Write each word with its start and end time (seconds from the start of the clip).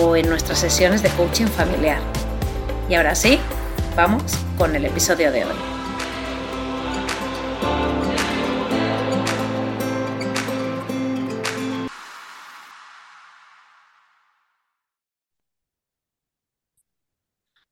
o 0.00 0.16
en 0.16 0.28
nuestras 0.28 0.58
sesiones 0.58 1.02
de 1.02 1.10
coaching 1.10 1.46
familiar. 1.46 2.00
Y 2.88 2.94
ahora 2.94 3.14
sí, 3.14 3.38
vamos 3.96 4.22
con 4.56 4.74
el 4.74 4.84
episodio 4.84 5.30
de 5.30 5.44
hoy. 5.44 5.54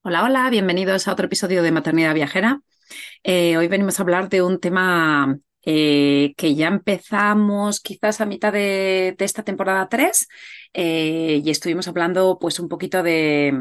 Hola, 0.02 0.24
hola, 0.24 0.50
bienvenidos 0.50 1.06
a 1.08 1.12
otro 1.12 1.26
episodio 1.26 1.62
de 1.62 1.72
Maternidad 1.72 2.14
Viajera. 2.14 2.62
Eh, 3.22 3.56
hoy 3.56 3.68
venimos 3.68 3.98
a 3.98 4.02
hablar 4.02 4.28
de 4.28 4.42
un 4.42 4.58
tema 4.58 5.38
eh, 5.64 6.34
que 6.36 6.54
ya 6.54 6.68
empezamos 6.68 7.80
quizás 7.80 8.20
a 8.20 8.26
mitad 8.26 8.52
de, 8.52 9.14
esta 9.18 9.42
temporada 9.42 9.88
3 9.88 10.28
eh, 10.74 11.42
y 11.44 11.50
estuvimos 11.50 11.88
hablando 11.88 12.38
pues 12.40 12.58
un 12.60 12.68
poquito 12.68 13.02
de, 13.02 13.52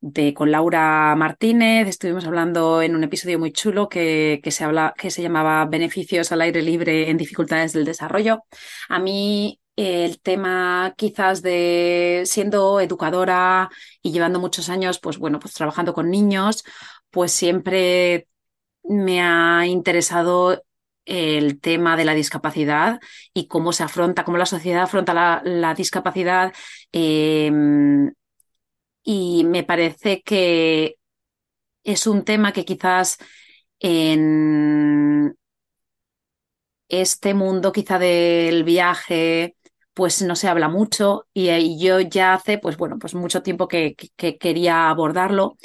de, 0.00 0.34
con 0.34 0.50
Laura 0.50 1.14
Martínez, 1.16 1.88
estuvimos 1.88 2.26
hablando 2.26 2.82
en 2.82 2.96
un 2.96 3.04
episodio 3.04 3.38
muy 3.38 3.52
chulo 3.52 3.88
que, 3.88 4.40
que, 4.42 4.50
se, 4.50 4.64
habla, 4.64 4.94
que 4.98 5.10
se 5.10 5.22
llamaba 5.22 5.64
Beneficios 5.66 6.32
al 6.32 6.42
aire 6.42 6.62
libre 6.62 7.10
en 7.10 7.16
dificultades 7.16 7.72
del 7.72 7.84
desarrollo. 7.84 8.44
A 8.88 8.98
mí 8.98 9.60
el 9.76 10.20
tema 10.20 10.94
quizás 10.96 11.42
de 11.42 12.22
siendo 12.26 12.80
educadora 12.80 13.70
y 14.02 14.12
llevando 14.12 14.40
muchos 14.40 14.68
años, 14.68 14.98
pues 15.00 15.18
bueno, 15.18 15.38
pues 15.38 15.54
trabajando 15.54 15.94
con 15.94 16.10
niños, 16.10 16.64
pues 17.10 17.32
siempre 17.32 18.28
me 18.84 19.22
ha 19.22 19.66
interesado 19.66 20.62
el 21.04 21.60
tema 21.60 21.96
de 21.96 22.04
la 22.04 22.14
discapacidad 22.14 23.00
y 23.34 23.48
cómo 23.48 23.72
se 23.72 23.82
afronta, 23.82 24.24
cómo 24.24 24.38
la 24.38 24.46
sociedad 24.46 24.82
afronta 24.82 25.42
la, 25.44 25.74
discapacidad. 25.74 26.52
Em, 26.92 28.12
y 29.02 29.44
me 29.44 29.64
parece 29.64 30.22
que 30.22 30.96
es 31.84 32.06
un 32.06 32.24
tema 32.24 32.52
que 32.52 32.64
quizás 32.64 33.18
en 33.80 35.36
este 36.88 37.34
mundo 37.34 37.72
quizá 37.72 37.98
del 37.98 38.64
viaje 38.64 39.56
pues 39.94 40.22
no 40.22 40.36
se 40.36 40.48
habla 40.48 40.68
mucho 40.68 41.26
y, 41.34 41.78
yo 41.78 42.00
ya 42.00 42.34
hace 42.34 42.58
pues 42.58 42.76
bueno 42.76 42.98
pues 42.98 43.14
mucho 43.14 43.42
tiempo 43.42 43.68
que 43.68 43.94
quería 44.40 44.88
abordarlo 44.90 45.56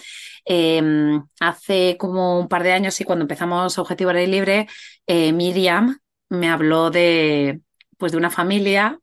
Em, 0.50 1.24
hace 1.42 1.98
como 2.00 2.40
un 2.40 2.48
par 2.48 2.64
de 2.64 2.72
años 2.72 3.00
y 3.02 3.04
cuando 3.04 3.24
empezamos 3.24 3.78
Objetivo 3.78 4.12
Aire 4.12 4.28
Libre, 4.28 4.68
eh, 5.06 5.34
Miriam 5.34 6.00
me 6.30 6.50
habló 6.50 6.90
de, 6.90 7.62
pues 7.98 8.14
de 8.14 8.18
una 8.18 8.32
familia. 8.32 8.98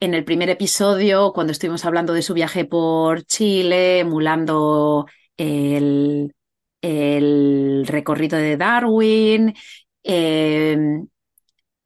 En 0.00 0.14
el 0.14 0.24
primer 0.24 0.50
episodio, 0.50 1.32
cuando 1.32 1.52
estuvimos 1.52 1.84
hablando 1.84 2.12
de 2.12 2.22
su 2.22 2.34
viaje 2.34 2.64
por 2.66 3.22
Chile, 3.24 4.00
emulando 4.00 5.06
el, 5.36 6.34
el 6.82 7.84
recorrido 7.86 8.36
de 8.38 8.56
Darwin, 8.56 9.54
em, 10.02 11.06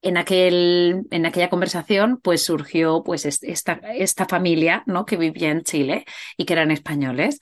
en, 0.03 0.17
aquel, 0.17 1.03
en 1.11 1.27
aquella 1.27 1.51
conversación 1.51 2.21
pues 2.23 2.45
surgió 2.45 3.03
pues 3.05 3.25
esta, 3.27 3.81
esta 3.95 4.27
familia 4.27 4.83
¿no? 4.87 5.05
que 5.05 5.17
vivía 5.17 5.51
en 5.51 5.63
Chile 5.63 6.05
y 6.37 6.45
que 6.45 6.53
eran 6.53 6.71
españoles. 6.71 7.41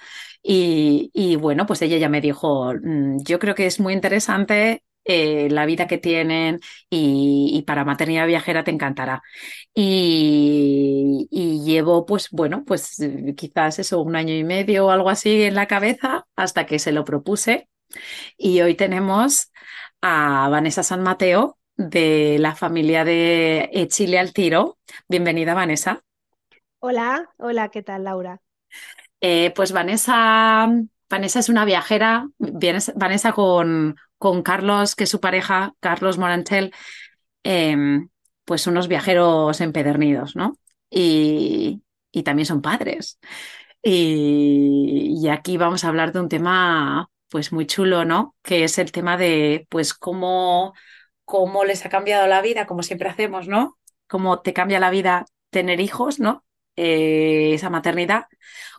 Y, 0.48 1.36
bueno, 1.36 1.66
pues 1.66 1.82
ella 1.82 1.96
ya 1.98 2.08
me 2.08 2.20
dijo, 2.20 2.72
mm, 2.72 3.18
yo 3.24 3.38
creo 3.40 3.54
que 3.54 3.66
es 3.66 3.80
muy 3.80 3.92
interesante 3.94 4.84
eh, 5.04 5.48
la 5.50 5.66
vida 5.66 5.86
que 5.88 5.98
tienen 5.98 6.60
y, 6.90 7.62
para 7.66 7.84
maternidad 7.84 8.26
viajera 8.26 8.64
te 8.64 8.70
encantará. 8.70 9.22
Y, 9.74 11.28
y, 11.30 11.64
llevo, 11.64 12.06
pues 12.06 12.28
bueno, 12.30 12.64
pues 12.64 12.96
quizás 13.36 13.78
eso, 13.80 14.00
un 14.00 14.16
año 14.16 14.34
y 14.34 14.44
medio 14.44 14.86
o 14.86 14.90
algo 14.90 15.10
así 15.10 15.42
en 15.42 15.54
la 15.54 15.66
cabeza 15.66 16.26
hasta 16.36 16.66
que 16.66 16.78
se 16.78 16.92
lo 16.92 17.04
propuse. 17.04 17.68
Y 18.36 18.60
hoy 18.60 18.74
tenemos 18.74 19.52
a 20.00 20.48
Vanessa 20.48 20.82
San 20.82 21.02
Mateo 21.02 21.55
de 21.76 22.36
la 22.40 22.54
familia 22.54 23.04
de 23.04 23.86
Chile 23.90 24.18
al 24.18 24.32
Tiro. 24.32 24.78
Bienvenida, 25.08 25.54
Vanessa. 25.54 26.02
Hola, 26.78 27.30
hola, 27.38 27.68
¿qué 27.70 27.82
tal, 27.82 28.04
Laura? 28.04 28.40
Eh, 29.20 29.52
pues 29.56 29.72
Vanessa, 29.72 30.68
Vanessa 31.08 31.38
es 31.38 31.48
una 31.48 31.64
viajera, 31.64 32.28
Vanessa 32.38 33.32
con, 33.32 33.96
con 34.18 34.42
Carlos, 34.42 34.94
que 34.94 35.04
es 35.04 35.10
su 35.10 35.20
pareja, 35.20 35.74
Carlos 35.80 36.18
Morantel, 36.18 36.72
em, 37.42 38.08
pues 38.44 38.66
unos 38.66 38.88
viajeros 38.88 39.60
empedernidos, 39.60 40.36
¿no? 40.36 40.58
Y, 40.90 41.82
también 42.24 42.46
son 42.46 42.62
padres. 42.62 43.18
Y, 43.82 45.16
y, 45.22 45.28
aquí 45.28 45.58
vamos 45.58 45.84
a 45.84 45.88
hablar 45.88 46.12
de 46.12 46.20
un 46.20 46.28
tema 46.28 47.10
pues 47.28 47.52
muy 47.52 47.66
chulo, 47.66 48.04
¿no? 48.04 48.34
Que 48.42 48.64
es 48.64 48.78
el 48.78 48.92
tema 48.92 49.16
de 49.16 49.66
pues 49.70 49.92
cómo, 49.92 50.72
cómo 51.26 51.64
les 51.64 51.84
ha 51.84 51.90
cambiado 51.90 52.26
la 52.26 52.40
vida, 52.40 52.66
como 52.66 52.82
siempre 52.82 53.10
hacemos, 53.10 53.48
¿no? 53.48 53.78
Cómo 54.06 54.40
te 54.40 54.54
cambia 54.54 54.80
la 54.80 54.90
vida 54.90 55.26
tener 55.50 55.80
hijos, 55.80 56.20
¿no? 56.20 56.44
Eh, 56.76 57.52
esa 57.54 57.68
maternidad, 57.70 58.26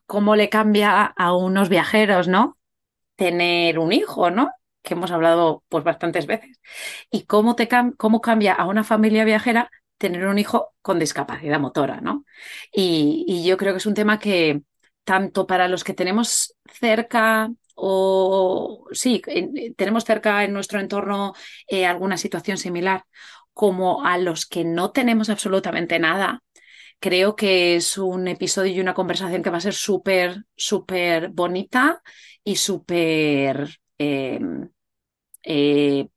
cómo 0.07 0.35
le 0.35 0.49
cambia 0.49 1.03
a 1.03 1.35
unos 1.35 1.69
viajeros, 1.69 2.27
¿no? 2.27 2.57
Tener 3.15 3.79
un 3.79 3.91
hijo, 3.93 4.31
¿no? 4.31 4.51
Que 4.81 4.93
hemos 4.95 5.11
hablado 5.11 5.63
pues 5.69 5.83
bastantes 5.83 6.25
veces. 6.25 6.59
Y 7.11 7.25
cómo, 7.25 7.55
te 7.55 7.67
cómo 7.97 8.21
cambia 8.21 8.53
a 8.53 8.65
una 8.65 8.83
familia 8.83 9.25
viajera 9.25 9.69
tener 9.97 10.25
un 10.27 10.39
hijo 10.39 10.73
con 10.81 10.99
discapacidad 10.99 11.59
motora, 11.59 12.01
¿no? 12.01 12.25
Y, 12.71 13.43
yo 13.45 13.57
creo 13.57 13.73
que 13.73 13.79
es 13.79 13.85
un 13.85 13.93
tema 13.93 14.19
que 14.19 14.61
tanto 15.03 15.47
para 15.47 15.67
los 15.67 15.83
que 15.83 15.93
tenemos 15.93 16.55
cerca 16.71 17.49
o 17.77 18.87
sí, 18.91 19.21
tenemos 19.77 20.03
cerca 20.03 20.43
en 20.43 20.53
nuestro 20.53 20.79
entorno 20.79 21.33
eh, 21.67 21.85
alguna 21.85 22.17
situación 22.17 22.57
similar, 22.57 23.03
como 23.53 24.05
a 24.05 24.17
los 24.17 24.45
que 24.45 24.65
no 24.65 24.91
tenemos 24.91 25.29
absolutamente 25.29 25.99
nada, 25.99 26.43
Creo 26.99 27.35
que 27.35 27.75
es 27.75 27.97
un 27.97 28.27
episodio 28.27 28.73
y 28.73 28.79
una 28.79 28.95
conversación 28.95 29.43
que 29.43 29.51
va 29.51 29.57
a 29.57 29.61
ser 29.61 29.73
súper, 29.75 30.45
súper 30.55 31.29
bonita 31.29 32.01
y 32.43 32.55
súper, 32.55 33.79
em, 33.99 34.69
eh, 35.43 36.07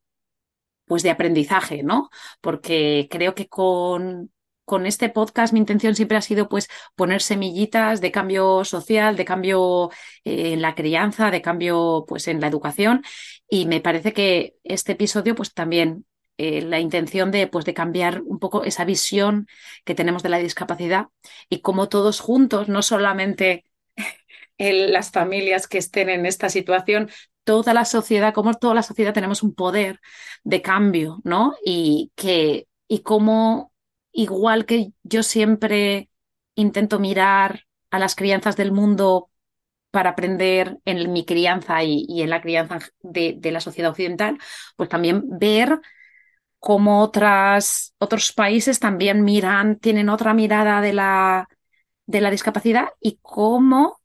pues 0.87 1.03
de 1.03 1.11
aprendizaje, 1.11 1.83
¿no? 1.83 2.11
Porque 2.41 3.09
creo 3.11 3.35
que 3.35 3.49
con, 3.49 4.33
con 4.71 4.87
este 4.87 5.09
podcast 5.09 5.53
mi 5.53 5.59
intención 5.59 5.97
siempre 5.97 6.17
ha 6.17 6.23
sido 6.23 6.49
pues 6.49 6.69
poner 6.95 7.23
semillitas 7.23 8.01
de 8.01 8.13
cambio 8.13 8.65
social, 8.65 9.17
de 9.17 9.25
cambio 9.25 9.91
eh, 10.25 10.53
en 10.53 10.63
la 10.63 10.77
crianza, 10.77 11.33
de 11.33 11.43
cambio 11.43 12.05
pues 12.07 12.29
en 12.29 12.41
la 12.41 12.47
educación 12.47 13.03
y 13.49 13.67
me 13.67 13.81
parece 13.81 14.13
que 14.13 14.55
este 14.63 14.93
episodio 14.93 15.35
pues 15.35 15.55
también 15.55 16.07
eh, 16.39 16.63
la 16.63 16.79
intención 16.79 17.33
de, 17.33 17.49
pues, 17.49 17.65
de 17.65 17.75
cambiar 17.75 18.23
un 18.25 18.39
poco 18.39 18.63
esa 18.63 18.85
visión 18.85 19.49
que 19.85 19.97
tenemos 19.97 20.23
de 20.23 20.29
la 20.29 20.39
discapacidad 20.39 21.09
y 21.49 21.63
cómo 21.63 21.89
todos 21.89 22.21
juntos, 22.21 22.69
no 22.69 22.83
solamente 22.83 23.65
las 24.57 25.11
familias 25.11 25.67
que 25.67 25.79
estén 25.79 26.09
en 26.11 26.27
esta 26.27 26.49
situación, 26.49 27.11
toda 27.43 27.75
la 27.75 27.85
sociedad, 27.85 28.33
como 28.33 28.55
toda 28.55 28.75
la 28.75 28.85
sociedad 28.85 29.15
tenemos 29.15 29.43
un 29.43 29.53
poder 29.53 29.99
de 30.45 30.63
cambio, 30.63 31.21
¿no? 31.25 31.55
Y 31.65 32.13
que, 32.15 32.69
y 32.87 33.01
cómo, 33.01 33.70
igual 34.13 34.67
que 34.67 34.93
yo 35.03 35.23
siempre 35.23 36.11
intento 36.55 36.99
mirar 36.99 37.67
a 37.91 37.99
las 37.99 38.15
crianzas 38.15 38.57
del 38.57 38.73
mundo 38.73 39.31
para 39.91 40.11
aprender 40.11 40.79
en 40.85 41.13
mi 41.13 41.25
crianza 41.25 41.83
y, 41.83 42.23
en 42.23 42.31
la 42.31 42.41
crianza 42.41 42.79
de, 43.03 43.39
la 43.43 43.61
sociedad 43.61 43.91
occidental, 43.91 44.39
pues 44.77 44.89
también 44.89 45.23
ver 45.39 45.81
cómo 46.59 47.03
otros 47.03 48.33
países 48.35 48.79
también 48.79 49.25
miran, 49.25 49.79
tienen 49.79 50.09
otra 50.09 50.35
mirada 50.35 50.81
de 50.81 50.93
la, 50.93 51.49
de 52.07 52.21
la 52.21 52.31
discapacidad 52.31 52.89
y 53.01 53.19
cómo 53.23 54.01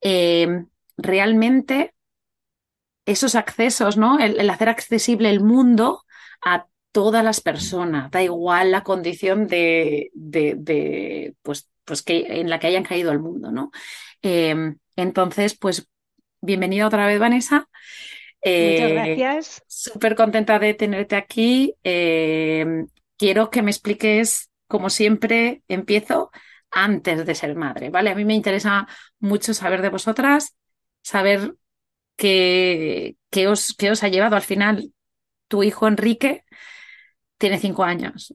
eh, 0.00 0.64
realmente 0.96 1.94
esos 3.06 3.34
accesos, 3.34 3.96
¿no? 3.96 4.18
El, 4.18 4.38
el, 4.38 4.50
hacer 4.50 4.68
accesible 4.68 5.30
el 5.30 5.40
mundo 5.40 6.04
a 6.44 6.66
todas 6.92 7.24
las 7.24 7.40
personas, 7.40 8.10
da 8.10 8.22
igual 8.22 8.72
la 8.72 8.82
condición 8.82 9.46
de, 9.46 10.10
de, 10.14 10.54
de 10.56 11.34
pues, 11.42 11.68
pues 11.84 12.02
que, 12.02 12.40
en 12.40 12.50
la 12.50 12.58
que 12.58 12.66
hayan 12.68 12.84
caído 12.84 13.10
al 13.10 13.20
mundo, 13.20 13.52
¿no? 13.52 13.70
Eh, 14.22 14.74
entonces, 14.96 15.56
pues 15.56 15.88
bienvenida 16.40 16.86
otra 16.86 17.06
vez, 17.06 17.18
Vanessa. 17.18 17.68
Eh, 18.42 18.72
Muchas 18.72 18.92
gracias. 18.92 19.62
Súper 19.66 20.14
contenta 20.14 20.58
de 20.58 20.74
tenerte 20.74 21.16
aquí. 21.16 21.74
Eh, 21.84 22.84
quiero 23.16 23.50
que 23.50 23.62
me 23.62 23.70
expliques, 23.70 24.50
como 24.66 24.90
siempre, 24.90 25.62
empiezo 25.68 26.30
antes 26.70 27.26
de 27.26 27.34
ser 27.34 27.54
madre, 27.56 27.90
¿vale? 27.90 28.10
A 28.10 28.14
mí 28.14 28.24
me 28.24 28.34
interesa 28.34 28.86
mucho 29.18 29.54
saber 29.54 29.82
de 29.82 29.88
vosotras, 29.90 30.56
saber 31.02 31.54
qué, 32.16 33.16
qué, 33.30 33.48
os, 33.48 33.74
qué 33.76 33.90
os 33.90 34.02
ha 34.02 34.08
llevado 34.08 34.36
al 34.36 34.42
final. 34.42 34.92
Tu 35.48 35.64
hijo 35.64 35.88
Enrique 35.88 36.44
tiene 37.40 37.58
cinco 37.58 37.82
años, 37.82 38.34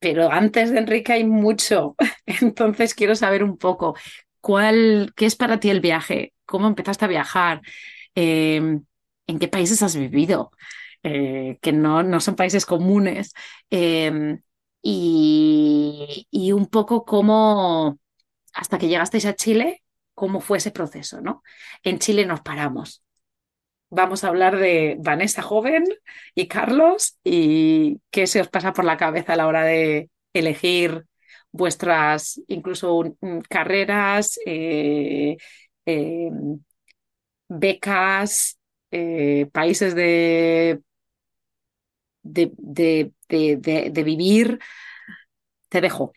pero 0.00 0.32
antes 0.32 0.70
de 0.72 0.78
Enrique 0.78 1.12
hay 1.12 1.24
mucho. 1.24 1.94
Entonces 2.26 2.94
quiero 2.94 3.14
saber 3.14 3.44
un 3.44 3.56
poco 3.58 3.94
cuál, 4.40 5.12
qué 5.16 5.26
es 5.26 5.36
para 5.36 5.60
ti 5.60 5.70
el 5.70 5.80
viaje, 5.80 6.34
cómo 6.46 6.66
empezaste 6.66 7.04
a 7.04 7.08
viajar, 7.08 7.62
eh, 8.16 8.56
en 9.26 9.38
qué 9.38 9.48
países 9.48 9.82
has 9.82 9.96
vivido, 9.96 10.50
eh, 11.04 11.58
que 11.62 11.72
no, 11.72 12.02
no, 12.02 12.20
son 12.20 12.36
países 12.36 12.66
comunes. 12.66 13.32
Eh, 13.70 14.38
y, 14.82 16.26
y, 16.30 16.52
un 16.52 16.66
poco 16.66 17.04
cómo, 17.04 17.98
hasta 18.52 18.78
que 18.78 18.88
llegasteis 18.88 19.26
a 19.26 19.36
Chile, 19.36 19.82
cómo 20.14 20.40
fue 20.40 20.58
ese 20.58 20.72
proceso, 20.72 21.20
¿no? 21.20 21.42
En 21.84 21.98
Chile 22.00 22.26
nos 22.26 22.40
paramos. 22.40 23.04
Vamos 23.94 24.24
a 24.24 24.28
hablar 24.28 24.56
de 24.56 24.96
Vanessa 25.00 25.42
joven 25.42 25.84
y 26.34 26.48
Carlos 26.48 27.18
y 27.24 28.00
qué 28.10 28.26
se 28.26 28.40
os 28.40 28.48
pasa 28.48 28.72
por 28.72 28.86
la 28.86 28.96
cabeza 28.96 29.34
a 29.34 29.36
la 29.36 29.46
hora 29.46 29.64
de 29.64 30.08
elegir 30.32 31.04
vuestras 31.50 32.40
incluso 32.48 33.18
carreras, 33.50 34.38
eh, 34.46 35.36
eh, 35.84 36.30
becas, 37.48 38.58
eh, 38.90 39.46
países 39.52 39.94
de 39.94 40.80
de, 42.22 42.52
de, 42.56 43.12
de, 43.28 43.90
de, 43.90 44.02
vivir. 44.04 44.58
Te 45.68 45.80
dejo. 45.80 46.12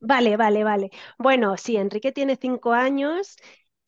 Vale, 0.00 0.36
vale, 0.36 0.64
vale. 0.64 0.90
Bueno, 1.18 1.56
sí, 1.56 1.76
Enrique 1.76 2.12
tiene 2.12 2.36
cinco 2.36 2.72
años 2.72 3.36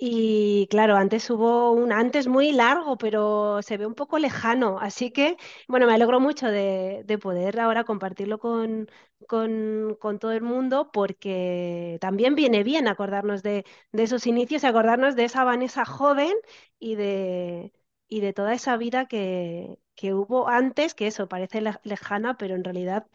y 0.05 0.67
claro, 0.69 0.97
antes 0.97 1.31
hubo 1.31 1.71
un 1.73 1.93
antes 1.93 2.27
muy 2.27 2.51
largo, 2.53 2.99
pero 2.99 3.63
se 3.63 3.77
ve 3.77 3.87
un 3.87 3.95
poco 3.95 4.19
lejano. 4.19 4.79
Así 4.81 5.13
que, 5.13 5.37
bueno, 5.69 5.87
me 5.87 5.95
alegro 5.95 6.19
mucho 6.19 6.49
de, 6.49 7.03
de 7.05 7.19
poder 7.19 7.61
ahora 7.61 7.85
compartirlo 7.85 8.39
con, 8.41 8.89
con, 9.29 9.97
con, 10.01 10.19
todo 10.19 10.33
el 10.33 10.43
mundo, 10.43 10.91
porque 10.93 11.99
también 12.01 12.35
viene 12.35 12.65
bien 12.65 12.89
acordarnos 12.89 13.43
de, 13.45 13.65
de 13.93 14.03
esos 14.03 14.27
inicios 14.27 14.65
y 14.65 14.67
acordarnos 14.67 15.15
de 15.15 15.25
esa 15.25 15.45
Vanessa 15.45 15.85
joven 15.85 16.33
y 16.81 16.97
de, 16.97 17.73
y 18.09 18.21
de 18.21 18.33
toda 18.33 18.55
esa 18.55 18.77
vida 18.77 19.07
que, 19.07 19.79
que 19.95 20.15
hubo 20.15 20.49
antes, 20.49 20.95
que 20.95 21.07
eso 21.07 21.29
parece 21.29 21.61
lejana, 21.85 22.37
pero 22.39 22.55
en 22.57 22.65
realidad 22.65 23.07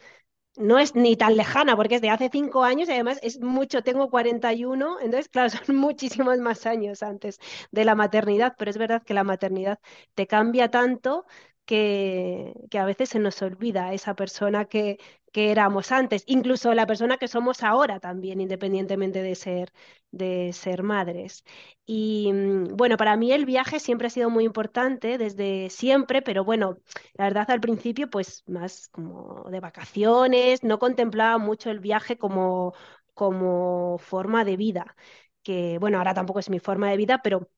no 0.58 0.78
es 0.78 0.94
ni 0.94 1.16
tan 1.16 1.36
lejana, 1.36 1.76
porque 1.76 1.96
es 1.96 2.00
de 2.02 2.10
hace 2.10 2.28
cinco 2.32 2.64
años 2.64 2.88
y 2.88 2.92
además 2.92 3.18
es 3.22 3.40
mucho, 3.40 3.82
tengo 3.82 4.10
41, 4.10 4.98
entonces, 5.00 5.28
claro, 5.28 5.50
son 5.66 5.76
muchísimos 5.76 6.38
más 6.38 6.66
años 6.66 7.02
antes 7.02 7.38
de 7.70 7.84
la 7.84 7.94
maternidad, 7.94 8.54
pero 8.58 8.70
es 8.70 8.78
verdad 8.78 9.02
que 9.02 9.14
la 9.14 9.24
maternidad 9.24 9.78
te 10.14 10.26
cambia 10.26 10.70
tanto 10.70 11.26
que, 11.64 12.54
que 12.70 12.78
a 12.78 12.84
veces 12.86 13.10
se 13.10 13.18
nos 13.18 13.40
olvida 13.42 13.92
esa 13.92 14.14
persona 14.14 14.64
que, 14.66 14.98
que 15.32 15.50
éramos 15.50 15.92
antes, 15.92 16.24
incluso 16.26 16.74
la 16.74 16.86
persona 16.86 17.18
que 17.18 17.28
somos 17.28 17.62
ahora 17.62 18.00
también, 18.00 18.40
independientemente 18.40 19.22
de 19.22 19.34
ser, 19.34 19.72
de 20.10 20.52
ser 20.52 20.82
madres. 20.82 21.44
Y 21.86 22.32
mm, 22.32 22.76
bueno, 22.76 22.96
para 22.96 23.16
mí 23.16 23.32
el 23.32 23.44
viaje 23.46 23.80
siempre 23.80 24.06
ha 24.08 24.10
sido 24.10 24.30
muy 24.30 24.44
importante 24.44 25.18
desde 25.18 25.70
siempre, 25.70 26.22
pero 26.22 26.44
bueno, 26.44 26.78
la 27.14 27.24
verdad 27.24 27.50
al 27.50 27.60
principio 27.60 28.08
pues 28.10 28.42
más 28.46 28.88
como 28.88 29.44
de 29.50 29.60
vacaciones, 29.60 30.62
no 30.64 30.78
contemplaba 30.78 31.38
mucho 31.38 31.70
el 31.70 31.80
viaje 31.80 32.18
como, 32.18 32.74
como 33.14 33.98
forma 33.98 34.44
de 34.44 34.56
vida, 34.56 34.96
que 35.42 35.78
bueno, 35.78 35.98
ahora 35.98 36.14
tampoco 36.14 36.38
es 36.40 36.50
mi 36.50 36.58
forma 36.60 36.90
de 36.90 36.96
vida, 36.96 37.20
pero 37.22 37.48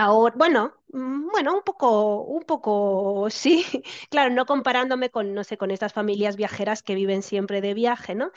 Ahora, 0.00 0.34
bueno, 0.36 0.74
mm, 0.92 1.30
bueno, 1.32 1.54
un 1.56 1.62
poco, 1.64 2.22
un 2.22 2.42
poco, 2.44 3.28
sí, 3.30 3.64
claro, 4.10 4.30
no 4.32 4.46
comparándome 4.46 5.10
con, 5.10 5.34
no 5.34 5.42
sé, 5.44 5.56
con 5.58 5.70
estas 5.72 5.92
familias 5.92 6.36
viajeras 6.36 6.82
que 6.82 6.94
viven 6.94 7.22
siempre 7.22 7.60
de 7.60 7.74
viaje, 7.74 8.14
¿no? 8.14 8.30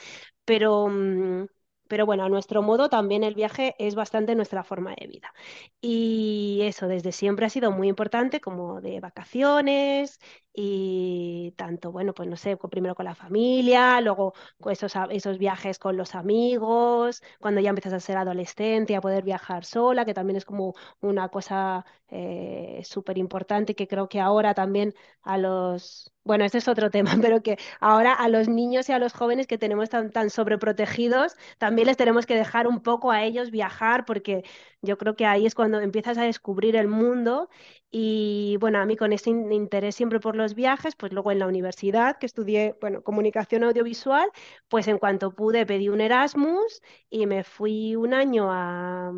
Pero, 0.45 0.87
mm, 0.89 1.45
pero 1.87 2.05
bueno, 2.07 2.23
a 2.25 2.29
nuestro 2.29 2.61
modo 2.63 2.89
también 2.89 3.23
el 3.23 3.35
viaje 3.35 3.75
es 3.77 3.93
bastante 3.95 4.33
nuestra 4.35 4.63
forma 4.63 4.95
de 4.99 5.07
vida. 5.07 5.33
Y 5.81 6.61
eso 6.63 6.87
desde 6.87 7.11
siempre 7.11 7.45
ha 7.45 7.49
sido 7.49 7.71
muy 7.71 7.89
importante, 7.89 8.39
como 8.41 8.81
de 8.81 8.99
vacaciones 8.99 10.19
y 10.53 11.53
tanto, 11.57 11.91
bueno, 11.91 12.13
pues 12.13 12.27
no 12.27 12.35
sé, 12.35 12.57
primero 12.57 12.95
con 12.95 13.05
la 13.05 13.15
familia, 13.15 14.01
luego 14.01 14.33
esos, 14.69 14.93
esos 15.09 15.37
viajes 15.37 15.79
con 15.79 15.95
los 15.97 16.15
amigos, 16.15 17.21
cuando 17.39 17.61
ya 17.61 17.69
empiezas 17.69 17.93
a 17.93 17.99
ser 17.99 18.17
adolescente, 18.17 18.95
a 18.95 19.01
poder 19.01 19.23
viajar 19.23 19.63
sola, 19.65 20.05
que 20.05 20.13
también 20.13 20.37
es 20.37 20.45
como 20.45 20.73
una 20.99 21.29
cosa 21.29 21.85
eh, 22.09 22.81
súper 22.83 23.17
importante 23.17 23.75
que 23.75 23.87
creo 23.87 24.09
que 24.09 24.19
ahora 24.19 24.53
también 24.53 24.93
a 25.23 25.37
los, 25.37 26.11
bueno, 26.23 26.43
este 26.43 26.57
es 26.57 26.67
otro 26.67 26.89
tema, 26.91 27.17
pero 27.21 27.41
que 27.41 27.57
ahora 27.79 28.13
a 28.13 28.27
los 28.29 28.47
niños 28.49 28.89
y 28.89 28.91
a 28.93 28.99
los 28.99 29.13
jóvenes 29.13 29.47
que 29.47 29.57
tenemos 29.57 29.89
tan, 29.89 30.11
tan 30.11 30.29
sobreprotegidos, 30.29 31.35
también 31.57 31.87
les 31.87 31.97
tenemos 31.97 32.25
que 32.25 32.35
dejar 32.35 32.67
un 32.67 32.81
poco 32.81 33.11
a 33.11 33.23
ellos 33.23 33.51
viajar, 33.51 34.05
porque 34.05 34.43
yo 34.81 34.97
creo 34.97 35.15
que 35.15 35.25
ahí 35.25 35.45
es 35.45 35.55
cuando 35.55 35.79
empiezas 35.79 36.17
a 36.17 36.23
descubrir 36.23 36.75
el 36.75 36.87
mundo. 36.87 37.49
Y 37.91 38.57
bueno, 38.59 38.79
a 38.79 38.85
mí 38.85 38.95
con 38.95 39.13
ese 39.13 39.29
interés 39.29 39.95
siempre 39.95 40.19
por 40.19 40.35
los 40.41 40.55
viajes, 40.55 40.95
pues 40.95 41.13
luego 41.13 41.31
en 41.31 41.39
la 41.39 41.47
universidad 41.47 42.17
que 42.17 42.25
estudié, 42.25 42.75
bueno, 42.81 43.03
comunicación 43.03 43.63
audiovisual, 43.63 44.29
pues 44.67 44.87
en 44.87 44.97
cuanto 44.97 45.33
pude 45.35 45.65
pedí 45.65 45.89
un 45.89 46.01
Erasmus 46.01 46.81
y 47.09 47.25
me 47.27 47.43
fui 47.43 47.95
un 47.95 48.13
año 48.13 48.47
a, 48.51 49.11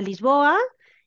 Lisboa. 0.00 0.56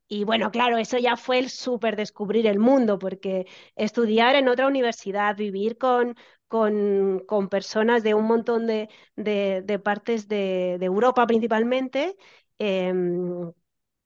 Y 0.08 0.24
bueno, 0.24 0.52
claro, 0.52 0.78
eso 0.78 0.98
ya 1.00 1.18
fue 1.18 1.40
el 1.40 1.50
súper 1.50 1.96
descubrir 1.96 2.46
el 2.48 2.60
mundo, 2.60 3.00
porque 3.00 3.48
estudiar 3.76 4.36
en 4.36 4.48
otra 4.48 4.68
universidad, 4.68 5.36
vivir 5.36 5.78
con, 5.78 6.16
con, 6.48 7.24
con 7.28 7.50
personas 7.50 8.04
de 8.04 8.14
un 8.14 8.26
montón 8.26 8.68
de, 8.68 8.90
de, 9.16 9.80
partes 9.80 10.28
de, 10.28 10.76
Europa 10.82 11.26
principalmente, 11.28 12.16
eh, 12.60 12.94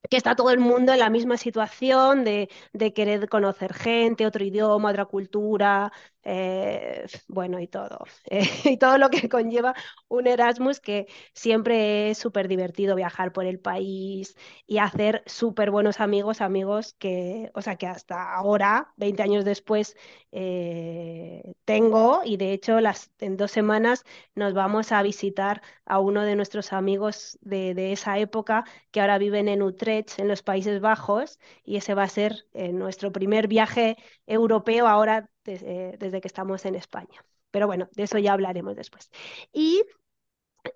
que 0.09 0.17
está 0.17 0.35
todo 0.35 0.51
el 0.51 0.59
mundo 0.59 0.93
en 0.93 0.99
la 0.99 1.09
misma 1.09 1.37
situación 1.37 2.23
de, 2.23 2.49
de 2.73 2.93
querer 2.93 3.27
conocer 3.29 3.73
gente, 3.73 4.25
otro 4.25 4.43
idioma, 4.43 4.89
otra 4.91 5.05
cultura, 5.05 5.91
eh, 6.23 7.05
bueno, 7.27 7.59
y 7.59 7.67
todo. 7.67 8.05
Eh, 8.25 8.41
y 8.65 8.77
todo 8.77 8.97
lo 8.97 9.09
que 9.09 9.29
conlleva 9.29 9.73
un 10.07 10.27
Erasmus, 10.27 10.79
que 10.79 11.07
siempre 11.33 12.11
es 12.11 12.17
súper 12.17 12.47
divertido 12.47 12.95
viajar 12.95 13.31
por 13.31 13.45
el 13.45 13.59
país 13.59 14.35
y 14.67 14.79
hacer 14.79 15.23
súper 15.25 15.71
buenos 15.71 15.99
amigos, 15.99 16.41
amigos 16.41 16.93
que, 16.99 17.51
o 17.53 17.61
sea, 17.61 17.77
que 17.77 17.88
hasta 17.88 18.35
ahora, 18.35 18.93
20 18.97 19.23
años 19.23 19.45
después, 19.45 19.95
eh, 20.31 21.53
tengo. 21.65 22.21
Y 22.25 22.38
de 22.38 22.53
hecho, 22.53 22.77
en 23.19 23.38
dos 23.38 23.51
semanas 23.51 24.03
nos 24.35 24.53
vamos 24.53 24.91
a 24.91 25.01
visitar 25.03 25.61
a 25.85 25.99
uno 25.99 26.23
de 26.23 26.35
nuestros 26.35 26.73
amigos 26.73 27.38
de, 27.41 27.73
de 27.73 27.91
esa 27.93 28.19
época 28.19 28.65
que 28.91 29.01
ahora 29.01 29.17
viven 29.17 29.47
en 29.47 29.63
Utrecht, 29.63 30.19
en 30.19 30.27
los 30.27 30.43
Países 30.43 30.81
Bajos, 30.81 31.39
y 31.63 31.77
ese 31.77 31.93
va 31.93 32.03
a 32.03 32.09
ser 32.09 32.45
nuestro 32.73 33.11
primer 33.11 33.47
viaje 33.47 33.97
europeo 34.27 34.88
ahora 34.88 35.29
desde, 35.49 35.97
desde 35.97 36.21
que 36.21 36.27
estamos 36.27 36.65
en 36.65 36.75
España. 36.75 37.25
Pero 37.51 37.67
bueno, 37.67 37.89
de 37.95 38.03
eso 38.03 38.17
ya 38.19 38.33
hablaremos 38.33 38.75
después. 38.75 39.09
Y 39.53 39.83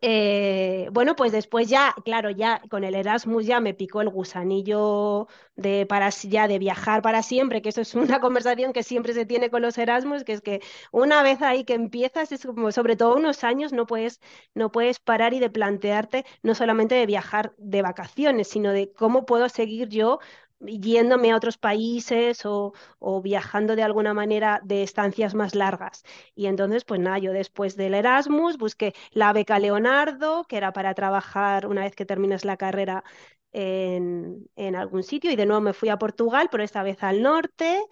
eh, 0.02 0.88
bueno, 0.92 1.16
pues 1.16 1.32
después 1.32 1.68
ya, 1.70 1.94
claro, 2.06 2.30
ya 2.30 2.62
con 2.70 2.84
el 2.84 2.96
Erasmus 2.96 3.46
ya 3.46 3.60
me 3.60 3.74
picó 3.74 4.02
el 4.02 4.10
gusanillo 4.10 5.28
de, 5.56 5.86
para, 5.86 6.10
ya 6.10 6.48
de 6.48 6.58
viajar 6.60 7.02
para 7.02 7.22
siempre, 7.22 7.62
que 7.62 7.70
eso 7.70 7.82
es 7.82 7.94
una 7.96 8.20
conversación 8.22 8.74
que 8.74 8.84
siempre 8.84 9.14
se 9.14 9.26
tiene 9.26 9.50
con 9.50 9.62
los 9.62 9.78
Erasmus, 9.78 10.24
que 10.24 10.34
es 10.34 10.42
que 10.42 10.62
una 10.92 11.22
vez 11.24 11.42
ahí 11.42 11.64
que 11.66 11.74
empiezas, 11.74 12.32
es 12.32 12.46
como, 12.46 12.72
sobre 12.72 12.96
todo 12.96 13.16
unos 13.16 13.44
años, 13.44 13.74
no 13.74 13.86
puedes, 13.86 14.22
no 14.54 14.72
puedes 14.72 15.00
parar 15.00 15.34
y 15.34 15.40
de 15.40 15.50
plantearte 15.50 16.26
no 16.44 16.56
solamente 16.56 16.96
de 16.96 17.06
viajar 17.06 17.54
de 17.58 17.82
vacaciones, 17.82 18.48
sino 18.48 18.72
de 18.72 18.92
cómo 18.94 19.26
puedo 19.26 19.50
seguir 19.50 19.90
yo 19.90 20.20
yéndome 20.66 21.32
a 21.32 21.36
otros 21.38 21.58
países 21.58 22.46
o, 22.46 22.74
o, 23.00 23.22
viajando 23.22 23.76
de 23.76 23.84
alguna 23.84 24.14
manera 24.14 24.62
de 24.64 24.84
estancias 24.84 25.34
más 25.36 25.56
largas. 25.56 26.04
Y 26.36 26.48
entonces, 26.48 26.86
pues 26.86 27.00
nada, 27.00 27.18
yo 27.20 27.34
después 27.34 27.76
del 27.76 27.94
Erasmus 27.94 28.58
busqué 28.58 28.94
la 29.12 29.34
beca 29.34 29.60
Leonardo, 29.60 30.46
que 30.46 30.58
era 30.58 30.74
para 30.74 30.94
trabajar 30.94 31.68
una 31.68 31.82
vez 31.84 31.96
que 31.96 32.06
terminas 32.06 32.46
la 32.46 32.58
carrera 32.58 33.04
en, 33.52 34.50
en 34.56 34.76
algún 34.76 35.04
sitio, 35.04 35.32
y 35.32 35.36
de 35.36 35.46
nuevo 35.46 35.62
me 35.62 35.74
fui 35.74 35.90
a 35.90 35.98
Portugal, 36.00 36.48
pero 36.52 36.64
esta 36.64 36.84
vez 36.84 37.04
al 37.04 37.22
norte. 37.22 37.84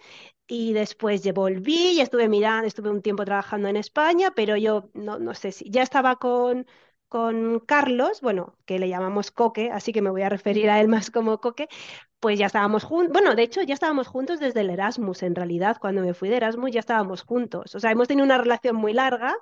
Y 0.46 0.72
después 0.74 1.22
volví 1.32 1.92
y 1.92 2.00
estuve 2.00 2.28
mirando, 2.28 2.66
estuve 2.66 2.90
un 2.90 3.00
tiempo 3.02 3.24
trabajando 3.24 3.68
en 3.68 3.76
España, 3.76 4.32
pero 4.34 4.56
yo 4.56 4.90
no, 4.94 5.18
no 5.18 5.34
sé 5.34 5.52
si 5.52 5.70
ya 5.70 5.82
estaba 5.82 6.16
con, 6.16 6.66
con 7.08 7.60
Carlos, 7.60 8.20
bueno, 8.20 8.56
que 8.66 8.78
le 8.78 8.88
llamamos 8.88 9.30
Coque, 9.30 9.70
así 9.70 9.92
que 9.92 10.02
me 10.02 10.10
voy 10.10 10.22
a 10.22 10.28
referir 10.28 10.68
a 10.68 10.80
él 10.80 10.88
más 10.88 11.10
como 11.10 11.40
Coque, 11.40 11.68
pues 12.22 12.38
ya 12.38 12.46
estábamos 12.46 12.84
juntos, 12.84 13.12
bueno, 13.12 13.34
de 13.34 13.42
hecho 13.42 13.62
ya 13.62 13.74
estábamos 13.74 14.06
juntos 14.08 14.40
desde 14.40 14.60
el 14.62 14.70
Erasmus, 14.70 15.22
en 15.24 15.34
realidad, 15.34 15.78
cuando 15.80 16.02
me 16.02 16.14
fui 16.14 16.28
de 16.30 16.36
Erasmus 16.38 16.70
ya 16.72 16.80
estábamos 16.80 17.22
juntos, 17.24 17.74
o 17.74 17.80
sea, 17.80 17.90
hemos 17.92 18.08
tenido 18.08 18.24
una 18.24 18.38
relación 18.38 18.76
muy 18.76 18.92
larga, 18.94 19.34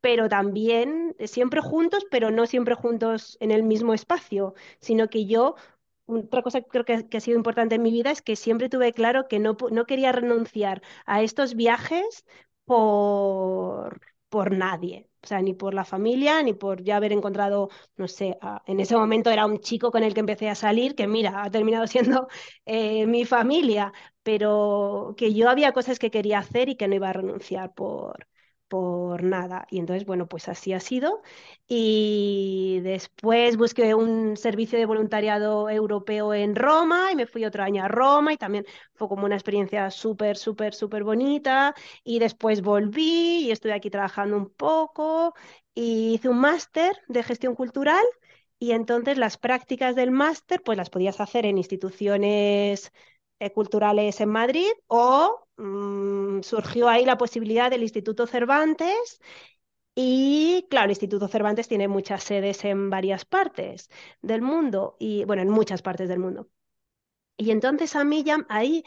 pero 0.00 0.28
también 0.28 1.16
siempre 1.26 1.60
juntos, 1.62 2.06
pero 2.10 2.30
no 2.30 2.46
siempre 2.46 2.74
juntos 2.74 3.38
en 3.40 3.50
el 3.52 3.62
mismo 3.64 3.94
espacio, 3.94 4.54
sino 4.80 5.08
que 5.10 5.26
yo, 5.26 5.56
otra 6.06 6.42
cosa 6.42 6.60
que 6.62 6.68
creo 6.68 6.84
que, 6.84 7.08
que 7.08 7.18
ha 7.18 7.20
sido 7.20 7.36
importante 7.38 7.76
en 7.76 7.82
mi 7.82 7.92
vida 7.92 8.10
es 8.12 8.22
que 8.22 8.36
siempre 8.36 8.68
tuve 8.70 8.92
claro 8.94 9.28
que 9.28 9.38
no, 9.40 9.56
no 9.72 9.86
quería 9.86 10.12
renunciar 10.12 10.82
a 11.06 11.22
estos 11.22 11.54
viajes 11.56 12.24
por, 12.66 14.00
por 14.30 14.52
nadie. 14.52 15.07
O 15.22 15.26
sea, 15.26 15.42
ni 15.42 15.52
por 15.54 15.74
la 15.74 15.84
familia, 15.84 16.42
ni 16.42 16.54
por 16.54 16.82
ya 16.82 16.96
haber 16.96 17.12
encontrado, 17.12 17.68
no 17.96 18.06
sé, 18.08 18.38
en 18.66 18.80
ese 18.80 18.96
momento 18.96 19.30
era 19.30 19.46
un 19.46 19.58
chico 19.60 19.90
con 19.90 20.02
el 20.04 20.14
que 20.14 20.20
empecé 20.20 20.48
a 20.48 20.54
salir, 20.54 20.94
que 20.94 21.06
mira, 21.08 21.42
ha 21.42 21.50
terminado 21.50 21.86
siendo 21.88 22.28
eh, 22.66 23.06
mi 23.06 23.24
familia, 23.24 23.92
pero 24.22 25.14
que 25.16 25.34
yo 25.34 25.48
había 25.50 25.72
cosas 25.72 25.98
que 25.98 26.10
quería 26.10 26.38
hacer 26.38 26.68
y 26.68 26.76
que 26.76 26.88
no 26.88 26.94
iba 26.94 27.08
a 27.10 27.12
renunciar 27.14 27.74
por, 27.74 28.26
por 28.68 29.22
nada. 29.22 29.66
Y 29.70 29.78
entonces, 29.78 30.06
bueno, 30.06 30.26
pues 30.28 30.48
así 30.48 30.72
ha 30.72 30.80
sido. 30.80 31.22
Y 31.66 32.80
después 32.82 33.56
busqué 33.56 33.94
un 33.94 34.36
servicio 34.36 34.78
de 34.78 34.86
voluntariado 34.86 35.68
europeo 35.70 36.34
en 36.34 36.54
Roma 36.56 37.10
y 37.12 37.16
me 37.16 37.26
fui 37.26 37.44
otro 37.44 37.62
año 37.62 37.84
a 37.84 37.88
Roma 37.88 38.32
y 38.32 38.36
también 38.36 38.64
fue 38.94 39.08
como 39.08 39.24
una 39.26 39.34
experiencia 39.36 39.90
súper, 39.90 40.36
súper, 40.36 40.74
súper 40.74 41.04
bonita. 41.04 41.74
Y 42.04 42.18
después 42.18 42.62
volví 42.62 43.46
y 43.46 43.50
estoy 43.50 43.72
aquí 43.72 43.90
trabajando 43.90 44.36
un 44.36 44.50
poco 44.50 45.34
y 45.74 46.14
hice 46.14 46.28
un 46.28 46.38
máster 46.40 46.96
de 47.08 47.22
gestión 47.22 47.54
cultural. 47.54 48.04
Y 48.58 48.72
entonces 48.72 49.18
las 49.18 49.38
prácticas 49.38 49.94
del 49.94 50.10
máster, 50.10 50.62
pues 50.64 50.76
las 50.78 50.90
podías 50.90 51.20
hacer 51.20 51.46
en 51.46 51.58
instituciones 51.58 52.92
culturales 53.54 54.20
en 54.20 54.28
Madrid 54.30 54.70
o 54.88 55.46
mmm, 55.56 56.40
surgió 56.42 56.88
ahí 56.88 57.04
la 57.04 57.18
posibilidad 57.18 57.70
del 57.70 57.82
Instituto 57.82 58.26
Cervantes 58.26 59.20
y 59.94 60.66
claro, 60.70 60.86
el 60.86 60.92
Instituto 60.92 61.28
Cervantes 61.28 61.68
tiene 61.68 61.88
muchas 61.88 62.22
sedes 62.22 62.64
en 62.64 62.90
varias 62.90 63.24
partes 63.24 63.90
del 64.22 64.42
mundo 64.42 64.96
y 65.00 65.24
bueno, 65.24 65.42
en 65.42 65.50
muchas 65.50 65.82
partes 65.82 66.08
del 66.08 66.20
mundo. 66.20 66.48
Y 67.36 67.50
entonces 67.52 67.96
a 67.96 68.04
mí 68.04 68.24
ya 68.24 68.46
ahí 68.48 68.84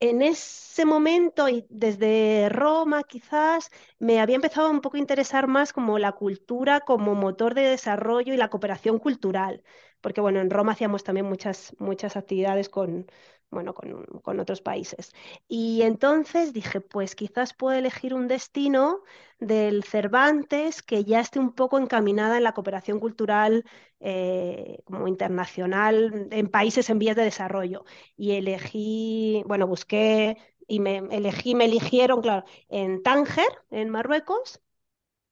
en 0.00 0.22
ese 0.22 0.84
momento 0.84 1.48
y 1.48 1.66
desde 1.70 2.48
Roma 2.50 3.04
quizás 3.04 3.70
me 3.98 4.20
había 4.20 4.36
empezado 4.36 4.70
un 4.70 4.80
poco 4.80 4.96
a 4.96 5.00
interesar 5.00 5.46
más 5.48 5.72
como 5.72 5.98
la 5.98 6.12
cultura 6.12 6.80
como 6.80 7.14
motor 7.14 7.54
de 7.54 7.62
desarrollo 7.62 8.34
y 8.34 8.36
la 8.36 8.50
cooperación 8.50 8.98
cultural, 8.98 9.62
porque 10.00 10.20
bueno, 10.20 10.40
en 10.40 10.50
Roma 10.50 10.72
hacíamos 10.72 11.04
también 11.04 11.26
muchas, 11.26 11.74
muchas 11.78 12.16
actividades 12.16 12.68
con, 12.68 13.06
bueno, 13.52 13.74
con, 13.74 14.04
con, 14.22 14.40
otros 14.40 14.62
países. 14.62 15.12
Y 15.48 15.82
entonces 15.82 16.52
dije, 16.52 16.80
pues 16.80 17.14
quizás 17.14 17.54
puedo 17.54 17.76
elegir 17.78 18.14
un 18.14 18.26
destino 18.28 19.02
del 19.38 19.84
Cervantes 19.84 20.82
que 20.82 21.04
ya 21.04 21.20
esté 21.20 21.38
un 21.38 21.54
poco 21.54 21.78
encaminada 21.78 22.38
en 22.38 22.44
la 22.44 22.54
cooperación 22.54 22.98
cultural 23.00 23.64
eh, 24.00 24.78
como 24.84 25.06
internacional 25.08 26.28
en 26.30 26.48
países 26.48 26.90
en 26.90 26.98
vías 26.98 27.16
de 27.16 27.24
desarrollo. 27.24 27.84
Y 28.16 28.32
elegí, 28.32 29.42
bueno, 29.46 29.66
busqué 29.66 30.38
y 30.66 30.80
me 30.80 30.98
elegí, 31.10 31.54
me 31.54 31.66
eligieron, 31.66 32.22
claro, 32.22 32.44
en 32.68 33.02
Tánger, 33.02 33.48
en 33.70 33.90
Marruecos. 33.90 34.60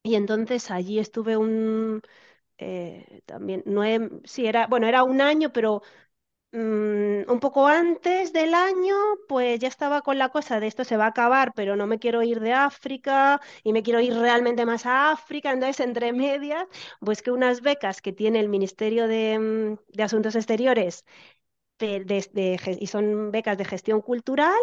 Y 0.02 0.14
entonces 0.14 0.70
allí 0.70 0.98
estuve 0.98 1.36
un... 1.36 2.02
Eh, 2.58 3.22
también, 3.26 3.62
no 3.66 3.82
sí, 4.24 4.46
era, 4.46 4.66
bueno, 4.66 4.86
era 4.86 5.02
un 5.04 5.20
año, 5.22 5.52
pero 5.52 5.82
un 6.52 7.38
poco 7.40 7.66
antes 7.68 8.32
del 8.32 8.54
año, 8.54 8.94
pues 9.28 9.60
ya 9.60 9.68
estaba 9.68 10.02
con 10.02 10.18
la 10.18 10.30
cosa 10.30 10.58
de 10.60 10.66
esto 10.66 10.84
se 10.84 10.96
va 10.96 11.04
a 11.04 11.08
acabar, 11.08 11.52
pero 11.54 11.76
no 11.76 11.86
me 11.86 11.98
quiero 11.98 12.22
ir 12.22 12.40
de 12.40 12.52
África 12.52 13.40
y 13.62 13.72
me 13.72 13.82
quiero 13.82 14.00
ir 14.00 14.14
realmente 14.14 14.66
más 14.66 14.84
a 14.86 15.12
África. 15.12 15.52
Entonces, 15.52 15.80
entre 15.80 16.12
medias, 16.12 16.66
pues 17.00 17.22
que 17.22 17.30
unas 17.30 17.60
becas 17.62 18.02
que 18.02 18.12
tiene 18.12 18.40
el 18.40 18.48
Ministerio 18.48 19.06
de, 19.08 19.38
mm, 19.96 20.00
Asuntos 20.02 20.34
Exteriores 20.34 21.04
y 22.78 22.86
son 22.86 23.30
becas 23.30 23.58
de 23.58 23.64
gestión 23.64 24.00
cultural 24.02 24.58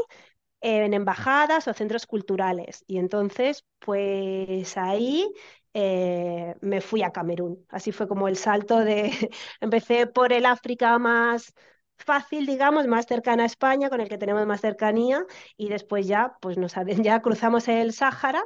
en 0.62 0.94
embajadas 0.94 1.68
o 1.68 1.74
centros 1.74 2.08
culturales. 2.08 2.84
Y 2.88 2.98
entonces, 3.00 3.66
pues 3.80 4.78
ahí 4.78 5.32
eh, 5.74 6.56
me 6.62 6.82
fui 6.82 7.04
a 7.04 7.12
Camerún. 7.12 7.66
Así 7.70 7.92
fue 7.92 8.08
como 8.08 8.28
el 8.28 8.38
salto 8.38 8.80
de, 8.82 9.12
empecé 9.62 10.08
por 10.08 10.34
el 10.34 10.46
África 10.46 10.98
más 11.00 11.54
fácil, 11.98 12.46
digamos, 12.46 12.88
más 12.88 13.06
cercana 13.06 13.44
a 13.44 13.46
España, 13.48 13.90
con 13.90 14.02
el 14.02 14.10
que 14.10 14.18
tenemos 14.18 14.46
más 14.48 14.62
cercanía, 14.62 15.26
y 15.58 15.70
después 15.70 16.08
ya, 16.08 16.38
pues 16.42 16.58
nos, 16.58 16.74
ya 17.04 17.22
cruzamos 17.22 17.68
el 17.68 17.94
Sáhara 17.94 18.44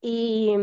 y, 0.00 0.54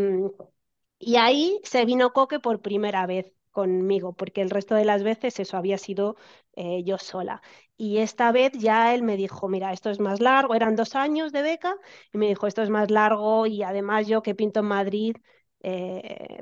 y 1.00 1.16
ahí 1.18 1.60
se 1.64 1.86
vino 1.86 2.14
Coque 2.14 2.40
por 2.40 2.62
primera 2.62 3.06
vez 3.06 3.32
conmigo, 3.52 4.14
porque 4.16 4.42
el 4.42 4.50
resto 4.52 4.76
de 4.76 4.86
las 4.86 5.04
veces 5.04 5.40
eso 5.40 5.58
había 5.58 5.78
sido 5.78 6.16
eh, 6.56 6.84
yo 6.84 6.98
sola. 6.98 7.42
Y 7.76 7.98
esta 8.00 8.32
vez 8.32 8.52
ya 8.54 8.94
él 8.94 9.04
me 9.04 9.18
dijo, 9.18 9.48
mira, 9.48 9.74
esto 9.74 9.90
es 9.90 10.00
más 10.00 10.20
largo, 10.20 10.54
eran 10.56 10.76
dos 10.76 10.96
años 10.96 11.32
de 11.32 11.42
beca, 11.42 11.76
y 12.14 12.18
me 12.18 12.28
dijo, 12.28 12.48
esto 12.48 12.62
es 12.62 12.70
más 12.70 12.92
largo 12.92 13.46
y 13.48 13.64
además 13.64 14.08
yo 14.08 14.22
que 14.22 14.36
pinto 14.36 14.60
en 14.62 14.66
Madrid, 14.68 15.16
eh, 15.62 16.40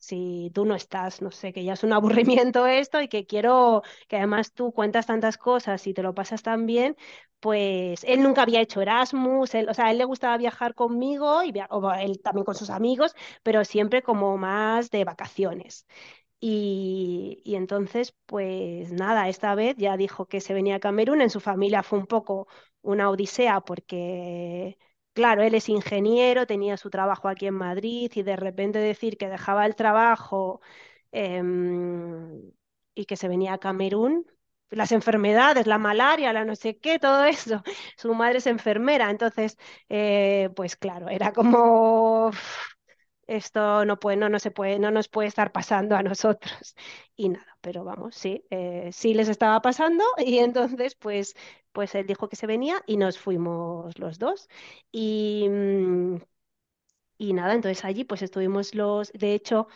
si 0.00 0.50
tú 0.54 0.64
no 0.64 0.74
estás, 0.74 1.22
no 1.22 1.30
sé, 1.30 1.52
que 1.52 1.62
ya 1.64 1.74
es 1.74 1.84
un 1.84 1.92
aburrimiento 2.48 2.66
esto 2.66 3.00
y 3.00 3.08
que 3.08 3.26
quiero 3.26 3.82
que 4.08 4.16
además 4.16 4.52
tú 4.52 4.72
cuentas 4.72 5.06
tantas 5.06 5.38
cosas 5.38 5.86
y 5.86 5.94
te 5.94 6.02
lo 6.02 6.14
pasas 6.14 6.42
tan 6.42 6.66
bien, 6.66 6.96
pues 7.40 8.04
él 8.04 8.22
nunca 8.22 8.42
había 8.42 8.60
hecho 8.60 8.82
Erasmus, 8.82 9.54
él, 9.54 9.68
o 9.68 9.74
sea, 9.74 9.90
él 9.90 9.98
le 9.98 10.04
gustaba 10.04 10.36
viajar 10.38 10.74
conmigo 10.74 11.42
y 11.44 11.52
o 11.70 11.92
él 11.94 12.20
también 12.22 12.44
con 12.44 12.54
sus 12.54 12.70
amigos, 12.70 13.14
pero 13.42 13.64
siempre 13.64 14.02
como 14.02 14.36
más 14.38 14.90
de 14.90 15.04
vacaciones. 15.04 15.86
Y, 16.40 17.42
y, 17.44 17.56
entonces, 17.56 18.14
pues 18.26 18.92
nada, 18.92 19.28
esta 19.28 19.54
vez 19.54 19.76
ya 19.76 19.96
dijo 19.98 20.26
que 20.26 20.40
se 20.40 20.54
venía 20.54 20.76
a 20.76 20.80
Camerún, 20.80 21.20
en 21.20 21.30
su 21.30 21.40
familia 21.40 21.82
fue 21.82 21.98
un 21.98 22.06
poco 22.06 22.48
una 22.82 23.10
odisea 23.10 23.60
porque 23.60 24.78
Claro, 25.12 25.42
él 25.42 25.54
es 25.54 25.68
ingeniero, 25.68 26.46
tenía 26.46 26.76
su 26.76 26.88
trabajo 26.88 27.28
aquí 27.28 27.46
en 27.46 27.54
Madrid 27.54 28.10
y 28.14 28.22
de 28.22 28.36
repente 28.36 28.78
decir 28.78 29.18
que 29.18 29.28
dejaba 29.28 29.66
el 29.66 29.74
trabajo 29.74 30.60
em, 31.12 32.52
y 32.94 33.04
que 33.06 33.16
se 33.16 33.28
venía 33.28 33.52
a 33.54 33.58
Camerún, 33.58 34.24
las 34.70 34.92
enfermedades, 34.92 35.66
la 35.66 35.78
malaria, 35.78 36.32
la 36.32 36.44
no 36.44 36.54
sé 36.56 36.78
qué, 36.78 36.98
todo 37.00 37.24
eso. 37.24 37.62
Su 37.96 38.14
madre 38.14 38.38
es 38.38 38.46
enfermera, 38.46 39.10
entonces, 39.10 39.58
eh, 39.88 40.48
pues 40.54 40.76
claro, 40.76 41.08
era 41.08 41.32
como 41.32 42.30
esto 43.36 43.84
no 43.84 43.98
puede, 44.00 44.16
no, 44.16 44.28
no 44.28 44.38
se 44.38 44.50
puede, 44.50 44.78
no 44.78 44.90
nos 44.90 45.08
puede 45.08 45.28
estar 45.28 45.52
pasando 45.52 45.96
a 45.96 46.02
nosotros. 46.02 46.74
Y 47.16 47.28
nada, 47.28 47.58
pero 47.60 47.84
vamos, 47.84 48.14
sí, 48.16 48.44
eh, 48.50 48.90
sí 48.92 49.12
les 49.14 49.28
estaba 49.28 49.60
pasando 49.62 50.04
y 50.18 50.38
entonces 50.38 50.94
pues, 50.96 51.34
pues 51.72 51.94
él 51.94 52.06
dijo 52.06 52.28
que 52.28 52.36
se 52.36 52.46
venía 52.46 52.82
y 52.86 52.96
nos 52.96 53.18
fuimos 53.18 53.98
los 53.98 54.18
dos. 54.18 54.48
Y, 54.92 55.46
mm, 55.50 56.16
y 57.18 57.32
nada, 57.34 57.54
entonces 57.54 57.84
allí 57.84 58.04
pues 58.04 58.22
estuvimos 58.22 58.74
los, 58.74 59.12
de 59.12 59.34
hecho, 59.34 59.68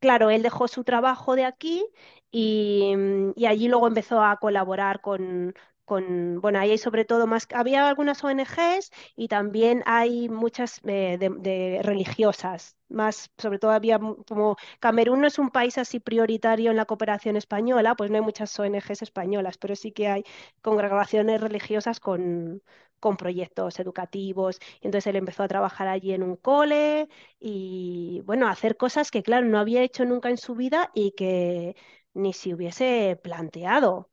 claro, 0.00 0.30
él 0.30 0.42
dejó 0.42 0.68
su 0.68 0.84
trabajo 0.84 1.34
de 1.36 1.44
aquí 1.44 1.84
y, 2.30 2.94
mm, 2.96 3.32
y 3.36 3.46
allí 3.46 3.68
luego 3.68 3.88
empezó 3.88 4.22
a 4.22 4.36
colaborar 4.38 5.00
con, 5.00 5.54
con, 5.84 6.40
bueno, 6.40 6.58
ahí 6.58 6.78
sobre 6.78 7.04
todo 7.04 7.26
más, 7.26 7.46
había 7.54 7.88
algunas 7.88 8.22
ONGs 8.24 8.90
y 9.16 9.28
también 9.28 9.82
hay 9.86 10.28
muchas 10.28 10.80
eh, 10.84 11.18
de, 11.18 11.80
religiosas, 11.82 12.76
más, 12.88 13.30
sobre 13.38 13.58
todo 13.58 13.72
había 13.72 13.98
como 13.98 14.56
Camerún 14.80 15.20
no 15.20 15.26
es 15.26 15.38
un 15.38 15.50
país 15.50 15.78
así 15.78 16.00
prioritario 16.00 16.70
en 16.70 16.76
la 16.76 16.84
cooperación 16.86 17.36
española, 17.36 17.94
pues 17.96 18.10
no 18.10 18.16
hay 18.16 18.22
muchas 18.22 18.58
ONGs 18.58 19.02
españolas, 19.02 19.58
pero 19.58 19.76
sí 19.76 19.92
que 19.92 20.08
hay 20.08 20.24
congregaciones 20.62 21.40
religiosas 21.40 22.00
con, 22.00 22.62
con 23.00 23.16
proyectos 23.16 23.80
educativos. 23.80 24.58
Entonces 24.80 25.08
él 25.08 25.16
empezó 25.16 25.42
a 25.42 25.48
trabajar 25.48 25.88
allí 25.88 26.12
en 26.12 26.22
un 26.22 26.36
cole 26.36 27.08
y, 27.40 28.22
bueno, 28.24 28.46
a 28.46 28.52
hacer 28.52 28.76
cosas 28.76 29.10
que, 29.10 29.22
claro, 29.24 29.46
no 29.46 29.58
había 29.58 29.82
hecho 29.82 30.04
nunca 30.04 30.30
en 30.30 30.38
su 30.38 30.54
vida 30.54 30.90
y 30.94 31.12
que 31.12 31.74
ni 32.14 32.32
se 32.32 32.54
hubiese 32.54 33.18
planteado 33.22 34.10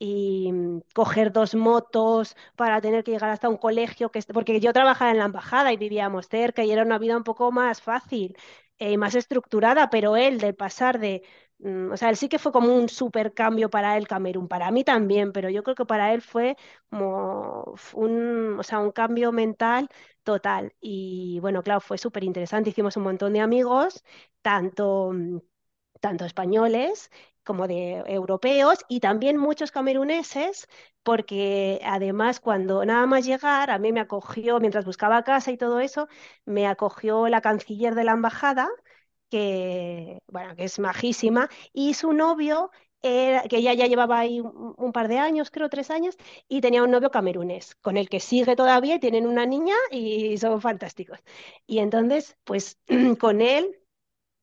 y 0.00 0.52
mm, 0.52 0.82
coger 0.94 1.32
dos 1.32 1.54
motos 1.56 2.36
para 2.56 2.80
tener 2.82 3.04
que 3.04 3.12
llegar 3.12 3.30
hasta 3.30 3.50
un 3.50 3.58
colegio, 3.58 4.10
que 4.10 4.20
porque 4.34 4.60
yo 4.60 4.72
trabajaba 4.74 5.12
en 5.12 5.18
la 5.18 5.26
embajada 5.26 5.72
y 5.74 5.78
vivíamos 5.78 6.28
cerca 6.28 6.64
y 6.64 6.72
era 6.72 6.82
una 6.84 6.98
vida 6.98 7.16
un 7.18 7.24
poco 7.24 7.52
más 7.52 7.82
fácil 7.82 8.36
eh, 8.78 8.92
y 8.92 8.96
más 8.98 9.14
estructurada, 9.14 9.90
pero 9.90 10.16
él 10.16 10.38
de 10.38 10.52
pasar 10.54 10.98
de, 11.00 11.22
mm, 11.58 11.92
o 11.92 11.96
sea, 11.98 12.10
él 12.10 12.16
sí 12.16 12.28
que 12.28 12.38
fue 12.38 12.52
como 12.52 12.74
un 12.74 12.88
super 12.88 13.34
cambio 13.34 13.70
para 13.70 13.96
él, 13.98 14.08
Camerún, 14.08 14.48
para 14.48 14.70
mí 14.70 14.84
también, 14.84 15.32
pero 15.32 15.50
yo 15.50 15.62
creo 15.62 15.76
que 15.76 15.84
para 15.86 16.14
él 16.14 16.22
fue 16.22 16.56
como 16.90 17.74
un, 17.94 18.58
o 18.58 18.62
sea, 18.62 18.78
un 18.80 18.92
cambio 18.92 19.32
mental 19.32 19.88
total. 20.22 20.74
Y 20.80 21.38
bueno, 21.40 21.62
claro, 21.62 21.80
fue 21.80 21.98
súper 21.98 22.24
interesante, 22.24 22.70
hicimos 22.70 22.96
un 22.96 23.04
montón 23.04 23.32
de 23.34 23.40
amigos, 23.40 24.02
tanto... 24.42 25.12
mm, 25.12 25.38
tanto 26.00 26.24
españoles 26.24 27.10
como 27.50 27.66
de 27.68 28.02
europeos 28.06 28.78
y 28.88 29.00
también 29.00 29.36
muchos 29.36 29.70
cameruneses, 29.72 30.68
porque 31.02 31.80
además 31.84 32.40
cuando 32.40 32.84
nada 32.84 33.06
más 33.06 33.24
llegar, 33.26 33.70
a 33.70 33.78
mí 33.78 33.92
me 33.92 34.00
acogió, 34.00 34.60
mientras 34.60 34.84
buscaba 34.84 35.24
casa 35.24 35.50
y 35.50 35.56
todo 35.58 35.80
eso, 35.80 36.08
me 36.44 36.66
acogió 36.66 37.28
la 37.28 37.40
canciller 37.40 37.94
de 37.94 38.04
la 38.04 38.12
embajada, 38.12 38.68
que, 39.30 40.18
bueno, 40.28 40.56
que 40.56 40.64
es 40.64 40.78
majísima, 40.78 41.48
y 41.72 41.94
su 41.94 42.12
novio... 42.12 42.70
era- 43.02 43.42
que 43.48 43.56
ella 43.58 43.72
ya 43.74 43.86
llevaba 43.86 44.18
ahí 44.18 44.40
un, 44.40 44.74
un 44.76 44.92
par 44.92 45.08
de 45.08 45.18
años, 45.18 45.50
creo 45.50 45.68
tres 45.70 45.90
años, 45.90 46.16
y 46.48 46.60
tenía 46.60 46.82
un 46.84 46.90
novio 46.90 47.10
camerunés, 47.10 47.74
con 47.76 47.96
el 47.96 48.08
que 48.10 48.20
sigue 48.20 48.56
todavía, 48.56 48.96
y 48.96 49.00
tienen 49.00 49.26
una 49.26 49.46
niña 49.46 49.74
y 49.90 50.36
son 50.38 50.60
fantásticos. 50.60 51.18
Y 51.66 51.78
entonces, 51.78 52.36
pues 52.44 52.78
con 53.20 53.40
él 53.40 53.79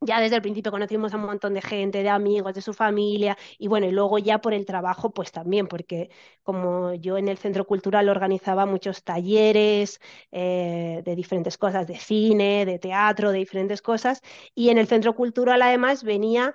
ya 0.01 0.19
desde 0.21 0.35
el 0.37 0.41
principio 0.43 0.71
conocimos 0.71 1.13
a 1.13 1.17
un 1.17 1.23
montón 1.25 1.53
de 1.53 1.61
gente, 1.61 2.03
de 2.03 2.09
amigos, 2.09 2.53
de 2.53 2.61
su 2.61 2.73
familia, 2.73 3.37
y 3.57 3.67
bueno, 3.67 3.87
y 3.87 3.91
luego 3.91 4.19
ya 4.19 4.39
por 4.39 4.53
el 4.53 4.65
trabajo, 4.65 5.11
pues 5.11 5.31
también, 5.31 5.67
porque 5.67 6.09
como 6.43 6.93
yo 6.93 7.17
en 7.17 7.27
el 7.27 7.37
centro 7.37 7.65
cultural 7.65 8.07
organizaba 8.09 8.65
muchos 8.65 9.03
talleres 9.03 9.99
eh, 10.31 11.01
de 11.03 11.15
diferentes 11.15 11.57
cosas, 11.57 11.87
de 11.87 11.97
cine, 11.97 12.65
de 12.65 12.79
teatro, 12.79 13.31
de 13.31 13.39
diferentes 13.39 13.81
cosas, 13.81 14.21
y 14.55 14.69
en 14.69 14.77
el 14.77 14.87
centro 14.87 15.15
cultural 15.15 15.61
además 15.61 16.03
venía 16.03 16.53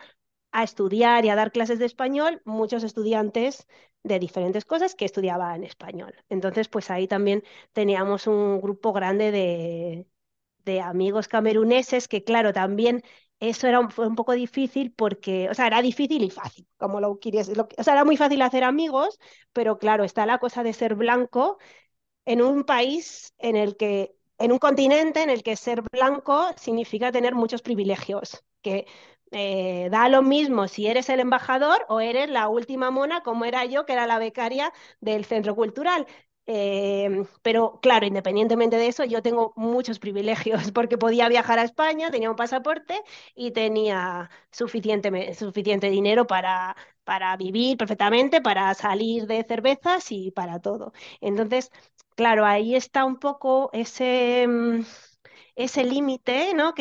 a 0.53 0.65
estudiar 0.65 1.25
y 1.25 1.31
a 1.31 1.35
dar 1.37 1.53
clases 1.53 1.79
de 1.79 1.87
español 1.87 2.43
muchos 2.45 2.85
estudiantes 2.85 3.67
de 4.03 4.19
diferentes 4.19 4.65
cosas 4.65 4.95
que 4.95 5.05
estudiaban 5.07 5.65
español. 5.65 6.15
Entonces, 6.29 6.69
pues 6.69 6.91
ahí 6.91 7.09
también 7.09 7.43
teníamos 7.73 8.27
un 8.27 8.61
grupo 8.61 8.93
grande 8.93 9.31
de 9.33 10.07
de 10.65 10.81
amigos 10.81 11.29
cameruneses, 11.29 12.09
que 12.09 12.25
claro, 12.25 12.53
también 12.53 13.03
eso 13.49 13.67
era 13.67 13.81
un, 13.81 13.91
fue 13.91 14.07
un 14.07 14.15
poco 14.17 14.33
difícil 14.33 14.93
porque, 14.93 15.49
o 15.51 15.55
sea, 15.55 15.67
era 15.67 15.83
difícil 15.83 16.23
y 16.23 16.31
fácil, 16.31 16.67
como 16.77 17.01
lo 17.01 17.19
querías, 17.21 17.49
o 17.51 17.83
sea, 17.85 17.95
era 17.95 18.05
muy 18.05 18.17
fácil 18.17 18.41
hacer 18.43 18.65
amigos, 18.65 19.19
pero 19.53 19.79
claro, 19.79 20.05
está 20.05 20.27
la 20.27 20.39
cosa 20.39 20.63
de 20.63 20.73
ser 20.73 20.95
blanco 20.95 21.59
en 22.25 22.43
un 22.43 22.65
país 22.65 23.33
en 23.39 23.57
el 23.57 23.77
que, 23.77 24.15
en 24.39 24.53
un 24.53 24.59
continente 24.59 25.23
en 25.23 25.31
el 25.31 25.43
que 25.43 25.57
ser 25.57 25.83
blanco 25.93 26.47
significa 26.57 27.13
tener 27.13 27.35
muchos 27.35 27.63
privilegios, 27.63 28.45
que 28.63 28.87
eh, 29.33 29.89
da 29.91 30.09
lo 30.09 30.23
mismo 30.23 30.69
si 30.69 30.87
eres 30.87 31.09
el 31.09 31.21
embajador 31.21 31.85
o 31.89 32.01
eres 32.01 32.29
la 32.31 32.49
última 32.49 32.91
mona, 32.91 33.23
como 33.23 33.45
era 33.45 33.65
yo, 33.65 33.87
que 33.87 33.93
era 33.95 34.07
la 34.07 34.19
becaria 34.19 34.73
del 35.01 35.25
centro 35.25 35.55
cultural. 35.57 36.07
Eh, 36.47 37.25
pero 37.43 37.79
claro, 37.81 38.05
independientemente 38.07 38.77
de 38.77 38.89
eso, 38.89 39.05
yo 39.05 39.23
tengo 39.23 39.53
muchos 39.57 39.99
privilegios 40.01 40.73
porque 40.73 40.99
podía 40.99 41.29
viajar 41.29 41.59
a 41.59 41.65
España, 41.65 42.11
tenía 42.11 42.31
un 42.31 42.37
pasaporte 42.37 43.01
y 43.35 43.53
tenía 43.53 44.29
suficiente, 44.51 45.35
suficiente 45.35 45.89
dinero 45.91 46.27
para, 46.27 46.77
para 47.05 47.37
vivir 47.37 47.77
perfectamente, 47.77 48.41
para 48.41 48.75
salir 48.75 49.27
de 49.27 49.45
cervezas 49.45 50.11
y 50.11 50.31
para 50.33 50.59
todo. 50.61 50.93
Entonces, 51.21 51.71
Claro, 52.15 52.45
ahí 52.45 52.75
está 52.77 53.05
un 53.07 53.17
poco 53.19 53.71
ese, 53.73 54.47
mm, 54.47 54.83
ese 55.57 55.85
límite, 55.85 56.55
¿no? 56.55 56.75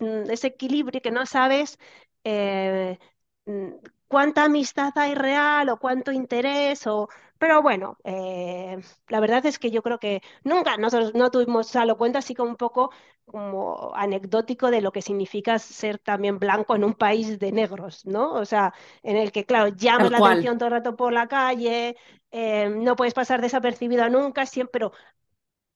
Mm, 0.00 0.30
ese 0.30 0.46
equilibrio 0.48 1.00
que 1.02 1.10
no 1.10 1.26
sabes 1.26 1.78
eh, 2.24 2.98
mm, 3.46 3.70
cuánta 4.10 4.44
amistad 4.44 4.92
hay 4.96 5.14
real 5.14 5.68
o 5.68 5.78
cuánto 5.78 6.10
interés 6.10 6.84
o... 6.88 7.08
Pero 7.38 7.62
bueno, 7.62 7.96
eh, 8.04 8.76
la 9.08 9.20
verdad 9.20 9.46
es 9.46 9.58
que 9.58 9.70
yo 9.70 9.82
creo 9.82 9.98
que 10.00 10.20
nunca 10.42 10.76
nosotros 10.76 11.14
no 11.14 11.30
tuvimos, 11.30 11.68
sea, 11.68 11.86
lo 11.86 11.96
cuento 11.96 12.18
así 12.18 12.34
como 12.34 12.50
un 12.50 12.56
poco 12.56 12.90
como 13.24 13.92
anecdótico 13.94 14.70
de 14.72 14.80
lo 14.80 14.90
que 14.90 15.00
significa 15.00 15.58
ser 15.60 15.98
también 15.98 16.40
blanco 16.40 16.74
en 16.74 16.82
un 16.84 16.94
país 16.94 17.38
de 17.38 17.52
negros, 17.52 18.04
¿no? 18.04 18.32
O 18.34 18.44
sea, 18.44 18.74
en 19.04 19.16
el 19.16 19.30
que, 19.30 19.46
claro, 19.46 19.68
llamas 19.68 20.10
la 20.10 20.18
atención 20.18 20.58
todo 20.58 20.66
el 20.66 20.74
rato 20.74 20.96
por 20.96 21.12
la 21.12 21.28
calle, 21.28 21.96
eh, 22.32 22.68
no 22.68 22.96
puedes 22.96 23.14
pasar 23.14 23.40
desapercibido 23.40 24.08
nunca, 24.10 24.44
siempre, 24.44 24.72
pero 24.72 24.92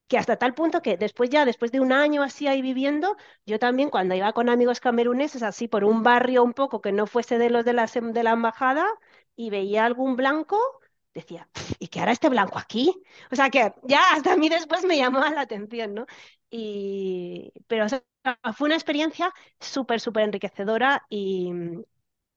que 0.09 0.19
hasta 0.19 0.37
tal 0.37 0.55
punto 0.55 0.83
que 0.83 0.97
después 0.97 1.31
ya, 1.31 1.45
después 1.45 1.73
de 1.73 1.81
un 1.81 1.93
año 1.93 2.23
así 2.23 2.47
ahí 2.47 2.63
viviendo, 2.63 3.17
yo 3.47 3.59
también 3.59 3.91
cuando 3.91 4.15
iba 4.15 4.33
con 4.33 4.49
amigos 4.49 4.81
cameruneses 4.81 5.43
así 5.43 5.69
por 5.69 5.85
un 5.85 6.03
barrio 6.03 6.43
un 6.45 6.53
poco 6.55 6.81
que 6.81 6.93
no 6.93 7.07
fuese 7.07 7.39
de 7.39 7.51
los 7.51 7.65
de 7.65 7.73
la, 7.73 7.85
sem- 7.87 8.13
de 8.13 8.23
la 8.23 8.33
embajada 8.33 8.87
y 9.37 9.51
veía 9.51 9.85
algún 9.85 10.17
blanco, 10.17 10.59
decía, 11.15 11.49
"Pf, 11.53 11.75
¿y 11.79 11.89
qué 11.89 12.01
hará 12.01 12.13
este 12.13 12.29
blanco 12.29 12.59
aquí? 12.59 12.95
O 13.31 13.37
sea 13.37 13.51
que 13.51 13.73
ya 13.85 14.13
hasta 14.13 14.33
a 14.35 14.37
mí 14.37 14.49
después 14.49 14.85
me 14.85 14.97
llamaba 14.99 15.31
la 15.31 15.41
atención, 15.43 15.95
¿no? 15.95 16.07
Y, 16.51 17.53
pero 17.67 17.87
fue 18.57 18.67
una 18.67 18.75
experiencia 18.77 19.33
súper, 19.61 20.01
súper 20.01 20.25
enriquecedora 20.25 21.05
y, 21.09 21.51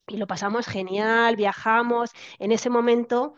y 0.07 0.17
lo 0.17 0.27
pasamos 0.27 0.67
genial, 0.67 1.35
viajamos. 1.35 2.11
En 2.39 2.51
ese 2.51 2.69
momento, 2.69 3.35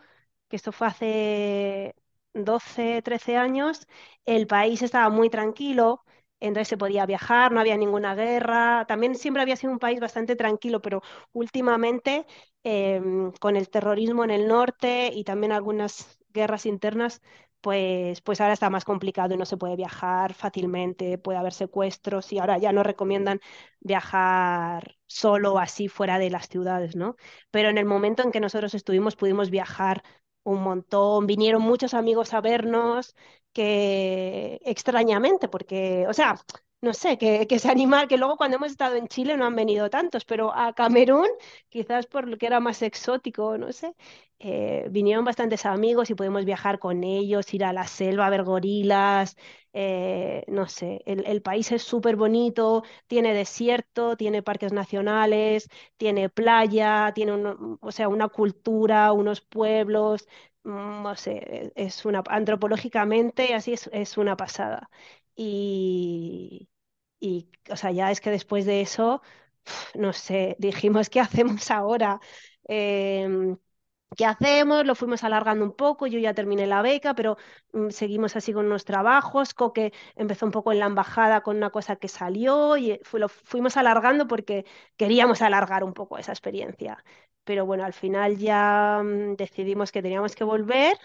que 0.48 0.56
esto 0.56 0.72
fue 0.72 0.86
hace 0.88 1.94
12 2.34 3.02
13 3.02 3.36
años, 3.36 3.86
el 4.24 4.46
país 4.46 4.82
estaba 4.82 5.08
muy 5.10 5.30
tranquilo, 5.30 6.04
entonces 6.40 6.68
se 6.68 6.78
podía 6.78 7.04
viajar, 7.06 7.52
no 7.52 7.60
había 7.60 7.76
ninguna 7.76 8.14
guerra. 8.14 8.84
También 8.88 9.14
siempre 9.14 9.42
había 9.42 9.56
sido 9.56 9.72
un 9.72 9.78
país 9.78 10.00
bastante 10.00 10.36
tranquilo, 10.36 10.80
pero 10.80 11.02
últimamente, 11.32 12.26
em, 12.62 13.32
con 13.40 13.56
el 13.56 13.68
terrorismo 13.70 14.24
en 14.24 14.30
el 14.30 14.48
norte 14.48 15.10
y 15.12 15.24
también 15.24 15.52
algunas 15.52 16.18
guerras 16.32 16.64
internas, 16.66 17.20
pues, 17.60 18.22
pues 18.22 18.40
ahora 18.40 18.54
está 18.54 18.70
más 18.70 18.84
complicado 18.86 19.34
y 19.34 19.36
no 19.36 19.44
se 19.44 19.56
puede 19.58 19.76
viajar 19.76 20.32
fácilmente, 20.32 21.18
puede 21.18 21.38
haber 21.38 21.52
secuestros 21.52 22.32
y 22.32 22.38
ahora 22.38 22.56
ya 22.58 22.72
no 22.72 22.82
recomiendan 22.82 23.40
viajar 23.80 24.96
solo 25.06 25.58
así 25.58 25.88
fuera 25.88 26.18
de 26.18 26.30
las 26.30 26.48
ciudades, 26.48 26.96
¿no? 26.96 27.16
Pero 27.50 27.68
en 27.68 27.76
el 27.78 27.84
momento 27.84 28.22
en 28.22 28.32
que 28.32 28.40
nosotros 28.40 28.74
estuvimos 28.74 29.16
pudimos 29.16 29.50
viajar 29.50 30.02
un 30.44 30.62
montón, 30.62 31.26
vinieron 31.26 31.62
muchos 31.62 31.94
amigos 31.94 32.34
a 32.34 32.40
vernos, 32.40 33.14
que 33.52 34.60
extrañamente, 34.64 35.48
porque, 35.48 36.06
o 36.08 36.12
sea, 36.14 36.36
no 36.82 36.94
sé, 36.94 37.18
que, 37.18 37.46
que 37.46 37.58
se 37.58 37.70
animar, 37.70 38.08
que 38.08 38.16
luego 38.16 38.36
cuando 38.36 38.56
hemos 38.56 38.70
estado 38.72 38.96
en 38.96 39.08
Chile 39.08 39.36
no 39.36 39.44
han 39.46 39.54
venido 39.56 39.90
tantos, 39.90 40.24
pero 40.24 40.54
a 40.54 40.72
Camerún, 40.72 41.28
quizás 41.68 42.06
por 42.06 42.26
lo 42.28 42.38
que 42.38 42.46
era 42.46 42.60
más 42.60 42.82
exótico, 42.82 43.58
no 43.58 43.72
sé, 43.72 43.94
eh, 44.38 44.86
vinieron 44.90 45.24
bastantes 45.24 45.66
amigos 45.66 46.08
y 46.10 46.14
pudimos 46.14 46.44
viajar 46.46 46.78
con 46.78 47.04
ellos, 47.04 47.52
ir 47.52 47.64
a 47.64 47.72
la 47.74 47.86
selva 47.86 48.26
a 48.26 48.30
ver 48.30 48.44
gorilas, 48.44 49.36
eh, 49.72 50.42
no 50.48 50.66
sé, 50.68 51.02
el, 51.06 51.24
el 51.26 51.42
país 51.42 51.70
es 51.72 51.82
súper 51.82 52.16
bonito, 52.16 52.82
tiene 53.06 53.34
desierto, 53.34 54.16
tiene 54.16 54.42
parques 54.42 54.72
nacionales, 54.72 55.68
tiene 55.98 56.28
playa, 56.30 57.12
tiene 57.14 57.32
o 57.80 57.92
sea, 57.92 58.08
una 58.08 58.28
cultura, 58.28 59.12
unos 59.12 59.40
pueblos, 59.42 60.26
mm, 60.64 61.02
no 61.02 61.14
sé, 61.16 61.72
es 61.76 62.04
una, 62.04 62.22
antropológicamente 62.28 63.54
así 63.54 63.72
es, 63.74 63.88
es 63.92 64.16
una 64.18 64.36
pasada. 64.36 64.88
Y, 65.42 66.68
y, 67.20 67.50
o 67.70 67.76
sea, 67.76 67.92
ya 67.92 68.10
es 68.10 68.20
que 68.20 68.30
después 68.30 68.66
de 68.66 68.82
eso, 68.82 69.22
no 69.94 70.12
sé, 70.12 70.56
dijimos, 70.60 71.10
¿qué 71.10 71.20
hacemos 71.20 71.70
ahora? 71.70 72.20
Em, 72.64 73.58
¿Qué 74.16 74.26
hacemos? 74.26 74.86
Lo 74.86 74.94
fuimos 74.96 75.24
alargando 75.24 75.64
un 75.64 75.72
poco, 75.76 76.06
yo 76.06 76.18
ya 76.20 76.34
terminé 76.34 76.66
la 76.66 76.82
beca, 76.82 77.14
pero 77.14 77.36
mm, 77.74 77.90
seguimos 77.90 78.36
así 78.36 78.52
con 78.52 78.66
unos 78.66 78.84
trabajos. 78.86 79.54
Coque 79.54 79.92
empezó 80.16 80.46
un 80.46 80.52
poco 80.52 80.72
en 80.72 80.80
la 80.80 80.86
embajada 80.86 81.42
con 81.42 81.56
una 81.58 81.70
cosa 81.70 81.96
que 81.96 82.08
salió 82.08 82.76
y 82.76 82.92
eh, 82.92 83.00
lo 83.14 83.28
fuimos 83.30 83.76
alargando 83.78 84.26
porque 84.28 84.66
queríamos 84.96 85.42
alargar 85.42 85.84
un 85.84 85.94
poco 85.94 86.18
esa 86.18 86.32
experiencia. 86.32 87.04
Pero 87.44 87.66
bueno, 87.66 87.84
al 87.84 87.94
final 87.94 88.38
ya 88.38 89.02
mm, 89.04 89.36
decidimos 89.36 89.92
que 89.92 90.02
teníamos 90.02 90.34
que 90.36 90.44
volver 90.44 90.98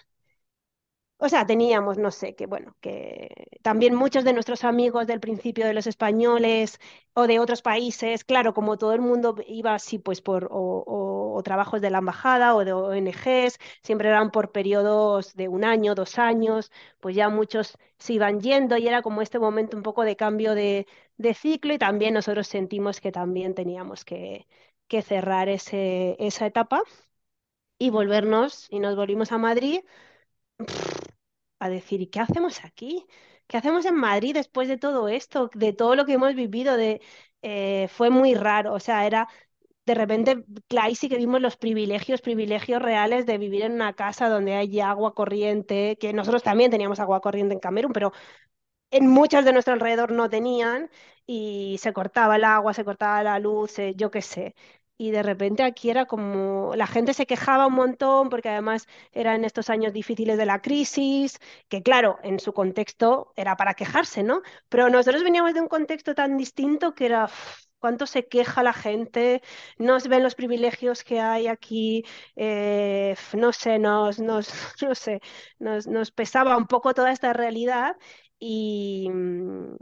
O 1.18 1.28
sea, 1.30 1.46
teníamos, 1.46 1.96
no 1.96 2.10
sé, 2.10 2.34
que 2.34 2.46
bueno, 2.46 2.76
que 2.80 3.48
también 3.62 3.94
muchos 3.94 4.22
de 4.24 4.34
nuestros 4.34 4.64
amigos 4.64 5.06
del 5.06 5.18
principio 5.20 5.66
de 5.66 5.72
los 5.72 5.86
españoles 5.86 6.78
o 7.14 7.26
de 7.26 7.38
otros 7.40 7.62
países, 7.62 8.22
claro, 8.24 8.52
como 8.52 8.76
todo 8.76 8.92
el 8.92 9.00
mundo 9.00 9.34
iba 9.46 9.74
así, 9.74 9.98
pues 9.98 10.20
por 10.20 10.48
o, 10.50 11.40
trabajos 11.44 11.80
de 11.80 11.90
la 11.90 11.98
embajada 11.98 12.54
o 12.54 12.64
de 12.64 12.72
ONGs, 12.74 13.58
siempre 13.82 14.08
eran 14.08 14.30
por 14.30 14.52
periodos 14.52 15.34
de 15.34 15.48
un 15.48 15.64
año, 15.64 15.94
dos 15.94 16.18
años, 16.18 16.70
pues 17.00 17.16
ya 17.16 17.28
muchos 17.30 17.78
se 17.98 18.12
iban 18.14 18.40
yendo 18.40 18.76
y 18.76 18.86
era 18.88 19.00
como 19.02 19.22
este 19.22 19.38
momento 19.38 19.76
un 19.76 19.82
poco 19.82 20.02
de 20.04 20.16
cambio 20.16 20.54
de, 20.54 20.86
ciclo 21.34 21.72
y 21.74 21.78
también 21.78 22.14
nosotros 22.14 22.46
sentimos 22.46 23.00
que 23.00 23.12
también 23.12 23.54
teníamos 23.54 24.04
que, 24.04 24.46
que 24.88 25.02
cerrar 25.02 25.48
ese, 25.48 26.16
esa 26.18 26.46
etapa 26.46 26.82
y 27.78 27.90
volvernos 27.90 28.66
y 28.70 28.80
nos 28.80 28.96
volvimos 28.96 29.32
a 29.32 29.38
Madrid 29.38 29.80
a 31.58 31.68
decir, 31.68 32.00
¿y 32.02 32.06
qué 32.08 32.20
hacemos 32.20 32.64
aquí? 32.64 33.06
¿Qué 33.46 33.56
hacemos 33.56 33.84
en 33.86 33.94
Madrid 33.96 34.34
después 34.34 34.68
de 34.68 34.78
todo 34.78 35.08
esto, 35.08 35.50
de 35.54 35.72
todo 35.72 35.94
lo 35.96 36.04
que 36.06 36.14
hemos 36.14 36.34
vivido? 36.34 36.76
De, 36.76 37.00
eh, 37.42 37.88
fue 37.90 38.10
muy 38.10 38.34
raro, 38.34 38.74
o 38.74 38.80
sea, 38.80 39.06
era 39.06 39.28
de 39.86 39.94
repente, 39.94 40.44
cla- 40.68 40.82
ahí 40.84 40.94
sí 40.96 41.08
que 41.08 41.16
vimos 41.18 41.40
los 41.40 41.56
privilegios, 41.56 42.20
privilegios 42.22 42.82
reales 42.82 43.26
de 43.26 43.38
vivir 43.38 43.62
en 43.62 43.72
una 43.72 43.94
casa 43.94 44.28
donde 44.28 44.54
hay 44.54 44.80
agua 44.80 45.14
corriente, 45.14 45.96
que 46.00 46.12
nosotros 46.12 46.42
también 46.42 46.70
teníamos 46.72 47.00
agua 47.00 47.20
corriente 47.20 47.54
en 47.54 47.60
Camerún, 47.60 47.92
pero 47.92 48.12
en 48.90 49.08
muchas 49.08 49.44
de 49.44 49.52
nuestro 49.52 49.74
alrededor 49.74 50.12
no 50.12 50.28
tenían 50.30 50.90
y 51.26 51.78
se 51.80 51.92
cortaba 51.92 52.36
el 52.36 52.44
agua, 52.44 52.74
se 52.74 52.84
cortaba 52.84 53.22
la 53.22 53.38
luz, 53.38 53.78
eh, 53.78 53.94
yo 53.96 54.10
qué 54.10 54.22
sé. 54.22 54.54
Y 54.98 55.10
de 55.10 55.22
repente 55.22 55.62
aquí 55.62 55.90
era 55.90 56.06
como, 56.06 56.72
la 56.74 56.86
gente 56.86 57.12
se 57.12 57.26
quejaba 57.26 57.66
un 57.66 57.74
montón 57.74 58.30
porque 58.30 58.48
además 58.48 58.86
eran 59.12 59.44
estos 59.44 59.68
años 59.68 59.92
difíciles 59.92 60.38
de 60.38 60.46
la 60.46 60.62
crisis, 60.62 61.38
que 61.68 61.82
claro, 61.82 62.18
en 62.22 62.40
su 62.40 62.52
contexto 62.54 63.32
era 63.36 63.56
para 63.56 63.74
quejarse, 63.74 64.22
¿no? 64.22 64.40
Pero 64.70 64.88
nosotros 64.88 65.22
veníamos 65.22 65.52
de 65.54 65.60
un 65.60 65.68
contexto 65.68 66.14
tan 66.14 66.36
distinto 66.38 66.94
que 66.94 67.06
era, 67.06 67.24
"Uf, 67.26 67.64
¿cuánto 67.78 68.06
se 68.06 68.26
queja 68.26 68.62
la 68.62 68.72
gente? 68.72 69.42
No 69.78 70.00
se 70.00 70.08
ven 70.08 70.22
los 70.22 70.34
privilegios 70.34 71.04
que 71.04 71.20
hay 71.20 71.46
aquí, 71.46 72.04
eh, 72.36 73.14
no 73.34 73.52
sé, 73.52 73.78
nos, 73.78 74.18
nos, 74.18 74.48
no 74.82 74.94
sé, 74.94 75.20
nos, 75.58 75.86
nos 75.86 76.10
pesaba 76.10 76.56
un 76.56 76.66
poco 76.66 76.94
toda 76.94 77.12
esta 77.12 77.32
realidad 77.34 77.96
y, 78.38 79.08
mm, 79.12 79.76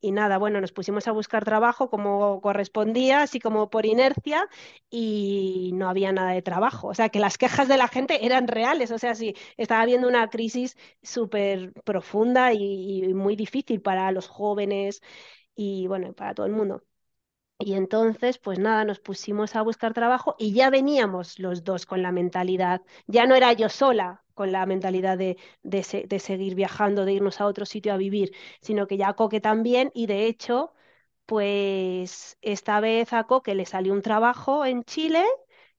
y 0.00 0.12
nada, 0.12 0.38
bueno, 0.38 0.60
nos 0.60 0.72
pusimos 0.72 1.08
a 1.08 1.12
buscar 1.12 1.44
trabajo 1.44 1.90
como 1.90 2.40
correspondía, 2.40 3.22
así 3.22 3.40
como 3.40 3.70
por 3.70 3.86
inercia, 3.86 4.48
y 4.90 5.72
no 5.74 5.88
había 5.88 6.12
nada 6.12 6.30
de 6.32 6.42
trabajo. 6.42 6.88
O 6.88 6.94
sea, 6.94 7.08
que 7.08 7.18
las 7.20 7.38
quejas 7.38 7.68
de 7.68 7.76
la 7.76 7.88
gente 7.88 8.24
eran 8.26 8.48
reales. 8.48 8.90
O 8.90 8.98
sea, 8.98 9.14
sí, 9.14 9.34
estaba 9.56 9.82
habiendo 9.82 10.08
una 10.08 10.28
crisis 10.30 10.76
súper 11.02 11.72
profunda 11.84 12.52
y, 12.52 13.04
y 13.04 13.14
muy 13.14 13.36
difícil 13.36 13.80
para 13.82 14.12
los 14.12 14.28
jóvenes 14.28 15.02
y, 15.56 15.86
bueno, 15.88 16.12
para 16.14 16.34
todo 16.34 16.46
el 16.46 16.52
mundo. 16.52 16.84
Y 17.60 17.74
entonces, 17.74 18.38
pues 18.38 18.58
nada, 18.58 18.84
nos 18.84 19.00
pusimos 19.00 19.56
a 19.56 19.62
buscar 19.62 19.92
trabajo 19.94 20.36
y 20.38 20.52
ya 20.52 20.70
veníamos 20.70 21.38
los 21.40 21.64
dos 21.64 21.86
con 21.86 22.02
la 22.02 22.12
mentalidad, 22.12 22.82
ya 23.06 23.26
no 23.26 23.34
era 23.34 23.52
yo 23.52 23.68
sola 23.68 24.24
con 24.38 24.52
la 24.52 24.66
mentalidad 24.66 25.18
de, 25.18 25.36
de, 25.64 25.82
se- 25.84 26.06
de 26.08 26.20
seguir 26.20 26.54
viajando, 26.56 27.04
de 27.04 27.12
irnos 27.14 27.40
a 27.42 27.46
otro 27.46 27.66
sitio 27.66 27.92
a 27.92 27.98
vivir, 27.98 28.32
sino 28.62 28.86
que 28.88 28.96
ya 28.96 29.12
Coque 29.14 29.40
también 29.42 29.90
y 29.94 30.06
de 30.06 30.26
hecho, 30.26 30.72
pues 31.26 32.38
esta 32.42 32.80
vez 32.80 33.12
a 33.12 33.24
Coque 33.24 33.54
le 33.54 33.66
salió 33.66 33.92
un 33.92 34.02
trabajo 34.02 34.64
en 34.66 34.84
Chile 34.84 35.24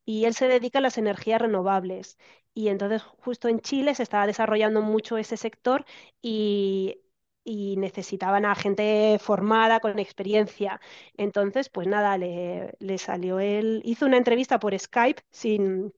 y 0.05 0.25
él 0.25 0.33
se 0.33 0.47
dedica 0.47 0.79
a 0.79 0.81
las 0.81 0.97
energías 0.97 1.41
renovables. 1.41 2.17
Y 2.53 2.69
entonces 2.69 3.01
justo 3.03 3.47
en 3.47 3.59
Chile 3.61 3.95
se 3.95 4.03
estaba 4.03 4.27
desarrollando 4.27 4.81
mucho 4.81 5.17
ese 5.17 5.37
sector 5.37 5.85
y, 6.21 7.01
y 7.43 7.77
necesitaban 7.77 8.45
a 8.45 8.55
gente 8.55 9.17
formada, 9.19 9.79
con 9.79 9.99
experiencia. 9.99 10.79
Entonces, 11.15 11.69
pues 11.69 11.87
nada, 11.87 12.17
le, 12.17 12.73
le 12.79 12.97
salió 12.97 13.39
él, 13.39 13.81
hizo 13.85 14.05
una 14.05 14.17
entrevista 14.17 14.59
por 14.59 14.77
Skype 14.77 15.21
sin, 15.31 15.93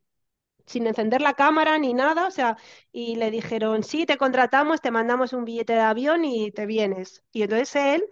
sin 0.66 0.88
encender 0.88 1.22
la 1.22 1.34
cámara 1.34 1.78
ni 1.78 1.94
nada, 1.94 2.28
o 2.28 2.32
sea, 2.32 2.58
y 2.92 3.16
le 3.16 3.32
dijeron, 3.32 3.84
sí, 3.84 4.06
te 4.06 4.18
contratamos, 4.18 4.82
te 4.82 4.92
mandamos 4.92 5.34
un 5.34 5.46
billete 5.46 5.74
de 5.74 5.80
avión 5.82 6.26
y 6.26 6.52
te 6.52 6.66
vienes. 6.66 7.24
Y 7.32 7.44
entonces 7.44 7.76
él 7.76 8.04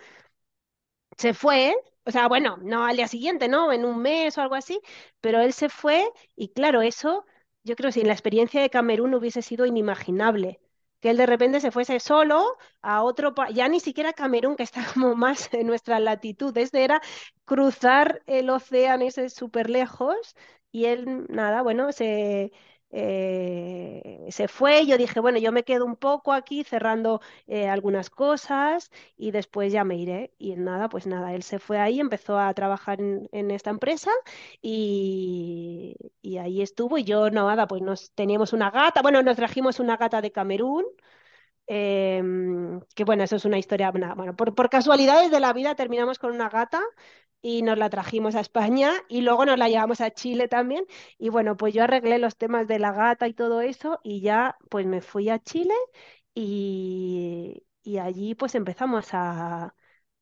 se 1.18 1.34
fue, 1.34 1.76
o 2.06 2.12
sea, 2.12 2.28
bueno, 2.28 2.58
no 2.62 2.86
al 2.86 2.96
día 2.98 3.08
siguiente, 3.08 3.48
¿no? 3.48 3.72
En 3.72 3.86
un 3.86 4.02
mes 4.02 4.38
o 4.38 4.42
algo 4.42 4.56
así, 4.56 4.80
pero 5.22 5.42
él 5.42 5.54
se 5.54 5.70
fue 5.70 6.06
y 6.36 6.50
claro, 6.54 6.82
eso 6.82 7.26
yo 7.64 7.76
creo 7.76 7.90
que 7.90 7.94
sin 7.94 8.08
la 8.08 8.14
experiencia 8.14 8.62
de 8.62 8.70
Camerún 8.70 9.14
hubiese 9.16 9.42
sido 9.42 9.66
inimaginable. 9.66 10.60
Que 11.00 11.12
él 11.12 11.18
de 11.18 11.26
repente 11.26 11.62
se 11.62 11.72
fuese 11.72 12.00
solo 12.00 12.58
a 12.82 13.04
otro 13.04 13.34
ya 13.54 13.68
ni 13.70 13.80
siquiera 13.80 14.14
Camerún, 14.14 14.56
que 14.56 14.64
está 14.64 14.82
como 14.94 15.16
más 15.16 15.54
en 15.54 15.68
nuestra 15.68 16.00
latitud, 16.00 16.56
este 16.58 16.84
era 16.84 17.02
cruzar 17.46 18.22
el 18.28 18.50
océano 18.50 19.06
ese 19.06 19.30
súper 19.30 19.70
lejos 19.70 20.36
y 20.72 20.86
él, 20.86 21.26
nada, 21.30 21.62
bueno, 21.64 21.92
se, 21.92 22.52
eh, 22.91 24.28
se 24.30 24.47
fue. 24.47 24.86
Yo 24.86 24.97
dije, 24.97 25.19
bueno, 25.19 25.38
yo 25.39 25.52
me 25.52 25.63
quedo 25.63 25.86
un 25.86 25.95
poco 25.95 26.34
aquí 26.34 26.63
cerrando 26.63 27.21
eh, 27.47 27.67
algunas 27.67 28.10
cosas 28.10 28.91
y 29.17 29.32
después 29.32 29.71
ya 29.71 29.84
me 29.84 29.97
iré. 29.97 30.34
Y 30.38 30.56
nada, 30.56 30.89
pues 30.89 31.08
nada, 31.08 31.34
él 31.34 31.43
se 31.43 31.60
fue 31.60 31.80
ahí, 31.80 31.99
empezó 31.99 32.38
a 32.39 32.54
trabajar 32.54 32.99
en, 33.02 33.52
esta 33.52 33.69
empresa 33.69 34.12
y, 34.62 35.95
y 36.21 36.38
ahí 36.38 36.62
estuvo. 36.62 36.97
Y 36.97 37.04
yo, 37.04 37.30
nada, 37.30 37.67
pues 37.67 37.82
nos 37.82 38.12
teníamos 38.12 38.54
una 38.54 38.71
gata, 38.71 39.02
bueno, 39.02 39.21
nos 39.23 39.36
trajimos 39.36 39.80
una 39.80 39.97
gata 39.97 40.21
de 40.21 40.32
Camerún. 40.32 40.86
Em, 41.69 42.82
que 42.95 43.03
bueno, 43.05 43.23
eso 43.23 43.38
es 43.38 43.45
una 43.45 43.60
historia, 43.60 43.91
bueno, 43.91 44.36
por, 44.36 44.55
por 44.55 44.69
casualidades 44.69 45.32
de 45.32 45.39
la 45.39 45.53
vida 45.53 45.75
terminamos 45.75 46.19
con 46.19 46.32
una 46.34 46.49
gata 46.49 46.82
y 47.41 47.62
nos 47.62 47.77
la 47.77 47.89
trajimos 47.89 48.36
a 48.36 48.41
España 48.41 48.91
y 49.08 49.21
luego 49.21 49.45
nos 49.45 49.58
la 49.58 49.69
llevamos 49.69 50.01
a 50.01 50.12
Chile 50.12 50.47
también. 50.49 50.86
Y 51.17 51.29
bueno, 51.29 51.55
pues 51.58 51.73
yo 51.73 51.84
arreglé 51.84 52.19
los 52.19 52.38
temas 52.38 52.67
de 52.67 52.79
la 52.79 52.91
gata 52.93 53.27
y 53.27 53.34
todo 53.34 53.62
eso 53.62 53.99
y 54.03 54.21
ya 54.21 54.58
pues 54.69 54.86
me 54.88 55.01
fui 55.01 55.29
a 55.29 55.39
Chile 55.39 55.73
y, 56.36 57.63
y 57.84 57.97
allí 57.99 58.36
pues 58.36 58.55
empezamos 58.55 59.08
a 59.13 59.73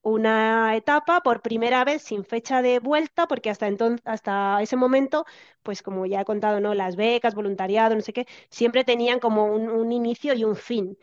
una 0.02 0.76
etapa 0.78 1.22
por 1.22 1.42
primera 1.42 1.84
vez 1.84 2.02
sin 2.04 2.24
fecha 2.24 2.62
de 2.62 2.80
vuelta, 2.80 3.28
porque 3.28 3.50
hasta 3.50 3.68
entonces, 3.68 4.02
hasta 4.06 4.62
ese 4.62 4.78
momento, 4.78 5.26
pues 5.64 5.82
como 5.84 6.06
ya 6.06 6.22
he 6.22 6.26
contado, 6.26 6.60
¿no? 6.62 6.74
Las 6.74 6.96
becas, 6.96 7.36
voluntariado, 7.36 7.94
no 7.96 8.02
sé 8.02 8.14
qué, 8.14 8.26
siempre 8.50 8.86
tenían 8.86 9.20
como 9.20 9.46
un, 9.54 9.70
un 9.70 9.92
inicio 9.92 10.34
y 10.34 10.44
un 10.46 10.56
fin. 10.56 10.98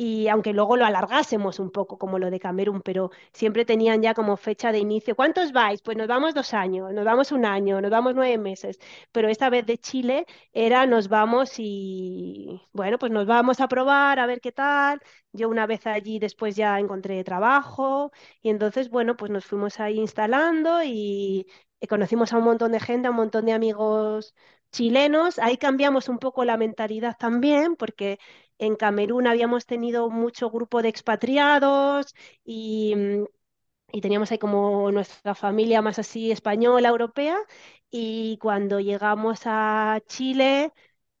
Y 0.00 0.28
aunque 0.28 0.52
luego 0.52 0.76
lo 0.76 0.84
alargásemos 0.86 1.58
un 1.58 1.70
poco, 1.72 1.98
como 1.98 2.20
lo 2.20 2.30
de 2.30 2.38
Camerún, 2.38 2.82
pero 2.82 3.10
siempre 3.32 3.64
tenían 3.64 4.00
ya 4.00 4.14
como 4.14 4.36
fecha 4.36 4.70
de 4.70 4.78
inicio. 4.78 5.16
¿Cuántos 5.16 5.50
vais? 5.52 5.82
Pues 5.82 5.96
nos 5.96 6.06
vamos 6.06 6.34
dos 6.34 6.54
años, 6.54 6.92
nos 6.92 7.04
vamos 7.04 7.32
un 7.32 7.44
año, 7.44 7.80
nos 7.80 7.90
vamos 7.90 8.14
nueve 8.14 8.38
meses. 8.38 8.78
Pero 9.10 9.28
esta 9.28 9.50
vez 9.50 9.66
de 9.66 9.76
Chile 9.78 10.24
era 10.52 10.86
nos 10.86 11.08
vamos 11.08 11.54
y, 11.58 12.62
bueno, 12.72 12.98
pues 12.98 13.10
nos 13.10 13.26
vamos 13.26 13.58
a 13.60 13.66
probar, 13.68 14.20
a 14.20 14.26
ver 14.26 14.40
qué 14.40 14.52
tal. 14.52 15.00
Yo 15.32 15.48
una 15.48 15.66
vez 15.66 15.84
allí 15.86 16.18
después 16.20 16.54
ya 16.56 16.78
encontré 16.78 17.24
trabajo 17.24 18.12
y 18.40 18.50
entonces, 18.50 18.90
bueno, 18.90 19.16
pues 19.16 19.30
nos 19.32 19.46
fuimos 19.46 19.80
ahí 19.80 19.98
instalando 19.98 20.80
y, 20.84 21.46
y 21.80 21.86
conocimos 21.88 22.32
a 22.32 22.38
un 22.38 22.44
montón 22.44 22.70
de 22.72 22.78
gente, 22.80 23.08
a 23.08 23.10
un 23.10 23.16
montón 23.16 23.46
de 23.46 23.52
amigos 23.52 24.32
chilenos. 24.72 25.38
Ahí 25.38 25.56
cambiamos 25.56 26.08
un 26.08 26.18
poco 26.18 26.44
la 26.44 26.56
mentalidad 26.56 27.16
también, 27.18 27.76
porque 27.76 28.18
en 28.58 28.76
Camerún 28.76 29.26
habíamos 29.26 29.66
tenido 29.66 30.10
mucho 30.10 30.50
grupo 30.50 30.82
de 30.82 30.88
expatriados 30.88 32.14
y, 32.44 32.94
mm, 32.96 33.24
y 33.92 34.00
teníamos 34.00 34.30
ahí 34.32 34.38
como 34.38 34.90
nuestra 34.92 35.34
familia 35.34 35.82
más 35.82 35.98
así 35.98 36.30
española, 36.32 36.88
europea. 36.90 37.38
Y 37.90 38.38
cuando 38.40 38.80
llegamos 38.80 39.42
a 39.46 40.00
Chile 40.06 40.72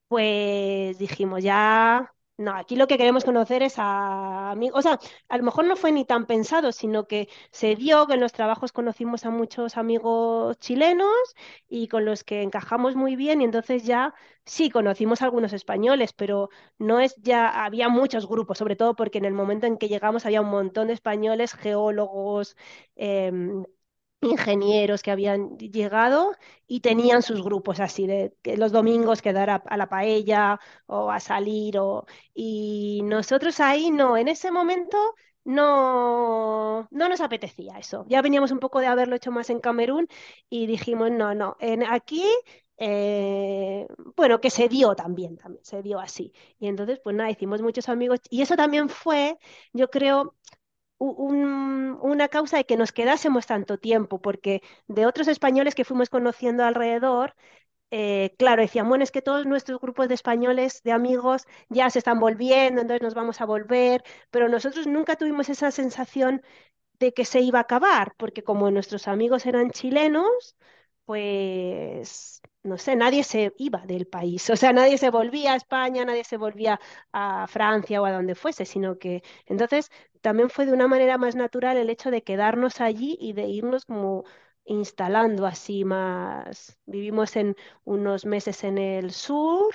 pues 0.08 0.98
dijimos, 0.98 1.42
ya, 1.42 2.14
no, 2.38 2.54
aquí 2.54 2.76
lo 2.76 2.86
que 2.86 2.96
queremos 2.98 3.24
conocer 3.24 3.64
es 3.64 3.74
a 3.78 4.52
amigos, 4.52 4.78
o 4.78 4.82
sea, 4.82 5.00
a 5.28 5.36
lo 5.38 5.42
mejor 5.42 5.64
no 5.66 5.74
fue 5.76 5.90
ni 5.90 6.04
tan 6.04 6.24
pensado, 6.26 6.70
sino 6.70 7.06
que 7.08 7.28
se 7.50 7.74
dio 7.74 8.06
que 8.06 8.14
en 8.14 8.20
los 8.20 8.32
trabajos 8.32 8.70
conocimos 8.72 9.24
a 9.26 9.30
muchos 9.30 9.76
amigos 9.76 10.56
chilenos 10.60 11.12
y 11.68 11.88
con 11.88 12.04
los 12.04 12.22
que 12.22 12.42
encajamos 12.42 12.94
muy 12.94 13.16
bien 13.16 13.40
y 13.42 13.44
entonces 13.44 13.84
ya 13.84 14.14
sí 14.44 14.70
conocimos 14.70 15.20
a 15.20 15.24
algunos 15.24 15.52
españoles, 15.52 16.12
pero 16.12 16.48
no 16.78 17.00
es 17.00 17.16
ya, 17.16 17.64
había 17.64 17.88
muchos 17.88 18.28
grupos, 18.28 18.58
sobre 18.58 18.76
todo 18.76 18.94
porque 18.94 19.18
en 19.18 19.24
el 19.24 19.34
momento 19.34 19.66
en 19.66 19.76
que 19.76 19.88
llegamos 19.88 20.24
había 20.24 20.40
un 20.40 20.50
montón 20.50 20.86
de 20.88 20.94
españoles, 20.94 21.54
geólogos, 21.54 22.56
em, 22.94 23.64
ingenieros 24.20 25.02
que 25.02 25.10
habían 25.10 25.56
llegado 25.58 26.32
y 26.66 26.80
tenían 26.80 27.22
sus 27.22 27.42
grupos 27.42 27.80
así 27.80 28.06
de 28.06 28.34
que 28.42 28.56
los 28.56 28.72
domingos 28.72 29.22
quedar 29.22 29.50
a, 29.50 29.76
la 29.76 29.88
paella 29.88 30.60
o 30.86 31.10
a 31.10 31.20
salir 31.20 31.78
o 31.78 32.06
y 32.34 33.00
nosotros 33.04 33.60
ahí 33.60 33.90
no, 33.90 34.16
en 34.16 34.28
ese 34.28 34.50
momento 34.50 34.98
no 35.44 36.88
no 36.90 37.08
nos 37.08 37.20
apetecía 37.20 37.78
eso. 37.78 38.04
Ya 38.08 38.22
veníamos 38.22 38.50
un 38.50 38.58
poco 38.60 38.80
de 38.80 38.86
haberlo 38.88 39.16
hecho 39.16 39.30
más 39.30 39.50
en 39.50 39.60
Camerún 39.60 40.08
y 40.50 40.66
dijimos, 40.66 41.10
no, 41.10 41.34
no, 41.34 41.56
en 41.60 41.84
aquí 41.84 42.24
eh, 42.78 43.86
bueno, 44.16 44.40
que 44.40 44.50
se 44.50 44.68
dio 44.68 44.94
también, 44.94 45.36
también, 45.36 45.64
se 45.64 45.82
dio 45.82 45.98
así. 46.00 46.32
Y 46.60 46.68
entonces, 46.68 47.00
pues 47.02 47.16
nada, 47.16 47.30
hicimos 47.30 47.60
muchos 47.62 47.88
amigos 47.88 48.20
y 48.30 48.42
eso 48.42 48.56
también 48.56 48.88
fue, 48.88 49.38
yo 49.72 49.90
creo, 49.90 50.34
un- 50.98 51.98
una 52.02 52.28
causa 52.28 52.56
de 52.58 52.64
que 52.66 52.76
nos 52.76 52.92
quedásemos 52.92 53.46
tanto 53.46 53.78
tiempo, 53.78 54.20
porque 54.20 54.62
de 54.88 55.06
otros 55.06 55.28
españoles 55.28 55.74
que 55.74 55.84
fuimos 55.84 56.10
conociendo 56.10 56.64
alrededor, 56.64 57.34
eh, 57.90 58.34
claro, 58.38 58.62
decían, 58.62 58.88
bueno, 58.88 59.04
es 59.04 59.10
que 59.12 59.22
todos 59.22 59.46
nuestros 59.46 59.80
grupos 59.80 60.08
de 60.08 60.14
españoles, 60.14 60.82
de 60.84 60.92
amigos, 60.92 61.46
ya 61.70 61.90
se 61.90 61.98
están 62.00 62.20
volviendo, 62.20 62.80
entonces 62.82 63.02
nos 63.02 63.14
vamos 63.14 63.40
a 63.40 63.46
volver, 63.46 64.02
pero 64.30 64.48
nosotros 64.48 64.86
nunca 64.86 65.16
tuvimos 65.16 65.48
esa 65.48 65.70
sensación 65.70 66.42
de 67.00 67.12
que 67.14 67.24
se 67.24 67.40
iba 67.40 67.58
a 67.60 67.62
acabar, 67.62 68.14
porque 68.16 68.42
como 68.44 68.70
nuestros 68.70 69.08
amigos 69.08 69.46
eran 69.46 69.70
chilenos, 69.70 70.56
pues, 71.08 72.42
no 72.62 72.76
sé, 72.78 72.94
nadie 72.96 73.24
se 73.24 73.54
iba 73.58 73.80
del 73.86 74.06
país, 74.06 74.48
o 74.50 74.56
sea, 74.56 74.72
nadie 74.74 74.98
se 74.98 75.10
volvía 75.10 75.54
a 75.54 75.56
España, 75.56 76.04
nadie 76.04 76.24
se 76.24 76.36
volvía 76.36 76.78
a 77.12 77.46
Francia 77.48 78.02
o 78.02 78.04
a 78.06 78.12
donde 78.12 78.34
fuese, 78.34 78.66
sino 78.66 78.98
que 78.98 79.22
entonces 79.46 79.90
también 80.20 80.50
fue 80.50 80.66
de 80.66 80.74
una 80.74 80.86
manera 80.88 81.16
más 81.18 81.34
natural 81.34 81.78
el 81.78 81.88
hecho 81.90 82.10
de 82.10 82.22
quedarnos 82.24 82.80
allí 82.82 83.16
y 83.20 83.32
de 83.32 83.46
irnos 83.48 83.86
como 83.86 84.24
instalando 84.66 85.46
así 85.46 85.84
más. 85.86 86.78
Vivimos 86.86 87.36
en 87.36 87.56
unos 87.84 88.26
meses 88.26 88.62
en 88.64 88.76
el 88.78 89.12
sur 89.12 89.74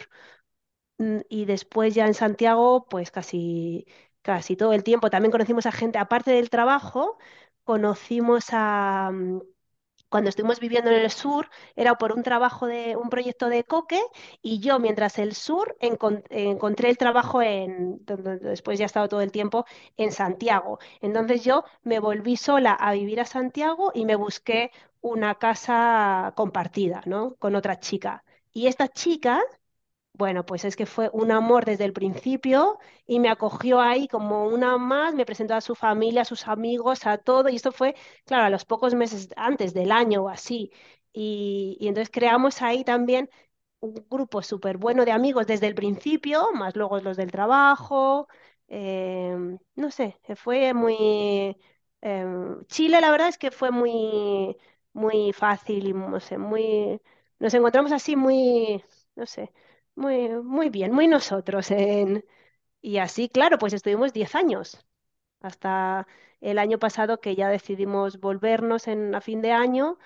mm, 0.97 1.19
y 1.29 1.45
después 1.45 1.93
ya 1.95 2.05
en 2.07 2.13
Santiago, 2.13 2.85
pues 2.89 3.11
casi, 3.11 3.85
casi 4.21 4.55
todo 4.55 4.73
el 4.73 4.83
tiempo. 4.83 5.09
También 5.09 5.31
conocimos 5.31 5.65
a 5.65 5.71
gente, 5.71 5.97
aparte 5.99 6.31
del 6.31 6.49
trabajo, 6.49 7.17
conocimos 7.63 8.45
a, 8.51 9.11
mm, 9.11 9.39
cuando 10.13 10.29
estuvimos 10.29 10.59
viviendo 10.59 10.89
en 10.91 10.97
el 11.03 11.11
sur, 11.11 11.49
era 11.75 11.95
por 11.97 12.11
un 12.13 12.23
trabajo 12.23 12.67
de 12.67 12.95
un 12.95 13.09
proyecto 13.09 13.49
de 13.49 13.63
coque 13.65 14.01
y 14.41 14.59
yo, 14.59 14.79
mientras 14.79 15.19
el 15.19 15.33
sur, 15.35 15.75
encon- 15.81 16.23
encontré 16.29 16.89
el 16.89 16.97
trabajo 16.97 17.41
en, 17.41 18.03
donde 18.05 18.37
después 18.39 18.79
ya 18.79 18.85
he 18.85 18.87
estado 18.87 19.07
todo 19.09 19.21
el 19.21 19.31
tiempo, 19.31 19.65
en 19.97 20.11
Santiago. 20.11 20.79
Entonces 21.01 21.43
yo 21.43 21.63
me 21.83 21.99
volví 21.99 22.37
sola 22.37 22.73
a 22.73 22.93
vivir 22.93 23.19
a 23.21 23.25
Santiago 23.25 23.91
y 23.93 24.05
me 24.05 24.15
busqué 24.15 24.71
una 25.01 25.35
casa 25.35 26.33
compartida, 26.35 27.01
¿no? 27.05 27.35
Con 27.39 27.55
otra 27.55 27.79
chica. 27.79 28.23
Y 28.53 28.67
esta 28.67 28.87
chica 28.87 29.41
bueno, 30.13 30.45
pues 30.45 30.63
es 30.65 30.75
que 30.75 30.85
fue 30.85 31.09
un 31.13 31.31
amor 31.31 31.65
desde 31.65 31.85
el 31.85 31.93
principio 31.93 32.77
y 33.07 33.19
me 33.19 33.29
acogió 33.29 33.79
ahí 33.81 34.07
como 34.07 34.45
una 34.47 34.77
más, 34.77 35.15
me 35.15 35.25
presentó 35.25 35.55
a 35.55 35.61
su 35.61 35.73
familia, 35.75 36.21
a 36.21 36.25
sus 36.25 36.47
amigos, 36.47 37.05
a 37.07 37.17
todo, 37.17 37.49
y 37.49 37.55
esto 37.55 37.71
fue, 37.71 37.95
claro, 38.25 38.45
a 38.45 38.49
los 38.51 38.63
pocos 38.65 38.93
meses 38.95 39.29
antes 39.35 39.73
del 39.73 39.91
año 39.91 40.23
o 40.23 40.29
así. 40.29 40.71
Y, 41.13 41.77
entonces 41.81 42.09
creamos 42.11 42.61
ahí 42.61 42.83
también 42.83 43.29
un 43.79 43.95
grupo 44.09 44.41
súper 44.41 44.77
bueno 44.77 45.03
de 45.05 45.11
amigos 45.11 45.47
desde 45.47 45.67
el 45.67 45.75
principio, 45.75 46.51
más 46.53 46.75
luego 46.75 46.99
los 46.99 47.17
del 47.17 47.31
trabajo. 47.31 48.27
em, 48.67 49.57
no 49.75 49.91
sé, 49.91 50.17
fue 50.35 50.73
muy... 50.73 51.57
em, 52.01 52.63
Chile, 52.67 53.01
la 53.01 53.11
verdad 53.11 53.27
es 53.29 53.37
que 53.37 53.51
fue 53.51 53.71
muy, 53.71 54.57
muy 54.93 55.33
fácil 55.33 55.87
y 55.87 55.93
no 55.93 56.19
sé, 56.19 56.37
muy... 56.37 57.01
Nos 57.39 57.53
encontramos 57.53 57.91
así 57.91 58.15
muy, 58.15 58.83
no 59.15 59.25
sé 59.25 59.51
muy, 59.95 60.29
muy 60.29 60.69
bien, 60.69 60.91
muy 60.93 61.07
nosotros. 61.07 61.71
en- 61.71 62.23
Y 62.81 62.99
así, 62.99 63.29
claro, 63.29 63.57
pues 63.59 63.73
estuvimos 63.73 64.13
10 64.13 64.35
años, 64.35 64.85
hasta 65.41 66.07
el 66.41 66.59
año 66.59 66.79
pasado 66.79 67.21
que 67.21 67.35
ya 67.35 67.49
decidimos 67.49 68.19
volvernos 68.21 68.87
en, 68.89 69.15
a 69.15 69.21
fin 69.21 69.41
de 69.43 69.51
año, 69.53 69.97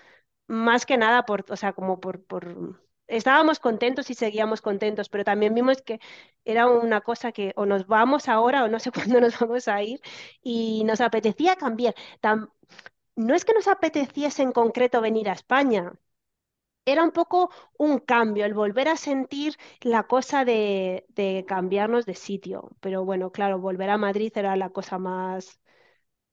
más 0.48 0.86
que 0.88 0.98
nada 0.98 1.26
por, 1.26 1.46
o 1.52 1.58
sea, 1.58 1.74
como 1.74 2.00
por, 2.02 2.24
por... 2.26 2.82
Estábamos 3.08 3.60
contentos 3.60 4.10
y 4.12 4.16
seguíamos 4.16 4.62
contentos, 4.62 5.10
pero 5.10 5.24
también 5.26 5.54
vimos 5.56 5.82
que 5.84 6.00
era 6.46 6.68
una 6.68 7.02
cosa 7.02 7.32
que 7.34 7.54
o 7.58 7.66
nos 7.68 7.88
vamos 7.88 8.30
ahora 8.30 8.64
o 8.66 8.70
no 8.70 8.80
sé 8.80 8.92
cuándo 8.94 9.22
nos 9.22 9.40
vamos 9.40 9.68
a 9.70 9.84
ir 9.84 10.02
y 10.44 10.84
nos 10.86 11.02
apetecía 11.02 11.56
cambiar. 11.58 11.96
No 13.16 13.36
es 13.36 13.44
que 13.46 13.54
nos 13.54 13.68
apeteciese 13.68 14.42
en 14.44 14.52
concreto 14.54 15.02
venir 15.02 15.28
a 15.30 15.34
España, 15.34 15.94
era 16.88 17.04
un 17.04 17.12
poco 17.12 17.52
un 17.78 18.00
cambio, 18.00 18.46
el 18.46 18.54
volver 18.56 18.88
a 18.90 18.98
sentir 18.98 19.56
la 19.82 20.04
cosa 20.08 20.46
de, 20.46 21.06
de 21.10 21.46
cambiarnos 21.48 22.06
de 22.08 22.16
sitio. 22.16 22.72
Pero 22.82 23.06
bueno, 23.06 23.32
claro, 23.32 23.60
volver 23.60 23.90
a 23.92 23.98
Madrid 24.00 24.32
era 24.36 24.56
la 24.58 24.70
cosa 24.72 24.98
más, 25.00 25.62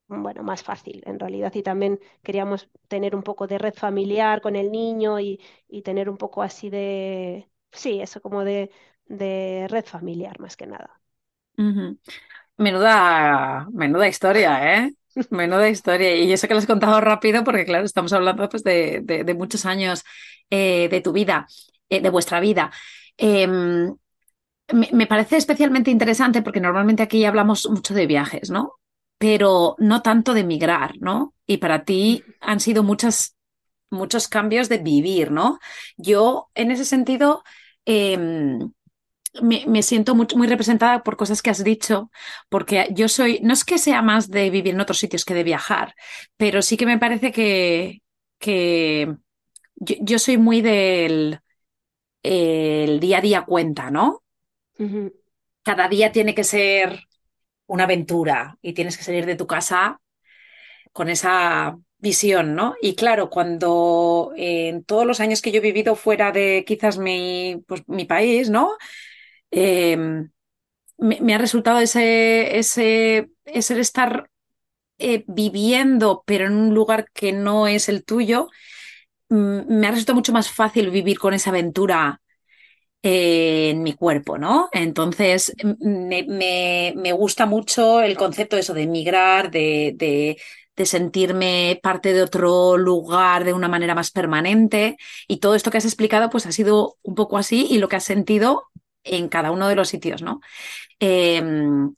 bueno, 0.08 0.42
más 0.42 0.62
fácil 0.62 1.02
en 1.06 1.18
realidad. 1.20 1.52
Y 1.54 1.62
también 1.62 2.00
queríamos 2.22 2.70
tener 2.88 3.16
un 3.16 3.22
poco 3.22 3.46
de 3.46 3.58
red 3.58 3.74
familiar 3.74 4.40
con 4.42 4.56
el 4.56 4.70
niño 4.72 5.20
y, 5.20 5.40
y 5.68 5.82
tener 5.82 6.08
un 6.10 6.16
poco 6.18 6.42
así 6.42 6.70
de, 6.70 7.50
sí, 7.72 8.00
eso 8.00 8.20
como 8.22 8.44
de, 8.44 8.70
de 9.06 9.66
red 9.70 9.84
familiar 9.86 10.38
más 10.40 10.56
que 10.56 10.66
nada. 10.66 11.00
Menuda, 12.58 13.66
menuda 13.72 14.06
historia, 14.08 14.76
¿eh? 14.78 14.94
Menuda 15.30 15.68
historia. 15.68 16.16
Y 16.16 16.32
eso 16.32 16.48
que 16.48 16.54
lo 16.54 16.60
has 16.60 16.66
contado 16.66 17.00
rápido, 17.00 17.44
porque 17.44 17.64
claro, 17.64 17.84
estamos 17.84 18.12
hablando 18.12 18.48
pues, 18.48 18.64
de, 18.64 19.00
de- 19.02 19.34
muchos 19.34 19.64
años 19.66 20.02
eh, 20.50 20.88
de 20.88 21.00
tu 21.00 21.12
vida, 21.12 21.46
eh, 21.88 22.00
de 22.00 22.10
vuestra 22.10 22.40
vida. 22.40 22.70
Em, 23.16 23.94
me, 24.72 24.88
me 24.92 25.06
parece 25.06 25.36
especialmente 25.36 25.90
interesante 25.90 26.42
porque 26.42 26.60
normalmente 26.60 27.02
aquí 27.02 27.24
hablamos 27.24 27.68
mucho 27.70 27.94
de 27.94 28.06
viajes, 28.06 28.50
¿no? 28.50 28.74
Pero 29.18 29.76
no 29.78 30.02
tanto 30.02 30.34
de 30.34 30.44
migrar, 30.44 30.94
¿no? 31.00 31.34
Y 31.46 31.58
para 31.58 31.84
ti 31.84 32.24
han 32.40 32.60
sido 32.60 32.82
muchas, 32.82 33.36
muchos 33.90 34.28
cambios 34.28 34.68
de 34.68 34.78
vivir, 34.78 35.30
¿no? 35.32 35.58
Yo, 35.96 36.50
en 36.54 36.70
ese 36.70 36.84
sentido, 36.84 37.44
em, 37.86 38.72
me, 39.42 39.64
me 39.66 39.82
siento 39.82 40.14
muy, 40.14 40.26
muy 40.36 40.46
representada 40.46 41.02
por 41.02 41.16
cosas 41.16 41.42
que 41.42 41.50
has 41.50 41.64
dicho, 41.64 42.10
porque 42.48 42.88
yo 42.92 43.08
soy, 43.08 43.40
no 43.42 43.52
es 43.52 43.64
que 43.64 43.78
sea 43.78 44.02
más 44.02 44.30
de 44.30 44.50
vivir 44.50 44.74
en 44.74 44.80
otros 44.80 44.98
sitios 44.98 45.24
que 45.24 45.34
de 45.34 45.44
viajar, 45.44 45.94
pero 46.36 46.62
sí 46.62 46.76
que 46.76 46.86
me 46.86 46.98
parece 46.98 47.32
que, 47.32 48.02
que 48.38 49.14
yo, 49.76 49.96
yo 50.00 50.18
soy 50.18 50.38
muy 50.38 50.62
del 50.62 51.40
el 52.22 53.00
día 53.00 53.18
a 53.18 53.20
día 53.22 53.42
cuenta, 53.44 53.90
¿no? 53.90 54.22
Cada 55.62 55.88
día 55.88 56.12
tiene 56.12 56.34
que 56.34 56.44
ser 56.44 57.00
una 57.66 57.84
aventura 57.84 58.58
y 58.62 58.74
tienes 58.74 58.96
que 58.98 59.04
salir 59.04 59.26
de 59.26 59.36
tu 59.36 59.46
casa 59.46 60.00
con 60.92 61.08
esa 61.10 61.78
visión, 61.98 62.54
¿no? 62.54 62.74
Y 62.82 62.94
claro, 62.96 63.30
cuando 63.30 64.32
eh, 64.36 64.68
en 64.68 64.84
todos 64.84 65.06
los 65.06 65.20
años 65.20 65.42
que 65.42 65.52
yo 65.52 65.58
he 65.58 65.60
vivido 65.60 65.96
fuera 65.96 66.32
de 66.32 66.64
quizás 66.66 66.98
mi, 66.98 67.62
pues, 67.68 67.82
mi 67.88 68.04
país, 68.06 68.50
¿no? 68.50 68.70
Eh, 69.50 69.96
me, 70.98 71.34
ha 71.34 71.38
resultado 71.38 71.80
ese, 71.80 72.58
ese, 72.58 73.30
ese 73.44 73.80
estar 73.80 74.30
eh, 74.98 75.24
viviendo, 75.28 76.24
pero 76.26 76.46
en 76.46 76.54
un 76.54 76.74
lugar 76.74 77.06
que 77.14 77.32
no 77.32 77.66
es 77.68 77.88
el 77.88 78.04
tuyo, 78.04 78.48
me 79.30 79.86
ha 79.86 79.90
resultado 79.90 80.16
mucho 80.16 80.32
más 80.32 80.50
fácil 80.50 80.90
vivir 80.90 81.18
con 81.18 81.34
esa 81.34 81.50
aventura 81.50 82.20
eh, 83.02 83.70
en 83.70 83.82
mi 83.82 83.94
cuerpo, 83.94 84.38
¿no? 84.38 84.68
Entonces, 84.72 85.54
me, 85.80 86.24
me- 86.24 86.94
me 86.96 87.12
gusta 87.12 87.46
mucho 87.46 88.00
el 88.02 88.16
concepto 88.16 88.56
eso, 88.56 88.74
de 88.74 88.82
emigrar, 88.84 89.50
de, 89.50 89.94
de, 89.96 90.38
de 90.76 90.86
sentirme 90.86 91.80
parte 91.82 92.12
de 92.14 92.22
otro 92.22 92.76
lugar 92.78 93.44
de 93.44 93.52
una 93.54 93.68
manera 93.68 93.94
más 93.94 94.10
permanente. 94.10 94.96
Y 95.28 95.38
todo 95.38 95.54
esto 95.54 95.70
que 95.70 95.78
has 95.78 95.84
explicado, 95.86 96.30
pues 96.30 96.46
ha 96.46 96.52
sido 96.52 96.98
un 97.02 97.14
poco 97.14 97.38
así 97.38 97.66
y 97.70 97.78
lo 97.78 97.88
que 97.88 97.96
has 97.96 98.04
sentido 98.04 98.64
en 99.04 99.28
cada 99.28 99.50
uno 99.52 99.68
de 99.68 99.76
los 99.76 99.88
sitios, 99.88 100.22
¿no? 100.22 100.40
Eh, 101.00 101.42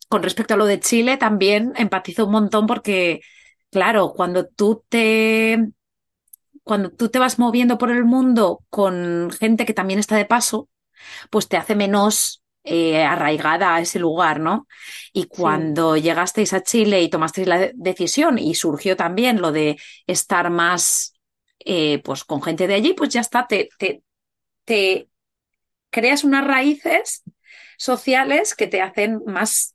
con 0.09 0.23
respecto 0.23 0.55
a 0.55 0.57
lo 0.59 0.67
de 0.67 0.81
Chile, 0.81 1.17
también 1.19 1.73
empatizo 1.77 2.27
un 2.27 2.33
montón 2.33 2.67
porque, 2.67 3.21
claro, 3.71 4.13
cuando 4.17 4.47
tú 4.47 4.85
te, 4.89 5.59
cuando 6.65 6.91
tú 6.91 7.09
te 7.09 7.19
vas 7.19 7.39
moviendo 7.39 7.79
por 7.79 7.91
el 7.91 8.05
mundo 8.05 8.65
con 8.71 9.31
gente 9.31 9.65
que 9.67 9.75
también 9.75 9.99
está 10.01 10.17
de 10.17 10.25
paso, 10.25 10.69
pues 11.31 11.49
te 11.49 11.57
hace 11.57 11.77
menos 11.77 12.43
eh, 12.65 13.05
arraigada 13.05 13.75
a 13.77 13.81
ese 13.81 13.99
lugar, 14.01 14.41
¿no? 14.41 14.67
Y 15.13 15.27
Sí, 15.31 15.71
cuando 15.73 15.97
llegasteis 15.97 16.53
a 16.55 16.63
Chile 16.63 17.03
y 17.03 17.11
tomasteis 17.11 17.49
la 17.49 17.59
de- 17.59 17.73
decisión 17.77 18.39
y 18.39 18.55
surgió 18.57 18.97
también 18.97 19.41
lo 19.43 19.53
de 19.53 19.79
estar 20.07 20.51
más, 20.51 21.15
eh, 21.61 22.03
pues 22.05 22.25
con 22.25 22.43
gente 22.43 22.67
de 22.69 22.75
allí, 22.75 22.95
pues 22.95 23.11
ya 23.11 23.21
está, 23.23 23.47
te, 23.47 23.69
te, 23.79 24.03
te 24.65 25.09
creas 25.91 26.25
unas 26.25 26.47
raíces 26.47 27.23
sociales 27.79 28.55
que 28.55 28.67
te 28.67 28.83
hacen 28.83 29.23
más 29.27 29.75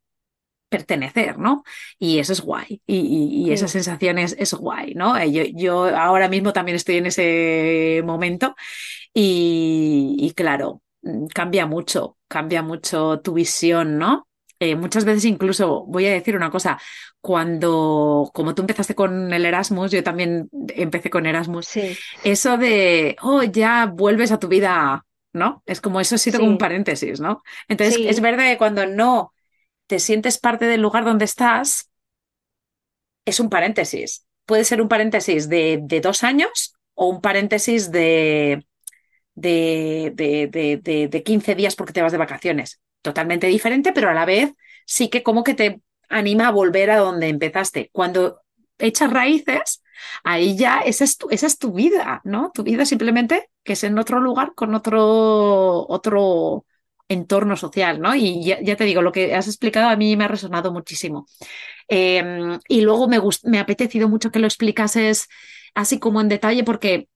pertenecer, 0.70 1.38
¿no? 1.38 1.64
Y 2.00 2.20
eso 2.20 2.34
es 2.34 2.42
guay. 2.42 2.82
Y, 2.88 2.98
y- 3.00 3.48
y 3.50 3.52
esa 3.54 3.68
sí. 3.68 3.70
sensación 3.70 4.18
es, 4.20 4.36
es 4.40 4.54
guay, 4.54 4.94
¿no? 4.96 5.18
Eh, 5.18 5.32
Yo, 5.32 5.44
yo 5.54 5.86
ahora 5.98 6.30
mismo 6.30 6.54
también 6.54 6.78
estoy 6.78 6.98
en 6.98 7.08
ese 7.08 8.02
momento 8.06 8.56
y, 9.14 10.16
y 10.20 10.32
claro, 10.34 10.82
mm, 11.04 11.28
cambia 11.28 11.66
mucho, 11.66 12.18
cambia 12.28 12.62
mucho 12.64 13.22
tu 13.22 13.34
visión, 13.34 13.98
¿no? 13.98 14.28
Eh, 14.60 14.76
muchas 14.76 15.06
veces 15.06 15.26
incluso, 15.26 15.86
voy 15.88 16.06
a 16.08 16.12
decir 16.14 16.36
una 16.36 16.52
cosa, 16.52 16.80
cuando, 17.22 18.30
como 18.34 18.54
tú 18.56 18.62
empezaste 18.62 18.96
con 18.96 19.34
el 19.34 19.46
Erasmus, 19.46 19.92
yo 19.92 20.04
también 20.04 20.50
empecé 20.76 21.10
con 21.10 21.26
Erasmus, 21.26 21.70
Sí, 21.70 22.00
eso 22.24 22.58
de, 22.58 23.16
oh, 23.22 23.44
ya 23.44 23.88
vuelves 23.88 24.32
a 24.32 24.40
tu 24.40 24.48
vida, 24.48 25.06
¿no? 25.34 25.64
Es 25.66 25.82
como 25.82 26.02
eso 26.02 26.16
ha 26.16 26.18
sido 26.18 26.40
como 26.40 26.52
un 26.52 26.58
paréntesis, 26.58 27.20
¿no? 27.20 27.42
Entonces, 27.68 28.00
es 28.04 28.22
verdad 28.22 28.46
que 28.52 28.58
cuando 28.58 28.86
no 28.88 29.34
te 29.88 30.00
sientes 30.00 30.40
parte 30.40 30.66
del 30.66 30.82
lugar 30.82 31.06
donde 31.06 31.26
estás, 31.26 31.92
es 33.26 33.40
un 33.40 33.50
paréntesis. 33.50 34.26
Puede 34.46 34.64
ser 34.66 34.82
un 34.82 34.88
paréntesis 34.90 35.50
de, 35.50 35.80
de 35.82 36.02
dos 36.02 36.24
años 36.24 36.74
o 36.94 37.08
un 37.08 37.22
paréntesis 37.22 37.92
de, 37.92 38.66
de, 39.36 40.14
de, 40.16 40.48
de, 40.48 40.78
de, 40.78 41.08
de 41.08 41.24
15 41.24 41.56
días 41.56 41.76
porque 41.76 41.94
te 41.94 42.02
vas 42.02 42.12
de 42.12 42.18
vacaciones. 42.18 42.82
Totalmente 43.02 43.48
diferente, 43.48 43.94
pero 43.94 44.10
a 44.10 44.14
la 44.14 44.26
vez 44.26 44.54
sí 44.86 45.10
que 45.10 45.24
como 45.24 45.44
que 45.44 45.54
te 45.56 45.82
anima 46.10 46.50
a 46.50 46.52
volver 46.52 46.92
a 46.92 46.98
donde 46.98 47.30
empezaste. 47.30 47.90
Cuando 47.94 48.42
echas 48.82 49.12
raíces, 49.12 49.84
ahí 50.24 50.58
ya 50.58 50.80
esa 50.80 51.04
es 51.04 51.18
tu, 51.18 51.30
esa 51.30 51.48
es 51.48 51.58
tu 51.58 51.74
vida, 51.74 52.22
¿no? 52.24 52.52
Tu 52.54 52.64
vida 52.64 52.86
simplemente 52.86 53.50
que 53.64 53.74
es 53.74 53.84
en 53.84 53.98
otro 54.00 54.20
lugar 54.20 54.54
con 54.56 54.74
otro, 54.76 55.86
otro 55.88 56.66
entorno 57.08 57.58
social, 57.58 58.00
¿no? 58.00 58.16
Y 58.16 58.44
ya, 58.44 58.62
ya 58.62 58.76
te 58.76 58.86
digo, 58.86 59.02
lo 59.02 59.12
que 59.12 59.36
has 59.36 59.48
explicado 59.48 59.90
a 59.90 59.96
mí 59.96 60.16
me 60.16 60.24
ha 60.26 60.28
resonado 60.28 60.72
muchísimo. 60.72 61.28
Eh, 61.90 62.58
y 62.68 62.82
luego 62.82 63.08
me, 63.08 63.20
me 63.44 63.60
ha 63.60 63.62
apetecido 63.62 64.10
mucho 64.10 64.32
que 64.32 64.40
lo 64.40 64.48
explicases 64.48 65.28
así 65.76 66.00
como 66.00 66.22
en 66.22 66.30
detalle, 66.30 66.64
porque 66.64 67.08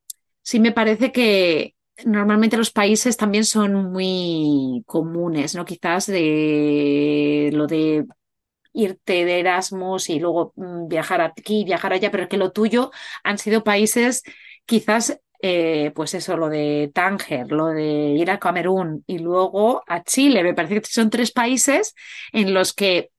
sí 0.43 0.60
me 0.60 0.71
parece 0.71 1.12
que 1.12 1.75
normalmente 2.06 2.58
los 2.58 2.71
países 2.71 3.17
también 3.17 3.45
son 3.45 3.91
muy 3.91 4.84
comunes, 4.86 5.56
¿no? 5.56 5.65
Quizás 5.65 6.08
de 6.08 7.49
lo 7.54 7.67
de 7.67 8.06
irte 8.75 9.25
de 9.25 9.39
Erasmus 9.39 10.09
y 10.09 10.19
luego 10.19 10.53
mm, 10.55 10.88
viajar 10.88 11.21
aquí, 11.21 11.63
viajar 11.63 11.93
allá, 11.93 12.11
pero 12.11 12.27
que 12.27 12.38
lo 12.38 12.51
tuyo 12.51 12.91
han 13.23 13.38
sido 13.38 13.63
países 13.63 14.23
quizás, 14.65 15.19
eh, 15.41 15.91
pues 15.95 16.13
eso, 16.13 16.38
lo 16.38 16.49
de 16.49 16.91
Tánger, 16.93 17.51
lo 17.51 17.67
de 17.67 17.83
ir 18.17 18.31
a 18.31 18.39
Camerún 18.39 19.03
y 19.07 19.19
luego 19.19 19.83
a 19.88 20.03
Chile. 20.03 20.43
Me 20.43 20.53
parece 20.53 20.81
que 20.81 20.88
son 20.88 21.09
tres 21.09 21.31
países 21.31 21.95
en 22.33 22.53
los 22.53 22.73
que 22.73 23.11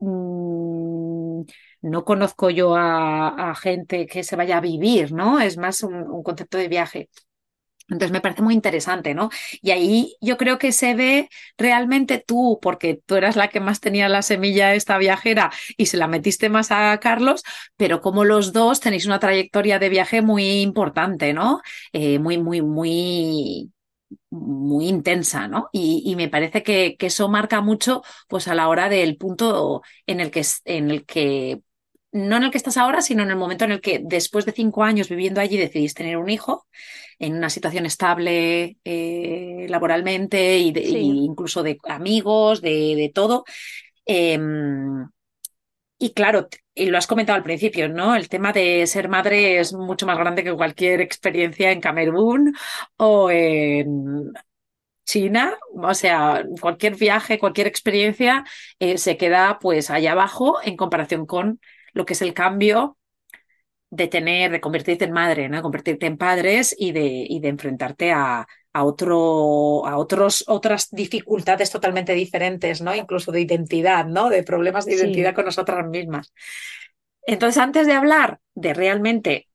mm, 0.00 1.42
no 1.82 2.04
conozco 2.04 2.50
yo 2.50 2.74
a, 2.76 3.54
gente 3.60 4.06
que 4.06 4.24
se 4.24 4.36
vaya 4.36 4.58
a 4.58 4.60
vivir, 4.60 5.12
¿no? 5.12 5.40
Es 5.40 5.56
más 5.58 5.82
un 5.82 6.22
concepto 6.22 6.58
de 6.58 6.68
viaje. 6.68 7.08
Entonces 7.88 8.12
me 8.12 8.20
parece 8.20 8.42
muy 8.42 8.54
interesante, 8.54 9.14
¿no? 9.14 9.30
Y 9.62 9.70
ahí 9.70 10.16
yo 10.20 10.36
creo 10.36 10.58
que 10.58 10.72
se 10.72 10.94
ve 10.94 11.30
realmente 11.56 12.22
tú, 12.24 12.58
porque 12.60 13.00
tú 13.06 13.16
eras 13.16 13.36
la 13.36 13.48
que 13.48 13.60
más 13.60 13.80
tenía 13.80 14.08
la 14.08 14.22
semilla 14.22 14.74
esta 14.74 14.98
viajera 14.98 15.50
y 15.76 15.86
se 15.86 15.96
la 15.96 16.06
metiste 16.08 16.48
más 16.50 16.70
a 16.70 16.98
Carlos, 17.00 17.42
pero 17.76 18.00
como 18.00 18.24
los 18.24 18.52
dos 18.52 18.80
tenéis 18.80 19.06
una 19.06 19.18
trayectoria 19.20 19.78
de 19.78 19.88
viaje 19.88 20.22
muy 20.22 20.60
importante, 20.60 21.32
¿no? 21.32 21.60
Eh, 21.92 22.18
muy, 22.18 22.38
muy, 22.38 22.62
muy, 22.62 23.72
muy 24.30 24.88
intensa, 24.88 25.48
¿no? 25.48 25.68
Y, 25.72 26.14
me 26.16 26.28
parece 26.28 26.62
que, 26.62 26.96
que, 26.98 27.06
eso 27.06 27.28
marca 27.28 27.60
mucho, 27.60 28.02
pues 28.28 28.48
a 28.48 28.54
la 28.54 28.68
hora 28.68 28.88
del 28.88 29.16
punto 29.16 29.82
en 30.06 30.20
el 30.20 30.30
que, 30.30 30.44
en 30.64 30.90
el 30.90 31.04
que 31.06 31.62
no 32.12 32.36
en 32.36 32.44
el 32.44 32.50
que 32.50 32.58
estás 32.58 32.76
ahora, 32.76 33.02
sino 33.02 33.22
en 33.22 33.30
el 33.30 33.36
momento 33.36 33.64
en 33.64 33.72
el 33.72 33.80
que 33.80 34.00
después 34.02 34.44
de 34.46 34.52
cinco 34.52 34.84
años 34.84 35.08
viviendo 35.08 35.40
allí 35.40 35.56
decidís 35.56 35.94
tener 35.94 36.16
un 36.16 36.30
hijo 36.30 36.66
en 37.18 37.36
una 37.36 37.50
situación 37.50 37.86
estable 37.86 38.78
eh, 38.84 39.66
laboralmente 39.68 40.58
y, 40.58 40.72
de, 40.72 40.80
y, 40.80 40.86
sí, 40.86 40.98
incluso 41.00 41.62
de 41.62 41.78
amigos, 41.88 42.62
de, 42.62 42.94
de 42.96 43.10
todo. 43.14 43.44
Eh, 44.06 44.38
y 45.98 46.12
claro, 46.12 46.48
y 46.74 46.86
lo 46.86 46.98
has 46.98 47.06
comentado 47.08 47.36
al 47.36 47.42
principio, 47.42 47.88
¿no? 47.88 48.14
El 48.14 48.28
tema 48.28 48.52
de 48.52 48.86
ser 48.86 49.08
madre 49.08 49.58
es 49.58 49.72
mucho 49.72 50.06
más 50.06 50.16
grande 50.18 50.44
que 50.44 50.54
cualquier 50.54 51.00
experiencia 51.00 51.72
en 51.72 51.80
Camerún 51.80 52.54
o 52.96 53.30
en 53.30 54.32
China, 55.04 55.56
o 55.74 55.94
sea, 55.94 56.44
cualquier 56.60 56.96
viaje, 56.96 57.38
cualquier 57.38 57.66
experiencia 57.66 58.44
eh, 58.78 58.98
se 58.98 59.16
queda 59.16 59.58
pues 59.60 59.90
allá 59.90 60.12
abajo 60.12 60.58
en 60.62 60.76
comparación 60.76 61.26
con 61.26 61.60
lo 61.92 62.04
que 62.04 62.14
es 62.14 62.22
el 62.22 62.34
cambio 62.34 62.98
de 63.90 64.06
tener, 64.08 64.50
de 64.50 64.60
convertirte 64.60 65.04
en 65.04 65.12
madre, 65.12 65.48
¿no? 65.48 65.62
Convertirte 65.62 66.06
en 66.06 66.18
padres 66.18 66.74
y 66.78 66.92
de, 66.92 67.26
y 67.28 67.40
de 67.40 67.48
enfrentarte 67.48 68.12
a, 68.12 68.46
a, 68.72 68.84
otro, 68.84 69.86
a 69.86 69.96
otros, 69.96 70.44
otras 70.46 70.88
dificultades 70.90 71.70
totalmente 71.70 72.12
diferentes, 72.14 72.82
¿no? 72.82 72.94
Incluso 72.94 73.32
de 73.32 73.40
identidad, 73.40 74.06
¿no? 74.06 74.28
De 74.28 74.42
problemas 74.42 74.84
de 74.84 74.94
identidad 74.94 75.30
sí. 75.30 75.34
con 75.36 75.44
nosotras 75.46 75.86
mismas. 75.88 76.32
Entonces, 77.26 77.62
antes 77.62 77.86
de 77.86 77.94
hablar 77.94 78.40
de 78.54 78.74
realmente 78.74 79.48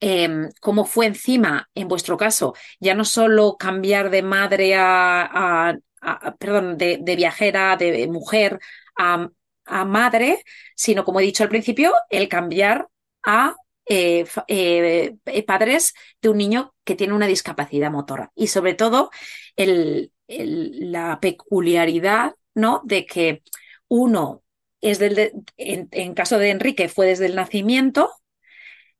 eh, 0.00 0.48
cómo 0.60 0.84
fue 0.84 1.06
encima, 1.06 1.68
en 1.74 1.88
vuestro 1.88 2.16
caso, 2.16 2.54
ya 2.78 2.94
no 2.94 3.04
solo 3.04 3.56
cambiar 3.58 4.10
de 4.10 4.22
madre 4.22 4.76
a, 4.76 5.22
a, 5.22 5.76
a 6.02 6.36
perdón, 6.36 6.78
de, 6.78 6.98
de, 7.00 7.16
viajera, 7.16 7.76
de 7.76 8.06
mujer 8.06 8.60
a, 8.96 9.28
a, 9.70 9.84
madre, 9.84 10.44
sino 10.74 11.04
como 11.04 11.20
he 11.20 11.24
dicho 11.24 11.42
al 11.42 11.48
principio, 11.48 11.92
el 12.10 12.28
cambiar 12.28 12.88
a 13.24 13.54
eh, 13.86 14.24
eh, 14.46 15.42
padres 15.46 15.94
de 16.22 16.28
un 16.28 16.38
niño 16.38 16.74
que 16.84 16.94
tiene 16.94 17.14
una 17.14 17.26
discapacidad 17.26 17.90
motora 17.90 18.30
y 18.34 18.46
sobre 18.46 18.74
todo 18.74 19.10
el, 19.56 20.12
la 20.28 21.18
peculiaridad 21.20 22.34
¿no? 22.54 22.82
de 22.84 23.06
que 23.06 23.42
uno 23.88 24.42
es 24.80 24.98
del, 24.98 25.32
en, 25.56 25.88
en 25.90 26.14
caso 26.14 26.38
de 26.38 26.50
Enrique 26.50 26.88
fue 26.88 27.06
desde 27.06 27.26
el 27.26 27.34
nacimiento 27.34 28.10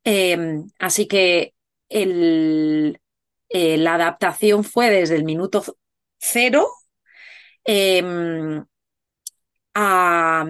eh, 0.04 0.62
así 0.78 1.06
que 1.06 1.54
el, 1.88 2.98
eh, 3.48 3.76
la 3.76 3.94
adaptación 3.94 4.64
fue 4.64 4.90
desde 4.90 5.16
el 5.16 5.24
minuto 5.24 5.62
cero 6.18 6.68
eh, 7.64 8.62
a, 9.74 10.46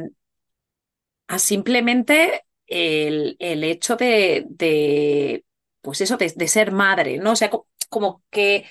a, 1.28 1.38
simplemente 1.38 2.44
el, 2.66 3.36
el 3.38 3.64
hecho 3.64 3.96
de, 3.96 4.46
de, 4.48 5.44
pues 5.82 6.00
eso, 6.00 6.16
de, 6.16 6.32
de, 6.34 6.48
ser 6.48 6.72
madre, 6.72 7.18
¿no? 7.18 7.32
O 7.32 7.36
sea, 7.36 7.50
como 7.88 8.22
que, 8.30 8.66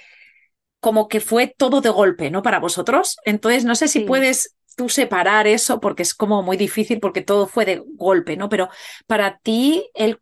como 0.80 1.08
que 1.08 1.20
fue 1.20 1.54
todo 1.58 1.82
de 1.82 1.90
golpe, 1.90 2.32
¿no? 2.32 2.42
Para 2.42 2.60
vosotros. 2.60 3.18
Entonces, 3.26 3.66
no 3.66 3.76
sé 3.76 3.88
si 3.88 4.00
sí. 4.00 4.06
puedes 4.06 4.56
tú 4.76 4.90
separar 4.90 5.48
eso 5.48 5.80
porque 5.80 6.04
es 6.04 6.14
como 6.14 6.42
muy 6.42 6.56
difícil 6.58 7.00
porque 7.00 7.22
todo 7.22 7.48
fue 7.48 7.66
de 7.66 7.84
golpe, 7.96 8.38
¿no? 8.38 8.50
Pero 8.50 8.70
para 9.08 9.40
ti, 9.40 9.90
el 9.94 10.20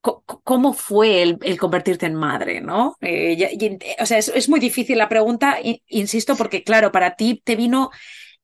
¿Cómo 0.00 0.72
fue 0.72 1.22
el, 1.22 1.38
el, 1.42 1.58
convertirte 1.58 2.06
en 2.06 2.14
madre? 2.14 2.60
¿no? 2.60 2.96
Eh, 3.00 3.36
y, 3.36 3.66
y, 3.66 3.78
o 4.00 4.06
sea, 4.06 4.18
es, 4.18 4.28
es, 4.28 4.48
muy 4.48 4.60
difícil 4.60 4.96
la 4.96 5.08
pregunta, 5.08 5.58
insisto, 5.88 6.36
porque 6.36 6.62
claro, 6.62 6.92
para 6.92 7.16
ti 7.16 7.42
te 7.44 7.56
vino 7.56 7.90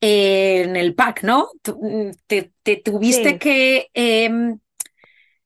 en 0.07 0.77
el 0.77 0.95
pack, 0.95 1.23
¿no? 1.23 1.49
Te, 2.27 2.53
te 2.63 2.77
tuviste 2.77 3.39
sí. 3.39 3.39
que 3.39 3.89
eh, 3.95 4.31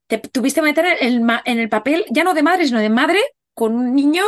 te 0.06 0.18
tuviste 0.18 0.60
que 0.60 0.64
meter 0.66 0.86
en 1.00 1.30
el, 1.30 1.40
en 1.44 1.58
el, 1.58 1.68
papel, 1.68 2.04
ya 2.10 2.24
no 2.24 2.34
de 2.34 2.42
madre, 2.42 2.66
sino 2.66 2.80
de 2.80 2.88
madre 2.90 3.20
con 3.54 3.74
un 3.74 3.94
niño, 3.94 4.24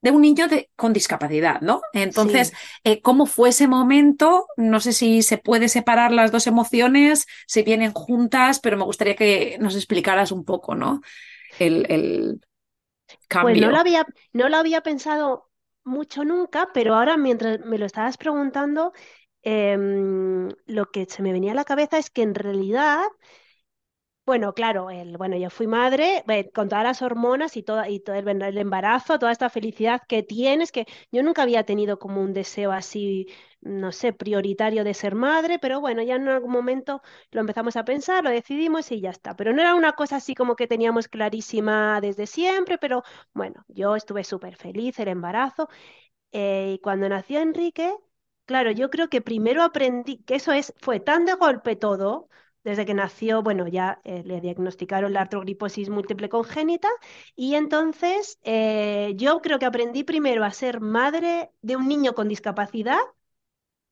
de 0.00 0.10
un 0.12 0.20
niño 0.20 0.46
de, 0.48 0.70
con 0.76 0.92
discapacidad, 0.92 1.60
¿no? 1.60 1.82
Entonces, 1.92 2.52
Sí. 2.52 2.56
eh, 2.84 3.00
¿cómo 3.02 3.26
fue 3.26 3.48
ese 3.48 3.66
momento? 3.66 4.46
No 4.56 4.80
sé 4.80 4.92
si 4.92 5.22
se 5.22 5.38
puede 5.38 5.68
separar 5.68 6.12
las 6.12 6.30
dos 6.30 6.46
emociones, 6.46 7.26
si 7.46 7.62
vienen 7.62 7.92
juntas, 7.92 8.60
pero 8.60 8.76
me 8.76 8.84
gustaría 8.84 9.16
que 9.16 9.56
nos 9.60 9.74
explicaras 9.76 10.30
un 10.32 10.44
poco, 10.44 10.74
¿no? 10.74 11.00
el, 11.58 11.86
el 11.90 12.40
Pues 13.38 13.58
no 13.58 13.70
lo 13.70 13.76
cambio. 13.76 13.78
había, 13.78 14.06
no 14.32 14.48
lo 14.48 14.56
había 14.56 14.82
pensado 14.82 15.50
mucho 15.84 16.24
nunca, 16.24 16.70
pero 16.72 16.94
ahora 16.94 17.16
mientras 17.16 17.60
me 17.60 17.78
lo 17.78 17.86
estabas 17.86 18.16
preguntando, 18.16 18.92
em, 19.44 20.48
lo 20.66 20.86
que 20.90 21.06
se 21.06 21.22
me 21.22 21.32
venía 21.32 21.52
a 21.52 21.54
la 21.54 21.64
cabeza 21.64 21.98
es 21.98 22.10
que 22.10 22.22
en 22.22 22.34
realidad 22.34 23.02
Bueno, 24.26 24.54
claro, 24.54 24.88
el, 24.88 25.18
bueno, 25.18 25.36
yo 25.36 25.50
fui 25.50 25.66
madre 25.66 26.24
con 26.54 26.70
todas 26.70 26.82
las 26.82 27.02
hormonas 27.02 27.58
y, 27.58 27.62
toda, 27.62 27.90
y 27.90 28.00
todo 28.00 28.16
el 28.16 28.56
embarazo, 28.58 29.18
toda 29.18 29.32
esta 29.32 29.50
felicidad 29.50 30.00
que 30.08 30.22
tienes, 30.22 30.72
que 30.72 30.86
yo 31.12 31.22
nunca 31.22 31.42
había 31.42 31.64
tenido 31.64 31.98
como 31.98 32.22
un 32.22 32.32
deseo 32.32 32.72
así, 32.72 33.26
no 33.60 33.92
sé, 33.92 34.14
prioritario 34.14 34.82
de 34.82 34.94
ser 34.94 35.14
madre, 35.14 35.58
pero 35.58 35.78
bueno, 35.82 36.00
ya 36.02 36.14
en 36.16 36.26
algún 36.28 36.52
momento 36.52 37.02
lo 37.32 37.40
empezamos 37.42 37.76
a 37.76 37.84
pensar, 37.84 38.24
lo 38.24 38.30
decidimos 38.30 38.90
y 38.92 39.02
ya 39.02 39.10
está. 39.10 39.36
Pero 39.36 39.52
no 39.52 39.60
era 39.60 39.74
una 39.74 39.92
cosa 39.92 40.16
así 40.16 40.34
como 40.34 40.56
que 40.56 40.66
teníamos 40.68 41.06
clarísima 41.08 42.00
desde 42.00 42.26
siempre, 42.26 42.78
pero 42.78 43.02
bueno, 43.34 43.62
yo 43.68 43.94
estuve 43.94 44.24
súper 44.24 44.56
feliz 44.56 44.98
el 45.00 45.08
embarazo. 45.08 45.68
eh, 46.32 46.74
y 46.76 46.80
cuando 46.80 47.08
nació 47.08 47.40
Enrique, 47.40 47.94
claro, 48.46 48.70
yo 48.70 48.90
creo 48.90 49.08
que 49.08 49.20
primero 49.20 49.62
aprendí 49.62 50.18
que 50.18 50.36
eso 50.36 50.52
es, 50.52 50.72
fue 50.78 51.00
tan 51.00 51.24
de 51.26 51.34
golpe 51.34 51.76
todo 51.76 52.28
desde 52.64 52.86
que 52.86 52.94
nació, 52.94 53.42
bueno, 53.42 53.68
ya 53.68 54.00
eh, 54.04 54.22
le 54.24 54.40
diagnosticaron 54.40 55.12
la 55.12 55.20
artrogriposis 55.22 55.90
múltiple 55.90 56.28
congénita 56.30 56.88
y 57.36 57.54
entonces 57.56 58.38
eh, 58.42 59.12
yo 59.16 59.40
creo 59.42 59.58
que 59.58 59.66
aprendí 59.66 60.02
primero 60.04 60.44
a 60.44 60.50
ser 60.52 60.80
madre 60.80 61.50
de 61.62 61.76
un 61.76 61.88
niño 61.88 62.14
con 62.14 62.28
discapacidad 62.28 62.98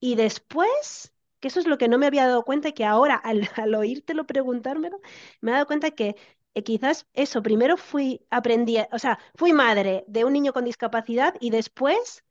Y 0.00 0.16
después, 0.16 1.12
que 1.40 1.48
eso 1.48 1.61
es 1.61 1.66
lo 1.66 1.78
que 1.78 1.88
no 1.88 1.98
me 1.98 2.07
había 2.07 2.26
dado 2.26 2.44
cuenta, 2.44 2.68
y 2.68 2.72
que 2.72 2.84
ahora 2.84 3.14
al, 3.16 3.48
al 3.57 3.74
oírtelo 3.74 4.26
preguntármelo, 4.26 5.00
me 5.40 5.50
he 5.53 5.55
dado 5.55 5.66
cuenta 5.66 5.90
que 5.92 6.16
eh, 6.55 6.62
quizás 6.64 7.07
eso, 7.14 7.42
primero 7.42 7.76
fui, 7.76 8.26
aprendí, 8.30 8.78
o 8.92 8.98
sea, 8.98 9.18
fui 9.34 9.53
madre 9.53 10.05
de 10.09 10.24
un 10.24 10.32
niño 10.32 10.53
con 10.53 10.64
discapacidad 10.64 11.34
y 11.40 11.50
después, 11.50 12.24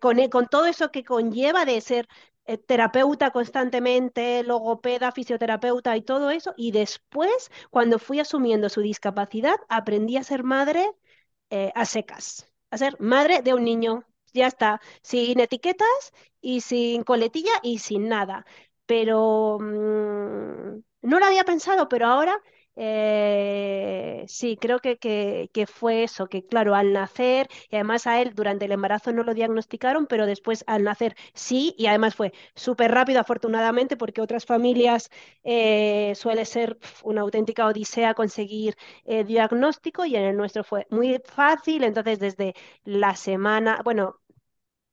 con, 0.00 0.18
e- 0.18 0.30
con 0.30 0.46
todo 0.46 0.66
eso 0.66 0.90
que 0.90 1.04
conlleva 1.04 1.64
de 1.64 1.80
ser 1.80 2.08
eh, 2.46 2.58
terapeuta 2.58 3.30
constantemente, 3.30 4.42
logopeda, 4.44 5.12
fisioterapeuta 5.12 5.96
y 5.96 6.02
todo 6.02 6.30
eso, 6.30 6.54
y 6.56 6.70
después, 6.72 7.50
cuando 7.70 7.98
fui 7.98 8.20
asumiendo 8.20 8.68
su 8.68 8.80
discapacidad, 8.80 9.56
aprendí 9.68 10.16
a 10.16 10.24
ser 10.24 10.44
madre 10.44 10.90
eh, 11.50 11.72
a 11.74 11.84
secas, 11.84 12.46
a 12.70 12.78
ser 12.78 12.96
madre 13.00 13.42
de 13.42 13.54
un 13.54 13.64
niño. 13.64 14.04
Ya 14.34 14.46
está, 14.46 14.80
sin 15.02 15.40
etiquetas 15.40 15.88
y 16.40 16.60
sin 16.60 17.02
coletilla 17.02 17.50
y 17.62 17.78
sin 17.78 18.08
nada. 18.08 18.44
Pero 18.86 19.58
mm, 19.60 20.80
no 21.02 21.18
lo 21.18 21.24
había 21.26 21.44
pensado, 21.44 21.88
pero 21.88 22.06
ahora 22.06 22.40
eh, 22.80 24.24
sí, 24.28 24.56
creo 24.60 24.78
que, 24.78 24.98
que, 24.98 25.50
que 25.52 25.66
fue 25.66 26.04
eso, 26.04 26.28
que 26.28 26.46
claro, 26.46 26.74
al 26.76 26.92
nacer, 26.92 27.48
y 27.70 27.76
además 27.76 28.06
a 28.06 28.20
él 28.22 28.34
durante 28.34 28.66
el 28.66 28.72
embarazo 28.72 29.12
no 29.12 29.24
lo 29.24 29.34
diagnosticaron, 29.34 30.06
pero 30.06 30.26
después 30.26 30.62
al 30.68 30.84
nacer 30.84 31.16
sí, 31.34 31.74
y 31.76 31.86
además 31.86 32.14
fue 32.14 32.32
súper 32.54 32.92
rápido, 32.92 33.20
afortunadamente, 33.20 33.96
porque 33.96 34.20
otras 34.20 34.46
familias 34.46 35.10
eh, 35.44 36.12
suele 36.14 36.44
ser 36.44 36.78
una 37.02 37.22
auténtica 37.22 37.66
odisea 37.66 38.14
conseguir 38.14 38.76
eh, 39.04 39.24
diagnóstico 39.24 40.04
y 40.04 40.16
en 40.16 40.22
el 40.24 40.36
nuestro 40.36 40.64
fue 40.64 40.86
muy 40.90 41.20
fácil, 41.24 41.84
entonces 41.84 42.18
desde 42.20 42.54
la 42.84 43.14
semana, 43.16 43.80
bueno, 43.84 44.16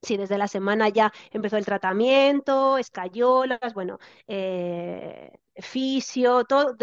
Sí, 0.05 0.17
desde 0.17 0.37
la 0.37 0.47
semana 0.47 0.89
ya 0.89 1.11
empezó 1.31 1.57
el 1.57 1.65
tratamiento, 1.65 2.77
escayolas, 2.77 3.73
bueno, 3.73 3.97
eh, 4.27 5.31
fisio, 5.57 6.43
todo, 6.45 6.75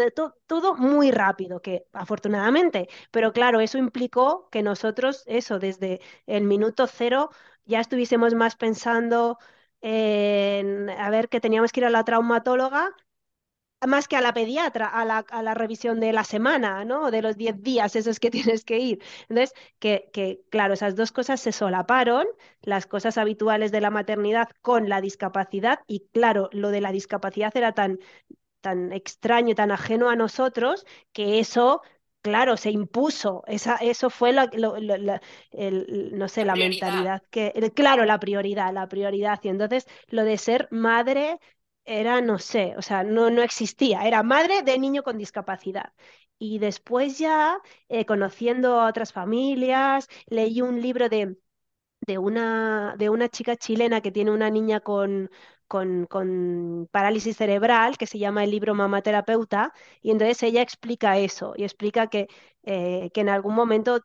todo 0.47 0.75
muy 0.75 1.11
rápido, 1.11 1.61
que 1.61 1.85
afortunadamente, 1.93 2.89
pero 3.11 3.31
claro, 3.33 3.59
eso 3.61 3.77
implicó 3.77 4.49
que 4.51 4.61
nosotros, 4.63 5.23
eso, 5.27 5.59
desde 5.59 6.01
el 6.25 6.43
minuto 6.43 6.87
cero, 6.87 7.29
ya 7.65 7.79
estuviésemos 7.79 8.33
más 8.35 8.55
pensando 8.55 9.37
en, 9.81 10.89
a 10.89 11.09
ver, 11.09 11.29
que 11.29 11.39
teníamos 11.41 11.71
que 11.71 11.79
ir 11.81 11.85
a 11.85 11.89
la 11.89 12.03
traumatóloga 12.03 12.95
más 13.87 14.07
que 14.07 14.15
a 14.17 14.21
la 14.21 14.33
pediatra, 14.33 14.87
a 14.87 15.05
la, 15.05 15.19
a 15.29 15.43
la 15.43 15.53
revisión 15.53 15.99
de 15.99 16.13
la 16.13 16.23
semana, 16.23 16.85
¿no? 16.85 17.11
De 17.11 17.21
los 17.21 17.37
10 17.37 17.61
días 17.61 17.95
esos 17.95 18.19
que 18.19 18.29
tienes 18.31 18.65
que 18.65 18.79
ir. 18.79 19.01
Entonces, 19.29 19.53
que, 19.79 20.09
que, 20.13 20.41
claro, 20.49 20.73
esas 20.73 20.95
dos 20.95 21.11
cosas 21.11 21.39
se 21.41 21.51
solaparon, 21.51 22.25
las 22.61 22.85
cosas 22.87 23.17
habituales 23.17 23.71
de 23.71 23.81
la 23.81 23.89
maternidad 23.91 24.49
con 24.61 24.89
la 24.89 25.01
discapacidad, 25.01 25.79
y 25.87 26.07
claro, 26.13 26.49
lo 26.51 26.69
de 26.69 26.81
la 26.81 26.91
discapacidad 26.91 27.55
era 27.55 27.73
tan, 27.73 27.99
tan 28.61 28.91
extraño, 28.93 29.55
tan 29.55 29.71
ajeno 29.71 30.09
a 30.09 30.15
nosotros, 30.15 30.85
que 31.11 31.39
eso... 31.39 31.81
Claro, 32.21 32.55
se 32.55 32.71
impuso. 32.71 33.43
Esa, 33.47 33.75
eso 33.75 34.09
fue 34.09 34.31
lo, 34.31 34.45
lo- 34.53 34.79
lo- 34.79 34.95
la- 34.95 35.21
el- 35.51 36.11
no 36.17 36.29
sé, 36.29 36.45
La 36.45 36.55
mentalidad 36.55 37.21
que, 37.29 37.51
el- 37.53 37.73
claro, 37.73 38.05
la 38.05 38.17
prioridad, 38.17 38.71
la 38.73 38.87
prioridad. 38.87 39.39
Y 39.43 39.49
entonces 39.49 39.85
lo 40.07 40.23
de 40.23 40.37
ser 40.37 40.69
madre 40.71 41.37
era, 41.85 42.21
no 42.21 42.39
sé, 42.39 42.75
o 42.77 42.81
sea, 42.81 43.03
no, 43.03 43.29
no 43.29 43.41
existía, 43.41 44.03
era 44.07 44.23
madre 44.23 44.63
de 44.63 44.79
niño 44.79 45.03
con 45.03 45.17
discapacidad. 45.17 45.93
Y 46.39 46.59
después 46.59 47.17
ya, 47.19 47.59
eh, 47.89 48.05
conociendo 48.05 48.79
a 48.79 48.87
otras 48.89 49.13
familias, 49.13 50.07
leí 50.27 50.61
un 50.61 50.81
libro 50.81 51.09
de, 51.09 51.37
de 52.01 52.17
una, 52.17 52.95
de 52.97 53.09
una 53.09 53.29
chica 53.29 53.55
chilena 53.57 54.01
que 54.01 54.11
tiene 54.11 54.31
una 54.31 54.49
niña 54.49 54.79
con, 54.81 55.29
con, 55.67 56.87
parálisis 56.91 57.37
cerebral, 57.37 57.97
que 57.97 58.07
se 58.07 58.19
llama 58.19 58.43
el 58.43 58.51
libro 58.51 58.75
Mamá 58.75 59.01
Terapeuta, 59.01 59.73
y 60.01 60.11
entonces 60.11 60.43
ella 60.43 60.61
explica 60.61 61.17
eso, 61.17 61.53
y 61.57 61.63
explica 61.63 62.07
que, 62.07 62.27
eh, 62.63 63.09
que 63.13 63.21
en 63.21 63.29
algún 63.29 63.55
momento 63.55 64.01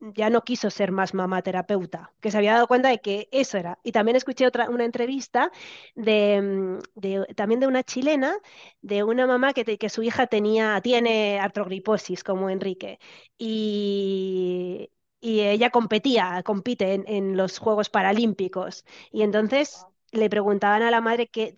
ya 0.00 0.30
no 0.30 0.42
quiso 0.44 0.70
ser 0.70 0.92
más 0.92 1.14
mamá 1.14 1.42
terapeuta, 1.42 2.12
que 2.20 2.30
se 2.30 2.36
había 2.38 2.52
dado 2.54 2.66
cuenta 2.68 2.88
de 2.90 3.00
que 3.00 3.28
eso 3.32 3.56
era. 3.58 3.78
Y 3.82 3.92
también 3.92 4.16
escuché 4.16 4.46
otra, 4.46 4.68
una 4.70 4.84
entrevista 4.84 5.50
de, 5.94 6.40
mm, 6.42 6.78
de- 7.00 7.26
también 7.36 7.60
de 7.60 7.66
una 7.66 7.82
chilena, 7.82 8.36
de 8.82 9.02
una 9.04 9.26
mamá 9.26 9.52
que, 9.54 9.78
que 9.78 9.88
su 9.88 10.02
hija 10.02 10.26
tenía, 10.26 10.80
tiene 10.82 11.38
artrogriposis, 11.40 12.22
como 12.24 12.50
Enrique, 12.50 12.98
y, 13.38 14.90
y 15.20 15.40
ella 15.40 15.70
competía, 15.70 16.42
compite 16.44 16.94
en, 16.94 17.04
en 17.08 17.36
los 17.36 17.58
Juegos 17.58 17.88
Paralímpicos. 17.90 18.84
Y 19.12 19.22
entonces 19.22 19.86
le 20.14 20.30
preguntaban 20.30 20.82
a 20.82 20.90
la 20.90 21.00
madre 21.00 21.28
que, 21.28 21.54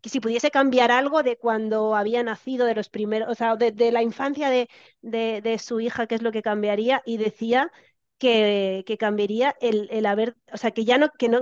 que 0.00 0.08
si 0.08 0.20
pudiese 0.20 0.50
cambiar 0.50 0.90
algo 0.90 1.22
de 1.22 1.36
cuando 1.38 1.94
había 1.96 2.22
nacido, 2.22 2.66
de 2.66 2.74
los 2.74 2.88
primeros, 2.88 3.28
o 3.30 3.34
sea, 3.34 3.56
de, 3.56 3.92
la 3.92 4.02
infancia 4.02 4.50
de, 4.50 4.68
de, 5.02 5.40
de 5.42 5.58
su 5.58 5.80
hija, 5.80 6.06
qué 6.06 6.14
es 6.16 6.22
lo 6.22 6.32
que 6.32 6.42
cambiaría, 6.42 7.02
y 7.06 7.16
decía 7.18 7.72
que, 8.18 8.84
que 8.86 8.98
cambiaría 8.98 9.56
el, 9.60 9.88
el 9.90 10.06
haber, 10.06 10.36
o 10.52 10.56
sea, 10.58 10.70
que 10.72 10.84
ya 10.84 10.98
no, 10.98 11.10
que 11.12 11.28
no, 11.28 11.40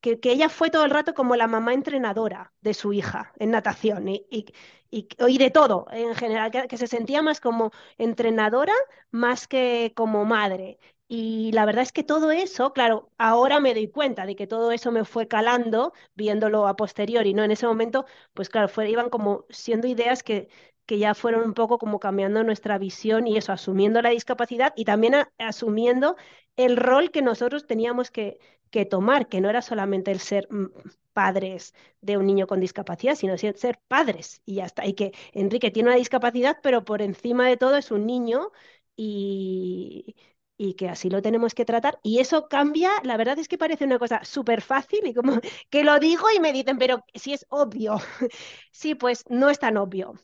que, 0.00 0.20
que 0.20 0.32
ella 0.32 0.48
fue 0.48 0.70
todo 0.70 0.84
el 0.84 0.90
rato 0.90 1.14
como 1.14 1.36
la 1.36 1.46
mamá 1.46 1.74
entrenadora 1.74 2.52
de 2.60 2.74
su 2.74 2.92
hija 2.92 3.32
en 3.38 3.50
natación 3.50 4.08
y, 4.08 4.26
y, 4.30 4.46
y, 4.90 5.08
y 5.26 5.38
de 5.38 5.50
todo 5.50 5.86
en 5.92 6.14
general, 6.14 6.50
que 6.68 6.76
se 6.76 6.86
sentía 6.86 7.22
más 7.22 7.40
como 7.40 7.70
entrenadora 7.98 8.72
más 9.10 9.48
que 9.48 9.92
como 9.96 10.24
madre. 10.24 10.78
Y 11.10 11.52
la 11.52 11.64
verdad 11.64 11.82
es 11.82 11.92
que 11.92 12.04
todo 12.04 12.30
eso, 12.32 12.72
claro, 12.74 13.10
ahora 13.16 13.60
me 13.60 13.72
doy 13.74 13.88
cuenta 13.88 14.26
de 14.26 14.36
que 14.36 14.46
todo 14.46 14.72
eso 14.72 14.92
me 14.92 15.04
fue 15.06 15.26
calando, 15.26 15.94
viéndolo 16.14 16.66
a 16.68 16.76
posteriori, 16.76 17.32
¿no? 17.32 17.42
En 17.44 17.50
ese 17.50 17.66
momento, 17.66 18.04
pues 18.34 18.50
claro, 18.50 18.68
fue, 18.68 18.90
iban 18.90 19.08
como 19.08 19.46
siendo 19.48 19.86
ideas 19.88 20.22
que, 20.22 20.48
que 20.84 20.98
ya 20.98 21.14
fueron 21.14 21.42
un 21.44 21.54
poco 21.54 21.78
como 21.78 21.98
cambiando 21.98 22.44
nuestra 22.44 22.76
visión 22.78 23.26
y 23.26 23.38
eso, 23.38 23.52
asumiendo 23.52 24.02
la 24.02 24.10
discapacidad 24.10 24.74
y 24.76 24.84
también 24.84 25.14
asumiendo 25.38 26.16
el 26.56 26.76
rol 26.76 27.10
que 27.10 27.22
nosotros 27.22 27.66
teníamos 27.66 28.10
que, 28.10 28.38
que 28.70 28.84
tomar, 28.84 29.28
que 29.28 29.40
no 29.40 29.48
era 29.48 29.62
solamente 29.62 30.10
el 30.10 30.20
ser 30.20 30.46
mm, 30.52 30.66
padres 31.14 31.74
de 32.02 32.16
un 32.18 32.26
niño 32.26 32.46
con 32.46 32.60
discapacidad, 32.60 33.14
sino 33.14 33.36
ser 33.38 33.80
padres 33.88 34.42
y 34.44 34.56
ya 34.56 34.66
está. 34.66 34.84
Y 34.86 34.92
que 34.94 35.12
Enrique 35.32 35.70
tiene 35.70 35.88
una 35.88 35.96
discapacidad, 35.98 36.58
pero 36.62 36.84
por 36.84 37.00
encima 37.02 37.48
de 37.48 37.56
todo 37.56 37.76
es 37.76 37.90
un 37.90 38.04
niño 38.06 38.50
y, 38.96 40.14
y 40.58 40.74
que 40.74 40.88
así 40.90 41.10
lo 41.10 41.22
tenemos 41.22 41.54
que 41.54 41.64
tratar. 41.64 42.00
Y 42.02 42.20
eso 42.20 42.48
cambia, 42.48 42.90
la 43.04 43.16
verdad 43.16 43.38
es 43.38 43.48
que 43.48 43.58
parece 43.58 43.84
una 43.86 43.98
cosa 44.00 44.24
súper 44.24 44.60
fácil 44.62 45.00
y 45.06 45.14
como 45.14 45.40
que 45.70 45.84
lo 45.84 45.98
digo 46.00 46.26
y 46.36 46.40
me 46.40 46.52
dicen, 46.52 46.78
pero 46.78 47.04
si 47.14 47.32
es 47.34 47.46
obvio. 47.50 47.98
Sí, 48.72 48.94
pues 48.94 49.24
no 49.28 49.50
es 49.50 49.58
tan 49.58 49.76
obvio. 49.76 50.14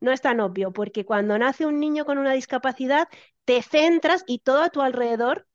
No 0.00 0.12
es 0.12 0.20
tan 0.20 0.40
obvio, 0.40 0.72
porque 0.72 1.04
cuando 1.06 1.38
nace 1.38 1.66
un 1.66 1.80
niño 1.80 2.04
con 2.04 2.18
una 2.18 2.32
discapacidad, 2.32 3.08
te 3.44 3.62
centras 3.62 4.24
y 4.26 4.40
todo 4.40 4.62
a 4.62 4.70
tu 4.70 4.80
alrededor 4.82 5.46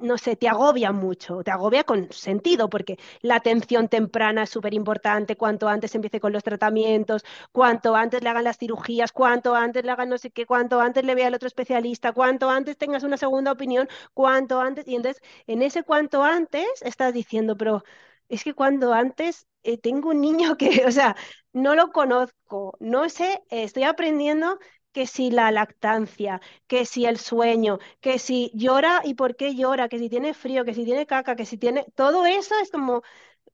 no 0.00 0.18
sé, 0.18 0.36
te 0.36 0.48
agobia 0.48 0.92
mucho, 0.92 1.42
te 1.44 1.50
agobia 1.50 1.84
con 1.84 2.10
sentido, 2.12 2.68
porque 2.70 2.98
la 3.22 3.36
atención 3.36 3.88
temprana 3.88 4.42
es 4.44 4.50
súper 4.50 4.74
importante, 4.74 5.36
cuanto 5.36 5.68
antes 5.68 5.94
empiece 5.94 6.20
con 6.20 6.32
los 6.32 6.42
tratamientos, 6.44 7.24
cuanto 7.52 7.94
antes 7.96 8.22
le 8.22 8.28
hagan 8.28 8.44
las 8.44 8.58
cirugías, 8.58 9.12
cuanto 9.12 9.54
antes 9.54 9.84
le 9.84 9.90
hagan 9.92 10.08
no 10.08 10.18
sé 10.18 10.30
qué, 10.30 10.46
cuanto 10.46 10.80
antes 10.80 11.04
le 11.04 11.14
vea 11.14 11.28
al 11.28 11.34
otro 11.34 11.46
especialista, 11.48 12.12
cuanto 12.12 12.50
antes 12.50 12.76
tengas 12.76 13.02
una 13.04 13.16
segunda 13.16 13.52
opinión, 13.52 13.88
cuanto 14.14 14.60
antes, 14.60 14.86
y 14.88 14.96
entonces 14.96 15.22
en 15.46 15.62
ese 15.62 15.82
cuanto 15.82 16.22
antes 16.24 16.66
estás 16.82 17.12
diciendo, 17.14 17.56
pero 17.56 17.84
es 18.28 18.44
que 18.44 18.54
cuando 18.54 18.92
antes 18.92 19.46
eh, 19.62 19.78
tengo 19.78 20.10
un 20.10 20.20
niño 20.20 20.56
que, 20.56 20.68
o 20.86 20.92
sea, 20.92 21.16
no 21.52 21.74
lo 21.74 21.92
conozco, 21.92 22.76
no 22.80 23.08
sé, 23.08 23.42
eh, 23.50 23.64
estoy 23.64 23.84
aprendiendo 23.84 24.58
que 24.98 25.06
si 25.06 25.30
la 25.30 25.50
lactancia, 25.52 26.40
que 26.66 26.84
si 26.86 27.06
el 27.06 27.18
sueño, 27.18 27.78
que 28.00 28.18
si 28.18 28.50
llora 28.54 29.00
y 29.04 29.14
por 29.14 29.36
qué 29.36 29.54
llora, 29.54 29.88
que 29.88 29.98
si 29.98 30.08
tiene 30.10 30.34
frío, 30.34 30.64
que 30.64 30.74
si 30.74 30.84
tiene 30.84 31.06
caca, 31.06 31.36
que 31.36 31.46
si 31.46 31.58
tiene... 31.58 31.86
Todo 31.94 32.26
eso 32.26 32.54
es 32.62 32.70
como... 32.70 33.02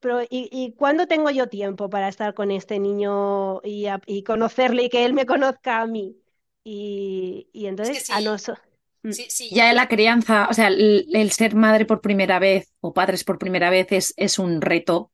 Pero, 0.00 0.22
¿y, 0.22 0.28
y 0.52 0.72
cuándo 0.74 1.06
tengo 1.06 1.30
yo 1.30 1.48
tiempo 1.48 1.88
para 1.90 2.08
estar 2.08 2.34
con 2.34 2.50
este 2.50 2.78
niño 2.78 3.60
y, 3.64 3.86
a- 3.86 4.00
y 4.06 4.22
conocerle 4.24 4.84
y 4.84 4.88
que 4.90 5.04
él 5.06 5.14
me 5.14 5.26
conozca 5.26 5.80
a 5.82 5.86
mí? 5.86 6.16
Y, 6.64 7.48
y 7.52 7.66
Es 7.80 7.90
que 7.90 7.98
entonces 7.98 8.04
a 8.08 8.20
nosotros... 8.20 8.64
sí, 9.10 9.26
sí, 9.30 9.50
ya 9.54 9.70
en 9.70 9.76
la 9.76 9.88
crianza, 9.88 10.48
o 10.50 10.54
sea, 10.54 10.68
el, 10.68 11.06
el 11.14 11.32
ser 11.32 11.54
madre 11.56 11.86
por 11.86 12.00
primera 12.00 12.38
vez 12.38 12.72
o 12.80 12.94
padres 12.94 13.24
por 13.24 13.38
primera 13.38 13.70
vez 13.70 13.88
es, 13.92 14.14
es 14.16 14.38
un 14.38 14.60
reto 14.62 15.12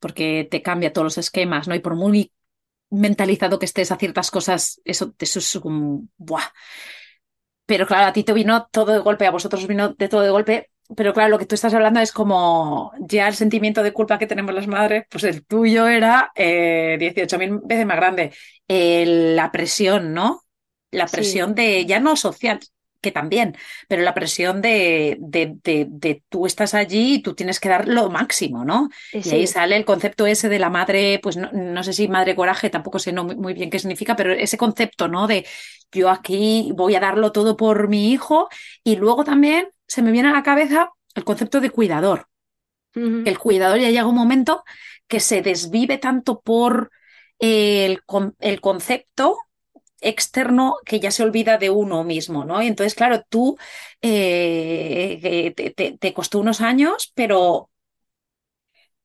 porque 0.00 0.48
te 0.50 0.62
cambia 0.62 0.92
todos 0.92 1.04
los 1.06 1.18
esquemas, 1.18 1.68
¿no? 1.68 1.74
Y 1.74 1.80
por 1.80 1.96
muy 1.96 2.32
mentalizado 2.90 3.58
que 3.58 3.66
estés 3.66 3.92
a 3.92 3.96
ciertas 3.96 4.30
cosas, 4.30 4.80
eso, 4.84 5.14
eso 5.18 5.38
es 5.38 5.54
un... 5.56 6.10
¡Buah! 6.18 6.42
Pero 7.66 7.86
claro, 7.86 8.06
a 8.06 8.12
ti 8.12 8.24
te 8.24 8.32
vino 8.32 8.66
todo 8.72 8.92
de 8.92 8.98
golpe, 8.98 9.26
a 9.26 9.30
vosotros 9.30 9.66
vino 9.66 9.90
de 9.90 10.08
todo 10.08 10.22
de 10.22 10.30
golpe. 10.30 10.70
Pero 10.96 11.14
claro, 11.14 11.30
lo 11.30 11.38
que 11.38 11.46
tú 11.46 11.54
estás 11.54 11.72
hablando 11.74 12.00
es 12.00 12.10
como 12.12 12.92
ya 12.98 13.28
el 13.28 13.34
sentimiento 13.36 13.82
de 13.84 13.92
culpa 13.92 14.18
que 14.18 14.26
tenemos 14.26 14.52
las 14.54 14.66
madres, 14.66 15.04
pues 15.08 15.22
el 15.24 15.46
tuyo 15.46 15.86
era 15.86 16.32
eh, 16.34 16.96
18.000 16.98 17.60
veces 17.64 17.86
más 17.86 17.96
grande. 17.96 18.32
Eh, 18.66 19.04
la 19.36 19.52
presión, 19.52 20.12
¿no? 20.14 20.42
La 20.90 21.10
Sí, 21.10 21.12
presión 21.12 21.54
de 21.54 21.86
ya 21.86 22.00
no 22.00 22.16
social, 22.16 22.58
que 23.00 23.12
también, 23.12 23.56
pero 23.88 24.02
la 24.02 24.14
presión 24.14 24.60
de, 24.62 25.16
de, 25.20 25.56
de, 25.62 26.22
tú 26.28 26.46
estás 26.46 26.74
allí 26.74 27.14
y 27.16 27.22
tú 27.22 27.34
tienes 27.34 27.60
que 27.60 27.68
dar 27.68 27.88
lo 27.88 28.10
máximo, 28.10 28.64
¿no? 28.64 28.88
Y 29.22 29.30
ahí 29.30 29.46
sale 29.46 29.76
el 29.76 29.84
concepto 29.84 30.26
ese 30.26 30.48
de 30.48 30.58
la 30.58 30.70
madre, 30.70 31.18
pues 31.22 31.36
no, 31.36 31.50
no 31.52 31.82
sé 31.82 31.92
si 31.92 32.08
madre 32.08 32.34
coraje, 32.36 32.70
tampoco 32.70 32.98
sé 32.98 33.12
no, 33.12 33.24
muy, 33.24 33.54
bien 33.54 33.70
qué 33.70 33.78
significa, 33.78 34.16
pero 34.16 34.32
ese 34.32 34.56
concepto, 34.58 35.08
¿no? 35.08 35.26
De 35.26 35.46
yo 35.92 36.10
aquí 36.10 36.72
voy 36.74 36.94
a 36.94 37.00
darlo 37.00 37.32
todo 37.32 37.56
por 37.56 37.88
mi 37.88 38.12
hijo 38.12 38.48
y 38.84 38.96
luego 38.96 39.24
también 39.24 39.68
se 39.86 40.02
me 40.02 40.12
viene 40.12 40.28
a 40.28 40.32
la 40.32 40.42
cabeza 40.42 40.90
el 41.14 41.24
concepto 41.24 41.60
de 41.60 41.70
cuidador, 41.70 42.28
el 43.24 43.38
cuidador 43.38 43.78
ya 43.80 43.90
llega 43.90 44.06
un 44.06 44.14
momento 44.14 44.64
que 45.08 45.20
se 45.20 45.42
desvive 45.42 45.98
tanto 45.98 46.40
por 46.40 46.90
el, 47.38 48.04
con- 48.04 48.34
el 48.40 48.60
concepto 48.60 49.38
externo 50.00 50.76
que 50.84 51.00
ya 51.00 51.10
se 51.10 51.22
olvida 51.22 51.58
de 51.58 51.70
uno 51.70 52.04
mismo, 52.04 52.44
¿no? 52.44 52.62
Y 52.62 52.66
entonces, 52.68 52.94
claro, 52.94 53.24
tú 53.28 53.56
eh, 54.02 55.52
eh, 55.56 55.96
te, 55.98 56.14
costó 56.14 56.38
unos 56.40 56.60
años, 56.60 57.12
pero, 57.14 57.70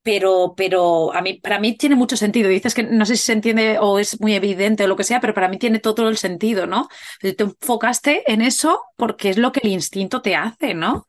pero, 0.04 0.54
pero 0.56 1.14
a 1.16 1.22
mí, 1.22 1.36
para 1.36 1.60
mí 1.60 1.76
tiene 1.78 1.96
mucho 1.96 2.16
sentido. 2.18 2.50
Dices 2.50 2.76
que 2.76 2.84
no 2.84 3.06
sé 3.06 3.16
si 3.18 3.24
se 3.24 3.34
entiende 3.34 3.78
o 3.80 3.98
es 4.00 4.20
muy 4.22 4.36
evidente 4.36 4.84
o 4.84 4.88
lo 4.88 4.96
que 4.96 5.04
sea, 5.04 5.20
pero 5.20 5.34
para 5.34 5.48
mí 5.50 5.58
tiene 5.58 5.80
todo 5.80 6.08
el 6.10 6.18
sentido, 6.18 6.68
¿no? 6.68 6.89
Te 7.22 7.36
enfocaste 7.39 8.24
en 8.32 8.41
eso 8.41 8.82
porque 8.98 9.32
es 9.32 9.38
lo 9.38 9.52
que 9.52 9.62
el 9.64 9.70
instinto 9.72 10.22
te 10.22 10.36
hace, 10.36 10.74
¿no? 10.76 11.06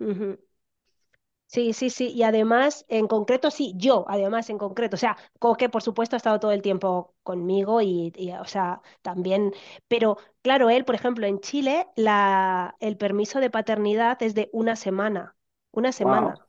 ujú. 0.00 0.38
Sí, 1.52 1.72
sí, 1.72 1.90
sí. 1.90 2.08
Y 2.12 2.22
además, 2.22 2.84
en 2.88 3.08
concreto, 3.08 3.50
sí, 3.50 3.72
yo, 3.76 4.04
además, 4.08 4.48
en 4.50 4.58
concreto. 4.58 4.94
O 4.94 4.98
sea, 4.98 5.16
Coque, 5.40 5.68
por 5.68 5.82
supuesto, 5.82 6.14
ha 6.14 6.18
estado 6.18 6.38
todo 6.38 6.52
el 6.52 6.62
tiempo 6.62 7.14
conmigo 7.24 7.80
y, 7.82 8.12
y, 8.16 8.30
o 8.32 8.44
sea, 8.44 8.80
también. 9.02 9.52
Pero, 9.88 10.16
claro, 10.42 10.70
él, 10.70 10.84
por 10.84 10.94
ejemplo, 10.94 11.26
en 11.26 11.40
Chile, 11.40 11.88
la, 11.96 12.76
el 12.80 12.96
permiso 12.96 13.40
de 13.40 13.50
paternidad 13.50 14.22
es 14.22 14.34
de 14.36 14.48
una 14.52 14.76
semana. 14.76 15.36
Una 15.72 15.90
Wow. 16.02 16.32
semana. 16.32 16.46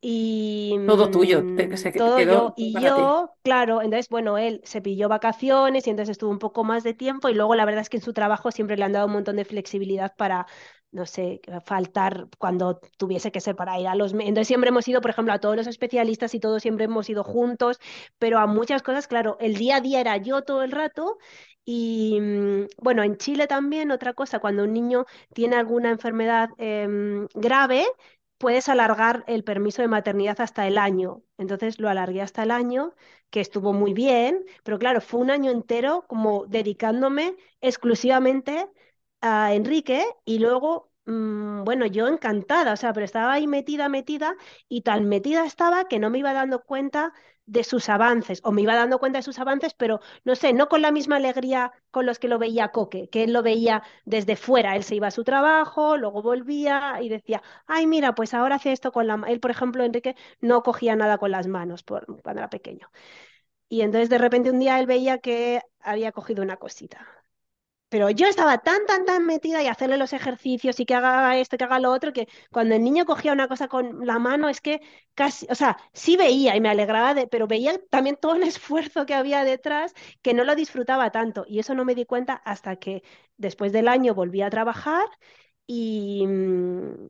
Y 0.00 0.76
Todo 0.84 1.08
tuyo, 1.10 1.52
mm, 1.56 1.76
se 1.76 1.92
todo 1.94 2.20
quedó 2.20 2.52
yo, 2.52 2.54
y 2.56 2.72
para 2.72 2.92
ti. 2.92 3.14
yo, 3.18 3.34
claro, 3.42 3.82
entonces, 3.82 4.08
bueno, 4.08 4.38
él 4.38 4.60
se 4.64 4.80
pilló 4.80 5.08
vacaciones 5.08 5.86
y 5.86 5.90
entonces 5.90 6.12
estuvo 6.12 6.30
un 6.30 6.38
poco 6.38 6.62
más 6.64 6.84
de 6.84 6.94
tiempo 6.94 7.28
y 7.28 7.34
luego 7.34 7.54
la 7.56 7.64
verdad 7.64 7.80
es 7.82 7.88
que 7.90 7.96
en 7.96 8.02
su 8.04 8.12
trabajo 8.12 8.52
siempre 8.52 8.76
le 8.76 8.84
han 8.84 8.92
dado 8.92 9.06
un 9.06 9.12
montón 9.12 9.36
de 9.36 9.44
flexibilidad 9.44 10.14
para, 10.16 10.46
no 10.90 11.06
sé, 11.06 11.40
faltar 11.64 12.28
cuando 12.38 12.80
tuviese 12.96 13.30
que 13.32 13.40
ser 13.40 13.56
para 13.56 13.78
ir 13.78 13.86
a 13.88 13.94
los... 13.94 14.12
Entonces 14.14 14.46
siempre 14.48 14.68
hemos 14.70 14.88
ido, 14.88 15.00
por 15.00 15.10
ejemplo, 15.10 15.32
a 15.34 15.38
todos 15.40 15.56
los 15.56 15.66
especialistas 15.66 16.34
y 16.34 16.40
todos 16.40 16.62
siempre 16.62 16.86
hemos 16.86 17.08
ido 17.10 17.24
juntos, 17.24 17.78
pero 18.18 18.38
a 18.38 18.46
muchas 18.46 18.82
cosas, 18.82 19.06
claro, 19.08 19.36
el 19.40 19.54
día 19.56 19.76
a 19.76 19.80
día 19.80 20.00
era 20.00 20.16
yo 20.16 20.42
todo 20.42 20.62
el 20.62 20.72
rato. 20.72 21.18
Y 21.64 22.18
mm, 22.20 22.66
bueno, 22.78 23.02
en 23.02 23.16
Chile 23.18 23.46
también 23.46 23.90
otra 23.90 24.14
cosa, 24.14 24.38
cuando 24.40 24.64
un 24.64 24.72
niño 24.72 25.04
tiene 25.34 25.56
alguna 25.56 25.90
enfermedad 25.90 26.50
em, 26.58 27.26
grave, 27.34 27.84
puedes 28.38 28.68
alargar 28.68 29.24
el 29.26 29.44
permiso 29.44 29.82
de 29.82 29.88
maternidad 29.88 30.40
hasta 30.40 30.66
el 30.66 30.78
año. 30.78 31.22
Entonces 31.38 31.78
lo 31.80 31.88
alargué 31.88 32.22
hasta 32.22 32.42
el 32.44 32.50
año, 32.50 32.94
que 33.30 33.40
estuvo 33.40 33.72
muy 33.72 33.92
bien, 33.94 34.44
pero 34.64 34.78
claro, 34.78 35.00
fue 35.00 35.20
un 35.20 35.30
año 35.30 35.50
entero 35.50 36.04
como 36.08 36.46
dedicándome 36.46 37.36
exclusivamente 37.60 38.68
a 39.20 39.54
Enrique 39.54 40.04
y 40.24 40.38
luego, 40.38 40.90
mm, 41.06 41.64
bueno, 41.64 41.86
yo 41.86 42.06
encantada, 42.08 42.72
o 42.72 42.76
sea, 42.76 42.92
pero 42.92 43.04
estaba 43.04 43.32
ahí 43.32 43.46
metida, 43.46 43.88
metida 43.88 44.36
y 44.68 44.82
tan 44.82 45.08
metida 45.08 45.44
estaba 45.46 45.86
que 45.88 45.98
no 45.98 46.10
me 46.10 46.18
iba 46.18 46.32
dando 46.32 46.62
cuenta 46.64 47.12
de 47.46 47.64
sus 47.64 47.88
avances, 47.88 48.40
o 48.44 48.52
me 48.52 48.60
iba 48.62 48.74
dando 48.74 48.98
cuenta 48.98 49.18
de 49.20 49.22
sus 49.22 49.38
avances, 49.38 49.72
pero 49.74 50.00
no 50.24 50.34
sé, 50.36 50.52
no 50.52 50.68
con 50.68 50.82
la 50.82 50.92
misma 50.92 51.16
alegría 51.16 51.72
con 51.90 52.04
los 52.04 52.18
que 52.18 52.28
lo 52.28 52.38
veía 52.38 52.68
Coque, 52.68 53.08
que 53.08 53.24
él 53.24 53.32
lo 53.32 53.42
veía 53.42 53.82
desde 54.04 54.36
fuera, 54.36 54.76
él 54.76 54.84
se 54.84 54.96
iba 54.96 55.06
a 55.08 55.10
su 55.10 55.24
trabajo, 55.24 55.96
luego 55.96 56.20
volvía 56.22 56.98
y 57.00 57.08
decía, 57.08 57.42
ay, 57.66 57.86
mira, 57.86 58.14
pues 58.14 58.34
ahora 58.34 58.56
hace 58.56 58.72
esto 58.72 58.92
con 58.92 59.06
la... 59.06 59.16
ma-". 59.16 59.28
Él, 59.30 59.40
por 59.40 59.50
ejemplo, 59.50 59.82
Enrique, 59.84 60.14
no 60.40 60.62
cogía 60.62 60.94
nada 60.96 61.16
con 61.18 61.30
las 61.30 61.46
manos 61.46 61.82
por, 61.82 62.04
cuando 62.22 62.40
era 62.40 62.50
pequeño. 62.50 62.90
Y 63.70 63.82
entonces 63.82 64.10
de 64.10 64.18
repente 64.18 64.50
un 64.50 64.58
día 64.60 64.78
él 64.80 64.86
veía 64.86 65.18
que 65.18 65.62
había 65.80 66.12
cogido 66.12 66.42
una 66.42 66.56
cosita. 66.58 67.06
Pero 67.88 68.10
yo 68.10 68.26
estaba 68.26 68.58
tan, 68.58 68.84
tan, 68.86 69.04
tan 69.06 69.24
metida 69.26 69.62
y 69.62 69.66
hacerle 69.66 69.96
los 69.96 70.12
ejercicios 70.12 70.78
y 70.80 70.84
que 70.86 70.94
haga 70.94 71.36
esto, 71.38 71.56
que 71.56 71.64
haga 71.64 71.78
lo 71.80 71.90
otro, 71.92 72.12
que 72.12 72.28
cuando 72.50 72.74
el 72.74 72.82
niño 72.84 73.04
cogía 73.06 73.32
una 73.32 73.48
cosa 73.48 73.68
con 73.68 74.06
la 74.06 74.18
mano 74.18 74.48
es 74.48 74.60
que 74.60 74.80
casi, 75.14 75.46
o 75.50 75.54
sea, 75.54 75.78
sí 75.92 76.16
veía 76.16 76.54
y 76.56 76.60
me 76.60 76.68
alegraba, 76.68 77.14
de, 77.14 77.26
pero 77.26 77.46
veía 77.46 77.78
también 77.90 78.16
todo 78.16 78.34
el 78.34 78.42
esfuerzo 78.44 79.06
que 79.06 79.14
había 79.14 79.44
detrás, 79.44 79.94
que 80.22 80.34
no 80.34 80.44
lo 80.44 80.54
disfrutaba 80.54 81.10
tanto. 81.10 81.44
Y 81.48 81.58
eso 81.60 81.74
no 81.74 81.84
me 81.84 81.94
di 81.94 82.04
cuenta 82.04 82.34
hasta 82.34 82.76
que 82.76 83.02
después 83.36 83.72
del 83.72 83.88
año 83.88 84.14
volví 84.14 84.42
a 84.42 84.50
trabajar 84.50 85.06
y, 85.66 86.26
mm, 86.26 87.08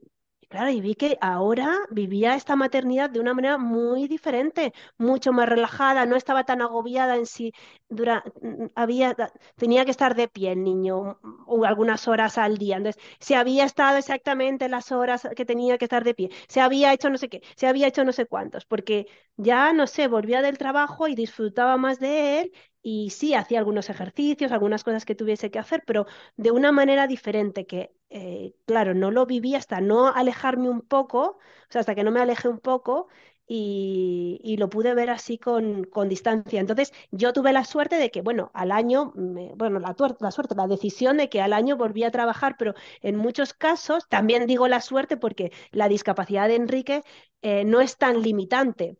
claro, 0.48 0.70
y 0.70 0.80
vi 0.80 0.94
que 0.94 1.18
ahora 1.20 1.76
vivía 1.90 2.34
esta 2.34 2.56
maternidad 2.56 3.10
de 3.10 3.20
una 3.20 3.34
manera 3.34 3.58
muy 3.58 4.08
diferente, 4.08 4.72
mucho 4.96 5.32
más 5.32 5.48
relajada, 5.48 6.06
no 6.06 6.16
estaba 6.16 6.44
tan 6.44 6.62
agobiada 6.62 7.16
en 7.16 7.26
sí. 7.26 7.52
Dura, 7.88 8.24
mm, 8.42 8.66
había, 8.74 9.14
tenía 9.56 9.84
que 9.84 9.90
estar 9.90 10.14
de 10.14 10.28
pie 10.28 10.52
el 10.52 10.62
niño 10.64 11.18
mm, 11.22 11.44
o 11.46 11.64
algunas 11.64 12.08
horas 12.08 12.38
al 12.38 12.58
día. 12.58 12.76
Entonces, 12.76 13.02
se 13.20 13.36
había 13.36 13.64
estado 13.64 13.96
exactamente 13.98 14.68
las 14.68 14.92
horas 14.92 15.28
que 15.36 15.44
tenía 15.44 15.78
que 15.78 15.84
estar 15.86 16.04
de 16.04 16.14
pie, 16.14 16.30
se 16.48 16.60
había 16.60 16.92
hecho 16.92 17.10
no 17.10 17.18
sé 17.18 17.28
qué, 17.28 17.42
se 17.56 17.66
había 17.66 17.86
hecho 17.88 18.04
no 18.04 18.12
sé 18.12 18.26
cuántos, 18.26 18.64
porque 18.64 19.06
ya, 19.36 19.72
no 19.72 19.86
sé, 19.86 20.08
volvía 20.08 20.42
del 20.42 20.58
trabajo 20.58 21.08
y 21.08 21.14
disfrutaba 21.14 21.76
más 21.76 21.98
de 22.00 22.40
él. 22.40 22.52
Y 22.82 23.10
sí, 23.10 23.34
hacía 23.34 23.58
algunos 23.58 23.90
ejercicios, 23.90 24.52
algunas 24.52 24.84
cosas 24.84 25.04
que 25.04 25.14
tuviese 25.14 25.50
que 25.50 25.58
hacer, 25.58 25.82
pero 25.86 26.06
de 26.36 26.50
una 26.52 26.72
manera 26.72 27.06
diferente 27.06 27.66
que, 27.66 27.92
eh, 28.10 28.54
claro, 28.66 28.94
no 28.94 29.10
lo 29.10 29.26
viví 29.26 29.54
hasta 29.54 29.80
no 29.80 30.08
alejarme 30.08 30.68
un 30.70 30.80
poco, 30.82 31.38
o 31.38 31.38
sea, 31.70 31.80
hasta 31.80 31.94
que 31.94 32.04
no 32.04 32.10
me 32.10 32.20
alejé 32.20 32.48
un 32.48 32.58
poco 32.60 33.08
y, 33.46 34.56
lo 34.58 34.68
pude 34.68 34.94
ver 34.94 35.10
así 35.10 35.38
con, 35.38 35.84
con 35.84 36.08
distancia. 36.08 36.60
Entonces, 36.60 36.92
yo 37.10 37.32
tuve 37.32 37.52
la 37.52 37.64
suerte 37.64 37.96
de 37.96 38.10
que, 38.10 38.20
bueno, 38.22 38.50
al 38.54 38.72
año, 38.72 39.12
me- 39.14 39.52
bueno, 39.56 39.78
la, 39.78 39.94
la 40.20 40.30
suerte, 40.30 40.54
la 40.54 40.66
decisión 40.66 41.16
de 41.16 41.28
que 41.28 41.40
al 41.40 41.52
año 41.52 41.76
volví 41.76 42.04
a 42.04 42.10
trabajar, 42.10 42.56
pero 42.58 42.74
en 43.02 43.16
muchos 43.16 43.54
casos, 43.54 44.06
también 44.08 44.46
digo 44.46 44.68
la 44.68 44.80
suerte 44.80 45.16
porque 45.16 45.52
la 45.70 45.88
discapacidad 45.88 46.48
de 46.48 46.56
Enrique 46.56 47.02
eh, 47.42 47.64
no 47.64 47.80
es 47.80 47.96
tan 47.98 48.22
limitante 48.22 48.96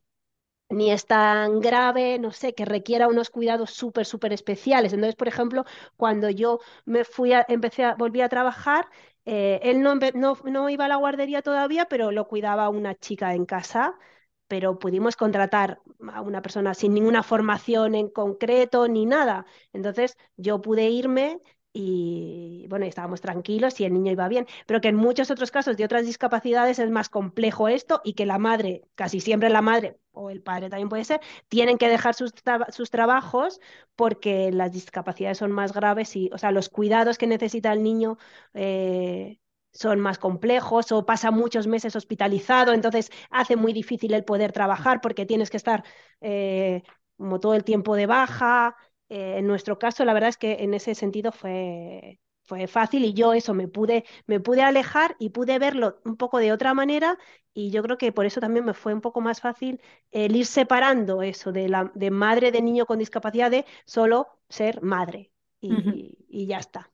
ni 0.71 0.91
es 0.91 1.07
tan 1.07 1.61
grave, 1.61 2.19
no 2.19 2.31
sé, 2.33 2.55
que 2.55 2.65
requiera 2.65 3.09
unos 3.09 3.31
cuidados 3.31 3.71
súper, 3.73 4.05
súper 4.07 4.33
especiales. 4.33 4.93
Entonces, 4.93 5.17
por 5.17 5.29
ejemplo, 5.29 5.65
cuando 5.97 6.31
yo 6.31 6.61
me 6.85 7.05
fui 7.05 7.33
a, 7.33 7.45
empecé 7.49 7.85
a, 7.85 7.95
volví 7.95 8.21
a 8.21 8.29
trabajar, 8.29 8.87
eh, 9.25 9.61
él 9.63 9.81
no, 9.83 9.95
no, 10.15 10.37
no 10.45 10.69
iba 10.71 10.85
a 10.87 10.89
la 10.89 10.97
guardería 10.97 11.43
todavía, 11.43 11.87
pero 11.87 12.11
lo 12.13 12.27
cuidaba 12.29 12.69
una 12.69 12.95
chica 12.95 13.35
en 13.35 13.47
casa. 13.47 13.99
Pero 14.47 14.79
pudimos 14.79 15.17
contratar 15.17 15.81
a 16.13 16.23
una 16.23 16.41
persona 16.43 16.73
sin 16.75 16.95
ninguna 16.95 17.23
formación 17.23 17.95
en 17.95 18.09
concreto 18.09 18.89
ni 18.89 19.05
nada. 19.07 19.45
Entonces 19.75 20.17
yo 20.37 20.61
pude 20.63 20.89
irme 20.89 21.41
y 21.73 22.67
bueno, 22.69 22.87
estábamos 22.87 23.21
tranquilos 23.21 23.79
y 23.81 23.85
el 23.85 23.93
niño 23.93 24.13
iba 24.13 24.29
bien, 24.29 24.47
pero 24.67 24.81
que 24.81 24.89
en 24.89 24.97
muchos 24.97 25.31
otros 25.31 25.51
casos 25.51 25.77
de 25.77 25.85
otras 25.85 26.07
discapacidades 26.07 26.79
es 26.79 26.91
más 26.91 27.09
complejo 27.09 27.69
esto 27.69 28.01
y 28.05 28.15
que 28.15 28.27
la 28.27 28.39
madre, 28.39 28.83
casi 28.95 29.21
siempre 29.21 29.49
la 29.51 29.63
madre 29.63 29.99
o 30.13 30.31
el 30.31 30.43
padre 30.43 30.71
también 30.71 30.89
puede 30.89 31.05
ser, 31.05 31.21
tienen 31.49 31.79
que 31.79 31.89
dejar 31.89 32.15
sus, 32.15 32.33
sus 32.71 32.91
trabajos 32.91 33.61
porque 33.97 34.51
las 34.53 34.73
discapacidades 34.73 35.39
son 35.39 35.53
más 35.53 35.73
graves 35.73 36.17
y, 36.17 36.31
o 36.33 36.39
sea, 36.39 36.51
los 36.53 36.69
cuidados 36.69 37.19
que 37.19 37.27
necesita 37.27 37.73
el 37.73 37.83
niño 37.83 38.19
eh, 38.55 39.39
son 39.73 40.01
más 40.01 40.19
complejos 40.19 40.91
o 40.93 41.05
pasa 41.07 41.31
muchos 41.31 41.67
meses 41.67 41.95
hospitalizado, 41.95 42.73
entonces 42.73 43.11
hace 43.31 43.57
muy 43.57 43.73
difícil 43.73 44.15
el 44.15 44.25
poder 44.25 44.53
trabajar 44.53 45.01
porque 45.01 45.27
tienes 45.27 45.51
que 45.51 45.57
estar 45.59 45.85
eh, 46.21 46.83
como 47.17 47.41
todo 47.41 47.55
el 47.55 47.65
tiempo 47.65 47.95
de 47.97 48.07
baja 48.07 48.77
eh, 49.09 49.39
en 49.39 49.47
nuestro 49.47 49.79
caso, 49.79 50.05
la 50.05 50.13
verdad 50.15 50.31
es 50.31 50.37
que 50.37 50.63
en 50.65 50.75
ese 50.75 50.95
sentido 50.95 51.33
fue, 51.33 52.21
fue 52.45 52.67
fácil 52.67 53.05
y 53.05 53.15
yo 53.15 53.33
eso 53.35 53.55
me 53.55 53.69
pude, 53.69 54.05
me 54.27 54.41
pude 54.41 54.63
alejar 54.63 55.17
y 55.19 55.31
pude 55.31 55.59
verlo 55.59 56.01
un 56.05 56.17
poco 56.17 56.39
de 56.39 56.53
otra 56.53 56.75
manera 56.75 57.19
y 57.55 57.71
yo 57.71 57.83
creo 57.83 57.99
que 57.99 58.13
por 58.13 58.27
eso 58.27 58.41
también 58.41 58.65
me 58.65 58.75
fue 58.75 58.95
un 58.95 59.01
poco 59.01 59.21
más 59.21 59.41
fácil 59.41 59.81
el 60.11 60.37
ir 60.37 60.47
separando 60.47 61.23
eso 61.23 61.53
de, 61.53 61.69
la, 61.69 61.91
de 61.95 62.11
madre 62.11 62.53
de 62.53 62.63
niño 62.63 62.87
con 62.87 62.99
discapacidad 62.99 63.51
de 63.51 63.65
solo 63.87 64.29
ser 64.49 64.83
madre 64.83 65.33
y, 65.61 66.19
y 66.29 66.47
ya 66.47 66.59
está. 66.59 66.91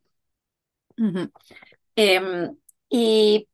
Em, 1.97 2.57
y 2.91 3.49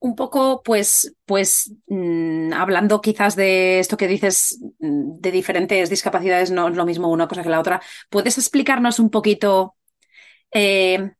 un 0.00 0.16
poco, 0.16 0.62
pues, 0.64 1.14
pues 1.26 1.74
mm, 1.88 2.52
hablando 2.54 3.00
quizás 3.00 3.36
de 3.36 3.78
esto 3.80 3.96
que 3.96 4.08
dices 4.08 4.58
mm, 4.80 5.20
de 5.20 5.30
diferentes 5.32 5.90
discapacidades, 5.90 6.50
no 6.50 6.68
es 6.68 6.76
lo 6.76 6.86
mismo 6.86 7.08
una 7.10 7.28
cosa 7.28 7.42
que 7.42 7.50
la 7.50 7.60
otra, 7.60 7.80
¿puedes 8.10 8.38
explicarnos 8.38 8.98
un 8.98 9.10
poquito? 9.10 9.76
eh, 10.52 11.12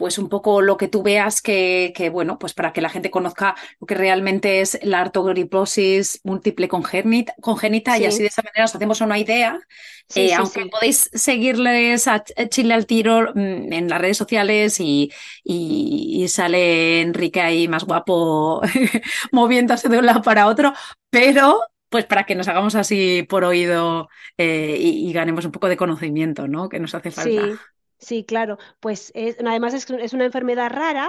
pues 0.00 0.18
un 0.18 0.28
poco 0.30 0.62
lo 0.62 0.78
que 0.78 0.88
tú 0.88 1.04
veas 1.04 1.42
que, 1.42 1.92
que, 1.96 2.10
bueno, 2.10 2.40
pues 2.40 2.54
para 2.54 2.72
que 2.72 2.80
la 2.80 2.90
gente 2.90 3.12
conozca 3.12 3.54
lo 3.80 3.86
que 3.86 3.94
realmente 3.94 4.62
es 4.62 4.80
la 4.82 5.00
artrogriposis 5.02 6.20
múltiple 6.24 6.68
congénita, 6.68 7.34
congénita 7.42 7.98
Sí, 7.98 8.00
y 8.00 8.06
así 8.06 8.22
de 8.24 8.30
esa 8.30 8.42
manera 8.42 8.64
os 8.66 8.74
hacemos 8.74 9.00
una 9.02 9.18
idea. 9.20 9.60
sí, 10.08 10.28
Eh, 10.28 10.34
sí, 10.34 10.42
aunque 10.42 10.66
podéis 10.66 11.08
seguirles 11.12 12.08
a 12.08 12.24
Ch- 12.24 12.48
Chile 12.50 12.74
al 12.74 12.86
tiro 12.86 13.32
mm, 13.34 13.72
en 13.72 13.88
las 13.88 14.00
redes 14.00 14.16
sociales 14.16 14.80
y, 14.80 15.12
y- 15.44 16.22
y 16.24 16.28
sale 16.28 17.00
Enrique 17.02 17.40
ahí 17.40 17.68
más 17.68 17.84
guapo 17.84 18.60
moviéndose 19.32 19.88
de 19.88 19.98
un 19.98 20.06
lado 20.06 20.22
para 20.22 20.46
otro, 20.48 20.72
pero 21.10 21.60
pues 21.88 22.06
para 22.06 22.24
que 22.24 22.34
nos 22.36 22.48
hagamos 22.48 22.74
así 22.76 23.24
por 23.28 23.44
oído 23.44 24.08
eh, 24.38 24.76
y, 24.80 25.08
y 25.08 25.12
ganemos 25.12 25.44
un 25.44 25.52
poco 25.52 25.68
de 25.68 25.76
conocimiento, 25.76 26.48
¿no? 26.48 26.68
Que 26.68 26.80
nos 26.80 26.94
hace 26.94 27.10
falta. 27.12 27.42
Sí, 27.42 27.66
sí, 28.00 28.24
claro. 28.24 28.58
Pues 28.80 29.12
es, 29.14 29.36
además 29.44 29.74
es, 29.74 29.88
es 29.90 30.12
una 30.12 30.24
enfermedad 30.26 30.70
rara, 30.70 31.08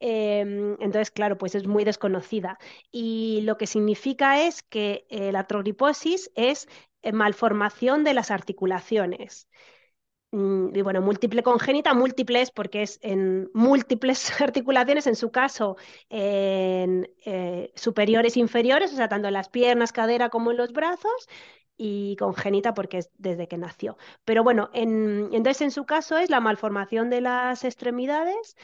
em, 0.00 0.72
entonces, 0.80 1.10
claro, 1.10 1.38
pues 1.38 1.54
es 1.54 1.66
muy 1.66 1.84
desconocida. 1.84 2.58
Y 2.90 3.40
lo 3.42 3.56
que 3.58 3.66
significa 3.66 4.42
es 4.46 4.62
que 4.62 5.06
eh, 5.10 5.32
la 5.32 5.40
artrogriposis 5.40 6.30
es 6.34 6.68
eh, 7.02 7.12
malformación 7.12 8.04
de 8.04 8.14
las 8.14 8.30
articulaciones. 8.30 9.48
Mm, 10.32 10.74
Y 10.76 10.82
bueno, 10.82 11.02
múltiple 11.02 11.42
congénita, 11.42 11.92
múltiples 11.94 12.50
porque 12.50 12.82
es 12.82 12.98
en 13.02 13.50
múltiples 13.54 14.30
articulaciones, 14.40 15.06
en 15.06 15.16
su 15.16 15.30
caso, 15.30 15.76
en 16.08 17.08
eh, 17.26 17.72
superiores 17.76 18.36
e 18.36 18.40
inferiores, 18.40 18.92
o 18.92 18.96
sea, 18.96 19.08
tanto 19.08 19.28
en 19.28 19.34
las 19.34 19.48
piernas, 19.50 19.92
cadera 19.92 20.30
como 20.30 20.50
en 20.50 20.56
los 20.56 20.72
brazos, 20.72 21.28
y 21.76 22.16
congénita 22.16 22.74
porque 22.74 22.98
es 22.98 23.10
desde 23.18 23.48
que 23.48 23.58
nació. 23.58 23.96
Pero 24.24 24.42
bueno, 24.44 24.70
en- 24.72 25.28
entonces 25.32 25.62
en 25.62 25.70
su 25.70 25.84
caso 25.86 26.16
es 26.18 26.30
la 26.30 26.40
malformación 26.40 27.10
de 27.10 27.20
las 27.20 27.64
extremidades. 27.64 28.56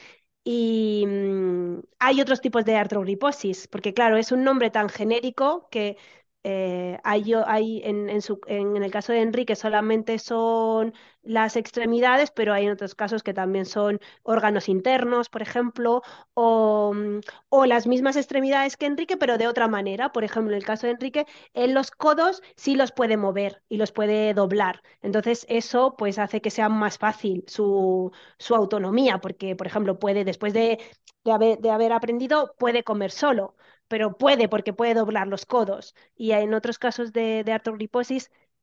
Y 0.43 1.05
mm, 1.07 1.81
hay 1.99 2.21
otros 2.21 2.41
tipos 2.41 2.65
de 2.65 2.75
artrogriposis, 2.77 3.67
porque 3.67 3.93
claro, 3.93 4.17
es 4.17 4.31
un 4.31 4.43
nombre 4.43 4.71
tan 4.71 4.89
genérico 4.89 5.67
que 5.71 5.97
eh, 6.43 6.99
hay, 7.03 7.33
hay 7.47 7.81
en, 7.83 8.09
en 8.09 8.21
su- 8.21 8.39
en- 8.47 8.75
en 8.77 8.83
el 8.83 8.91
caso 8.91 9.11
de 9.13 9.21
Enrique 9.21 9.55
solamente 9.55 10.17
son 10.19 10.93
las 11.21 11.55
extremidades, 11.57 12.31
pero 12.31 12.53
hay 12.53 12.65
en 12.65 12.71
otros 12.71 12.95
casos 12.95 13.23
que 13.23 13.33
también 13.33 13.65
son 13.65 13.99
órganos 14.23 14.69
internos, 14.69 15.29
por 15.29 15.41
ejemplo, 15.41 16.01
o, 16.33 16.93
mm, 16.93 17.19
o 17.49 17.65
las 17.65 17.87
mismas 17.87 18.15
extremidades 18.15 18.77
que 18.77 18.85
Enrique, 18.85 19.17
pero 19.17 19.37
de 19.37 19.47
otra 19.47 19.67
manera. 19.67 20.11
Por 20.11 20.23
ejemplo, 20.23 20.51
en 20.53 20.57
el 20.57 20.65
caso 20.65 20.87
de 20.87 20.93
Enrique, 20.93 21.25
él 21.53 21.73
los 21.73 21.91
codos 21.91 22.41
sí 22.55 22.75
los 22.75 22.91
puede 22.91 23.17
mover 23.17 23.61
y 23.69 23.77
los 23.77 23.91
puede 23.91 24.33
doblar. 24.33 24.81
Entonces, 25.01 25.45
eso 25.49 25.95
pues 25.97 26.19
hace 26.19 26.41
que 26.41 26.51
sea 26.51 26.69
más 26.69 26.97
fácil 26.97 27.43
su, 27.47 28.11
su 28.37 28.55
autonomía, 28.55 29.19
porque, 29.19 29.55
por 29.55 29.67
ejemplo, 29.67 29.99
puede, 29.99 30.23
después 30.25 30.53
de, 30.53 30.79
de 31.23 31.31
haber, 31.31 31.59
de 31.59 31.71
haber 31.71 31.91
aprendido, 31.93 32.53
puede 32.57 32.83
comer 32.83 33.11
solo, 33.11 33.55
pero 33.89 34.17
puede 34.17 34.47
porque 34.49 34.73
puede 34.73 34.93
doblar 34.95 35.27
los 35.27 35.45
codos. 35.45 35.95
Y 36.15 36.31
en 36.31 36.53
otros 36.53 36.79
casos 36.79 37.13
de, 37.13 37.43
de 37.43 37.53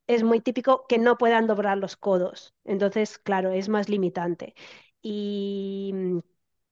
es 0.07 0.23
muy 0.23 0.41
típico 0.41 0.87
que 0.89 0.99
no 0.99 1.19
puedan 1.19 1.47
doblar 1.47 1.79
los 1.79 1.97
codos. 1.97 2.55
Entonces, 2.65 3.19
claro, 3.19 3.51
es 3.51 3.69
más 3.69 3.89
limitante. 3.89 4.55
Y 5.03 5.91
mm, 5.95 6.19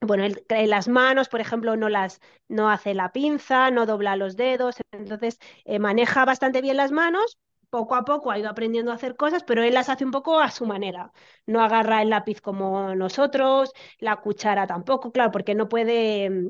bueno, 0.07 0.25
el- 0.25 0.45
en 0.49 0.71
las 0.71 0.89
manos, 0.89 1.29
por 1.29 1.41
ejemplo, 1.41 1.77
no 1.77 1.89
las 1.89 2.21
no 2.49 2.71
hace 2.71 2.95
la 2.95 3.13
pinza, 3.13 3.71
no 3.71 3.87
dobla 3.87 4.17
los 4.17 4.37
dedos, 4.37 4.77
entonces 4.93 5.39
eh, 5.65 5.79
maneja 5.79 6.25
bastante 6.25 6.61
bien 6.63 6.77
las 6.77 6.93
manos. 6.93 7.39
Poco 7.71 7.97
a 7.97 8.05
poco 8.05 8.31
ha 8.31 8.39
ido 8.39 8.49
aprendiendo 8.49 8.93
a 8.93 8.95
hacer 8.95 9.17
cosas, 9.17 9.43
pero 9.45 9.63
él 9.65 9.75
las 9.75 9.89
hace 9.89 10.05
un 10.05 10.13
poco 10.13 10.39
a 10.41 10.51
su 10.51 10.65
manera. 10.67 11.13
No 11.47 11.61
agarra 11.61 12.03
el 12.03 12.11
lápiz 12.11 12.41
como 12.41 12.95
nosotros, 12.95 13.73
la 13.99 14.17
cuchara 14.21 14.67
tampoco, 14.69 15.11
claro, 15.13 15.33
porque 15.33 15.55
no 15.57 15.69
puede, 15.69 16.31
mm, 16.31 16.49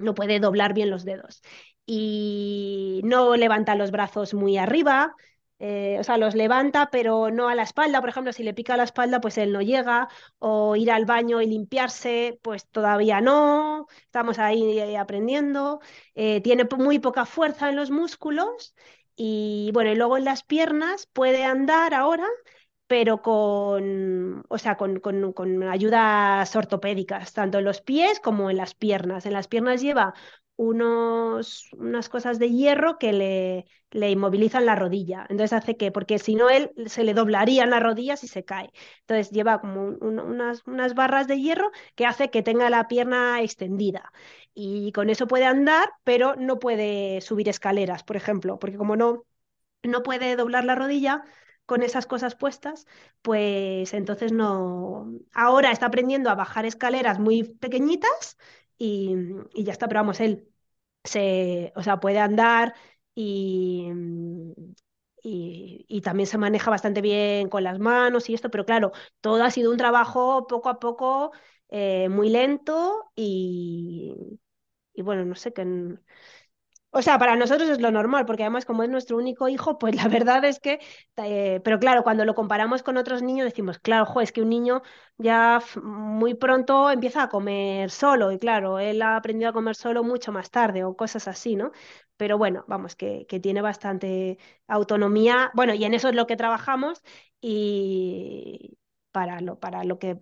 no 0.00 0.14
puede 0.14 0.40
doblar 0.40 0.74
bien 0.74 0.90
los 0.90 1.04
dedos. 1.04 1.42
Y 1.86 3.00
no 3.04 3.36
levanta 3.36 3.74
los 3.74 3.90
brazos 3.90 4.34
muy 4.34 4.56
arriba, 4.58 5.14
eh, 5.62 5.98
o 6.00 6.04
sea, 6.04 6.16
los 6.16 6.34
levanta, 6.34 6.88
pero 6.90 7.30
no 7.30 7.48
a 7.48 7.54
la 7.54 7.62
espalda. 7.62 8.00
Por 8.00 8.08
ejemplo, 8.08 8.32
si 8.32 8.42
le 8.42 8.54
pica 8.54 8.76
la 8.78 8.84
espalda, 8.84 9.20
pues 9.20 9.36
él 9.38 9.52
no 9.52 9.60
llega. 9.60 10.08
O 10.38 10.74
ir 10.74 10.90
al 10.90 11.04
baño 11.04 11.42
y 11.42 11.46
limpiarse, 11.46 12.38
pues 12.42 12.66
todavía 12.68 13.20
no. 13.20 13.86
Estamos 14.04 14.38
ahí 14.38 14.80
aprendiendo. 14.96 15.80
Eh, 16.14 16.40
tiene 16.40 16.66
muy 16.78 16.98
poca 16.98 17.26
fuerza 17.26 17.68
en 17.68 17.76
los 17.76 17.90
músculos. 17.90 18.74
Y 19.16 19.70
bueno, 19.74 19.90
y 19.92 19.96
luego 19.96 20.16
en 20.16 20.24
las 20.24 20.42
piernas 20.42 21.06
puede 21.12 21.44
andar 21.44 21.92
ahora, 21.92 22.26
pero 22.90 23.22
con, 23.22 24.44
o 24.48 24.58
sea, 24.58 24.76
con, 24.76 24.98
con- 25.00 25.32
con 25.32 25.62
ayudas 25.64 26.56
ortopédicas, 26.56 27.32
tanto 27.32 27.58
en 27.58 27.64
los 27.64 27.80
pies 27.82 28.18
como 28.20 28.50
en 28.50 28.56
las 28.58 28.74
piernas. 28.74 29.26
En 29.26 29.32
las 29.34 29.46
piernas 29.48 29.80
lleva 29.80 30.12
unos, 30.56 31.68
unas 31.78 32.08
cosas 32.08 32.38
de 32.40 32.50
hierro 32.50 32.98
que 32.98 33.12
le, 33.12 33.66
le 33.92 34.10
inmovilizan 34.10 34.66
la 34.66 34.74
rodilla. 34.76 35.20
Entonces 35.30 35.52
hace 35.54 35.76
que, 35.76 35.92
porque 35.92 36.18
si 36.18 36.34
no, 36.34 36.50
él 36.50 36.72
se 36.86 37.04
le 37.04 37.14
doblarían 37.14 37.70
las 37.70 37.82
rodillas 37.82 38.24
y 38.24 38.28
se 38.28 38.44
cae. 38.44 38.70
Entonces 39.02 39.30
lleva 39.30 39.60
como 39.60 39.82
un- 39.84 39.98
un- 40.02 40.18
unas, 40.20 40.66
unas 40.66 40.94
barras 40.94 41.28
de 41.28 41.40
hierro 41.40 41.70
que 41.94 42.06
hace 42.06 42.30
que 42.30 42.42
tenga 42.42 42.70
la 42.70 42.88
pierna 42.88 43.40
extendida. 43.42 44.12
Y 44.54 44.90
con 44.92 45.10
eso 45.10 45.26
puede 45.28 45.46
andar, 45.46 45.90
pero 46.04 46.34
no 46.36 46.58
puede 46.58 47.20
subir 47.20 47.48
escaleras, 47.48 48.02
por 48.04 48.16
ejemplo, 48.16 48.58
porque 48.58 48.76
como 48.78 48.96
no 48.96 49.24
no 49.82 50.02
puede 50.02 50.36
doblar 50.36 50.64
la 50.64 50.74
rodilla 50.74 51.24
con 51.70 51.82
esas 51.84 52.06
cosas 52.06 52.34
puestas, 52.36 52.86
pues 53.22 53.94
entonces 53.94 54.32
no. 54.32 55.12
Ahora 55.32 55.70
está 55.72 55.86
aprendiendo 55.86 56.30
a 56.30 56.34
bajar 56.34 56.66
escaleras 56.66 57.20
muy 57.20 57.44
pequeñitas 57.44 58.36
y, 58.78 59.14
ya 59.54 59.72
está, 59.72 59.88
pero 59.88 60.00
vamos, 60.00 60.20
él 60.20 60.48
se, 61.04 61.72
o 61.76 61.82
sea, 61.84 62.00
puede 62.00 62.18
andar 62.20 62.74
y, 63.14 63.88
y, 65.22 65.84
y 65.88 66.00
también 66.02 66.26
se 66.26 66.38
maneja 66.38 66.70
bastante 66.70 67.00
bien 67.02 67.48
con 67.48 67.64
las 67.64 67.78
manos 67.78 68.28
y 68.30 68.34
esto, 68.34 68.50
pero 68.50 68.64
claro, 68.66 68.92
todo 69.20 69.42
ha 69.44 69.50
sido 69.50 69.70
un 69.70 69.76
trabajo 69.76 70.46
poco 70.46 70.68
a 70.68 70.78
poco, 70.80 71.32
eh, 71.68 72.08
muy 72.08 72.30
lento 72.30 73.10
y, 73.16 74.14
y 74.94 75.02
bueno, 75.02 75.24
no 75.24 75.34
sé 75.34 75.52
qué. 75.52 75.64
O 76.92 77.02
sea, 77.02 77.18
para 77.20 77.36
nosotros 77.36 77.68
es 77.70 77.80
lo 77.80 77.92
normal, 77.92 78.26
porque 78.26 78.42
además 78.42 78.64
como 78.64 78.82
es 78.82 78.88
nuestro 78.90 79.16
único 79.16 79.48
hijo, 79.48 79.78
pues 79.78 79.94
la 79.94 80.08
verdad 80.08 80.44
es 80.44 80.58
que, 80.58 80.80
eh, 81.16 81.60
pero 81.64 81.78
claro, 81.78 82.02
cuando 82.02 82.24
lo 82.24 82.34
comparamos 82.34 82.82
con 82.82 82.96
otros 82.96 83.22
niños 83.22 83.44
decimos, 83.44 83.78
claro, 83.78 84.06
jo, 84.06 84.20
es 84.20 84.32
que 84.32 84.42
un 84.42 84.48
niño 84.50 84.82
ya 85.16 85.62
muy 85.82 86.34
pronto 86.34 86.90
empieza 86.90 87.22
a 87.22 87.28
comer 87.28 87.90
solo 87.92 88.32
y 88.32 88.38
claro, 88.40 88.80
él 88.80 89.02
ha 89.02 89.16
aprendido 89.16 89.50
a 89.50 89.52
comer 89.52 89.76
solo 89.76 90.02
mucho 90.02 90.32
más 90.32 90.50
tarde 90.50 90.82
o 90.82 90.96
cosas 90.96 91.28
así, 91.28 91.54
¿no? 91.54 91.70
Pero 92.16 92.38
bueno, 92.38 92.64
vamos, 92.66 92.96
que, 92.96 93.24
que 93.28 93.38
tiene 93.40 93.62
bastante 93.62 94.38
autonomía, 94.66 95.50
bueno, 95.54 95.74
y 95.74 95.84
en 95.84 95.94
eso 95.94 96.08
es 96.08 96.14
lo 96.16 96.26
que 96.26 96.36
trabajamos 96.36 97.02
y 97.40 98.76
para 99.12 99.40
lo, 99.40 99.58
para 99.60 99.84
lo 99.84 99.98
que, 100.00 100.18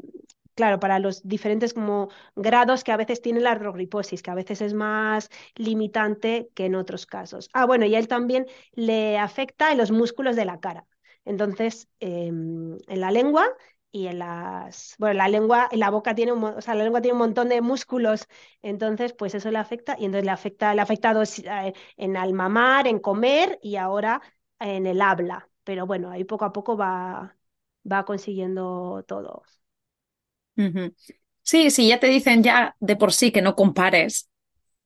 claro, 0.59 0.79
para 0.81 0.99
los 0.99 1.23
diferentes 1.27 1.73
como 1.75 2.09
grados 2.37 2.85
que 2.85 2.93
a 2.93 2.97
veces 2.99 3.23
tiene 3.23 3.41
la 3.41 3.53
artrogriposis, 3.53 4.23
que 4.23 4.31
a 4.31 4.35
veces 4.35 4.61
es 4.61 4.75
más 4.75 5.31
limitante 5.57 6.51
que 6.55 6.67
en 6.67 6.75
otros 6.75 7.07
casos. 7.07 7.49
Ah, 7.55 7.65
bueno, 7.67 7.87
y 7.87 7.95
él 7.95 8.09
también 8.09 8.47
le 8.73 9.19
afecta 9.19 9.73
en 9.73 9.79
los 9.79 9.91
músculos 9.91 10.37
de 10.37 10.45
la 10.45 10.61
cara. 10.61 10.87
Entonces, 11.25 11.89
em, 12.01 12.77
en 12.89 13.01
la 13.01 13.11
lengua 13.11 13.47
y 13.91 14.07
en 14.09 14.19
las, 14.19 14.95
bueno, 14.99 15.15
la 15.15 15.29
lengua, 15.29 15.69
en 15.71 15.81
la 15.81 15.91
boca 15.91 16.15
tiene 16.15 16.33
un, 16.33 16.43
o 16.45 16.61
sea, 16.61 16.75
la 16.75 16.85
lengua 16.85 17.01
tiene 17.01 17.15
un 17.15 17.19
montón 17.21 17.49
de 17.49 17.61
músculos, 17.63 18.27
entonces, 18.63 19.13
pues 19.15 19.35
eso 19.35 19.51
le 19.51 19.59
afecta 19.59 19.97
y 19.99 20.05
entonces 20.07 20.25
le 20.27 20.31
afecta, 20.33 20.75
le 20.75 20.81
ha 20.81 20.85
afectado 20.85 21.23
en 21.97 22.17
al 22.17 22.33
mamar, 22.35 22.87
en 22.87 22.99
comer 22.99 23.59
y 23.63 23.77
ahora 23.77 24.21
en 24.59 24.87
el 24.87 25.01
habla. 25.01 25.49
Pero 25.65 25.87
bueno, 25.87 26.11
ahí 26.11 26.25
poco 26.25 26.45
a 26.45 26.53
poco 26.53 26.77
va, 26.77 27.37
va 27.91 28.05
consiguiendo 28.05 29.05
todo. 29.07 29.43
Sí, 31.43 31.71
sí, 31.71 31.89
ya 31.89 31.99
te 31.99 32.09
dicen 32.09 32.43
ya 32.43 32.77
de 32.81 32.97
por 32.97 33.13
sí 33.13 33.33
que 33.33 33.41
no 33.43 33.55
compares, 33.55 34.29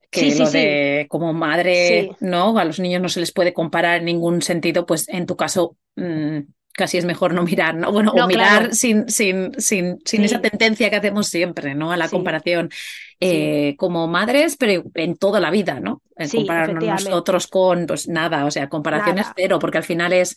que 0.09 0.21
sí, 0.21 0.31
lo 0.39 0.45
sí, 0.45 0.57
de 0.59 1.07
como 1.09 1.33
madre, 1.33 2.15
no, 2.21 2.57
a 2.57 2.65
los 2.65 2.79
niños 2.79 3.01
no 3.01 3.09
se 3.09 3.19
les 3.19 3.33
puede 3.33 3.53
comparar 3.53 3.97
en 3.99 4.05
ningún 4.05 4.41
sentido, 4.41 4.85
pues 4.85 5.09
en 5.09 5.25
tu 5.25 5.35
caso 5.35 5.77
mm, 5.95 6.39
casi 6.73 6.97
es 6.97 7.05
mejor 7.05 7.33
no 7.33 7.43
mirar, 7.43 7.75
¿no? 7.75 7.91
Bueno, 7.91 8.11
o 8.11 8.27
mirar 8.27 8.59
claro, 8.59 8.73
sin, 8.73 9.07
sin, 9.09 9.51
sin, 9.59 9.99
sin 10.05 10.23
esa 10.23 10.41
tendencia 10.41 10.89
que 10.89 10.95
hacemos 10.97 11.27
siempre, 11.27 11.75
¿no? 11.75 11.91
A 11.91 11.97
la 11.97 12.07
sí, 12.07 12.11
comparación 12.11 12.69
sí, 12.71 12.79
eh, 13.19 13.75
como 13.77 14.07
madres, 14.07 14.57
pero 14.57 14.83
en 14.95 15.15
toda 15.15 15.39
la 15.39 15.51
vida, 15.51 15.79
¿no? 15.79 16.01
En 16.17 16.29
sí, 16.29 16.37
compararnos 16.37 16.83
nosotros 16.83 17.47
con, 17.47 17.85
pues 17.85 18.07
nada, 18.07 18.45
o 18.45 18.51
sea, 18.51 18.69
comparación 18.69 19.19
es 19.19 19.25
Nada. 19.25 19.33
cero, 19.37 19.59
porque 19.59 19.77
al 19.77 19.83
final 19.83 20.13
es, 20.13 20.35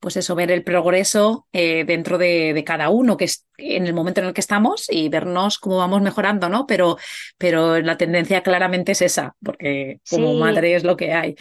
pues 0.00 0.16
eso, 0.16 0.34
ver 0.34 0.50
el 0.50 0.62
progreso 0.62 1.46
eh, 1.52 1.84
dentro 1.84 2.18
de, 2.18 2.52
de 2.54 2.64
cada 2.64 2.90
uno, 2.90 3.16
que 3.16 3.24
es 3.24 3.46
en 3.56 3.86
el 3.86 3.94
momento 3.94 4.20
en 4.20 4.28
el 4.28 4.34
que 4.34 4.40
estamos 4.40 4.86
y 4.90 5.08
vernos 5.08 5.58
cómo 5.58 5.78
vamos 5.78 6.02
mejorando, 6.02 6.48
¿no? 6.48 6.66
Pero 6.66 6.98
pero 7.36 7.80
la 7.80 7.96
tendencia 7.96 8.42
claramente 8.42 8.92
es 8.92 9.02
esa, 9.02 9.34
porque 9.42 10.00
como 10.08 10.34
madre 10.34 10.74
es 10.74 10.84
lo 10.84 10.96
que 10.96 11.12
hay. 11.12 11.34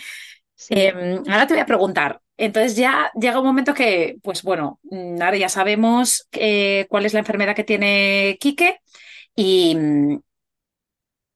Eh, 0.69 1.21
ahora 1.27 1.47
te 1.47 1.53
voy 1.53 1.61
a 1.61 1.65
preguntar, 1.65 2.19
entonces 2.37 2.75
ya 2.75 3.11
llega 3.19 3.39
un 3.39 3.45
momento 3.47 3.73
que, 3.73 4.17
pues 4.23 4.43
bueno, 4.43 4.79
mm, 4.91 5.21
ahora 5.21 5.37
ya 5.37 5.49
sabemos 5.49 6.27
eh, 6.31 6.85
cuál 6.89 7.05
es 7.05 7.13
la 7.13 7.19
enfermedad 7.19 7.55
que 7.55 7.63
tiene 7.63 8.37
Quique 8.39 8.79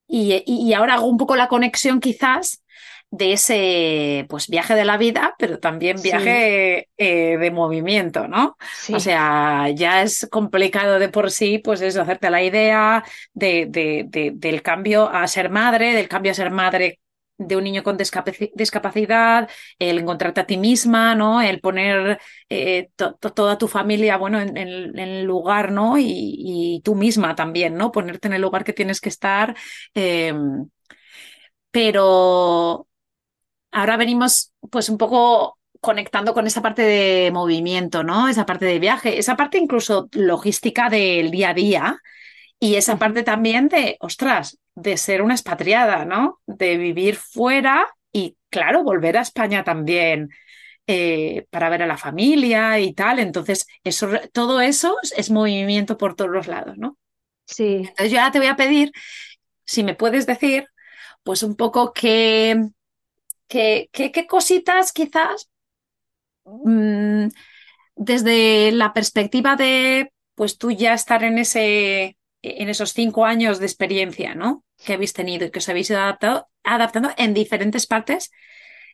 Y, 0.08 0.34
y, 0.46 0.70
y 0.70 0.74
ahora 0.74 0.96
hago 0.96 1.06
un 1.08 1.18
poco 1.18 1.36
la 1.36 1.48
conexión 1.48 2.00
quizás 2.00 2.64
de 3.12 3.34
ese 3.34 4.26
pues 4.30 4.48
viaje 4.48 4.74
de 4.76 4.86
la 4.86 4.98
vida, 4.98 5.36
pero 5.38 5.60
también 5.60 6.02
Sí, 6.02 6.02
viaje 6.02 6.90
eh, 6.98 7.38
de 7.38 7.52
movimiento, 7.52 8.28
¿no? 8.28 8.58
O 8.90 9.00
sea, 9.00 9.70
ya 9.70 10.02
es 10.02 10.28
complicado 10.32 10.98
de 11.00 11.10
por 11.10 11.30
sí, 11.32 11.58
pues 11.60 11.82
eso, 11.82 12.02
hacerte 12.02 12.30
la 12.30 12.42
idea 12.44 13.04
de, 13.34 13.66
de- 13.70 14.06
de- 14.08 14.32
del 14.36 14.62
cambio 14.62 15.10
a 15.10 15.28
ser 15.28 15.50
madre, 15.50 15.94
del 15.94 16.08
cambio 16.08 16.32
a 16.32 16.36
ser 16.36 16.52
madre 16.52 17.00
de 17.48 17.56
un 17.56 17.64
niño 17.64 17.84
con 17.84 17.98
discapaci- 17.98 18.52
discapacidad, 18.56 19.50
el 19.80 20.00
encontrarte 20.00 20.42
a 20.42 20.46
ti 20.46 20.58
misma, 20.58 21.16
¿no? 21.16 21.42
El 21.42 21.60
poner 21.62 22.20
eh, 22.50 22.90
to- 22.96 23.16
to- 23.16 23.34
toda 23.34 23.58
tu 23.58 23.68
familia, 23.68 24.18
bueno, 24.18 24.40
en, 24.42 24.58
el 24.58 25.24
lugar, 25.24 25.72
¿no? 25.72 25.98
Y, 25.98 26.82
tú 26.84 26.96
misma 26.96 27.36
también, 27.36 27.76
¿no? 27.76 27.92
Ponerte 27.92 28.28
en 28.28 28.34
el 28.34 28.42
lugar 28.42 28.64
que 28.64 28.74
tienes 28.74 29.02
que 29.02 29.10
estar. 29.10 29.56
eh, 29.96 30.34
pero 31.72 32.88
Ahora 33.72 33.98
venimos 33.98 34.54
pues 34.72 34.90
un 34.90 34.98
poco 34.98 35.60
conectando 35.82 36.34
con 36.34 36.48
esa 36.48 36.62
parte 36.62 36.84
de 36.84 37.32
movimiento, 37.32 38.04
¿no? 38.04 38.28
Esa 38.30 38.46
parte 38.46 38.66
de 38.66 38.80
viaje, 38.80 39.20
esa 39.20 39.36
parte 39.38 39.58
incluso 39.60 40.10
logística 40.14 40.90
del 40.90 41.32
día 41.32 41.52
a 41.52 41.54
día 41.56 42.00
y 42.62 42.76
esa 42.76 43.00
parte 43.00 43.24
también 43.24 43.70
de, 43.70 43.98
ostras, 44.02 44.60
de 44.76 44.96
ser 44.98 45.24
una 45.24 45.34
expatriada, 45.34 46.06
¿no? 46.06 46.40
De 46.46 46.78
vivir 46.78 47.16
fuera 47.16 47.88
y, 48.14 48.38
claro, 48.52 48.84
volver 48.84 49.18
a 49.18 49.24
España 49.24 49.64
también 49.64 50.30
eh, 50.88 51.48
para 51.50 51.70
ver 51.70 51.84
a 51.84 51.88
la 51.88 51.98
familia 51.98 52.80
y 52.80 52.94
tal. 52.94 53.20
Entonces, 53.20 53.66
eso, 53.84 54.10
todo 54.32 54.62
eso 54.62 54.98
es 55.18 55.32
movimiento 55.32 55.98
por 55.98 56.16
todos 56.16 56.30
los 56.32 56.48
lados, 56.48 56.78
¿no? 56.78 56.98
sí, 57.46 57.78
Entonces, 57.78 58.12
yo 58.12 58.20
ahora 58.20 58.32
te 58.32 58.40
voy 58.40 58.48
a 58.48 58.56
pedir, 58.56 58.92
si 59.66 59.84
me 59.84 59.96
puedes 59.96 60.28
decir, 60.28 60.68
pues 61.24 61.44
un 61.44 61.56
poco 61.56 61.94
qué, 61.94 62.58
qué, 63.48 63.90
qué, 63.92 64.12
qué 64.12 64.28
cositas 64.28 64.92
quizás 64.94 65.50
mm, 66.46 67.28
desde 67.96 68.72
la 68.72 68.94
perspectiva 68.94 69.56
de, 69.56 70.14
pues 70.36 70.58
tú 70.58 70.72
ya 70.72 70.94
estar 70.94 71.24
en 71.24 71.38
ese, 71.40 72.18
en 72.42 72.70
esos 72.70 72.94
cinco 72.94 73.26
años 73.26 73.60
de 73.60 73.66
experiencia, 73.66 74.36
¿no? 74.36 74.64
Que 74.84 74.94
habéis 74.94 75.14
tenido 75.14 75.46
y 75.46 75.52
que 75.52 75.60
os 75.60 75.70
habéis 75.70 75.90
ido 75.90 76.00
adaptado, 76.00 76.50
adaptando 76.64 77.12
en 77.18 77.34
diferentes 77.34 77.88
partes, 77.88 78.32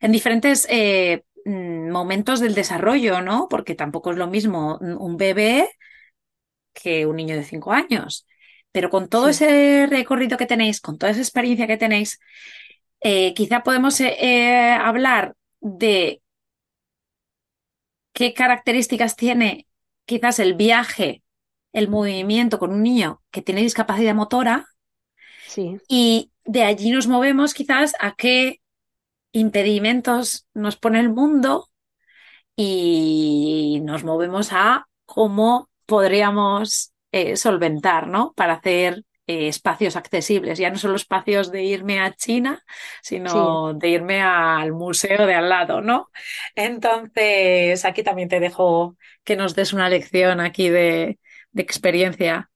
en 0.02 0.12
diferentes 0.12 0.68
eh, 0.70 1.24
mm, 1.46 1.90
momentos 1.90 2.40
del 2.40 2.56
desarrollo, 2.56 3.22
¿no? 3.22 3.48
Porque 3.50 3.76
tampoco 3.76 4.12
es 4.12 4.18
lo 4.18 4.28
mismo 4.28 4.78
un 4.80 5.18
bebé 5.18 5.70
que 6.74 7.06
un 7.06 7.16
niño 7.16 7.36
de 7.36 7.44
cinco 7.44 7.72
años. 7.74 8.28
Pero 8.72 8.90
con 8.90 9.10
todo 9.10 9.32
sí, 9.34 9.46
ese 9.46 9.88
recorrido 9.88 10.38
que 10.38 10.46
tenéis, 10.46 10.82
con 10.82 10.98
toda 10.98 11.12
esa 11.12 11.22
experiencia 11.22 11.68
que 11.68 11.78
tenéis, 11.78 12.20
eh, 13.02 13.34
quizá 13.34 13.64
podemos 13.64 14.00
eh, 14.02 14.72
hablar 14.72 15.36
de 15.62 16.22
qué 18.14 18.34
características 18.34 19.16
tiene 19.16 19.68
quizás 20.06 20.40
el 20.40 20.56
viaje, 20.56 21.22
el 21.74 21.90
movimiento 21.90 22.60
con 22.60 22.72
un 22.72 22.84
niño 22.84 23.22
que 23.32 23.42
tiene 23.42 23.62
discapacidad 23.62 24.16
motora 24.16 24.66
sí, 25.48 25.78
y 25.88 26.32
de 26.46 26.64
allí 26.64 26.92
nos 26.92 27.08
movemos 27.08 27.54
quizás 27.54 27.94
a 28.00 28.16
qué 28.16 28.62
impedimentos 29.32 30.48
nos 30.54 30.78
pone 30.78 31.00
el 31.00 31.10
mundo 31.10 31.70
y 32.56 33.82
nos 33.84 34.04
movemos 34.04 34.50
a 34.52 34.88
cómo 35.06 35.70
podríamos 35.86 36.94
eh, 37.12 37.36
solventar, 37.36 38.08
¿no? 38.08 38.34
Para 38.36 38.54
hacer 38.54 39.04
eh, 39.28 39.48
espacios 39.48 39.96
accesibles, 39.96 40.58
ya 40.58 40.70
no 40.70 40.78
solo 40.78 40.96
espacios 40.96 41.52
de 41.52 41.64
irme 41.64 42.00
a 42.00 42.14
China, 42.14 42.64
sí. 43.02 43.16
sino 43.18 43.74
de 43.74 43.90
irme 43.90 44.22
al 44.22 44.72
museo 44.72 45.28
de 45.28 45.36
al 45.36 45.50
lado, 45.50 45.82
¿no? 45.82 46.10
Entonces, 46.56 47.86
aquí 47.86 48.04
también 48.04 48.30
te 48.30 48.40
dejo 48.40 48.98
que 49.24 49.36
nos 49.36 49.54
des 49.54 49.74
una 49.74 49.90
lección 49.90 50.40
aquí 50.40 50.70
de, 50.70 51.20
de 51.58 51.64
experiencia. 51.64 52.50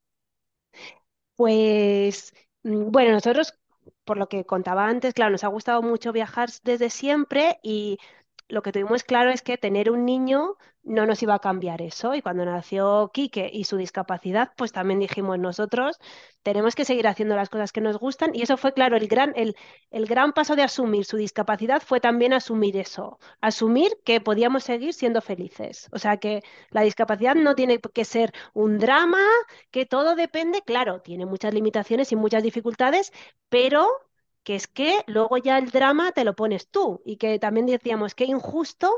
Pues 1.36 2.34
mm, 2.64 2.92
bueno, 2.92 3.12
nosotros, 3.12 3.54
por 4.06 4.18
lo 4.18 4.30
que 4.30 4.46
contaba 4.46 4.88
antes, 4.88 5.14
claro, 5.14 5.32
nos 5.32 5.44
ha 5.44 5.48
gustado 5.48 5.82
mucho 5.82 6.12
viajar 6.14 6.50
desde 6.64 6.90
siempre 6.90 7.60
y 7.64 7.98
lo 8.48 8.62
que 8.62 8.72
tuvimos 8.72 9.04
claro 9.04 9.32
es 9.32 9.42
que 9.42 9.58
tener 9.58 9.90
un 9.92 10.06
niño 10.06 10.56
no 10.84 11.06
nos 11.06 11.22
iba 11.24 11.36
a 11.36 11.40
cambiar 11.40 11.82
eso. 11.82 12.16
Y 12.16 12.22
cuando 12.22 12.46
nació 12.46 13.12
Quique 13.14 13.50
y 13.52 13.66
su 13.66 13.78
discapacidad, 13.78 14.52
pues 14.58 14.72
también 14.72 15.00
dijimos 15.00 15.40
nosotros 15.40 15.98
tenemos 16.44 16.76
que 16.76 16.86
seguir 16.86 17.08
haciendo 17.08 17.36
las 17.36 17.50
cosas 17.50 17.72
que 17.72 17.82
nos 17.82 17.98
gustan. 18.00 18.32
Y 18.34 18.42
eso 18.42 18.58
fue, 18.58 18.74
claro, 18.74 18.98
el 18.98 19.08
gran, 19.08 19.34
el, 19.36 19.56
el 19.92 20.06
gran 20.08 20.34
paso 20.34 20.56
de 20.56 20.64
asumir 20.64 21.06
su 21.06 21.18
discapacidad 21.18 21.82
fue 21.82 22.00
también 22.00 22.34
asumir 22.34 22.78
eso, 22.78 23.20
asumir 23.42 23.92
que 24.06 24.22
podíamos 24.22 24.64
seguir 24.64 24.94
siendo 24.94 25.22
felices. 25.22 25.88
O 25.92 26.00
sea 26.00 26.18
que 26.18 26.42
la 26.72 26.82
discapacidad 26.82 27.36
no 27.36 27.56
tiene 27.56 27.80
que 27.80 28.06
ser 28.06 28.34
un 28.54 28.80
drama 28.80 29.20
que 29.72 29.86
todo 29.86 30.16
depende, 30.16 30.62
claro, 30.64 31.02
tiene 31.02 31.26
muchas 31.26 31.54
limitaciones 31.54 32.12
y 32.12 32.16
muchas 32.16 32.44
dificultades, 32.44 33.12
pero 33.50 33.88
que 34.44 34.56
es 34.56 34.68
que 34.68 35.04
luego 35.08 35.38
ya 35.38 35.58
el 35.58 35.70
drama 35.72 36.12
te 36.14 36.24
lo 36.26 36.36
pones 36.36 36.70
tú 36.70 37.02
y 37.06 37.18
que 37.18 37.40
también 37.40 37.66
decíamos 37.68 38.16
que 38.16 38.26
injusto 38.26 38.92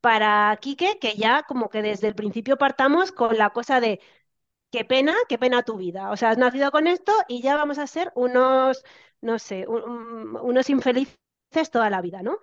para 0.00 0.56
Quique 0.60 0.98
que 1.00 1.14
ya 1.16 1.42
como 1.44 1.70
que 1.70 1.82
desde 1.82 2.08
el 2.08 2.14
principio 2.14 2.58
partamos 2.58 3.12
con 3.12 3.36
la 3.38 3.50
cosa 3.50 3.80
de 3.80 4.00
qué 4.70 4.84
pena, 4.84 5.14
qué 5.28 5.38
pena 5.38 5.62
tu 5.62 5.76
vida. 5.76 6.10
O 6.10 6.16
sea, 6.16 6.30
has 6.30 6.38
nacido 6.38 6.70
con 6.70 6.86
esto 6.86 7.12
y 7.28 7.42
ya 7.42 7.56
vamos 7.56 7.78
a 7.78 7.86
ser 7.86 8.12
unos, 8.14 8.84
no 9.20 9.38
sé, 9.38 9.66
un- 9.68 9.82
un- 9.82 10.36
unos 10.36 10.70
infelices 10.70 11.16
toda 11.72 11.90
la 11.90 12.00
vida, 12.00 12.22
¿no? 12.22 12.38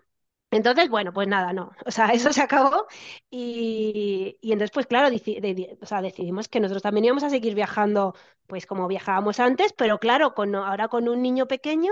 Entonces, 0.52 0.90
bueno, 0.90 1.12
pues 1.14 1.28
nada, 1.28 1.52
no. 1.54 1.72
O 1.86 1.92
sea, 1.92 2.08
eso 2.14 2.32
se 2.34 2.42
acabó 2.42 2.88
y, 3.30 4.38
y 4.42 4.52
entonces, 4.54 4.72
pues 4.74 4.88
claro, 4.88 5.14
o 5.82 5.86
sea, 5.86 6.02
decidimos 6.02 6.48
que 6.48 6.60
nosotros 6.60 6.84
también 6.84 7.06
íbamos 7.06 7.24
a 7.24 7.30
seguir 7.30 7.54
viajando, 7.56 8.16
pues 8.48 8.66
como 8.66 8.88
viajábamos 8.88 9.40
antes, 9.40 9.74
pero 9.74 10.00
claro, 10.00 10.34
con, 10.34 10.56
ahora 10.56 10.88
con 10.88 11.10
un 11.10 11.22
niño 11.22 11.48
pequeño 11.48 11.92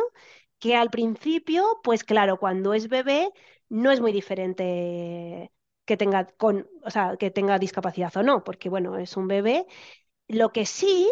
que 0.60 0.76
al 0.76 0.90
principio, 0.90 1.80
pues 1.84 2.04
claro, 2.04 2.38
cuando 2.40 2.74
es 2.74 2.90
bebé 2.90 3.30
no 3.70 3.92
es 3.92 4.02
muy 4.02 4.12
diferente 4.12 5.52
que 5.86 5.98
tenga 5.98 6.26
con, 6.28 6.68
o 6.84 6.90
sea, 6.90 7.18
que 7.18 7.32
tenga 7.32 7.60
discapacidad 7.60 8.16
o 8.18 8.24
no, 8.24 8.44
porque 8.44 8.70
bueno, 8.70 8.98
es 8.98 9.18
un 9.18 9.28
bebé. 9.28 9.66
Lo 10.28 10.52
que 10.52 10.66
sí, 10.66 11.12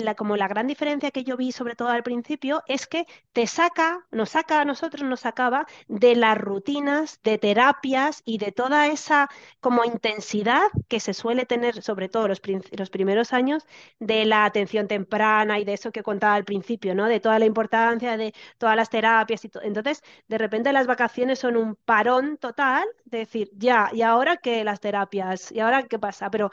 la, 0.00 0.14
como 0.14 0.36
la 0.36 0.48
gran 0.48 0.66
diferencia 0.66 1.10
que 1.10 1.24
yo 1.24 1.36
vi, 1.36 1.52
sobre 1.52 1.74
todo 1.76 1.88
al 1.88 2.02
principio, 2.02 2.62
es 2.66 2.86
que 2.86 3.06
te 3.32 3.46
saca, 3.46 4.06
nos 4.10 4.30
saca 4.30 4.60
a 4.60 4.64
nosotros, 4.64 5.02
nos 5.08 5.20
sacaba 5.20 5.66
de 5.88 6.16
las 6.16 6.38
rutinas, 6.38 7.20
de 7.22 7.38
terapias 7.38 8.22
y 8.24 8.38
de 8.38 8.52
toda 8.52 8.86
esa 8.88 9.28
como 9.60 9.84
intensidad 9.84 10.62
que 10.88 11.00
se 11.00 11.14
suele 11.14 11.46
tener, 11.46 11.82
sobre 11.82 12.08
todo 12.08 12.28
los, 12.28 12.40
los 12.72 12.90
primeros 12.90 13.32
años, 13.32 13.64
de 13.98 14.24
la 14.24 14.44
atención 14.44 14.88
temprana 14.88 15.58
y 15.58 15.64
de 15.64 15.74
eso 15.74 15.92
que 15.92 16.02
contaba 16.02 16.34
al 16.34 16.44
principio, 16.44 16.94
¿no? 16.94 17.06
De 17.06 17.20
toda 17.20 17.38
la 17.38 17.46
importancia 17.46 18.16
de 18.16 18.34
todas 18.58 18.76
las 18.76 18.90
terapias 18.90 19.44
y 19.44 19.48
todo. 19.48 19.62
Entonces, 19.62 20.02
de 20.28 20.38
repente 20.38 20.72
las 20.72 20.86
vacaciones 20.86 21.38
son 21.38 21.56
un 21.56 21.76
parón 21.76 22.36
total, 22.38 22.84
de 23.04 23.18
decir, 23.18 23.50
ya, 23.54 23.90
¿y 23.92 24.02
ahora 24.02 24.36
qué 24.36 24.64
las 24.64 24.80
terapias? 24.80 25.52
¿Y 25.52 25.60
ahora 25.60 25.84
qué 25.84 25.98
pasa? 25.98 26.30
Pero 26.30 26.50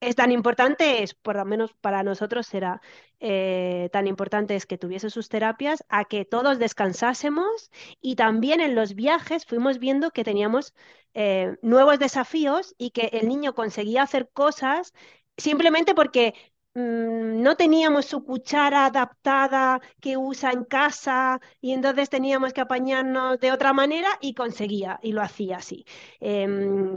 es 0.00 0.14
tan 0.16 0.30
importante 0.32 1.02
es, 1.02 1.14
por 1.14 1.36
lo 1.36 1.44
menos 1.44 1.72
para 1.74 2.02
nosotros 2.02 2.46
será 2.46 2.80
eh, 3.20 3.88
tan 3.92 4.06
importante 4.06 4.54
es 4.54 4.66
que 4.66 4.78
tuviese 4.78 5.10
sus 5.10 5.28
terapias, 5.28 5.84
a 5.88 6.04
que 6.04 6.24
todos 6.24 6.58
descansásemos 6.58 7.70
y 8.00 8.16
también 8.16 8.60
en 8.60 8.74
los 8.74 8.94
viajes 8.94 9.46
fuimos 9.46 9.78
viendo 9.78 10.10
que 10.10 10.24
teníamos 10.24 10.74
eh, 11.14 11.56
nuevos 11.62 11.98
desafíos 11.98 12.74
y 12.78 12.90
que 12.90 13.06
el 13.12 13.28
niño 13.28 13.54
conseguía 13.54 14.02
hacer 14.02 14.28
cosas 14.32 14.92
simplemente 15.36 15.94
porque 15.94 16.34
mm, 16.74 17.42
no 17.42 17.56
teníamos 17.56 18.06
su 18.06 18.24
cuchara 18.24 18.86
adaptada 18.86 19.80
que 20.00 20.16
usa 20.16 20.52
en 20.52 20.64
casa 20.64 21.40
y 21.60 21.72
entonces 21.72 22.10
teníamos 22.10 22.52
que 22.52 22.60
apañarnos 22.60 23.40
de 23.40 23.52
otra 23.52 23.72
manera 23.72 24.08
y 24.20 24.34
conseguía 24.34 24.98
y 25.02 25.12
lo 25.12 25.22
hacía 25.22 25.56
así. 25.58 25.84
Em, 26.20 26.96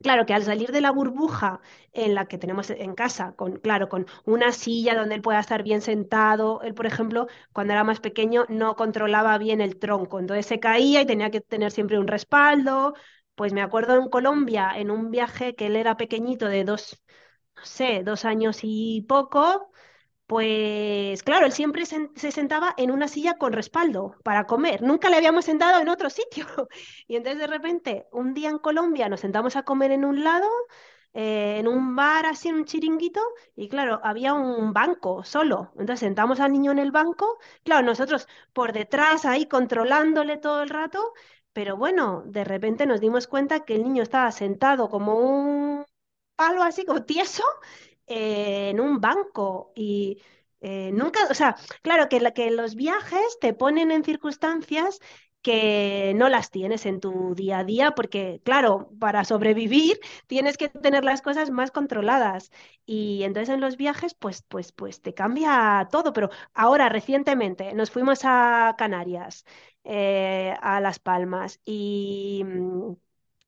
Claro 0.00 0.26
que 0.26 0.34
al 0.34 0.44
salir 0.44 0.70
de 0.70 0.80
la 0.80 0.92
burbuja 0.92 1.60
en 1.92 2.14
la 2.14 2.26
que 2.26 2.38
tenemos 2.38 2.70
en 2.70 2.94
casa, 2.94 3.32
con, 3.34 3.56
claro, 3.58 3.88
con 3.88 4.06
una 4.24 4.52
silla 4.52 4.94
donde 4.94 5.16
él 5.16 5.22
pueda 5.22 5.40
estar 5.40 5.64
bien 5.64 5.80
sentado. 5.82 6.62
Él, 6.62 6.72
por 6.74 6.86
ejemplo, 6.86 7.26
cuando 7.52 7.72
era 7.72 7.82
más 7.84 7.98
pequeño 8.00 8.44
no 8.48 8.76
controlaba 8.76 9.36
bien 9.38 9.60
el 9.60 9.76
tronco, 9.78 10.20
entonces 10.20 10.46
se 10.46 10.60
caía 10.60 11.00
y 11.02 11.06
tenía 11.06 11.30
que 11.30 11.40
tener 11.40 11.72
siempre 11.72 11.98
un 11.98 12.06
respaldo. 12.06 12.94
Pues 13.34 13.52
me 13.52 13.60
acuerdo 13.62 13.96
en 14.00 14.08
Colombia, 14.08 14.70
en 14.76 14.90
un 14.92 15.10
viaje 15.10 15.54
que 15.56 15.66
él 15.66 15.74
era 15.76 15.96
pequeñito 15.96 16.46
de 16.48 16.64
dos, 16.64 17.02
no 17.56 17.64
sé, 17.64 18.02
dos 18.04 18.24
años 18.24 18.60
y 18.62 19.02
poco, 19.08 19.70
pues 20.28 21.22
claro, 21.24 21.46
él 21.46 21.52
siempre 21.52 21.86
se 21.86 22.32
sentaba 22.32 22.74
en 22.76 22.90
una 22.92 23.08
silla 23.08 23.38
con 23.38 23.52
respaldo 23.54 24.14
para 24.24 24.46
comer. 24.46 24.82
Nunca 24.82 25.10
le 25.10 25.16
habíamos 25.16 25.46
sentado 25.46 25.80
en 25.80 25.88
otro 25.88 26.10
sitio. 26.10 26.46
Y 27.08 27.16
entonces 27.16 27.40
de 27.40 27.46
repente, 27.48 28.06
un 28.12 28.34
día 28.34 28.50
en 28.50 28.58
Colombia 28.58 29.08
nos 29.08 29.20
sentamos 29.20 29.56
a 29.56 29.64
comer 29.64 29.90
en 29.92 30.04
un 30.04 30.22
lado 30.24 30.46
eh, 31.14 31.58
en 31.58 31.68
un 31.68 31.96
bar 31.96 32.26
así, 32.26 32.48
en 32.48 32.56
un 32.56 32.64
chiringuito, 32.66 33.20
y 33.56 33.68
claro, 33.68 34.00
había 34.04 34.34
un 34.34 34.72
banco 34.72 35.24
solo. 35.24 35.70
Entonces 35.72 36.00
sentamos 36.00 36.40
al 36.40 36.52
niño 36.52 36.72
en 36.72 36.78
el 36.78 36.92
banco, 36.92 37.38
claro, 37.64 37.86
nosotros 37.86 38.28
por 38.52 38.72
detrás 38.72 39.24
ahí 39.24 39.46
controlándole 39.46 40.36
todo 40.36 40.62
el 40.62 40.68
rato, 40.70 41.12
pero 41.52 41.76
bueno, 41.76 42.22
de 42.26 42.44
repente 42.44 42.86
nos 42.86 43.00
dimos 43.00 43.26
cuenta 43.26 43.64
que 43.64 43.74
el 43.74 43.82
niño 43.84 44.02
estaba 44.02 44.30
sentado 44.32 44.88
como 44.90 45.14
un 45.18 45.84
palo 46.36 46.62
así, 46.62 46.84
como 46.84 47.04
tieso, 47.04 47.42
eh, 48.08 48.70
en 48.70 48.80
un 48.80 49.00
banco. 49.00 49.72
Y 49.74 50.20
eh, 50.60 50.90
nunca, 50.92 51.20
o 51.30 51.34
sea, 51.34 51.56
claro 51.82 52.08
que, 52.08 52.50
los 52.50 52.74
viajes 52.74 53.38
te 53.40 53.54
ponen 53.54 53.90
en 53.90 54.04
circunstancias 54.04 55.00
que 55.42 56.12
no 56.16 56.28
las 56.28 56.50
tienes 56.50 56.84
en 56.84 57.00
tu 57.00 57.34
día 57.34 57.60
a 57.60 57.64
día, 57.64 57.92
porque 57.92 58.40
claro, 58.44 58.90
para 58.98 59.24
sobrevivir 59.24 60.00
tienes 60.26 60.56
que 60.56 60.68
tener 60.68 61.04
las 61.04 61.22
cosas 61.22 61.50
más 61.50 61.70
controladas. 61.70 62.50
Y 62.84 63.22
entonces 63.22 63.54
en 63.54 63.60
los 63.60 63.76
viajes, 63.76 64.14
pues, 64.14 64.42
pues, 64.42 64.72
pues 64.72 65.00
te 65.00 65.14
cambia 65.14 65.88
todo. 65.90 66.12
Pero 66.12 66.30
ahora, 66.54 66.88
recientemente, 66.88 67.72
nos 67.74 67.90
fuimos 67.90 68.20
a 68.24 68.74
Canarias, 68.78 69.44
eh, 69.84 70.54
a 70.60 70.80
Las 70.80 70.98
Palmas, 70.98 71.60
y 71.64 72.42
mm, 72.44 72.94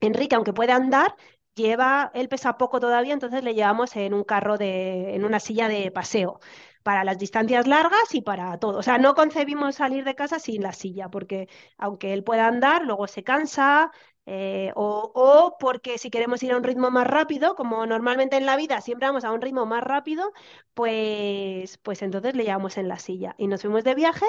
Enrique, 0.00 0.34
aunque 0.36 0.52
puede 0.52 0.72
andar, 0.72 1.14
lleva, 1.54 2.10
él 2.14 2.28
pesa 2.28 2.56
poco 2.58 2.80
todavía, 2.80 3.12
entonces 3.14 3.44
le 3.44 3.54
llevamos 3.54 3.96
en 3.96 4.14
un 4.14 4.24
carro 4.24 4.58
de, 4.58 5.14
en 5.14 5.24
una 5.24 5.40
silla 5.40 5.68
de 5.68 5.90
paseo 5.90 6.40
para 6.82 7.04
las 7.04 7.18
distancias 7.18 7.66
largas 7.66 8.14
y 8.14 8.22
para 8.22 8.58
todo. 8.58 8.78
O 8.78 8.82
sea, 8.82 8.98
no 8.98 9.14
concebimos 9.14 9.76
salir 9.76 10.04
de 10.04 10.14
casa 10.14 10.38
sin 10.38 10.62
la 10.62 10.72
silla, 10.72 11.08
porque 11.10 11.48
aunque 11.78 12.12
él 12.12 12.24
pueda 12.24 12.46
andar, 12.46 12.84
luego 12.84 13.06
se 13.06 13.22
cansa, 13.22 13.90
eh, 14.26 14.72
o, 14.76 15.10
o 15.14 15.56
porque 15.58 15.98
si 15.98 16.10
queremos 16.10 16.42
ir 16.42 16.52
a 16.52 16.56
un 16.56 16.64
ritmo 16.64 16.90
más 16.90 17.06
rápido, 17.06 17.54
como 17.56 17.84
normalmente 17.86 18.36
en 18.36 18.46
la 18.46 18.56
vida 18.56 18.80
siempre 18.80 19.08
vamos 19.08 19.24
a 19.24 19.32
un 19.32 19.40
ritmo 19.42 19.66
más 19.66 19.82
rápido, 19.84 20.32
pues, 20.74 21.78
pues 21.78 22.02
entonces 22.02 22.34
le 22.34 22.44
llevamos 22.44 22.78
en 22.78 22.88
la 22.88 22.98
silla. 22.98 23.34
Y 23.38 23.46
nos 23.48 23.60
fuimos 23.62 23.84
de 23.84 23.94
viaje 23.94 24.26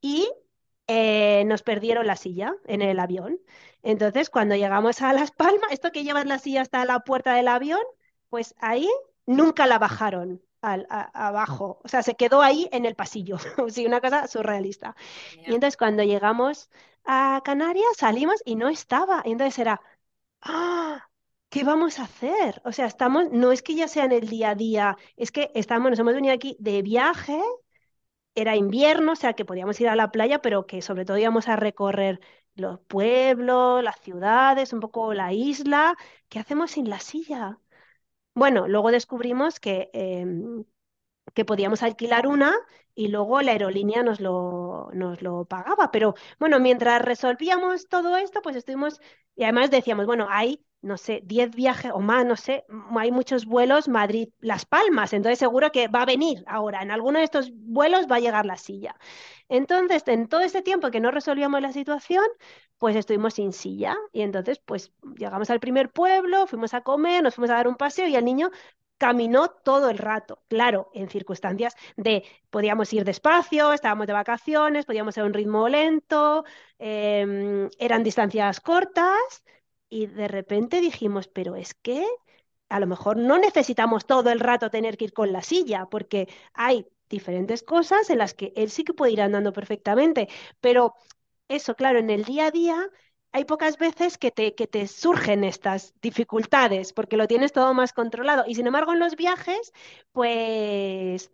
y 0.00 0.28
eh, 0.90 1.44
nos 1.46 1.62
perdieron 1.62 2.06
la 2.06 2.16
silla 2.16 2.54
en 2.66 2.82
el 2.82 2.98
avión. 3.00 3.38
Entonces, 3.82 4.30
cuando 4.30 4.56
llegamos 4.56 5.02
a 5.02 5.12
Las 5.12 5.30
Palmas, 5.32 5.70
esto 5.72 5.92
que 5.92 6.04
llevas 6.04 6.26
la 6.26 6.38
silla 6.38 6.62
hasta 6.62 6.84
la 6.84 7.00
puerta 7.00 7.34
del 7.34 7.48
avión, 7.48 7.80
pues 8.28 8.54
ahí 8.60 8.88
nunca 9.26 9.66
la 9.66 9.78
bajaron 9.78 10.42
al- 10.62 10.86
a- 10.90 11.28
abajo. 11.28 11.80
O 11.84 11.88
sea, 11.88 12.02
se 12.02 12.16
quedó 12.16 12.42
ahí 12.42 12.68
en 12.72 12.86
el 12.86 12.94
pasillo. 12.96 13.36
Sí, 13.70 13.86
una 13.86 14.00
cosa 14.00 14.26
surrealista. 14.28 14.96
Y 15.44 15.54
entonces, 15.54 15.76
cuando 15.76 16.02
llegamos 16.02 16.70
a 17.04 17.40
Canarias, 17.44 17.86
salimos 17.98 18.42
y 18.44 18.56
no 18.56 18.68
estaba. 18.68 19.22
Y 19.24 19.32
entonces 19.32 19.58
era, 19.58 19.80
¡ah! 20.42 21.08
¿Qué 21.48 21.64
vamos 21.64 21.98
a 21.98 22.04
hacer? 22.04 22.62
O 22.64 22.72
sea, 22.72 22.86
estamos, 22.86 23.30
no 23.30 23.52
es 23.52 23.62
que 23.62 23.74
ya 23.74 23.88
sea 23.88 24.04
en 24.04 24.12
el 24.12 24.28
día 24.28 24.50
a 24.50 24.54
día, 24.54 24.96
es 25.16 25.32
que 25.32 25.50
estamos, 25.54 25.90
nos 25.90 25.98
hemos 26.00 26.14
venido 26.14 26.34
aquí 26.34 26.56
de 26.60 26.82
viaje 26.82 27.40
era 28.34 28.56
invierno, 28.56 29.12
o 29.12 29.16
sea 29.16 29.34
que 29.34 29.44
podíamos 29.44 29.80
ir 29.80 29.88
a 29.88 29.96
la 29.96 30.10
playa, 30.12 30.40
pero 30.42 30.66
que 30.66 30.82
sobre 30.82 31.04
todo 31.04 31.18
íbamos 31.18 31.48
a 31.48 31.56
recorrer 31.56 32.20
los 32.54 32.80
pueblos, 32.80 33.82
las 33.82 34.00
ciudades, 34.00 34.72
un 34.72 34.80
poco 34.80 35.14
la 35.14 35.32
isla. 35.32 35.96
¿Qué 36.28 36.38
hacemos 36.38 36.72
sin 36.72 36.88
la 36.90 37.00
silla? 37.00 37.58
Bueno, 38.34 38.68
luego 38.68 38.90
descubrimos 38.92 39.60
que 39.60 39.90
em, 39.92 40.64
que 41.34 41.44
podíamos 41.44 41.82
alquilar 41.82 42.26
una 42.26 42.54
y 42.94 43.08
luego 43.08 43.40
la 43.42 43.52
aerolínea 43.52 44.02
nos 44.02 44.20
lo, 44.20 44.90
nos 44.92 45.22
lo 45.22 45.44
pagaba. 45.46 45.90
Pero 45.90 46.14
bueno, 46.38 46.58
mientras 46.60 47.02
resolvíamos 47.02 47.88
todo 47.88 48.16
esto, 48.16 48.42
pues 48.42 48.56
estuvimos, 48.56 49.00
y 49.36 49.44
además 49.44 49.70
decíamos, 49.70 50.06
bueno, 50.06 50.26
hay, 50.30 50.64
no 50.82 50.96
sé, 50.96 51.20
10 51.24 51.50
viajes 51.50 51.92
o 51.94 52.00
más, 52.00 52.24
no 52.24 52.36
sé, 52.36 52.64
hay 52.96 53.10
muchos 53.10 53.44
vuelos 53.46 53.88
Madrid-Las 53.88 54.64
Palmas, 54.64 55.12
entonces 55.12 55.38
seguro 55.38 55.70
que 55.72 55.88
va 55.88 56.02
a 56.02 56.06
venir 56.06 56.42
ahora, 56.46 56.82
en 56.82 56.90
alguno 56.90 57.18
de 57.18 57.24
estos 57.24 57.50
vuelos 57.52 58.06
va 58.10 58.16
a 58.16 58.20
llegar 58.20 58.46
la 58.46 58.56
silla. 58.56 58.96
Entonces, 59.48 60.02
en 60.06 60.28
todo 60.28 60.42
este 60.42 60.62
tiempo 60.62 60.90
que 60.90 61.00
no 61.00 61.10
resolvíamos 61.10 61.60
la 61.60 61.72
situación, 61.72 62.24
pues 62.78 62.96
estuvimos 62.96 63.34
sin 63.34 63.52
silla. 63.52 63.96
Y 64.12 64.22
entonces, 64.22 64.60
pues 64.64 64.92
llegamos 65.16 65.50
al 65.50 65.60
primer 65.60 65.90
pueblo, 65.90 66.46
fuimos 66.46 66.72
a 66.72 66.82
comer, 66.82 67.22
nos 67.22 67.34
fuimos 67.34 67.50
a 67.50 67.54
dar 67.54 67.68
un 67.68 67.76
paseo 67.76 68.06
y 68.06 68.16
el 68.16 68.24
niño 68.24 68.50
caminó 68.96 69.48
todo 69.48 69.88
el 69.88 69.96
rato, 69.96 70.42
claro, 70.48 70.90
en 70.92 71.08
circunstancias 71.08 71.74
de 71.96 72.22
podíamos 72.50 72.92
ir 72.92 73.02
despacio, 73.04 73.72
estábamos 73.72 74.06
de 74.06 74.12
vacaciones, 74.12 74.84
podíamos 74.84 75.16
ir 75.16 75.22
a 75.22 75.26
un 75.26 75.32
ritmo 75.32 75.68
lento, 75.70 76.44
em, 76.78 77.70
eran 77.78 78.02
distancias 78.02 78.60
cortas 78.60 79.42
y 79.90 80.06
de 80.06 80.28
repente 80.28 80.80
dijimos, 80.80 81.28
pero 81.28 81.56
es 81.56 81.74
que 81.74 82.06
a 82.68 82.80
lo 82.80 82.86
mejor 82.86 83.16
no 83.16 83.38
necesitamos 83.38 84.06
todo 84.06 84.30
el 84.30 84.40
rato 84.40 84.70
tener 84.70 84.96
que 84.96 85.06
ir 85.06 85.12
con 85.12 85.32
la 85.32 85.42
silla, 85.42 85.86
porque 85.90 86.28
hay 86.54 86.86
diferentes 87.08 87.62
cosas 87.62 88.08
en 88.10 88.18
las 88.18 88.34
que 88.34 88.52
él 88.56 88.70
sí 88.70 88.84
que 88.84 88.94
puede 88.94 89.12
ir 89.12 89.20
andando 89.22 89.52
perfectamente, 89.52 90.28
pero 90.60 90.94
eso, 91.48 91.74
claro, 91.76 91.98
en 91.98 92.10
el 92.10 92.24
día 92.24 92.46
a 92.46 92.50
día 92.50 92.88
hay 93.32 93.44
pocas 93.44 93.78
veces 93.78 94.18
que 94.18 94.30
te, 94.30 94.54
que 94.54 94.66
te 94.66 94.86
surgen 94.88 95.44
estas 95.44 95.94
dificultades 96.02 96.92
porque 96.92 97.16
lo 97.16 97.28
tienes 97.28 97.52
todo 97.52 97.74
más 97.74 97.92
controlado. 97.92 98.44
Y 98.46 98.54
sin 98.56 98.66
embargo, 98.66 98.92
en 98.92 98.98
los 99.00 99.16
viajes, 99.16 99.72
pues 100.12 101.30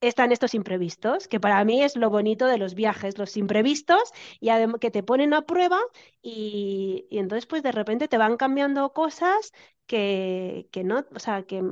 están 0.00 0.32
estos 0.32 0.54
imprevistos, 0.54 1.28
que 1.28 1.40
para 1.40 1.64
mí 1.64 1.82
es 1.82 1.96
lo 1.96 2.10
bonito 2.10 2.46
de 2.46 2.58
los 2.58 2.74
viajes, 2.74 3.18
los 3.18 3.36
imprevistos 3.36 4.12
y 4.40 4.50
que 4.80 4.90
te 4.90 5.02
ponen 5.02 5.34
a 5.34 5.42
prueba 5.42 5.78
y, 6.22 7.06
y 7.10 7.18
entonces 7.18 7.46
pues 7.46 7.62
de 7.62 7.72
repente 7.72 8.08
te 8.08 8.18
van 8.18 8.36
cambiando 8.36 8.92
cosas 8.92 9.52
que, 9.86 10.68
que 10.72 10.84
no, 10.84 11.04
o 11.14 11.18
sea, 11.18 11.42
que, 11.44 11.62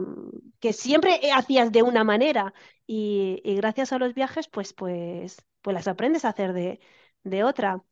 que 0.60 0.72
siempre 0.72 1.20
hacías 1.32 1.72
de 1.72 1.82
una 1.82 2.04
manera 2.04 2.54
y, 2.86 3.40
y 3.44 3.56
gracias 3.56 3.92
a 3.92 3.98
los 3.98 4.14
viajes 4.14 4.48
pues, 4.48 4.72
pues, 4.72 5.36
pues 5.62 5.74
las 5.74 5.88
aprendes 5.88 6.24
a 6.24 6.30
hacer 6.30 6.52
de, 6.52 6.80
de 7.24 7.44
otra. 7.44 7.82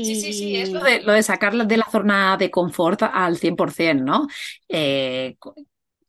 Sí, 0.00 0.16
sí, 0.16 0.32
sí, 0.32 0.56
es 0.56 0.72
lo 0.72 0.82
de, 0.82 1.00
lo 1.02 1.12
de 1.12 1.22
sacarla 1.22 1.64
de 1.64 1.76
la 1.76 1.88
zona 1.88 2.36
de 2.36 2.50
confort 2.50 3.02
al 3.04 3.36
100%, 3.38 4.04
¿no? 4.04 4.26
Eh, 4.68 5.36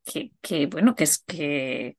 que, 0.05 0.31
que, 0.41 0.65
bueno, 0.67 0.95
que 0.95 1.03
es 1.05 1.19
que, 1.19 1.97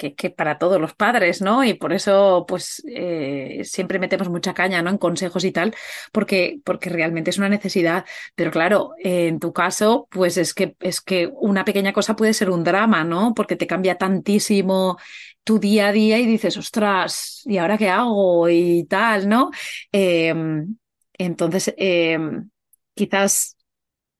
que, 0.00 0.30
para 0.30 0.58
todos 0.58 0.80
los 0.80 0.94
padres, 0.94 1.42
¿no? 1.42 1.62
Y 1.64 1.74
por 1.74 1.92
eso, 1.92 2.44
pues, 2.48 2.82
eh, 2.88 3.60
siempre 3.64 3.98
metemos 3.98 4.28
mucha 4.28 4.54
caña, 4.54 4.82
¿no? 4.82 4.90
En 4.90 4.98
consejos 4.98 5.44
y 5.44 5.52
tal, 5.52 5.74
porque, 6.12 6.60
porque 6.64 6.90
realmente 6.90 7.30
es 7.30 7.38
una 7.38 7.48
necesidad. 7.48 8.04
Pero 8.34 8.50
claro, 8.50 8.92
en 8.98 9.38
tu 9.38 9.52
caso, 9.52 10.08
pues 10.10 10.36
es 10.36 10.54
que, 10.54 10.76
es 10.80 11.00
que 11.00 11.30
una 11.34 11.64
pequeña 11.64 11.92
cosa 11.92 12.16
puede 12.16 12.34
ser 12.34 12.50
un 12.50 12.64
drama, 12.64 13.04
¿no? 13.04 13.34
Porque 13.34 13.56
te 13.56 13.66
cambia 13.66 13.96
tantísimo 13.98 14.98
tu 15.44 15.58
día 15.58 15.88
a 15.88 15.92
día 15.92 16.18
y 16.18 16.26
dices, 16.26 16.56
ostras, 16.56 17.42
¿y 17.46 17.58
ahora 17.58 17.78
qué 17.78 17.88
hago? 17.88 18.48
Y 18.48 18.84
tal, 18.84 19.28
¿no? 19.28 19.50
Em, 19.92 20.76
entonces, 21.18 21.74
em, 21.76 22.50
quizás 22.94 23.56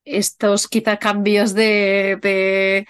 estos 0.04 0.68
quizá 0.68 0.98
cambios 0.98 1.54
de, 1.54 2.86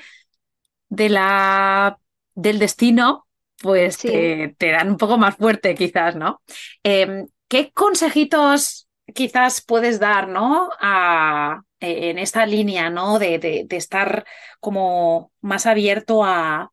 de 0.89 1.09
la, 1.09 1.99
del 2.41 2.59
destino, 2.59 3.27
pues 3.63 3.97
sí, 3.97 4.09
te, 4.09 4.55
te 4.59 4.71
dan 4.73 4.91
un 4.91 4.97
poco 4.97 5.19
más 5.19 5.37
fuerte, 5.37 5.75
quizás, 5.75 6.17
¿no? 6.17 6.43
Em, 6.83 7.27
¿qué 7.49 7.73
consejitos 7.73 8.89
quizás 9.15 9.63
puedes 9.63 9.99
dar, 10.01 10.29
¿no? 10.29 10.71
A, 10.81 11.63
en 11.81 12.19
esta 12.19 12.47
línea, 12.47 12.91
¿no? 12.91 13.19
De, 13.19 13.39
de, 13.39 13.65
de 13.67 13.77
estar 13.77 14.25
como 14.61 15.33
más 15.41 15.67
abierto 15.67 16.25
a, 16.25 16.71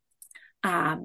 a, 0.63 0.99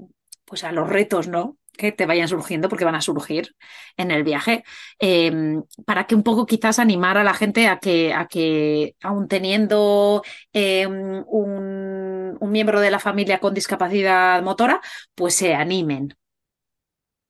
pues 0.44 0.64
a 0.64 0.72
los 0.72 0.88
retos, 0.88 1.28
¿no? 1.28 1.56
Que 1.72 1.92
te 1.92 2.06
vayan 2.06 2.28
surgiendo, 2.28 2.68
porque 2.68 2.84
van 2.84 2.94
a 2.94 3.00
surgir 3.00 3.54
en 3.96 4.10
el 4.10 4.24
viaje, 4.24 4.64
eh, 5.00 5.32
para 5.86 6.06
que 6.06 6.14
un 6.14 6.22
poco 6.22 6.46
quizás 6.46 6.78
animar 6.78 7.18
a 7.18 7.24
la 7.24 7.34
gente 7.34 7.68
a 7.68 7.78
que, 7.78 8.12
a 8.14 8.26
que 8.28 8.94
aun 9.02 9.28
teniendo 9.28 10.22
eh, 10.52 10.86
un, 10.86 12.36
un 12.40 12.50
miembro 12.52 12.80
de 12.80 12.90
la 12.90 12.98
familia 12.98 13.38
con 13.40 13.54
discapacidad 13.54 14.42
motora, 14.42 14.80
pues 15.14 15.34
se 15.34 15.54
animen. 15.54 16.14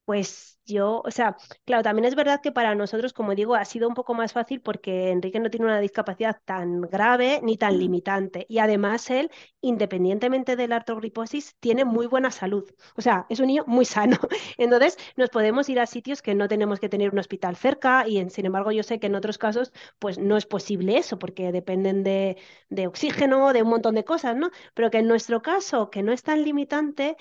Pues 0.05 0.52
yo, 0.65 1.03
o 1.05 1.11
sea, 1.11 1.37
claro, 1.65 1.83
también 1.83 2.05
es 2.07 2.15
verdad 2.15 2.41
que 2.43 2.53
para 2.53 2.75
nosotros, 2.75 3.13
como 3.13 3.35
digo, 3.35 3.55
ha 3.55 3.65
sido 3.65 3.89
un 3.89 3.95
poco 3.95 4.15
más 4.15 4.33
fácil 4.33 4.61
porque 4.61 5.11
Enrique 5.11 5.41
no 5.41 5.51
tiene 5.51 5.67
una 5.67 5.81
discapacidad 5.81 6.41
tan 6.45 6.81
grave 6.83 7.41
ni 7.43 7.57
tan 7.57 7.79
limitante. 7.79 8.47
Y 8.49 8.59
además 8.59 9.11
él, 9.11 9.31
independientemente 9.61 10.57
de 10.57 10.69
la 10.69 10.77
artrogriposis, 10.77 11.57
tiene 11.61 11.85
muy 11.85 12.07
buena 12.07 12.31
salud. 12.31 12.65
O 12.97 13.03
sea, 13.03 13.27
es 13.29 13.41
un 13.41 13.47
niño 13.49 13.65
muy 13.67 13.85
sano. 13.85 14.19
Entonces, 14.59 14.97
nos 15.17 15.31
podemos 15.31 15.69
ir 15.69 15.81
a 15.81 15.87
sitios 15.87 16.23
que 16.23 16.35
no 16.35 16.49
tenemos 16.49 16.81
que 16.81 16.89
tener 16.89 17.11
un 17.13 17.19
hospital 17.19 17.57
cerca 17.57 18.07
y, 18.07 18.29
sin 18.31 18.47
embargo, 18.47 18.73
yo 18.73 18.83
sé 18.83 18.99
que 19.01 19.07
en 19.09 19.15
otros 19.15 19.39
casos, 19.39 19.73
pues 19.99 20.19
no 20.19 20.37
es 20.37 20.47
posible 20.47 20.97
eso 20.99 21.19
porque 21.19 21.53
dependen 21.53 22.03
de, 22.05 22.37
de 22.69 22.87
oxígeno, 22.87 23.53
de 23.53 23.63
un 23.63 23.69
montón 23.71 23.95
de 23.95 24.05
cosas, 24.05 24.37
¿no? 24.37 24.51
Pero 24.75 24.91
que 24.91 24.99
en 24.99 25.09
nuestro 25.09 25.43
caso, 25.43 25.91
que 25.91 26.03
no 26.03 26.13
es 26.13 26.23
tan 26.23 26.43
limitante 26.45 27.17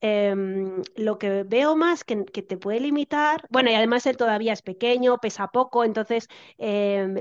em, 0.00 0.82
lo 0.96 1.18
que 1.18 1.42
veo 1.44 1.76
más 1.76 2.04
que, 2.04 2.16
te 2.24 2.56
puede 2.56 2.80
limitar, 2.80 3.46
bueno, 3.50 3.70
y 3.70 3.74
además 3.74 4.06
él 4.06 4.16
todavía 4.16 4.52
es 4.52 4.62
pequeño, 4.62 5.18
pesa 5.18 5.48
poco, 5.48 5.84
entonces 5.84 6.28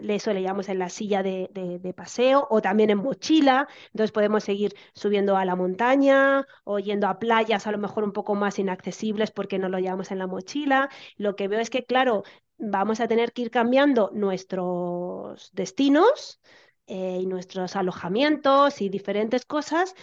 le- 0.02 0.16
eso 0.16 0.34
le 0.34 0.42
llamamos 0.42 0.70
en 0.70 0.80
la 0.80 0.90
silla 0.90 1.24
de, 1.24 1.50
de- 1.54 1.80
de 1.80 1.94
paseo 1.94 2.48
o 2.50 2.62
también 2.62 2.90
en 2.90 2.98
mochila, 3.00 3.68
entonces 3.88 4.12
podemos 4.12 4.44
seguir 4.44 4.74
subiendo 4.94 5.36
a 5.38 5.46
la 5.46 5.56
montaña 5.56 6.46
o 6.64 6.80
yendo 6.80 7.08
a 7.08 7.20
playas 7.20 7.68
a 7.68 7.72
lo 7.72 7.78
mejor 7.78 8.04
un 8.04 8.12
poco 8.14 8.36
más 8.36 8.60
inaccesibles 8.60 9.32
porque 9.32 9.60
no 9.60 9.70
lo 9.70 9.80
llevamos 9.80 10.12
en 10.12 10.20
la 10.20 10.28
mochila. 10.28 10.90
Lo 11.18 11.36
que 11.36 11.48
veo 11.48 11.60
es 11.60 11.70
que, 11.70 11.86
claro, 11.86 12.24
vamos 12.58 13.00
a 13.00 13.08
tener 13.08 13.32
que 13.34 13.44
ir 13.44 13.52
cambiando 13.52 14.12
nuestros 14.14 15.50
destinos 15.54 16.40
eh, 16.88 17.20
y 17.22 17.26
nuestros 17.28 17.76
alojamientos 17.76 18.82
y 18.82 18.90
diferentes 18.90 19.46
cosas 19.46 19.96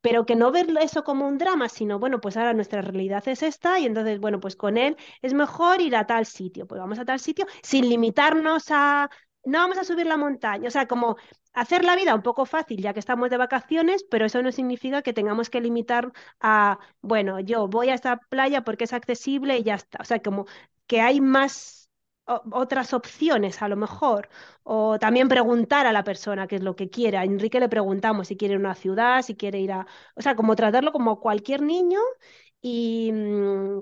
pero 0.00 0.26
que 0.26 0.36
no 0.36 0.50
verlo 0.52 0.80
eso 0.80 1.04
como 1.04 1.26
un 1.28 1.38
drama, 1.38 1.68
sino, 1.68 1.98
bueno, 1.98 2.20
pues 2.20 2.36
ahora 2.36 2.54
nuestra 2.54 2.82
realidad 2.82 3.26
es 3.28 3.42
esta 3.42 3.78
y 3.78 3.86
entonces, 3.86 4.18
bueno, 4.20 4.40
pues 4.40 4.56
con 4.56 4.76
él 4.78 4.96
es 5.22 5.34
mejor 5.34 5.80
ir 5.80 5.96
a 5.96 6.06
tal 6.06 6.26
sitio, 6.26 6.66
pues 6.66 6.80
vamos 6.80 6.98
a 6.98 7.04
tal 7.04 7.20
sitio 7.20 7.46
sin 7.62 7.88
limitarnos 7.88 8.66
a, 8.70 9.10
no 9.44 9.58
vamos 9.58 9.78
a 9.78 9.84
subir 9.84 10.06
la 10.06 10.16
montaña, 10.16 10.68
o 10.68 10.70
sea, 10.70 10.86
como 10.86 11.16
hacer 11.52 11.84
la 11.84 11.96
vida 11.96 12.14
un 12.14 12.22
poco 12.22 12.46
fácil 12.46 12.80
ya 12.82 12.92
que 12.92 13.00
estamos 13.00 13.30
de 13.30 13.36
vacaciones, 13.36 14.04
pero 14.10 14.26
eso 14.26 14.42
no 14.42 14.52
significa 14.52 15.02
que 15.02 15.12
tengamos 15.12 15.50
que 15.50 15.60
limitar 15.60 16.12
a, 16.40 16.78
bueno, 17.00 17.40
yo 17.40 17.68
voy 17.68 17.90
a 17.90 17.94
esta 17.94 18.18
playa 18.18 18.62
porque 18.64 18.84
es 18.84 18.92
accesible 18.92 19.58
y 19.58 19.62
ya 19.64 19.74
está, 19.74 19.98
o 20.00 20.04
sea, 20.04 20.20
como 20.20 20.46
que 20.86 21.00
hay 21.00 21.20
más 21.20 21.79
otras 22.52 22.92
opciones 22.94 23.62
a 23.62 23.68
lo 23.68 23.76
mejor. 23.76 24.28
O 24.62 24.98
también 24.98 25.28
preguntar 25.28 25.86
a 25.86 25.92
la 25.92 26.04
persona 26.04 26.46
qué 26.46 26.56
es 26.56 26.62
lo 26.62 26.76
que 26.76 26.90
quiere. 26.90 27.18
A 27.18 27.24
Enrique 27.24 27.60
le 27.60 27.68
preguntamos 27.68 28.28
si 28.28 28.36
quiere 28.36 28.56
una 28.56 28.74
ciudad, 28.74 29.22
si 29.22 29.36
quiere 29.36 29.60
ir 29.60 29.72
a... 29.72 29.86
O 30.14 30.22
sea, 30.22 30.34
como 30.36 30.56
tratarlo 30.56 30.92
como 30.92 31.20
cualquier 31.20 31.62
niño 31.62 31.98
y, 32.60 33.10
mm, 33.12 33.78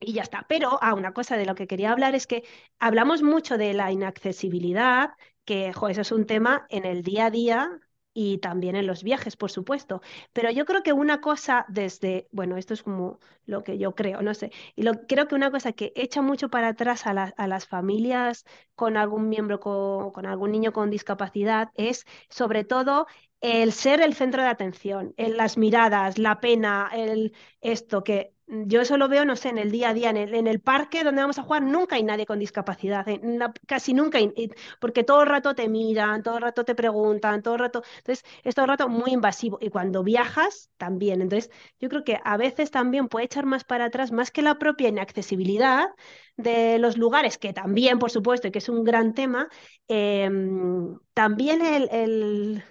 y 0.00 0.12
ya 0.14 0.22
está. 0.22 0.46
Pero, 0.48 0.78
ah, 0.82 0.94
una 0.94 1.12
cosa 1.12 1.36
de 1.36 1.46
lo 1.46 1.54
que 1.54 1.66
quería 1.66 1.92
hablar 1.92 2.14
es 2.14 2.26
que 2.26 2.44
hablamos 2.78 3.22
mucho 3.22 3.58
de 3.58 3.74
la 3.74 3.92
inaccesibilidad, 3.92 5.10
que, 5.44 5.68
eso 5.70 6.00
es 6.00 6.12
un 6.12 6.26
tema 6.26 6.66
en 6.70 6.84
el 6.84 7.02
día 7.02 7.26
a 7.26 7.30
día 7.30 7.80
y 8.14 8.38
también 8.38 8.76
en 8.76 8.86
los 8.86 9.02
viajes, 9.02 9.36
por 9.36 9.50
supuesto. 9.50 10.02
Pero 10.32 10.50
yo 10.50 10.64
creo 10.66 10.82
que 10.82 10.92
una 10.92 11.20
cosa 11.20 11.64
desde, 11.68 12.28
bueno, 12.32 12.56
esto 12.56 12.74
es 12.74 12.82
como 12.82 13.18
lo 13.46 13.62
que 13.64 13.78
yo 13.78 13.94
creo, 13.94 14.22
no 14.22 14.34
sé, 14.34 14.52
y 14.76 14.82
lo, 14.82 14.92
creo 15.06 15.26
que 15.28 15.34
una 15.34 15.50
cosa 15.50 15.72
que 15.72 15.92
echa 15.96 16.22
mucho 16.22 16.48
para 16.50 16.68
atrás 16.68 17.06
a, 17.06 17.14
la- 17.14 17.34
a 17.36 17.46
las 17.46 17.66
familias 17.66 18.44
con 18.74 18.96
algún 18.96 19.28
miembro, 19.28 19.60
con, 19.60 20.10
con 20.12 20.26
algún 20.26 20.52
niño 20.52 20.72
con 20.72 20.90
discapacidad, 20.90 21.70
es 21.74 22.04
sobre 22.28 22.64
todo 22.64 23.06
el 23.40 23.72
ser 23.72 24.00
el 24.00 24.14
centro 24.14 24.42
de 24.42 24.48
atención, 24.48 25.14
en 25.16 25.36
las 25.36 25.58
miradas, 25.58 26.18
la 26.18 26.40
pena, 26.40 26.90
el 26.94 27.34
esto 27.60 28.04
que 28.04 28.34
yo 28.66 28.80
eso 28.82 28.96
lo 28.98 29.08
veo, 29.08 29.24
no 29.24 29.36
sé, 29.36 29.48
en 29.48 29.58
el 29.58 29.70
día 29.70 29.90
a 29.90 29.94
día, 29.94 30.10
en 30.10 30.16
el, 30.18 30.34
en 30.34 30.46
el 30.46 30.60
parque 30.60 31.04
donde 31.04 31.22
vamos 31.22 31.38
a 31.38 31.42
jugar, 31.42 31.62
nunca 31.62 31.96
hay 31.96 32.02
nadie 32.02 32.26
con 32.26 32.38
discapacidad, 32.38 33.06
la- 33.22 33.52
casi 33.66 33.94
nunca, 33.94 34.18
hay- 34.18 34.32
y- 34.36 34.50
porque 34.80 35.04
todo 35.04 35.22
el 35.22 35.28
rato 35.28 35.54
te 35.54 35.68
miran, 35.68 36.22
todo 36.22 36.36
el 36.36 36.42
rato 36.42 36.64
te 36.64 36.74
preguntan, 36.74 37.42
todo 37.42 37.54
el 37.54 37.60
rato, 37.60 37.82
entonces 37.98 38.24
es 38.44 38.54
todo 38.54 38.64
el 38.66 38.70
rato 38.70 38.88
muy 38.88 39.12
invasivo 39.12 39.58
y 39.60 39.70
cuando 39.70 40.02
viajas 40.04 40.70
también, 40.76 41.22
entonces 41.22 41.50
yo 41.80 41.88
creo 41.88 42.04
que 42.04 42.18
a 42.24 42.36
veces 42.36 42.70
también 42.70 43.08
puede 43.08 43.24
echar 43.26 43.46
más 43.46 43.64
para 43.64 43.86
atrás, 43.86 44.12
más 44.12 44.30
que 44.30 44.42
la 44.42 44.58
propia 44.58 44.88
inaccesibilidad 44.88 45.88
de 46.36 46.78
los 46.78 46.96
lugares, 46.98 47.38
que 47.38 47.52
también, 47.52 47.98
por 47.98 48.10
supuesto, 48.10 48.48
y 48.48 48.50
que 48.52 48.58
es 48.58 48.68
un 48.68 48.84
gran 48.84 49.14
tema, 49.14 49.48
em, 49.88 50.98
también 51.14 51.62
el, 51.62 51.88
el 51.92 52.62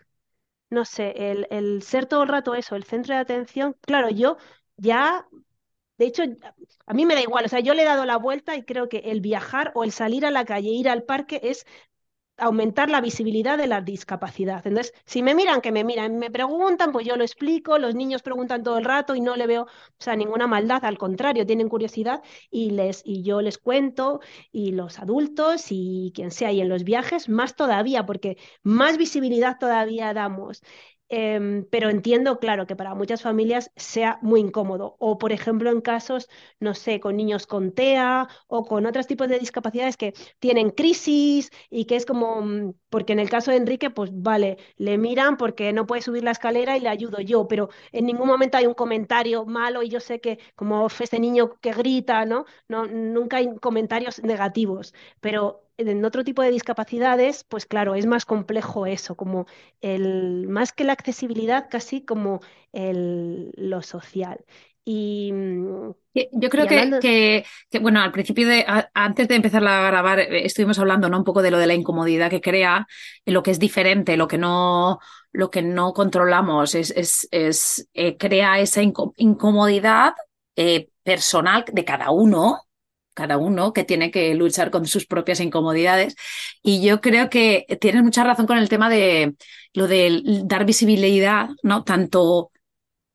no 0.69 0.85
sé, 0.85 1.13
el, 1.31 1.47
el 1.51 1.81
ser 1.83 2.05
todo 2.05 2.23
el 2.23 2.29
rato 2.29 2.55
eso, 2.55 2.75
el 2.75 2.83
centro 2.85 3.13
de 3.15 3.21
atención, 3.21 3.75
claro, 3.81 4.09
yo 4.09 4.37
ya, 4.77 5.27
de 6.01 6.07
hecho, 6.07 6.23
a 6.87 6.93
mí 6.95 7.05
me 7.05 7.13
da 7.13 7.21
igual, 7.21 7.45
o 7.45 7.47
sea, 7.47 7.59
yo 7.59 7.75
le 7.75 7.83
he 7.83 7.85
dado 7.85 8.05
la 8.05 8.17
vuelta 8.17 8.55
y 8.55 8.63
creo 8.63 8.89
que 8.89 8.97
el 9.05 9.21
viajar 9.21 9.71
o 9.75 9.83
el 9.83 9.91
salir 9.91 10.25
a 10.25 10.31
la 10.31 10.45
calle, 10.45 10.69
ir 10.71 10.89
al 10.89 11.03
parque 11.03 11.39
es 11.43 11.65
aumentar 12.37 12.89
la 12.89 13.01
visibilidad 13.01 13.57
de 13.57 13.67
la 13.67 13.81
discapacidad. 13.81 14.65
Entonces, 14.65 14.93
si 15.05 15.21
me 15.23 15.35
miran, 15.35 15.61
que 15.61 15.71
me 15.71 15.83
miran, 15.83 16.17
me 16.17 16.31
preguntan, 16.31 16.91
pues 16.91 17.05
yo 17.05 17.15
lo 17.15 17.23
explico, 17.23 17.77
los 17.77 17.93
niños 17.95 18.23
preguntan 18.23 18.63
todo 18.63 18.79
el 18.79 18.85
rato 18.85 19.15
y 19.15 19.21
no 19.21 19.35
le 19.35 19.47
veo, 19.47 19.63
o 19.63 19.67
sea, 19.99 20.15
ninguna 20.15 20.47
maldad, 20.47 20.83
al 20.85 20.97
contrario, 20.97 21.45
tienen 21.45 21.69
curiosidad 21.69 22.21
y 22.49 22.71
les 22.71 23.03
y 23.05 23.23
yo 23.23 23.41
les 23.41 23.59
cuento 23.59 24.21
y 24.51 24.71
los 24.71 24.99
adultos 24.99 25.67
y 25.69 26.11
quien 26.15 26.31
sea 26.31 26.51
y 26.51 26.61
en 26.61 26.69
los 26.69 26.83
viajes 26.83 27.29
más 27.29 27.55
todavía 27.55 28.05
porque 28.07 28.37
más 28.63 28.97
visibilidad 28.97 29.57
todavía 29.59 30.13
damos. 30.13 30.63
Em, 31.13 31.65
pero 31.69 31.89
entiendo, 31.89 32.39
claro, 32.39 32.65
que 32.65 32.75
para 32.77 32.95
muchas 32.95 33.21
familias 33.21 33.69
sea 33.75 34.17
muy 34.21 34.39
incómodo. 34.39 34.95
O, 34.99 35.17
por 35.17 35.33
ejemplo, 35.33 35.69
en 35.69 35.81
casos, 35.81 36.29
no 36.61 36.73
sé, 36.73 37.01
con 37.01 37.17
niños 37.17 37.47
con 37.47 37.73
TEA 37.73 38.29
o 38.47 38.63
con 38.65 38.85
otros 38.85 39.07
tipos 39.07 39.27
de 39.27 39.37
discapacidades 39.37 39.97
que 39.97 40.13
tienen 40.39 40.69
crisis 40.69 41.49
y 41.69 41.83
que 41.85 41.97
es 41.97 42.05
como, 42.05 42.41
mm, 42.41 42.73
porque 42.89 43.11
en 43.13 43.19
el 43.19 43.29
caso 43.29 43.51
de 43.51 43.57
Enrique, 43.57 43.89
pues 43.89 44.09
vale, 44.13 44.57
le 44.77 44.97
miran 44.97 45.35
porque 45.35 45.73
no 45.73 45.85
puede 45.85 46.01
subir 46.01 46.23
la 46.23 46.31
escalera 46.31 46.77
y 46.77 46.79
le 46.79 46.87
ayudo 46.89 47.19
yo, 47.19 47.45
pero 47.47 47.69
en 47.91 48.05
ningún 48.05 48.27
momento 48.27 48.57
hay 48.57 48.65
un 48.67 48.73
comentario 48.73 49.45
malo 49.45 49.83
y 49.83 49.89
yo 49.89 49.99
sé 49.99 50.21
que 50.21 50.39
como 50.55 50.85
"Uf, 50.85 51.01
este 51.01 51.19
niño 51.19 51.59
que 51.59 51.73
grita. 51.73 52.25
No, 52.25 52.45
nunca 52.87 53.37
hay 53.37 53.53
comentarios 53.57 54.23
negativos, 54.23 54.93
pero 55.19 55.63
en 55.87 56.05
otro 56.05 56.23
tipo 56.23 56.41
de 56.41 56.51
discapacidades, 56.51 57.43
pues 57.45 57.65
claro, 57.65 57.95
es 57.95 58.05
más 58.05 58.25
complejo 58.25 58.85
eso, 58.85 59.15
como 59.15 59.45
el, 59.81 60.47
más 60.47 60.73
que 60.73 60.83
la 60.83 60.93
accesibilidad, 60.93 61.67
casi 61.69 62.03
como 62.05 62.41
el, 62.73 63.51
lo 63.55 63.81
social. 63.81 64.45
Y, 64.85 65.31
mm, 65.33 65.91
Yo 66.33 66.49
creo 66.49 66.67
que, 66.67 66.97
que, 66.99 67.45
que, 67.69 67.79
bueno, 67.79 68.01
al 68.01 68.11
principio 68.11 68.45
de, 68.47 68.65
a- 68.67 68.89
antes 68.93 69.27
de 69.29 69.35
empezar 69.35 69.65
a 69.65 69.87
grabar, 69.87 70.19
eh, 70.19 70.45
estuvimos 70.45 70.77
hablando, 70.79 71.07
¿no? 71.09 71.17
Un 71.17 71.23
poco 71.23 71.41
de 71.41 71.51
lo 71.51 71.57
de 71.57 71.67
la 71.67 71.73
incomodidad 71.73 72.29
que 72.29 72.41
crea, 72.41 72.85
lo 73.25 73.43
que 73.43 73.51
es 73.51 73.59
diferente, 73.59 74.17
lo 74.17 74.27
que 74.27 74.37
no, 74.37 74.99
lo 75.31 75.49
que 75.49 75.61
no 75.61 75.93
controlamos, 75.93 76.75
es, 76.75 76.91
es, 76.91 77.27
es 77.31 77.87
eh, 77.93 78.17
crea 78.17 78.59
esa 78.59 78.81
inco- 78.83 79.13
incomodidad 79.15 80.13
eh, 80.57 80.89
personal 81.03 81.63
de 81.71 81.85
cada 81.85 82.11
uno, 82.11 82.59
cada 83.13 83.37
uno 83.37 83.73
que 83.73 83.83
tiene 83.83 84.11
que 84.11 84.33
luchar 84.35 84.71
con 84.71 84.85
sus 84.85 85.05
propias 85.05 85.39
incomodidades. 85.39 86.15
Y 86.61 86.81
yo 86.81 87.01
creo 87.01 87.29
que 87.29 87.65
tienes 87.79 88.03
mucha 88.03 88.23
razón 88.23 88.47
con 88.47 88.57
el 88.57 88.69
tema 88.69 88.89
de 88.89 89.35
lo 89.73 89.87
de 89.87 90.21
dar 90.45 90.65
visibilidad, 90.65 91.49
¿no? 91.63 91.83
Tanto 91.83 92.51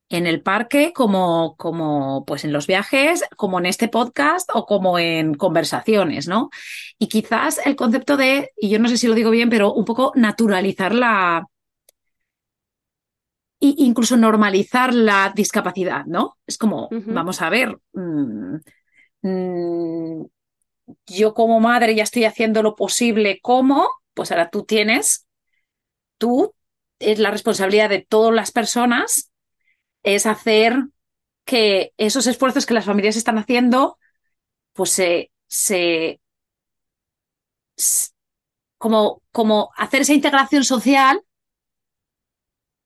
en 0.08 0.26
el 0.26 0.42
parque, 0.42 0.92
como, 0.94 1.56
como 1.56 2.24
pues 2.26 2.44
en 2.44 2.52
los 2.52 2.66
viajes, 2.66 3.24
como 3.36 3.58
en 3.58 3.66
este 3.66 3.88
podcast 3.88 4.48
o 4.54 4.66
como 4.66 4.98
en 4.98 5.34
conversaciones, 5.34 6.28
¿no? 6.28 6.50
Y 6.98 7.08
quizás 7.08 7.60
el 7.64 7.76
concepto 7.76 8.16
de, 8.16 8.50
y 8.56 8.68
yo 8.68 8.78
no 8.78 8.88
sé 8.88 8.98
si 8.98 9.08
lo 9.08 9.14
digo 9.14 9.30
bien, 9.30 9.50
pero 9.50 9.72
un 9.72 9.84
poco 9.84 10.12
naturalizar 10.14 10.94
la, 10.94 11.44
e 13.60 13.74
incluso 13.78 14.16
normalizar 14.16 14.94
la 14.94 15.32
discapacidad, 15.34 16.04
¿no? 16.06 16.36
Es 16.46 16.58
como, 16.58 16.88
vamos 16.90 17.42
a 17.42 17.50
ver, 17.50 17.76
mmm, 17.94 18.56
mmm, 19.26 20.26
yo 21.06 21.34
como 21.34 21.60
madre 21.60 21.94
ya 21.94 22.04
estoy 22.04 22.24
haciendo 22.24 22.62
lo 22.62 22.76
posible 22.76 23.40
como, 23.42 23.88
pues 24.14 24.32
ahora 24.32 24.50
tú 24.50 24.64
tienes, 24.64 25.26
tú, 26.18 26.54
es 26.98 27.18
la 27.18 27.30
responsabilidad 27.30 27.90
de 27.90 28.06
todas 28.08 28.34
las 28.34 28.52
personas, 28.52 29.32
es 30.04 30.26
hacer 30.26 30.76
que 31.44 31.92
esos 31.98 32.26
esfuerzos 32.28 32.66
que 32.66 32.74
las 32.74 32.86
familias 32.86 33.16
están 33.16 33.38
haciendo, 33.38 33.98
pues 34.74 34.90
se, 34.90 35.32
se, 35.48 36.20
como, 38.78 39.22
como 39.32 39.70
hacer 39.76 40.02
esa 40.02 40.14
integración 40.14 40.64
social, 40.64 41.22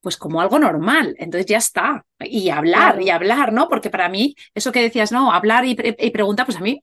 pues 0.00 0.16
como 0.16 0.40
algo 0.40 0.58
normal. 0.58 1.14
Entonces 1.18 1.46
ya 1.46 1.58
está. 1.58 2.04
Y 2.20 2.50
hablar, 2.50 3.00
y 3.02 3.10
hablar, 3.10 3.52
¿no? 3.52 3.68
Porque 3.68 3.90
para 3.90 4.08
mí, 4.08 4.34
eso 4.54 4.72
que 4.72 4.82
decías, 4.82 5.12
no, 5.12 5.32
hablar 5.32 5.64
y, 5.64 5.76
y 5.98 6.10
preguntar, 6.10 6.46
pues 6.46 6.58
a 6.58 6.60
mí 6.60 6.82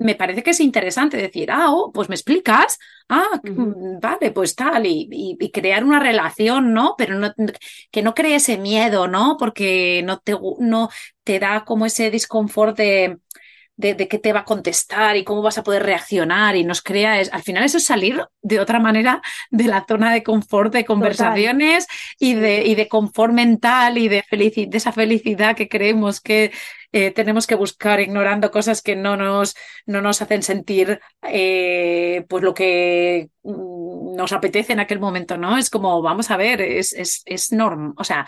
me 0.00 0.14
parece 0.14 0.42
que 0.44 0.50
es 0.50 0.60
interesante 0.60 1.16
decir, 1.16 1.50
ah, 1.50 1.72
oh, 1.72 1.90
pues 1.92 2.08
me 2.08 2.14
explicas, 2.14 2.78
ah, 3.08 3.40
mm, 3.42 3.98
vale, 4.00 4.30
pues 4.30 4.54
tal, 4.54 4.86
y, 4.86 5.08
y- 5.10 5.36
y 5.40 5.50
crear 5.50 5.82
una 5.84 5.98
relación, 5.98 6.72
¿no? 6.72 6.94
Pero 6.96 7.16
no, 7.18 7.32
que 7.90 8.02
no 8.02 8.14
cree 8.14 8.36
ese 8.36 8.58
miedo, 8.58 9.08
¿no? 9.08 9.36
Porque 9.38 10.02
no 10.04 10.18
te, 10.20 10.36
no 10.60 10.88
te 11.24 11.38
da 11.40 11.64
como 11.64 11.84
ese 11.86 12.10
disconfort 12.10 12.76
de 12.76 13.18
de, 13.78 13.94
de 13.94 14.08
qué 14.08 14.18
te 14.18 14.32
va 14.34 14.40
a 14.40 14.44
contestar 14.44 15.16
y 15.16 15.24
cómo 15.24 15.40
vas 15.40 15.56
a 15.56 15.62
poder 15.62 15.84
reaccionar 15.84 16.56
y 16.56 16.64
nos 16.64 16.82
crea, 16.82 17.20
es, 17.20 17.32
al 17.32 17.42
final 17.42 17.64
eso 17.64 17.78
es 17.78 17.84
salir 17.86 18.22
de 18.42 18.60
otra 18.60 18.80
manera 18.80 19.22
de 19.50 19.64
la 19.64 19.84
zona 19.88 20.12
de 20.12 20.22
confort 20.24 20.72
de 20.74 20.84
conversaciones 20.84 21.86
y 22.18 22.34
de, 22.34 22.64
y 22.66 22.74
de 22.74 22.88
confort 22.88 23.32
mental 23.32 23.96
y 23.96 24.08
de, 24.08 24.24
felici- 24.24 24.68
de 24.68 24.76
esa 24.78 24.92
felicidad 24.92 25.56
que 25.56 25.68
creemos 25.68 26.20
que 26.20 26.52
eh, 26.92 27.10
tenemos 27.12 27.46
que 27.46 27.54
buscar 27.54 28.00
ignorando 28.00 28.50
cosas 28.50 28.82
que 28.82 28.96
no 28.96 29.16
nos, 29.16 29.54
no 29.86 30.00
nos 30.02 30.22
hacen 30.22 30.42
sentir 30.42 31.00
eh, 31.22 32.24
pues 32.28 32.42
lo 32.42 32.54
que 32.54 33.30
mm, 33.42 34.16
nos 34.16 34.32
apetece 34.32 34.72
en 34.72 34.80
aquel 34.80 34.98
momento, 35.00 35.36
¿no? 35.36 35.56
Es 35.58 35.70
como, 35.70 36.02
vamos 36.02 36.30
a 36.30 36.36
ver, 36.36 36.60
es, 36.62 36.92
es, 36.92 37.22
es 37.26 37.52
norm, 37.52 37.94
o 37.96 38.04
sea, 38.04 38.26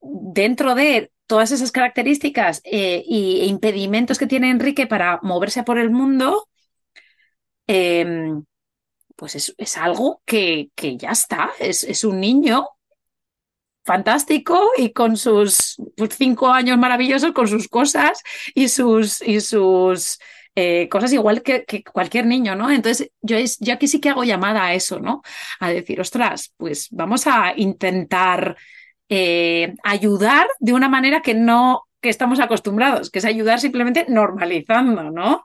dentro 0.00 0.74
de 0.74 1.12
todas 1.26 1.52
esas 1.52 1.72
características 1.72 2.60
eh, 2.64 3.02
y, 3.06 3.42
e 3.42 3.46
impedimentos 3.46 4.18
que 4.18 4.26
tiene 4.26 4.50
Enrique 4.50 4.86
para 4.86 5.20
moverse 5.22 5.62
por 5.62 5.78
el 5.78 5.90
mundo, 5.90 6.48
eh, 7.66 8.34
pues 9.16 9.36
es, 9.36 9.54
es, 9.58 9.76
algo 9.76 10.22
que, 10.24 10.70
que 10.74 10.96
ya 10.96 11.10
está, 11.10 11.50
es, 11.60 11.84
es, 11.84 12.04
un 12.04 12.20
niño 12.20 12.66
fantástico 13.84 14.70
y 14.76 14.92
con 14.92 15.16
sus 15.16 15.76
pues, 15.96 16.16
cinco 16.16 16.48
años 16.48 16.78
maravillosos, 16.78 17.32
con 17.32 17.46
sus 17.46 17.68
cosas 17.68 18.22
y 18.54 18.68
sus, 18.68 19.22
y 19.22 19.40
sus 19.40 20.18
eh, 20.54 20.88
cosas 20.88 21.12
igual 21.12 21.42
que, 21.42 21.64
que, 21.64 21.84
cualquier 21.84 22.26
niño, 22.26 22.56
¿no? 22.56 22.70
Entonces, 22.70 23.10
yo, 23.20 23.36
es, 23.36 23.58
yo 23.60 23.74
aquí 23.74 23.86
sí 23.88 24.00
que 24.00 24.10
hago 24.10 24.24
llamada 24.24 24.64
a 24.66 24.74
eso, 24.74 24.98
¿no? 25.00 25.22
A 25.60 25.70
decir, 25.70 26.00
ostras, 26.00 26.52
pues 26.56 26.88
vamos 26.90 27.26
a 27.26 27.52
intentar 27.56 28.56
eh, 29.10 29.74
ayudar 29.84 30.48
de 30.60 30.72
una 30.72 30.88
manera 30.88 31.20
que 31.20 31.34
no 31.34 31.82
que 32.00 32.08
estamos 32.08 32.40
acostumbrados, 32.40 33.10
que 33.10 33.18
es 33.18 33.24
ayudar 33.26 33.60
simplemente 33.60 34.06
normalizando, 34.08 35.10
¿no? 35.10 35.42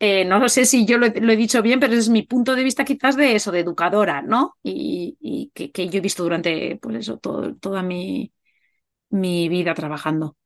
Eh, 0.00 0.24
no 0.24 0.48
sé 0.48 0.64
si 0.64 0.84
yo 0.86 0.98
lo, 0.98 1.06
lo, 1.06 1.32
he 1.32 1.36
dicho 1.36 1.62
bien, 1.62 1.78
pero 1.78 1.92
es 1.94 2.08
mi 2.08 2.22
punto 2.22 2.56
de 2.56 2.64
vista 2.64 2.84
quizás 2.84 3.16
de 3.16 3.36
eso, 3.36 3.52
de 3.52 3.60
educadora, 3.60 4.22
¿no? 4.22 4.56
Y, 4.62 5.50
que, 5.54 5.88
yo 5.88 5.98
he 5.98 6.00
visto 6.00 6.24
durante, 6.24 6.76
pues 6.82 6.96
eso, 6.96 7.18
todo, 7.18 7.54
toda 7.54 7.82
mi, 7.82 8.32
mi 9.10 9.48
vida 9.48 9.72
trabajando. 9.74 10.36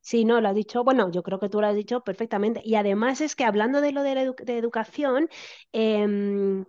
Sí, 0.00 0.24
no, 0.24 0.40
lo 0.40 0.48
has 0.48 0.54
dicho, 0.54 0.82
bueno, 0.82 1.10
yo 1.10 1.22
creo 1.22 1.38
que 1.38 1.48
tú 1.48 1.60
lo 1.60 1.66
has 1.68 1.76
dicho 1.76 2.02
perfectamente. 2.02 2.62
Y 2.64 2.74
además 2.74 3.20
es 3.20 3.36
que 3.36 3.44
hablando 3.44 3.80
de 3.80 3.92
lo 3.92 4.02
de, 4.02 4.14
la 4.14 4.22
educación, 4.22 5.28
eh, 5.72 6.64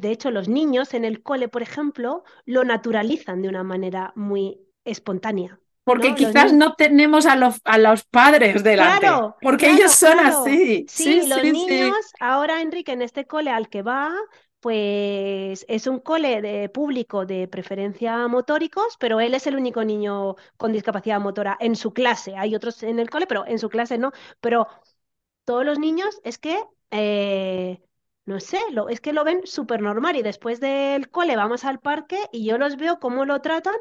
de 0.00 0.10
hecho, 0.10 0.30
los 0.30 0.48
niños 0.48 0.94
en 0.94 1.04
el 1.04 1.22
cole, 1.22 1.48
por 1.48 1.62
ejemplo, 1.62 2.24
lo 2.44 2.64
naturalizan 2.64 3.42
de 3.42 3.48
una 3.48 3.64
manera 3.64 4.12
muy 4.16 4.60
espontánea. 4.84 5.60
Porque 5.84 6.10
¿no? 6.10 6.14
quizás 6.14 6.52
no 6.52 6.74
tenemos 6.74 7.24
a 7.26 7.34
los, 7.36 7.60
a 7.64 7.78
los 7.78 8.04
padres 8.04 8.62
delante. 8.62 9.00
Claro, 9.00 9.36
porque 9.40 9.70
claro, 9.70 9.70
ellos 9.70 9.92
son 9.92 10.18
claro. 10.18 10.18
así. 10.20 10.86
Sí, 10.88 11.20
Sí, 11.20 11.22
los 11.26 11.40
sí, 11.40 11.52
niños, 11.52 11.94
sí. 11.94 11.96
ahora 12.20 12.60
Enrique 12.62 12.92
en 12.92 13.02
este 13.02 13.26
cole 13.26 13.50
al 13.50 13.68
que 13.70 13.82
va, 13.82 14.12
pues 14.60 15.64
es 15.68 15.86
un 15.86 16.00
cole 16.00 16.42
de 16.42 16.68
público 16.68 17.24
de 17.26 17.48
preferencia 17.48 18.28
motóricos, 18.28 18.96
pero 19.00 19.20
él 19.20 19.34
es 19.34 19.46
el 19.46 19.56
único 19.56 19.82
niño 19.84 20.36
con 20.58 20.72
discapacidad 20.72 21.20
motora 21.20 21.56
en 21.60 21.74
su 21.76 21.92
clase. 21.92 22.36
Hay 22.36 22.54
otros 22.54 22.82
en 22.82 22.98
el 22.98 23.08
cole, 23.10 23.26
pero 23.26 23.46
en 23.46 23.58
su 23.58 23.68
clase 23.70 23.98
no. 23.98 24.12
Pero 24.40 24.68
todos 25.44 25.64
los 25.64 25.78
niños 25.78 26.20
es 26.24 26.38
que, 26.38 26.62
eh, 26.90 27.80
no 28.28 28.40
sé, 28.40 28.58
lo, 28.72 28.88
es 28.88 29.00
que 29.00 29.12
lo 29.12 29.24
ven 29.24 29.40
súper 29.46 29.80
normal 29.82 30.16
y 30.16 30.22
después 30.22 30.60
del 30.60 31.10
cole 31.10 31.36
vamos 31.36 31.64
al 31.64 31.80
parque 31.80 32.18
y 32.32 32.44
yo 32.46 32.58
los 32.58 32.76
veo 32.76 33.00
cómo 33.00 33.24
lo 33.24 33.40
tratan, 33.40 33.74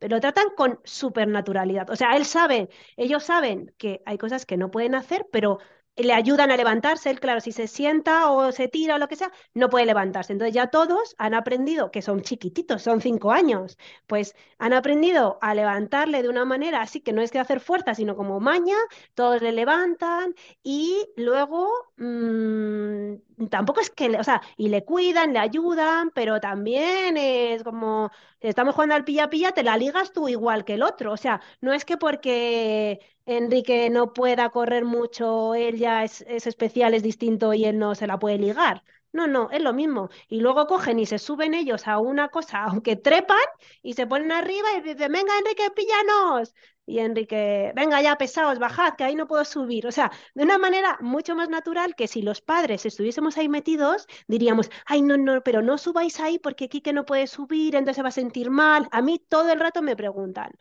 lo 0.00 0.20
tratan 0.20 0.46
con 0.56 0.80
súper 0.84 1.28
naturalidad. 1.28 1.88
O 1.90 1.96
sea, 1.96 2.16
él 2.16 2.24
sabe, 2.26 2.68
ellos 2.96 3.24
saben 3.24 3.72
que 3.78 4.02
hay 4.06 4.18
cosas 4.18 4.46
que 4.46 4.56
no 4.56 4.70
pueden 4.70 4.94
hacer, 4.94 5.26
pero 5.32 5.58
le 5.96 6.12
ayudan 6.12 6.50
a 6.50 6.56
levantarse. 6.56 7.10
Él, 7.10 7.20
claro, 7.20 7.40
si 7.40 7.52
se 7.52 7.66
sienta 7.68 8.30
o 8.30 8.52
se 8.52 8.68
tira 8.68 8.96
o 8.96 8.98
lo 8.98 9.08
que 9.08 9.16
sea, 9.16 9.32
no 9.54 9.68
puede 9.70 9.86
levantarse. 9.86 10.32
Entonces 10.32 10.54
ya 10.54 10.68
todos 10.68 11.14
han 11.18 11.34
aprendido, 11.34 11.90
que 11.90 12.02
son 12.02 12.22
chiquititos, 12.22 12.82
son 12.82 13.00
cinco 13.00 13.32
años, 13.32 13.78
pues 14.06 14.34
han 14.58 14.72
aprendido 14.72 15.38
a 15.42 15.54
levantarle 15.54 16.22
de 16.22 16.28
una 16.28 16.44
manera 16.44 16.82
así 16.82 17.00
que 17.00 17.12
no 17.12 17.22
es 17.22 17.30
que 17.30 17.38
hacer 17.38 17.60
fuerza, 17.60 17.94
sino 17.94 18.16
como 18.16 18.40
maña, 18.40 18.76
todos 19.14 19.42
le 19.42 19.52
levantan 19.52 20.34
y 20.62 21.06
luego 21.16 21.68
mmm, 21.96 23.14
tampoco 23.50 23.80
es 23.80 23.90
que, 23.90 24.08
o 24.18 24.24
sea, 24.24 24.42
y 24.56 24.68
le 24.68 24.84
cuidan, 24.84 25.32
le 25.32 25.38
ayudan, 25.38 26.10
pero 26.14 26.40
también 26.40 27.16
es 27.16 27.62
como, 27.62 28.10
estamos 28.48 28.74
jugando 28.74 28.94
al 28.94 29.04
pilla-pilla, 29.04 29.52
te 29.52 29.62
la 29.62 29.76
ligas 29.76 30.12
tú 30.12 30.28
igual 30.28 30.64
que 30.64 30.74
el 30.74 30.82
otro. 30.82 31.12
O 31.12 31.16
sea, 31.16 31.40
no 31.60 31.72
es 31.72 31.84
que 31.84 31.96
porque 31.96 33.00
Enrique 33.26 33.90
no 33.90 34.12
pueda 34.12 34.50
correr 34.50 34.84
mucho, 34.84 35.54
él 35.54 35.78
ya 35.78 36.04
es, 36.04 36.22
es 36.28 36.46
especial, 36.46 36.94
es 36.94 37.02
distinto 37.02 37.54
y 37.54 37.64
él 37.64 37.78
no 37.78 37.94
se 37.94 38.06
la 38.06 38.18
puede 38.18 38.38
ligar. 38.38 38.82
No, 39.12 39.26
no, 39.26 39.48
es 39.50 39.62
lo 39.62 39.72
mismo. 39.72 40.10
Y 40.28 40.40
luego 40.40 40.66
cogen 40.66 40.98
y 40.98 41.06
se 41.06 41.18
suben 41.18 41.54
ellos 41.54 41.86
a 41.88 41.98
una 41.98 42.28
cosa, 42.28 42.64
aunque 42.64 42.96
trepan 42.96 43.38
y 43.82 43.94
se 43.94 44.06
ponen 44.06 44.32
arriba 44.32 44.68
y 44.76 44.82
dicen, 44.82 45.10
venga, 45.12 45.38
Enrique, 45.38 45.70
píllanos. 45.74 46.54
Y 46.88 47.00
Enrique, 47.00 47.72
venga 47.74 48.00
ya, 48.00 48.16
pesados, 48.16 48.58
bajad, 48.60 48.94
que 48.96 49.02
ahí 49.04 49.16
no 49.16 49.26
puedo 49.26 49.44
subir. 49.44 49.86
O 49.88 49.92
sea, 49.92 50.12
de 50.34 50.44
una 50.44 50.56
manera 50.58 50.98
mucho 51.00 51.34
más 51.34 51.48
natural 51.48 51.96
que 51.96 52.06
si 52.06 52.22
los 52.22 52.40
padres 52.40 52.86
estuviésemos 52.86 53.36
ahí 53.38 53.48
metidos, 53.48 54.06
diríamos, 54.28 54.70
ay, 54.86 55.02
no, 55.02 55.16
no, 55.16 55.42
pero 55.42 55.62
no 55.62 55.78
subáis 55.78 56.20
ahí 56.20 56.38
porque 56.38 56.68
Quique 56.68 56.92
no 56.92 57.04
puede 57.04 57.26
subir, 57.26 57.74
entonces 57.74 57.96
se 57.96 58.02
va 58.02 58.10
a 58.10 58.12
sentir 58.12 58.50
mal. 58.50 58.88
A 58.92 59.02
mí 59.02 59.18
todo 59.18 59.50
el 59.52 59.58
rato 59.60 59.82
me 59.82 59.96
preguntan. 59.96 60.52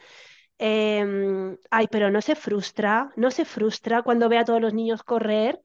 Eh, 0.60 1.58
ay, 1.72 1.88
pero 1.92 2.12
no 2.12 2.22
se 2.22 2.36
frustra, 2.36 3.12
no 3.16 3.32
se 3.32 3.46
frustra 3.46 4.04
cuando 4.04 4.30
ve 4.30 4.38
a 4.38 4.46
todos 4.46 4.62
los 4.62 4.74
niños 4.74 5.04
correr. 5.04 5.62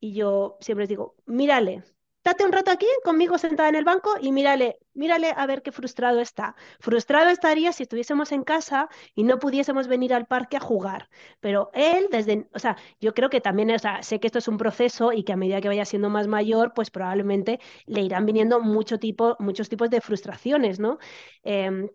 Y 0.00 0.14
yo 0.14 0.58
siempre 0.60 0.82
les 0.84 0.88
digo, 0.90 1.14
mírale, 1.26 1.84
date 2.24 2.44
un 2.44 2.52
rato 2.52 2.70
aquí 2.70 2.86
conmigo 3.04 3.38
sentada 3.38 3.68
en 3.68 3.74
el 3.74 3.84
banco 3.84 4.14
y 4.20 4.32
mírale, 4.32 4.78
mírale 4.94 5.32
a 5.36 5.46
ver 5.46 5.62
qué 5.62 5.72
frustrado 5.72 6.20
está. 6.20 6.54
Frustrado 6.80 7.30
estaría 7.30 7.72
si 7.72 7.82
estuviésemos 7.84 8.32
en 8.32 8.44
casa 8.44 8.88
y 9.14 9.24
no 9.24 9.38
pudiésemos 9.38 9.88
venir 9.88 10.14
al 10.14 10.26
parque 10.26 10.56
a 10.56 10.60
jugar. 10.60 11.08
Pero 11.40 11.70
él, 11.74 12.08
desde, 12.10 12.48
o 12.54 12.58
sea, 12.58 12.76
yo 13.00 13.14
creo 13.14 13.30
que 13.30 13.40
también, 13.40 13.70
o 13.72 13.78
sea, 13.78 14.02
sé 14.02 14.20
que 14.20 14.26
esto 14.28 14.38
es 14.38 14.48
un 14.48 14.58
proceso 14.58 15.12
y 15.12 15.24
que 15.24 15.32
a 15.32 15.36
medida 15.36 15.60
que 15.60 15.68
vaya 15.68 15.84
siendo 15.84 16.10
más 16.10 16.28
mayor, 16.28 16.72
pues 16.74 16.90
probablemente 16.90 17.60
le 17.86 18.02
irán 18.02 18.26
viniendo 18.26 18.60
mucho 18.60 18.98
tipo, 18.98 19.36
muchos 19.38 19.68
tipos 19.68 19.90
de 19.90 20.00
frustraciones, 20.00 20.78
¿no? 20.80 20.98
Eh, 21.44 21.88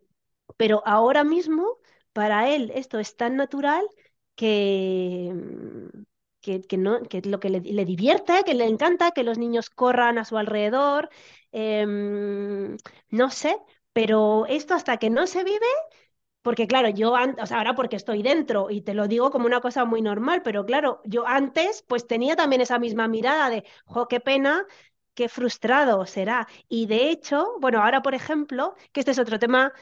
pero 0.57 0.82
ahora 0.86 1.23
mismo 1.23 1.78
para 2.13 2.49
él 2.49 2.71
esto 2.75 2.99
es 2.99 3.15
tan 3.15 3.36
natural 3.36 3.86
que, 4.36 5.34
que, 6.48 6.62
que 6.62 6.78
no, 6.78 7.02
que 7.04 7.22
lo 7.24 7.39
que 7.41 7.50
le, 7.52 7.60
le, 7.62 7.86
divierte, 7.86 8.43
que 8.45 8.54
le 8.56 8.66
encanta, 8.66 9.12
que 9.12 9.24
los 9.24 9.38
niños 9.38 9.70
corran 9.70 10.18
a 10.18 10.26
su 10.26 10.38
alrededor, 10.38 11.10
eh, 11.52 11.86
no 13.10 13.30
sé, 13.32 13.58
pero 13.93 14.45
esto 14.48 14.74
hasta 14.74 14.98
que 14.98 15.10
no 15.10 15.28
se 15.28 15.43
vive, 15.43 15.66
porque 16.41 16.68
claro, 16.68 16.89
yo 16.89 17.12
o 17.14 17.18
ahora 17.18 17.76
porque 17.76 17.95
estoy 17.98 18.24
dentro 18.24 18.70
y 18.72 18.82
te 18.82 18.93
lo 18.93 19.08
digo 19.08 19.32
como 19.32 19.45
una 19.48 19.62
cosa 19.62 19.86
muy 19.86 20.02
normal, 20.02 20.41
pero 20.43 20.66
claro, 20.66 21.02
yo 21.06 21.28
antes 21.28 21.84
pues 21.88 22.08
tenía 22.08 22.36
también 22.36 22.62
esa 22.62 22.80
misma 22.80 23.08
mirada 23.08 23.50
de, 23.50 23.66
jo, 23.86 24.08
qué 24.08 24.20
pena 24.20 24.66
qué 25.16 25.30
frustrado 25.30 26.06
será. 26.06 26.48
Y 26.70 26.86
de 26.88 27.10
hecho, 27.10 27.48
bueno, 27.60 27.82
ahora 27.84 28.02
por 28.04 28.16
ejemplo, 28.16 28.76
que 28.93 29.02
este 29.02 29.12
es 29.12 29.20
otro 29.20 29.39
tema 29.39 29.74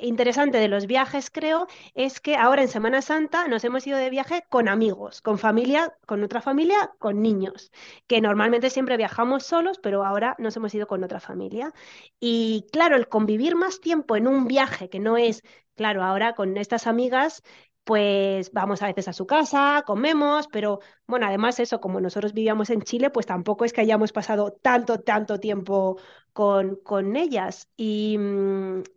interesante 0.00 0.58
de 0.58 0.68
los 0.68 0.86
viajes, 0.86 1.30
creo, 1.30 1.66
es 1.94 2.20
que 2.20 2.36
ahora 2.36 2.62
en 2.62 2.68
Semana 2.68 3.02
Santa 3.02 3.48
nos 3.48 3.64
hemos 3.64 3.86
ido 3.86 3.98
de 3.98 4.10
viaje 4.10 4.44
con 4.48 4.68
amigos, 4.68 5.20
con 5.22 5.38
familia, 5.38 5.94
con 6.06 6.22
otra 6.22 6.40
familia, 6.40 6.92
con 6.98 7.22
niños, 7.22 7.70
que 8.06 8.20
normalmente 8.20 8.70
siempre 8.70 8.96
viajamos 8.96 9.44
solos, 9.44 9.78
pero 9.82 10.04
ahora 10.04 10.36
nos 10.38 10.56
hemos 10.56 10.74
ido 10.74 10.86
con 10.86 11.04
otra 11.04 11.20
familia. 11.20 11.72
Y 12.20 12.66
claro, 12.72 12.96
el 12.96 13.08
convivir 13.08 13.56
más 13.56 13.80
tiempo 13.80 14.16
en 14.16 14.26
un 14.26 14.46
viaje, 14.46 14.88
que 14.88 15.00
no 15.00 15.16
es, 15.16 15.42
claro, 15.74 16.02
ahora 16.02 16.34
con 16.34 16.56
estas 16.56 16.86
amigas 16.86 17.42
pues 17.84 18.52
vamos 18.52 18.82
a 18.82 18.86
veces 18.86 19.08
a 19.08 19.12
su 19.12 19.26
casa, 19.26 19.82
comemos, 19.86 20.48
pero 20.48 20.80
bueno, 21.06 21.26
además 21.26 21.60
eso, 21.60 21.80
como 21.80 22.00
nosotros 22.00 22.32
vivíamos 22.32 22.70
en 22.70 22.82
Chile, 22.82 23.10
pues 23.10 23.26
tampoco 23.26 23.64
es 23.64 23.72
que 23.72 23.82
hayamos 23.82 24.12
pasado 24.12 24.52
tanto, 24.62 25.00
tanto 25.00 25.38
tiempo 25.40 25.98
con, 26.32 26.76
con 26.76 27.16
ellas. 27.16 27.68
Y, 27.76 28.18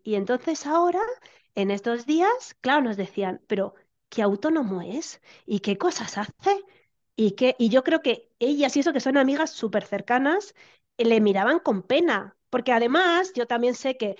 y 0.04 0.16
entonces 0.16 0.66
ahora, 0.66 1.00
en 1.56 1.72
estos 1.72 2.06
días, 2.06 2.56
claro, 2.62 2.82
nos 2.84 2.98
decían, 2.98 3.42
pero 3.48 3.74
qué 4.10 4.22
autónomo 4.22 4.82
es 4.82 5.22
y 5.46 5.60
qué 5.60 5.78
cosas 5.78 6.18
hace. 6.18 6.62
Y, 7.16 7.36
y 7.58 7.70
yo 7.70 7.84
creo 7.84 8.02
que 8.02 8.30
ellas 8.40 8.76
y 8.78 8.80
eso 8.82 8.94
que 8.94 9.00
son 9.00 9.18
amigas 9.18 9.52
súper 9.52 9.84
cercanas, 9.86 10.54
le 10.98 11.20
miraban 11.22 11.60
con 11.60 11.84
pena, 11.84 12.38
porque 12.50 12.72
además 12.72 13.32
yo 13.36 13.48
también 13.48 13.76
sé 13.76 13.98
que 13.98 14.16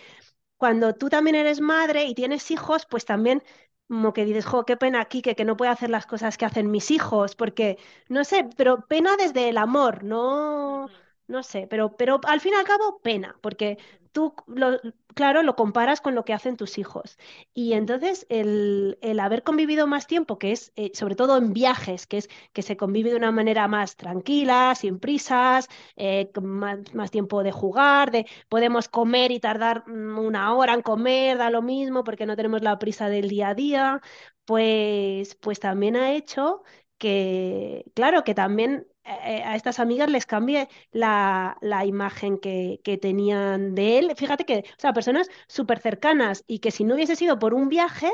cuando 0.58 0.96
tú 0.96 1.10
también 1.10 1.36
eres 1.36 1.62
madre 1.62 2.06
y 2.06 2.16
tienes 2.16 2.52
hijos, 2.52 2.86
pues 2.90 3.06
también 3.06 3.44
como 3.88 4.14
que 4.14 4.26
dices, 4.26 4.46
jo, 4.46 4.66
qué 4.66 4.78
pena 4.78 5.02
aquí 5.02 5.22
que, 5.22 5.36
que 5.36 5.46
no 5.46 5.58
puede 5.58 5.72
hacer 5.72 5.90
las 5.90 6.06
cosas 6.06 6.38
que 6.38 6.46
hacen 6.46 6.72
mis 6.72 6.92
hijos, 6.92 7.36
porque, 7.36 7.78
no 8.10 8.24
sé, 8.26 8.50
pero 8.58 8.86
pena 8.88 9.16
desde 9.18 9.50
el 9.50 9.58
amor, 9.58 10.04
no, 10.04 10.90
no 11.28 11.44
sé, 11.44 11.68
pero, 11.70 11.96
pero 11.98 12.20
al 12.26 12.42
fin 12.42 12.54
y 12.54 12.58
al 12.58 12.66
cabo 12.66 13.00
pena, 13.02 13.38
porque 13.42 13.78
tú, 14.18 14.34
lo, 14.48 14.80
claro, 15.14 15.44
lo 15.44 15.56
comparas 15.56 16.02
con 16.02 16.16
lo 16.16 16.26
que 16.26 16.34
hacen 16.34 16.58
tus 16.58 16.80
hijos. 16.80 17.20
Y 17.54 17.74
entonces 17.74 18.26
el, 18.30 18.98
el 19.02 19.20
haber 19.20 19.44
convivido 19.44 19.86
más 19.86 20.08
tiempo, 20.08 20.40
que 20.40 20.52
es, 20.54 20.74
eh, 20.76 20.90
sobre 20.96 21.14
todo 21.16 21.38
en 21.38 21.54
viajes, 21.54 22.08
que 22.08 22.18
es 22.18 22.30
que 22.52 22.64
se 22.64 22.78
convive 22.78 23.12
de 23.12 23.16
una 23.18 23.32
manera 23.32 23.68
más 23.68 23.96
tranquila, 23.96 24.74
sin 24.74 24.98
prisas, 25.00 25.68
eh, 25.98 26.32
más, 26.42 26.80
más, 26.96 27.12
tiempo 27.12 27.44
de 27.44 27.52
jugar, 27.52 28.10
de 28.10 28.26
podemos 28.50 28.90
comer 28.90 29.32
y 29.32 29.40
tardar 29.40 29.84
una 29.88 30.56
hora 30.56 30.74
en 30.74 30.82
comer, 30.82 31.38
da 31.38 31.52
lo 31.52 31.62
mismo, 31.62 32.04
porque 32.04 32.26
no 32.26 32.36
tenemos 32.36 32.64
la 32.64 32.80
prisa 32.80 33.08
del 33.08 33.30
día 33.30 33.50
a 33.50 33.54
día, 33.54 34.02
pues, 34.46 35.36
pues 35.36 35.60
también 35.60 35.96
ha 35.96 36.14
hecho 36.14 36.64
que, 36.98 37.86
claro, 37.94 38.24
que 38.24 38.34
también 38.34 38.88
a 39.08 39.56
estas 39.56 39.80
amigas 39.80 40.10
les 40.10 40.26
cambie 40.26 40.68
la, 40.92 41.58
la 41.62 41.86
imagen 41.86 42.38
que, 42.40 42.80
que, 42.84 42.98
tenían 42.98 43.76
de 43.76 44.00
él. 44.00 44.14
Fíjate 44.16 44.46
que, 44.46 44.60
o 44.60 44.80
sea, 44.80 44.94
personas 44.94 45.30
súper 45.48 45.80
cercanas 45.80 46.44
y 46.48 46.60
que 46.60 46.72
si 46.72 46.84
no 46.84 46.96
hubiese 46.96 47.16
sido 47.16 47.40
por 47.40 47.54
un 47.54 47.70
viaje, 47.70 48.12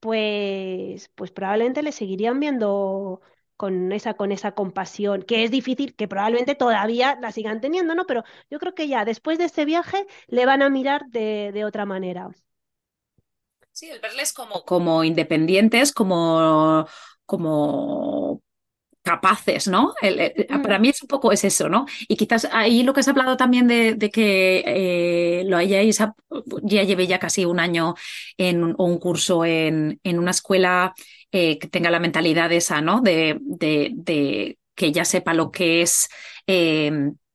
pues, 0.00 1.10
pues 1.14 1.30
probablemente 1.32 1.82
le 1.82 1.92
seguirían 1.92 2.40
viendo 2.40 3.20
con 3.56 3.90
esa, 3.92 4.14
con 4.14 4.30
esa 4.30 4.52
compasión, 4.52 5.22
que 5.22 5.42
es 5.42 5.50
difícil, 5.50 5.96
que 5.96 6.06
probablemente 6.06 6.54
todavía 6.54 7.18
la 7.20 7.32
sigan 7.32 7.60
teniendo, 7.60 7.94
¿no? 7.96 8.06
Pero 8.06 8.22
yo 8.50 8.60
creo 8.60 8.74
que 8.74 8.86
ya 8.86 9.04
después 9.04 9.36
de 9.38 9.44
este 9.44 9.64
viaje 9.64 10.06
le 10.28 10.46
van 10.46 10.62
a 10.62 10.70
mirar 10.70 11.06
de, 11.08 11.50
de 11.52 11.64
otra 11.64 11.84
manera. 11.84 12.30
Sí, 13.72 13.90
el 13.90 14.00
verles 14.00 14.32
como, 14.32 14.64
como 14.64 15.02
independientes, 15.02 15.92
como, 15.92 16.86
como 17.26 18.42
capaces, 19.08 19.68
¿no? 19.68 19.94
El- 20.02 20.20
el- 20.20 20.46
para 20.62 20.78
Mm, 20.78 20.80
mí 20.80 20.88
es 20.90 21.02
un 21.02 21.08
poco 21.08 21.32
es 21.32 21.44
eso, 21.44 21.68
¿no? 21.68 21.86
Y 22.08 22.16
quizás 22.16 22.48
ahí 22.52 22.82
lo 22.82 22.92
que 22.92 23.00
has 23.00 23.08
hablado 23.08 23.36
también 23.36 23.66
de, 23.68 23.94
de 23.94 24.10
que 24.10 24.62
eh, 24.66 25.44
lo 25.46 25.56
hayáis, 25.56 25.98
ya 26.62 26.82
llevé 26.84 27.06
ya 27.06 27.18
casi 27.18 27.44
un 27.44 27.60
año 27.60 27.94
en 28.36 28.62
un, 28.64 28.74
un 28.78 28.98
curso 28.98 29.44
en, 29.44 30.00
en 30.04 30.18
una 30.18 30.30
escuela 30.32 30.94
eh, 31.32 31.58
que 31.58 31.68
tenga 31.68 31.90
la 31.90 32.00
mentalidad 32.00 32.52
esa, 32.52 32.80
¿no? 32.80 33.00
De, 33.00 33.38
de, 33.40 33.90
de 33.94 34.58
que 34.74 34.92
ya 34.92 35.04
sepa 35.04 35.34
lo 35.34 35.50
que 35.50 35.82
es 35.82 36.08
eh, 36.46 36.90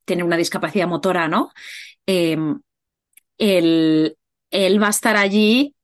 tener 0.06 0.24
una 0.26 0.38
discapacidad 0.38 0.88
motora, 0.88 1.28
¿no? 1.28 1.52
Él, 3.38 4.18
él 4.52 4.82
va 4.82 4.88
a 4.88 4.90
estar 4.92 5.16
allí 5.18 5.76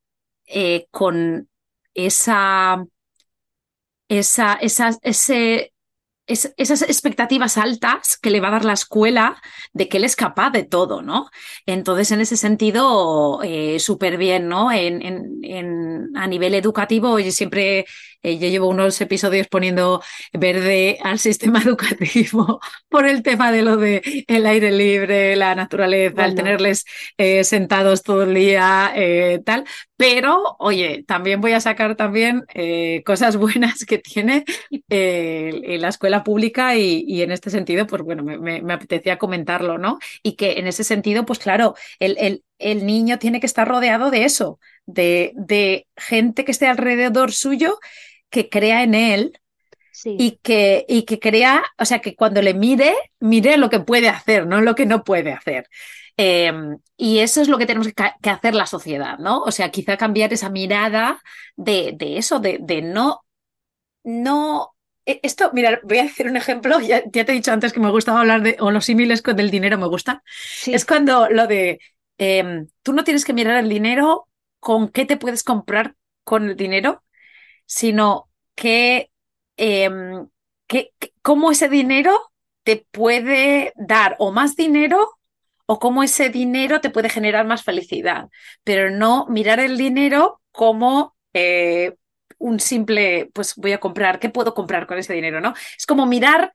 eh, 0.48 0.88
con 0.92 1.50
esa, 1.94 2.86
esa, 4.08 4.54
esa, 4.56 4.92
ese, 5.02 5.74
es- 6.30 6.54
esas 6.58 6.82
expectativas 6.84 7.58
altas 7.58 8.18
que 8.18 8.30
le 8.32 8.40
va 8.40 8.48
a 8.50 8.52
dar 8.52 8.66
la 8.66 8.74
escuela 8.74 9.42
de 9.74 9.90
que 9.90 9.98
él 9.98 10.04
es 10.06 10.16
capaz 10.16 10.52
de 10.52 10.64
todo, 10.64 11.02
¿no? 11.02 11.30
Entonces, 11.66 12.12
en 12.12 12.22
ese 12.22 12.38
sentido, 12.38 13.42
eh, 13.44 13.80
súper 13.80 14.18
bien, 14.18 14.48
¿no? 14.48 14.72
En, 14.72 15.02
en- 15.02 15.40
en- 15.44 16.18
a 16.18 16.28
nivel 16.28 16.54
educativo, 16.56 17.18
siempre, 17.32 17.86
eh, 18.24 18.38
yo 18.38 18.48
llevo 18.50 18.68
unos 18.68 19.00
episodios 19.02 19.48
poniendo 19.48 20.02
verde 20.34 20.98
al 21.04 21.20
sistema 21.20 21.62
educativo 21.64 22.60
por 22.90 23.08
el 23.08 23.24
tema 23.24 23.52
de 23.52 23.62
lo 23.64 23.78
de 23.78 24.02
el 24.28 24.46
aire 24.46 24.72
libre, 24.72 25.36
la 25.36 25.56
naturaleza, 25.56 26.26
el 26.26 26.34
bueno, 26.34 26.36
tenerles 26.36 26.86
eh, 27.18 27.44
sentados 27.44 28.04
todo 28.04 28.24
el 28.24 28.34
día, 28.34 28.92
eh, 28.96 29.42
tal. 29.46 29.66
Pero, 29.98 30.56
oye, 30.60 31.04
también 31.06 31.42
voy 31.42 31.52
a 31.54 31.60
sacar 31.60 31.96
también 31.96 32.44
cosas 33.06 33.36
buenas 33.38 33.86
que 33.86 33.98
tiene 33.98 34.46
en 34.90 35.82
la 35.82 35.90
escuela 35.90 36.24
pública 36.24 36.76
y, 36.76 37.04
y 37.08 37.22
en 37.22 37.32
este 37.32 37.50
sentido, 37.50 37.86
pues 37.88 38.02
bueno, 38.04 38.24
me, 38.24 38.38
me- 38.38 38.62
me 38.62 38.74
apetecía 38.74 39.18
comentarlo, 39.18 39.78
¿no? 39.78 40.00
Y 40.24 40.36
que 40.36 40.54
en 40.60 40.68
ese 40.68 40.84
sentido, 40.84 41.26
pues 41.26 41.40
claro, 41.40 41.76
el, 42.00 42.18
el- 42.20 42.44
el 42.60 42.86
niño 42.86 43.20
tiene 43.20 43.40
que 43.40 43.46
estar 43.46 43.68
rodeado 43.68 44.12
de 44.12 44.26
eso, 44.26 44.60
de, 44.86 45.32
de 45.36 45.88
gente 45.96 46.44
que 46.46 46.52
esté 46.52 46.68
alrededor 46.68 47.32
suyo, 47.32 47.80
que 48.30 48.50
crea 48.50 48.84
en 48.84 48.96
él 48.96 49.40
sí, 49.92 50.16
y 50.18 50.40
que, 50.44 50.86
y 50.88 51.04
que 51.04 51.20
crea, 51.20 51.64
o 51.78 51.86
sea, 51.86 52.00
que 52.00 52.16
cuando 52.16 52.42
le 52.42 52.54
mire, 52.54 52.96
mire 53.20 53.58
lo 53.58 53.70
que 53.70 53.80
puede 53.80 54.10
hacer, 54.10 54.48
no 54.48 54.62
lo 54.62 54.76
que 54.76 54.86
no 54.86 55.04
puede 55.04 55.34
hacer. 55.34 55.70
Eh, 56.18 56.52
y 56.98 57.20
eso 57.20 57.42
es 57.42 57.48
lo 57.48 57.58
que 57.58 57.66
tenemos 57.66 57.88
que, 57.94 58.30
hacer 58.30 58.56
la 58.56 58.66
sociedad, 58.66 59.18
¿no? 59.20 59.42
O 59.42 59.52
sea, 59.52 59.72
quizá 59.72 59.98
cambiar 59.98 60.34
esa 60.34 60.50
mirada 60.50 61.22
de, 61.56 61.94
de 61.98 62.18
eso, 62.18 62.40
de, 62.40 62.60
de 62.62 62.82
no 62.82 63.22
no, 64.04 64.76
e- 65.06 65.20
esto, 65.24 65.52
mira, 65.54 65.80
voy 65.84 66.00
a 66.00 66.04
decir 66.04 66.28
un 66.28 66.38
ejemplo, 66.38 66.80
ya, 66.80 67.04
ya 67.12 67.26
te 67.26 67.32
he 67.32 67.36
dicho 67.36 67.52
antes 67.52 67.74
que 67.74 67.80
me 67.80 67.92
gustaba 67.92 68.22
hablar 68.22 68.42
de, 68.42 68.58
o 68.60 68.72
los 68.72 68.86
símiles 68.86 69.22
con 69.22 69.36
del 69.36 69.52
dinero 69.52 69.78
me 69.78 69.88
gustan, 69.88 70.22
es 70.68 70.86
cuando 70.86 71.30
lo 71.30 71.48
de, 71.48 71.80
em, 72.18 72.68
tú 72.84 72.94
no 72.94 73.04
tienes 73.04 73.26
que 73.26 73.34
mirar 73.34 73.58
el 73.58 73.70
dinero 73.70 74.28
con 74.60 74.90
qué 74.90 75.06
te 75.06 75.18
puedes 75.18 75.44
comprar 75.44 75.96
con 76.24 76.50
el 76.50 76.56
dinero, 76.56 77.04
sino 77.70 78.30
que, 78.56 79.12
que, 80.68 80.92
que- 81.00 81.14
cómo 81.22 81.52
ese 81.52 81.70
dinero 81.70 82.32
te 82.64 82.86
puede 82.92 83.74
dar 83.78 84.16
o 84.20 84.32
más 84.32 84.56
dinero 84.56 85.10
o 85.66 85.80
cómo 85.80 86.04
ese 86.04 86.30
dinero 86.30 86.82
te 86.82 86.90
puede 86.90 87.10
generar 87.10 87.46
más 87.46 87.64
felicidad, 87.64 88.30
pero 88.64 88.90
no 88.92 89.28
mirar 89.28 89.60
el 89.60 89.78
dinero 89.78 90.42
como 90.52 91.16
eh, 91.34 91.96
un 92.40 92.60
simple, 92.60 93.30
pues 93.34 93.56
voy 93.56 93.74
a 93.74 93.80
comprar, 93.80 94.20
¿qué 94.20 94.30
puedo 94.30 94.54
comprar 94.54 94.88
con 94.88 94.98
ese 94.98 95.14
dinero? 95.14 95.42
¿No? 95.42 95.54
Es 95.78 95.86
como 95.86 96.06
mirar 96.06 96.54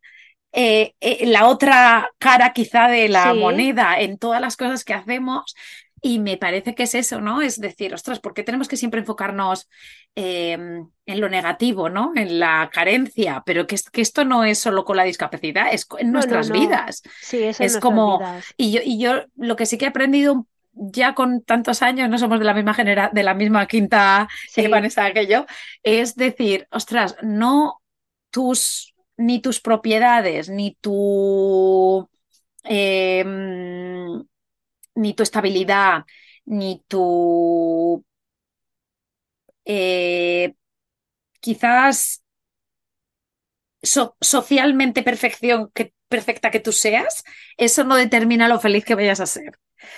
eh, 0.52 0.94
eh, 1.00 1.26
la 1.26 1.48
otra 1.48 2.10
cara 2.18 2.52
quizá 2.52 2.88
de 2.88 3.08
la 3.08 3.34
sí. 3.34 3.34
moneda 3.34 4.00
en 4.00 4.18
todas 4.18 4.40
las 4.40 4.56
cosas 4.56 4.84
que 4.84 4.94
hacemos. 4.94 5.54
Y 6.06 6.18
me 6.18 6.36
parece 6.36 6.74
que 6.74 6.82
es 6.82 6.94
eso, 6.94 7.22
¿no? 7.22 7.40
Es 7.40 7.58
decir, 7.58 7.94
ostras, 7.94 8.20
¿por 8.20 8.34
qué 8.34 8.42
tenemos 8.42 8.68
que 8.68 8.76
siempre 8.76 9.00
enfocarnos 9.00 9.70
eh, 10.14 10.52
en 10.52 11.20
lo 11.20 11.30
negativo, 11.30 11.88
¿no? 11.88 12.12
En 12.14 12.38
la 12.38 12.68
carencia, 12.70 13.42
pero 13.46 13.66
que, 13.66 13.76
es- 13.76 13.88
que 13.90 14.02
esto 14.02 14.24
no 14.26 14.44
es 14.44 14.58
solo 14.58 14.84
con 14.84 14.98
la 14.98 15.04
discapacidad, 15.04 15.72
es 15.72 15.86
en 15.98 16.12
No, 16.12 16.12
nuestras 16.12 16.42
no. 16.42 16.52
vidas. 16.52 17.02
Sí, 17.20 17.42
en 17.42 17.54
Es 17.58 17.72
nuestras 17.72 17.78
como, 17.78 18.20
vidas. 18.20 18.56
y 18.58 18.72
yo, 18.72 18.80
y 18.84 18.98
yo 19.00 19.24
lo 19.36 19.56
que 19.56 19.64
sí 19.64 19.78
que 19.78 19.86
he 19.86 19.88
aprendido 19.88 20.46
ya 20.74 21.14
con 21.14 21.42
tantos 21.42 21.80
años, 21.82 22.10
no 22.10 22.18
somos 22.18 22.38
de 22.38 22.44
la 22.44 22.54
misma 22.54 22.74
genera, 22.74 23.10
de 23.12 23.22
la 23.22 23.32
misma 23.34 23.66
quinta 23.66 24.28
eh, 24.56 24.68
Sí, 24.68 24.68
Vanessa 24.68 25.10
que 25.14 25.26
yo, 25.26 25.46
es 25.82 26.16
decir, 26.16 26.66
ostras, 26.70 27.16
no 27.22 27.80
tus, 28.30 28.94
ni 29.16 29.40
tus 29.40 29.60
propiedades, 29.60 30.50
ni 30.50 30.76
tu, 30.82 32.08
eh, 32.64 33.24
ni 34.94 35.14
tu 35.14 35.22
estabilidad, 35.22 36.04
ni 36.46 36.84
tu, 36.88 38.04
eh, 39.64 40.54
quizás 41.40 42.22
so- 43.82 44.16
socialmente 44.20 45.02
perfección 45.02 45.70
que, 45.74 45.92
perfecta 46.08 46.50
que 46.50 46.60
tú 46.60 46.72
seas, 46.72 47.24
eso 47.56 47.84
no 47.84 47.96
determina 47.96 48.48
lo 48.48 48.60
feliz 48.60 48.84
que 48.84 48.94
vayas 48.94 49.20
a 49.20 49.26
ser, 49.26 49.44
no, 49.46 49.56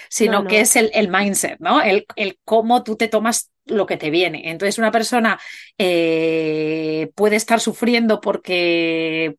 sino 0.08 0.46
que 0.46 0.60
es 0.60 0.76
el, 0.76 0.90
el 0.94 1.08
mindset, 1.08 1.58
¿no? 1.60 1.80
El, 1.82 2.06
el 2.16 2.38
cómo 2.44 2.82
tú 2.84 2.96
te 2.96 3.08
tomas 3.08 3.50
lo 3.66 3.86
que 3.86 3.96
te 3.96 4.10
viene. 4.10 4.50
Entonces, 4.50 4.78
una 4.78 4.92
persona 4.92 5.38
eh, 5.78 7.10
puede 7.14 7.36
estar 7.36 7.60
sufriendo 7.60 8.20
porque 8.20 9.36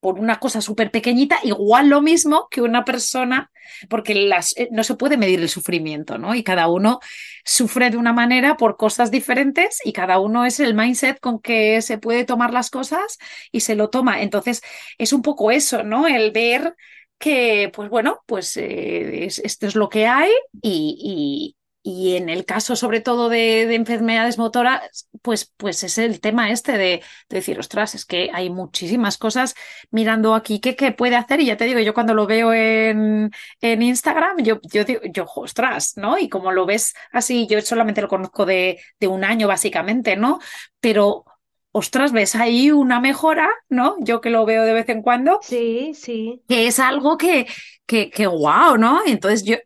por 0.00 0.18
una 0.20 0.38
cosa 0.38 0.60
súper 0.60 0.90
pequeñita, 0.90 1.38
igual 1.42 1.88
lo 1.88 2.00
mismo 2.02 2.48
que 2.50 2.62
una 2.62 2.84
persona, 2.84 3.50
porque 3.88 4.14
las, 4.14 4.56
eh, 4.56 4.68
no 4.70 4.84
se 4.84 4.94
puede 4.94 5.16
medir 5.16 5.40
el 5.40 5.48
sufrimiento, 5.48 6.18
¿no? 6.18 6.34
Y 6.34 6.42
cada 6.44 6.68
uno 6.68 7.00
sufre 7.44 7.90
de 7.90 7.96
una 7.96 8.12
manera 8.12 8.56
por 8.56 8.76
cosas 8.76 9.10
diferentes 9.10 9.80
y 9.84 9.92
cada 9.92 10.18
uno 10.20 10.44
es 10.46 10.60
el 10.60 10.74
mindset 10.74 11.18
con 11.20 11.40
que 11.40 11.82
se 11.82 11.98
puede 11.98 12.24
tomar 12.24 12.52
las 12.52 12.70
cosas 12.70 13.18
y 13.52 13.60
se 13.60 13.74
lo 13.74 13.90
toma. 13.90 14.22
Entonces, 14.22 14.62
es 14.98 15.12
un 15.12 15.22
poco 15.22 15.50
eso, 15.50 15.82
¿no? 15.82 16.06
El 16.06 16.30
ver 16.32 16.74
que, 17.18 17.70
pues 17.74 17.88
bueno, 17.90 18.20
pues 18.26 18.56
eh, 18.56 19.24
es- 19.26 19.38
esto 19.40 19.66
es 19.66 19.74
lo 19.74 19.88
que 19.88 20.06
hay 20.06 20.30
y, 20.62 21.56
y- 21.88 22.16
en 22.16 22.28
el 22.28 22.44
caso 22.44 22.76
sobre 22.76 23.00
todo 23.00 23.28
de, 23.28 23.66
de 23.66 23.74
enfermedades 23.74 24.38
motoras, 24.38 25.08
pues, 25.22 25.52
pues 25.56 25.82
es 25.84 25.98
el 25.98 26.20
tema 26.20 26.50
este 26.50 26.72
de, 26.72 27.02
de 27.28 27.36
decir, 27.36 27.58
ostras, 27.58 27.94
es 27.94 28.04
que 28.04 28.30
hay 28.32 28.50
muchísimas 28.50 29.18
cosas 29.18 29.54
mirando 29.90 30.34
aquí 30.34 30.60
qué, 30.60 30.76
qué 30.76 30.92
puede 30.92 31.16
hacer 31.16 31.40
y 31.40 31.46
ya 31.46 31.56
te 31.56 31.64
digo, 31.64 31.80
yo 31.80 31.94
cuando 31.94 32.14
lo 32.14 32.26
veo 32.26 32.52
en, 32.52 33.30
en 33.60 33.82
Instagram, 33.82 34.38
yo, 34.42 34.60
yo 34.72 34.84
digo, 34.84 35.00
yo, 35.12 35.26
ostras, 35.36 35.94
¿no? 35.96 36.18
Y 36.18 36.28
como 36.28 36.52
lo 36.52 36.66
ves 36.66 36.94
así, 37.12 37.46
yo 37.46 37.60
solamente 37.62 38.02
lo 38.02 38.08
conozco 38.08 38.46
de, 38.46 38.80
de 39.00 39.06
un 39.08 39.24
año 39.24 39.48
básicamente, 39.48 40.16
¿no? 40.16 40.38
Pero, 40.80 41.24
ostras, 41.72 42.12
ves 42.12 42.34
ahí 42.34 42.70
una 42.70 43.00
mejora, 43.00 43.48
¿no? 43.68 43.96
Yo 44.00 44.20
que 44.20 44.30
lo 44.30 44.44
veo 44.46 44.64
de 44.64 44.72
vez 44.74 44.88
en 44.88 45.02
cuando, 45.02 45.40
Sí, 45.40 45.94
sí, 45.94 46.40
que 46.48 46.66
es 46.66 46.78
algo 46.78 47.16
que, 47.18 47.46
que, 47.86 48.10
que 48.10 48.26
wow, 48.26 48.76
¿no? 48.78 49.00
Entonces 49.06 49.44
yo, 49.44 49.56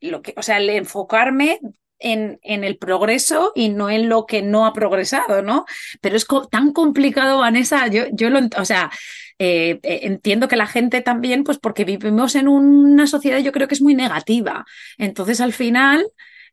lo 0.00 0.22
que, 0.22 0.34
o 0.36 0.42
sea, 0.42 0.58
el 0.58 0.70
enfocarme 0.70 1.60
en, 1.98 2.38
en 2.42 2.64
el 2.64 2.78
progreso 2.78 3.52
y 3.54 3.68
no 3.68 3.88
en 3.90 4.08
lo 4.08 4.26
que 4.26 4.42
no 4.42 4.66
ha 4.66 4.72
progresado, 4.72 5.42
¿no? 5.42 5.64
Pero 6.00 6.16
es 6.16 6.26
tan 6.50 6.72
complicado, 6.72 7.38
Vanessa, 7.38 7.86
yo, 7.86 8.04
yo 8.12 8.30
lo, 8.30 8.40
o 8.58 8.64
sea, 8.64 8.90
eh, 9.38 9.80
eh, 9.82 10.00
entiendo 10.02 10.48
que 10.48 10.56
la 10.56 10.66
gente 10.66 11.00
también, 11.00 11.44
pues 11.44 11.58
porque 11.58 11.84
vivimos 11.84 12.34
en 12.34 12.48
una 12.48 13.06
sociedad, 13.06 13.38
yo 13.38 13.52
creo 13.52 13.68
que 13.68 13.74
es 13.74 13.82
muy 13.82 13.94
negativa. 13.94 14.64
Entonces, 14.98 15.40
al 15.40 15.52
final, 15.52 16.06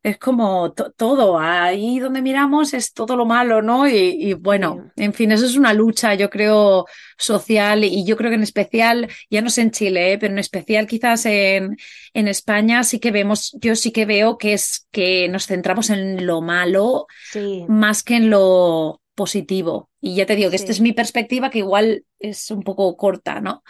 es 0.04 0.18
como 0.18 0.72
to- 0.74 0.92
todo, 0.92 1.38
ahí 1.40 2.00
donde 2.00 2.22
miramos 2.22 2.74
es 2.74 2.94
todo 2.94 3.16
lo 3.18 3.26
malo, 3.26 3.62
¿no? 3.62 3.88
Y, 3.88 3.94
y 4.18 4.34
bueno, 4.34 4.92
en 4.96 5.14
fin, 5.14 5.32
eso 5.32 5.46
es 5.46 5.58
una 5.58 5.74
lucha, 5.74 6.14
yo 6.16 6.30
creo, 6.30 6.86
social 7.18 7.84
y 7.84 8.06
yo 8.06 8.16
creo 8.18 8.30
que 8.32 8.36
en 8.36 8.44
especial, 8.44 9.10
ya 9.30 9.42
no 9.42 9.50
sé 9.50 9.62
en 9.62 9.72
Chile, 9.72 10.14
¿eh? 10.14 10.18
pero 10.18 10.34
en 10.34 10.40
especial 10.40 10.88
quizás 10.88 11.26
en, 11.26 11.78
en 12.14 12.28
España 12.30 12.84
sí 12.84 13.00
que 13.00 13.12
vemos, 13.12 13.56
yo 13.62 13.76
sí 13.76 13.92
que 13.92 14.06
veo 14.06 14.38
que 14.38 14.54
es 14.54 14.88
que 14.92 15.28
nos 15.30 15.48
centramos 15.48 15.90
en 15.90 16.26
lo 16.26 16.42
malo 16.42 17.08
Sí, 17.22 17.68
más 17.68 18.04
que 18.04 18.16
en 18.18 18.30
lo 18.30 19.02
positivo. 19.16 19.90
Y 20.02 20.16
ya 20.16 20.26
te 20.26 20.36
digo 20.36 20.50
que 20.50 20.56
esta 20.56 20.72
es 20.72 20.82
mi 20.82 20.94
perspectiva 20.94 21.50
que 21.50 21.60
igual 21.60 22.06
es 22.20 22.52
un 22.52 22.64
poco 22.64 22.96
corta, 22.98 23.42
¿no? 23.42 23.64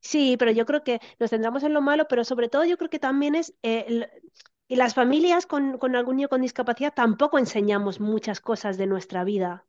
Sí, 0.00 0.36
pero 0.38 0.50
yo 0.52 0.66
creo 0.66 0.84
que 0.84 1.00
nos 1.18 1.30
centramos 1.30 1.62
en 1.64 1.74
lo 1.74 1.82
malo, 1.82 2.06
pero 2.08 2.24
sobre 2.24 2.48
todo 2.48 2.64
yo 2.64 2.76
creo 2.78 2.90
que 2.90 2.98
también 3.00 3.34
es, 3.34 3.54
eh, 3.62 4.08
y 4.68 4.76
las 4.76 4.94
familias 4.94 5.46
con, 5.46 5.78
con 5.78 5.96
algún 5.96 6.16
niño 6.16 6.28
con 6.28 6.42
discapacidad 6.42 6.94
tampoco 6.94 7.38
enseñamos 7.38 8.00
muchas 8.00 8.40
cosas 8.40 8.76
de 8.78 8.86
nuestra 8.86 9.24
vida. 9.24 9.66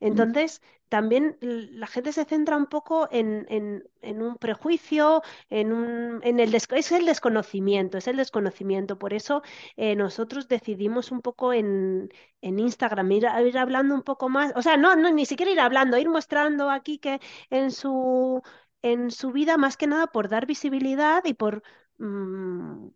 Entonces, 0.00 0.62
también 0.88 1.36
la 1.40 1.86
gente 1.86 2.12
se 2.12 2.24
centra 2.24 2.56
un 2.56 2.66
poco 2.66 3.08
en, 3.10 3.46
en- 3.48 3.84
en 4.00 4.22
un 4.22 4.36
prejuicio, 4.38 5.22
en 5.50 5.72
un, 5.72 6.20
en 6.24 6.40
el 6.40 6.54
es 6.54 6.92
el 6.92 7.04
desconocimiento, 7.06 7.98
es 7.98 8.06
el 8.08 8.16
desconocimiento. 8.16 8.98
Por 8.98 9.12
eso 9.14 9.42
eh, 9.76 9.96
nosotros 9.96 10.48
decidimos 10.48 11.10
un 11.12 11.20
poco 11.22 11.52
en, 11.52 12.10
en 12.40 12.58
Instagram 12.58 13.10
ir, 13.12 13.26
a- 13.26 13.42
ir 13.42 13.58
hablando 13.58 13.94
un 13.94 14.02
poco 14.02 14.28
más, 14.28 14.52
o 14.56 14.62
sea, 14.62 14.76
no, 14.76 14.96
no, 14.96 15.10
ni 15.12 15.26
siquiera 15.26 15.52
ir 15.52 15.60
hablando, 15.60 15.98
ir 15.98 16.08
mostrando 16.08 16.70
aquí 16.70 16.98
que 16.98 17.20
en 17.50 17.70
su, 17.72 18.42
en 18.82 19.10
su 19.10 19.32
vida, 19.32 19.56
más 19.56 19.76
que 19.76 19.86
nada 19.86 20.06
por 20.08 20.28
dar 20.28 20.46
visibilidad 20.46 21.24
y 21.24 21.34
por... 21.34 21.62
mm, 21.98 22.88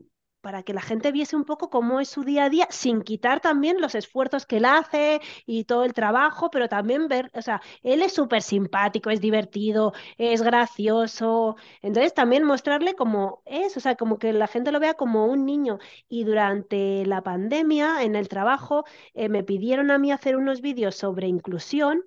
para 0.43 0.63
que 0.63 0.75
la 0.75 0.83
gente 0.83 1.13
viese 1.13 1.37
un 1.37 1.45
poco 1.45 1.71
cómo 1.71 2.01
es 2.01 2.09
su 2.09 2.25
día 2.25 2.45
a 2.45 2.51
día, 2.51 2.67
sin 2.71 3.03
quitar 3.03 3.41
también 3.41 3.81
los 3.81 3.95
esfuerzos 3.95 4.45
que 4.47 4.59
él 4.59 4.67
hace, 4.67 5.21
y 5.47 5.65
todo 5.65 5.85
el 5.85 5.95
trabajo, 5.95 6.51
pero 6.51 6.69
también 6.69 7.09
ver, 7.09 7.31
o 7.35 7.43
sea, 7.43 7.63
él 7.83 8.03
es 8.03 8.13
súper 8.13 8.43
simpático, 8.43 9.11
es 9.11 9.21
divertido, 9.21 9.93
es 10.19 10.43
gracioso, 10.43 11.57
entonces 11.81 12.15
también 12.15 12.45
mostrarle 12.45 12.95
como 12.95 13.43
es, 13.47 13.77
o 13.77 13.81
sea, 13.81 13.97
como 13.97 14.19
que 14.19 14.33
la 14.33 14.47
gente 14.47 14.73
lo 14.73 14.81
vea 14.81 14.95
como 14.95 15.27
un 15.27 15.47
niño. 15.47 15.79
Y 16.09 16.25
durante 16.25 17.05
la 17.07 17.23
pandemia, 17.23 18.03
en 18.03 18.17
el 18.17 18.29
trabajo, 18.29 18.85
eh, 19.15 19.29
me 19.29 19.43
pidieron 19.45 19.91
a 19.91 19.99
mí 19.99 20.13
hacer 20.13 20.37
unos 20.37 20.61
vídeos 20.61 20.97
sobre 20.97 21.29
inclusión. 21.29 22.03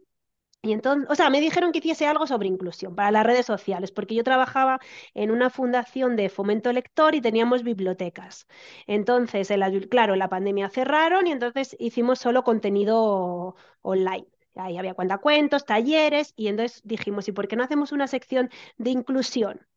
Y 0.66 0.74
entonces, 0.74 1.08
o 1.12 1.16
sea, 1.16 1.30
me 1.30 1.42
dijeron 1.42 1.72
que 1.72 1.80
hiciese 1.80 2.08
algo 2.08 2.26
sobre 2.28 2.48
inclusión 2.48 2.96
para 2.96 3.12
las 3.12 3.26
redes 3.26 3.46
sociales, 3.46 3.92
porque 3.92 4.16
yo 4.16 4.24
trabajaba 4.24 4.80
en 5.14 5.30
una 5.32 5.50
fundación 5.50 6.16
de 6.16 6.30
fomento 6.30 6.72
lector 6.74 7.14
y 7.16 7.22
teníamos 7.22 7.64
bibliotecas. 7.64 8.48
Entonces, 8.88 9.52
en 9.52 9.60
la- 9.60 9.72
claro, 9.90 10.16
la 10.16 10.30
pandemia 10.30 10.70
cerraron 10.70 11.28
y 11.28 11.32
entonces 11.32 11.76
hicimos 11.80 12.20
solo 12.20 12.44
contenido 12.44 13.56
online. 13.82 14.28
Ahí 14.56 14.78
había 14.78 14.94
cuentacuentos, 14.96 15.66
talleres, 15.66 16.34
y 16.36 16.48
entonces 16.48 16.82
dijimos, 16.84 17.28
¿y 17.28 17.32
por 17.34 17.48
qué 17.48 17.56
no 17.56 17.64
hacemos 17.64 17.92
una 17.92 18.08
sección 18.08 18.50
de 18.78 18.90
inclusión? 18.92 19.68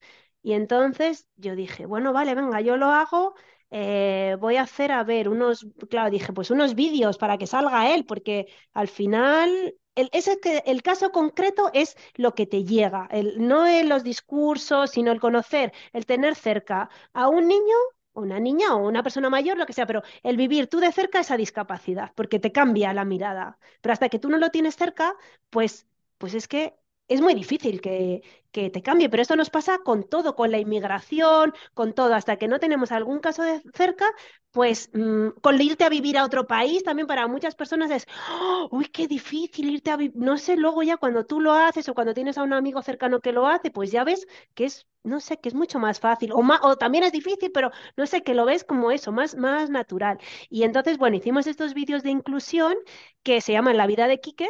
Y 0.43 0.52
entonces 0.55 1.28
yo 1.36 1.56
dije, 1.56 1.86
bueno, 1.86 2.12
vale, 2.12 2.35
venga, 2.35 2.60
yo 2.60 2.77
lo 2.77 2.86
hago. 2.86 3.35
Eh, 3.70 4.36
voy 4.40 4.56
a 4.56 4.62
hacer, 4.62 4.92
a 4.92 5.04
ver, 5.04 5.28
unos, 5.28 5.66
claro, 5.90 6.10
dije, 6.10 6.32
pues 6.32 6.50
unos 6.50 6.74
vídeos 6.74 7.18
para 7.18 7.38
que 7.38 7.46
salga 7.46 7.94
él, 7.94 8.04
porque 8.06 8.46
al 8.72 8.88
final 8.88 9.74
el, 9.94 10.08
ese 10.12 10.38
el 10.66 10.82
caso 10.82 11.10
concreto 11.12 11.70
es 11.74 11.96
lo 12.14 12.34
que 12.34 12.46
te 12.46 12.64
llega, 12.64 13.08
el, 13.10 13.46
no 13.46 13.66
en 13.66 13.88
los 13.88 14.04
discursos, 14.04 14.90
sino 14.90 15.12
el 15.12 15.20
conocer, 15.20 15.72
el 15.92 16.06
tener 16.06 16.34
cerca 16.34 16.88
a 17.12 17.28
un 17.28 17.48
niño, 17.48 17.74
una 18.14 18.40
niña 18.40 18.74
o 18.74 18.86
una 18.88 19.02
persona 19.02 19.30
mayor, 19.30 19.58
lo 19.58 19.66
que 19.66 19.72
sea, 19.72 19.86
pero 19.86 20.02
el 20.22 20.36
vivir 20.36 20.66
tú 20.68 20.80
de 20.80 20.92
cerca 20.92 21.20
esa 21.20 21.36
discapacidad, 21.36 22.12
porque 22.14 22.38
te 22.40 22.52
cambia 22.52 22.92
la 22.92 23.04
mirada. 23.04 23.58
Pero 23.80 23.92
hasta 23.92 24.08
que 24.08 24.18
tú 24.18 24.28
no 24.28 24.38
lo 24.38 24.50
tienes 24.50 24.76
cerca, 24.76 25.14
pues, 25.50 25.86
pues 26.18 26.34
es 26.34 26.48
que 26.48 26.74
es 27.09 27.20
muy 27.20 27.35
difícil 27.35 27.80
que, 27.80 28.22
que 28.52 28.70
te 28.70 28.82
cambie. 28.82 29.09
Pero 29.09 29.22
esto 29.22 29.36
nos 29.36 29.51
pasa 29.51 29.78
con 29.78 30.09
todo, 30.09 30.35
con 30.36 30.51
la 30.51 30.59
inmigración, 30.59 31.52
con 31.74 31.94
todo. 31.94 32.14
Hasta 32.14 32.36
que 32.36 32.48
no 32.48 32.59
tenemos 32.60 32.93
algún 32.93 33.20
caso 33.20 33.43
de 33.43 33.60
cerca, 33.74 34.06
pues 34.51 34.90
mm, 34.93 35.28
con 35.43 35.60
irte 35.60 35.85
a 35.85 35.89
vivir 35.89 36.16
a 36.18 36.24
otro 36.24 36.47
país 36.47 36.82
también 36.85 37.06
para 37.06 37.26
muchas 37.28 37.55
personas 37.55 37.90
es 37.90 38.06
¡Oh! 38.30 38.68
uy, 38.72 38.86
qué 38.86 39.06
difícil 39.09 39.70
irte 39.70 39.90
a 39.90 39.97
vivir. 39.97 40.16
No 40.16 40.39
sé, 40.39 40.56
luego 40.56 40.82
ya 40.82 40.97
cuando 40.97 41.24
tú 41.26 41.40
lo 41.40 41.52
haces 41.52 41.89
o 41.89 41.94
cuando 41.94 42.14
tienes 42.14 42.39
a 42.39 42.43
un 42.43 42.52
amigo 42.52 42.82
cercano 42.82 43.20
que 43.20 43.32
lo 43.32 43.47
hace, 43.47 43.70
pues 43.70 43.90
ya 43.90 44.05
ves 44.05 44.26
que 44.55 44.64
es, 44.66 44.86
no 45.05 45.20
sé, 45.20 45.39
que 45.40 45.48
es 45.48 45.55
mucho 45.55 45.78
más 45.78 46.01
fácil. 46.01 46.32
O, 46.32 46.40
o 46.62 46.76
también 46.76 47.05
es 47.05 47.12
difícil, 47.12 47.51
pero 47.52 47.70
no 47.97 48.06
sé, 48.06 48.22
que 48.22 48.35
lo 48.35 48.44
ves 48.47 48.64
como 48.64 48.90
eso, 48.90 49.12
más, 49.12 49.35
más 49.36 49.70
natural. 49.70 50.18
Y 50.51 50.62
entonces, 50.64 50.98
bueno, 50.98 51.16
hicimos 51.16 51.47
estos 51.47 51.74
vídeos 51.74 52.02
de 52.02 52.10
inclusión 52.10 52.74
que 53.22 53.40
se 53.40 53.52
llaman 53.52 53.76
La 53.76 53.86
vida 53.86 54.06
de 54.09 54.20
Quique 54.20 54.48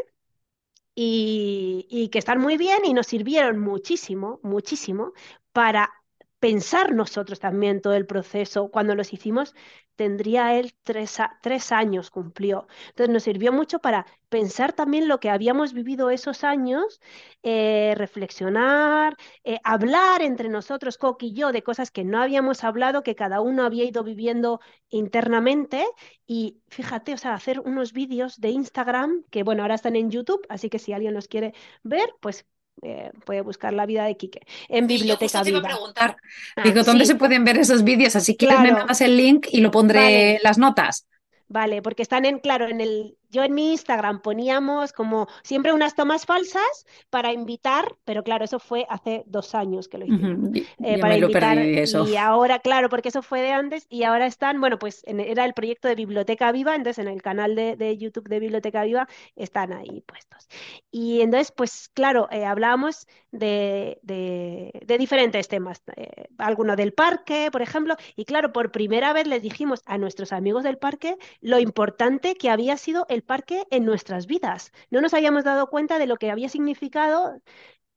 y, 1.01 1.87
y 1.91 2.09
que 2.09 2.19
están 2.19 2.41
muy 2.41 2.57
bien 2.57 2.85
y 2.85 2.93
nos 2.93 3.07
sirvieron 3.07 3.59
muchísimo, 3.61 4.41
muchísimo 4.43 5.13
para 5.53 5.91
pensar 6.39 6.95
nosotros 6.95 7.41
también 7.41 7.81
todo 7.81 7.95
el 7.95 8.07
proceso. 8.07 8.71
Cuando 8.71 8.95
los 8.95 9.13
hicimos, 9.13 9.55
tendría 9.97 10.55
él 10.55 10.73
tres, 10.85 11.19
tres 11.43 11.73
años, 11.73 12.11
cumplió. 12.11 12.69
Entonces 12.91 13.13
nos 13.13 13.23
sirvió 13.25 13.53
mucho 13.53 13.81
para 13.81 14.07
pensar 14.29 14.73
también 14.73 15.09
lo 15.09 15.19
que 15.21 15.31
habíamos 15.31 15.73
vivido 15.73 16.11
esos 16.11 16.45
años, 16.45 17.01
eh, 17.43 17.95
reflexionar, 17.97 19.17
eh, 19.45 19.59
hablar 19.65 20.23
entre 20.23 20.49
nosotros, 20.49 20.99
Coqui 20.99 21.29
y 21.29 21.33
yo, 21.35 21.53
de 21.53 21.63
cosas 21.63 21.91
que 21.91 22.05
no 22.05 22.21
habíamos 22.23 22.63
hablado, 22.65 23.03
que 23.03 23.15
cada 23.17 23.41
uno 23.41 23.65
había 23.65 23.85
ido 23.85 24.05
viviendo 24.05 24.61
internamente 24.89 25.85
y 26.27 26.63
fíjate, 26.69 27.15
o 27.15 27.19
sea, 27.19 27.35
hacer 27.35 27.61
unos 27.61 27.93
vídeos 27.93 28.41
de 28.41 28.51
Instagram 28.51 29.25
que, 29.31 29.43
bueno, 29.43 29.63
ahora 29.63 29.75
están 29.75 29.97
en 29.97 30.11
YouTube, 30.11 30.45
así 30.49 30.69
que 30.71 30.79
si 30.79 30.93
alguien 30.93 31.15
los 31.15 31.29
quiere 31.29 31.55
ver, 31.83 32.15
pues 32.21 32.47
eh, 32.83 33.13
puede 33.25 33.43
buscar 33.43 33.75
La 33.75 33.87
vida 33.87 34.05
de 34.05 34.17
Quique 34.17 34.41
en 34.69 34.87
Biblioteca 34.87 35.43
te 35.43 35.51
iba 35.51 35.59
a 35.59 35.63
Viva. 35.63 35.69
preguntar, 35.69 36.17
Ah, 36.57 36.63
digo, 36.63 36.83
¿dónde 36.85 37.07
se 37.07 37.17
pueden 37.17 37.45
ver 37.45 37.59
esos 37.59 37.85
vídeos? 37.85 38.17
Así 38.17 38.37
me 38.47 38.47
claro, 38.47 38.73
mandas 38.73 39.01
el 39.01 39.17
link 39.17 39.47
y 39.51 39.61
lo 39.61 39.71
pondré 39.71 39.99
vale. 40.01 40.41
las 40.43 40.59
notas. 40.59 41.07
Vale, 41.49 41.83
porque 41.83 42.03
están 42.03 42.25
en, 42.27 42.39
claro, 42.41 42.69
en 42.69 42.81
el, 42.81 43.18
yo 43.31 43.43
en 43.45 43.55
mi 43.55 43.73
Instagram 43.73 44.21
poníamos 44.23 44.93
como 44.93 45.27
siempre 45.43 45.73
unas 45.73 45.95
tomas 45.95 46.27
falsas 46.27 46.87
para 47.11 47.33
invitar, 47.33 47.95
pero 48.05 48.23
claro, 48.23 48.45
eso 48.45 48.59
fue 48.59 48.87
hace 48.89 49.23
dos 49.27 49.55
años 49.55 49.89
que 49.89 49.99
lo 49.99 50.07
hicimos, 50.07 50.51
eh, 50.55 50.99
para 51.01 51.15
invitar 51.27 51.59
eso. 51.83 51.99
y 52.09 52.17
ahora, 52.17 52.59
claro, 52.61 52.89
porque 52.89 53.09
eso 53.11 53.23
fue 53.23 53.41
de 53.43 53.53
antes 53.53 53.87
y 53.91 54.03
ahora 54.05 54.27
están, 54.27 54.61
bueno, 54.61 54.79
pues 54.79 55.03
en- 55.07 55.21
era 55.21 55.45
el 55.45 55.55
proyecto 55.55 55.89
de 55.89 55.95
Biblioteca 55.95 56.51
Viva, 56.53 56.75
entonces 56.75 57.05
en 57.05 57.11
el 57.13 57.23
canal 57.23 57.55
de, 57.55 57.77
de 57.77 57.97
YouTube 57.99 58.29
de 58.29 58.41
Biblioteca 58.41 58.85
Viva 58.85 59.09
están 59.37 59.73
ahí 59.73 60.03
puestos. 60.07 60.49
Y 60.91 61.21
entonces, 61.21 61.53
pues 61.53 61.91
claro, 61.95 62.29
eh, 62.31 62.45
hablábamos 62.45 63.07
de, 63.31 63.99
de, 64.03 64.73
de 64.85 64.99
diferentes 64.99 65.49
temas, 65.49 65.83
eh, 65.97 66.29
alguno 66.39 66.77
del 66.77 66.93
parque, 66.93 67.51
por 67.53 67.63
ejemplo, 67.63 67.97
y 68.17 68.25
claro, 68.25 68.53
por 68.53 68.71
primera 68.73 69.13
vez 69.13 69.27
les 69.27 69.43
dijimos 69.43 69.83
a 69.87 69.99
nuestros 69.99 70.33
amigos 70.33 70.65
del 70.65 70.79
parque, 70.79 71.17
lo 71.41 71.59
importante 71.59 72.35
que 72.35 72.51
había 72.51 72.77
sido 72.77 73.07
el 73.09 73.18
parque 73.23 73.67
en 73.71 73.85
nuestras 73.85 74.27
vidas. 74.27 74.73
No 74.91 75.01
nos 75.01 75.15
habíamos 75.15 75.45
dado 75.45 75.69
cuenta 75.69 75.99
de 75.99 76.07
lo 76.07 76.17
que 76.17 76.31
había 76.31 76.49
significado 76.49 77.41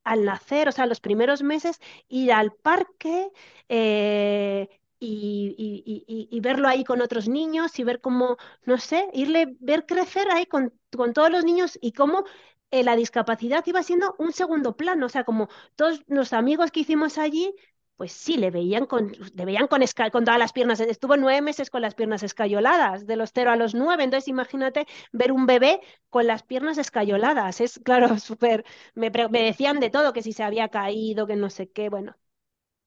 al 0.04 0.24
nacer, 0.24 0.68
o 0.68 0.72
sea, 0.72 0.86
los 0.86 1.00
primeros 1.00 1.42
meses, 1.42 1.80
ir 2.08 2.32
al 2.32 2.52
parque 2.52 3.30
eh, 3.68 4.68
y 5.00 6.40
verlo 6.40 6.68
ahí 6.68 6.84
con 6.84 7.00
otros 7.02 7.28
niños 7.28 7.78
y 7.78 7.84
ver 7.84 8.00
cómo, 8.00 8.36
no 8.64 8.78
sé, 8.78 9.08
irle, 9.12 9.56
ver 9.60 9.86
crecer 9.86 10.30
ahí 10.30 10.46
con, 10.46 10.72
con 10.96 11.12
todos 11.12 11.30
los 11.30 11.44
niños 11.44 11.78
y 11.80 11.92
cómo 11.92 12.24
eh, 12.70 12.82
la 12.84 12.96
discapacidad 12.96 13.64
iba 13.66 13.82
siendo 13.82 14.14
un 14.18 14.32
segundo 14.32 14.76
plano, 14.76 15.06
o 15.06 15.08
sea, 15.08 15.24
como 15.24 15.48
todos 15.76 16.02
los 16.06 16.32
amigos 16.32 16.70
que 16.70 16.80
hicimos 16.80 17.18
allí. 17.18 17.54
Pues 18.02 18.12
sí, 18.12 18.36
le 18.36 18.50
veían 18.50 18.86
con, 18.86 19.12
le 19.34 19.44
veían 19.44 19.68
con, 19.68 19.80
con 20.10 20.24
todas 20.24 20.38
las 20.40 20.52
piernas. 20.52 20.80
Estuvo 20.80 21.16
nueve 21.16 21.40
meses 21.40 21.70
con 21.70 21.82
las 21.82 21.94
piernas 21.94 22.22
escayoladas, 22.24 23.06
de 23.06 23.14
los 23.16 23.30
cero 23.32 23.52
a 23.52 23.56
los 23.56 23.74
nueve. 23.74 24.02
Entonces, 24.02 24.26
imagínate 24.28 24.86
ver 25.12 25.30
un 25.30 25.46
bebé 25.46 25.80
con 26.10 26.26
las 26.26 26.42
piernas 26.42 26.78
escayoladas. 26.78 27.60
Es, 27.60 27.78
claro, 27.84 28.18
súper 28.18 28.64
me, 28.94 29.10
me 29.30 29.42
decían 29.44 29.78
de 29.80 29.88
todo, 29.90 30.12
que 30.12 30.22
si 30.22 30.32
se 30.32 30.42
había 30.42 30.68
caído, 30.68 31.26
que 31.28 31.36
no 31.36 31.48
sé 31.50 31.70
qué, 31.70 31.88
bueno. 31.90 32.16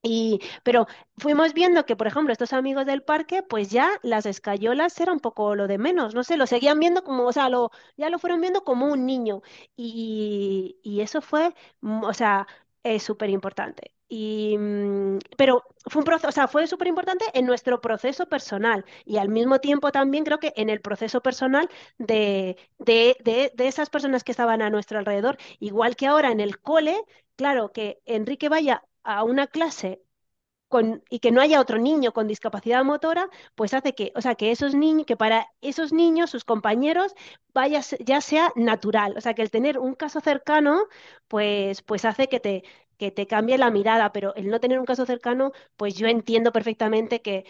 Y, 0.03 0.41
pero 0.63 0.87
fuimos 1.17 1.53
viendo 1.53 1.85
que, 1.85 1.95
por 1.97 2.07
ejemplo, 2.07 2.33
estos 2.33 2.53
amigos 2.53 2.85
del 2.85 3.03
parque, 3.03 3.43
pues 3.43 3.71
ya 3.71 3.89
las 4.03 4.25
escayolas 4.27 4.99
eran 5.01 5.15
un 5.15 5.21
poco 5.21 5.55
lo 5.55 5.67
de 5.67 5.79
menos, 5.79 6.15
no 6.15 6.23
sé, 6.25 6.37
lo 6.37 6.47
seguían 6.47 6.79
viendo 6.79 7.03
como, 7.03 7.25
o 7.27 7.33
sea, 7.33 7.49
lo, 7.49 7.71
ya 7.97 8.09
lo 8.11 8.19
fueron 8.19 8.41
viendo 8.41 8.63
como 8.65 8.87
un 8.87 9.05
niño. 9.07 9.41
Y, 9.77 10.77
y 10.83 11.01
eso 11.01 11.21
fue, 11.21 11.55
mm, 11.81 12.03
o 12.05 12.13
sea, 12.15 12.47
es 12.83 13.03
súper 13.03 13.31
importante. 13.31 13.94
Y, 14.07 14.57
mm, 14.57 15.19
pero 15.37 15.63
fue 15.89 16.01
un 16.01 16.05
proceso, 16.05 16.29
o 16.29 16.31
sea, 16.31 16.47
fue 16.47 16.67
súper 16.67 16.87
importante 16.87 17.25
en 17.33 17.45
nuestro 17.45 17.81
proceso 17.81 18.27
personal 18.27 18.85
y 19.05 19.17
al 19.17 19.29
mismo 19.29 19.59
tiempo 19.59 19.91
también 19.91 20.23
creo 20.25 20.39
que 20.39 20.53
en 20.55 20.69
el 20.69 20.81
proceso 20.81 21.21
personal 21.21 21.69
de, 21.97 22.57
de, 22.77 23.17
de, 23.23 23.51
de 23.55 23.67
esas 23.67 23.89
personas 23.89 24.23
que 24.23 24.31
estaban 24.31 24.61
a 24.61 24.69
nuestro 24.69 24.99
alrededor, 24.99 25.37
igual 25.59 25.95
que 25.95 26.07
ahora 26.07 26.31
en 26.31 26.39
el 26.39 26.59
cole, 26.59 26.95
claro, 27.35 27.71
que 27.71 27.99
Enrique 28.05 28.49
vaya 28.49 28.83
a 29.03 29.23
una 29.23 29.47
clase 29.47 30.01
y 31.09 31.19
que 31.19 31.31
no 31.31 31.41
haya 31.41 31.59
otro 31.61 31.77
niño 31.77 32.13
con 32.13 32.27
discapacidad 32.27 32.83
motora, 32.83 33.29
pues 33.55 33.73
hace 33.73 33.93
que, 33.95 34.11
o 34.15 34.21
sea, 34.21 34.35
que 34.35 34.51
esos 34.51 34.75
niños, 34.75 35.05
que 35.05 35.17
para 35.17 35.47
esos 35.61 35.93
niños, 35.93 36.29
sus 36.29 36.43
compañeros, 36.45 37.13
vaya, 37.53 37.81
ya 37.99 38.21
sea 38.21 38.51
natural. 38.55 39.15
O 39.17 39.21
sea, 39.21 39.33
que 39.33 39.41
el 39.41 39.51
tener 39.51 39.79
un 39.79 39.95
caso 39.95 40.19
cercano, 40.21 40.83
pues, 41.27 41.81
pues 41.81 42.05
hace 42.05 42.27
que 42.29 42.39
te, 42.39 42.63
que 42.97 43.11
te 43.11 43.27
cambie 43.27 43.57
la 43.57 43.71
mirada, 43.71 44.11
pero 44.11 44.33
el 44.35 44.47
no 44.49 44.59
tener 44.59 44.79
un 44.79 44.85
caso 44.85 45.05
cercano, 45.05 45.51
pues 45.77 45.95
yo 45.95 46.07
entiendo 46.07 46.51
perfectamente 46.51 47.21
que, 47.21 47.45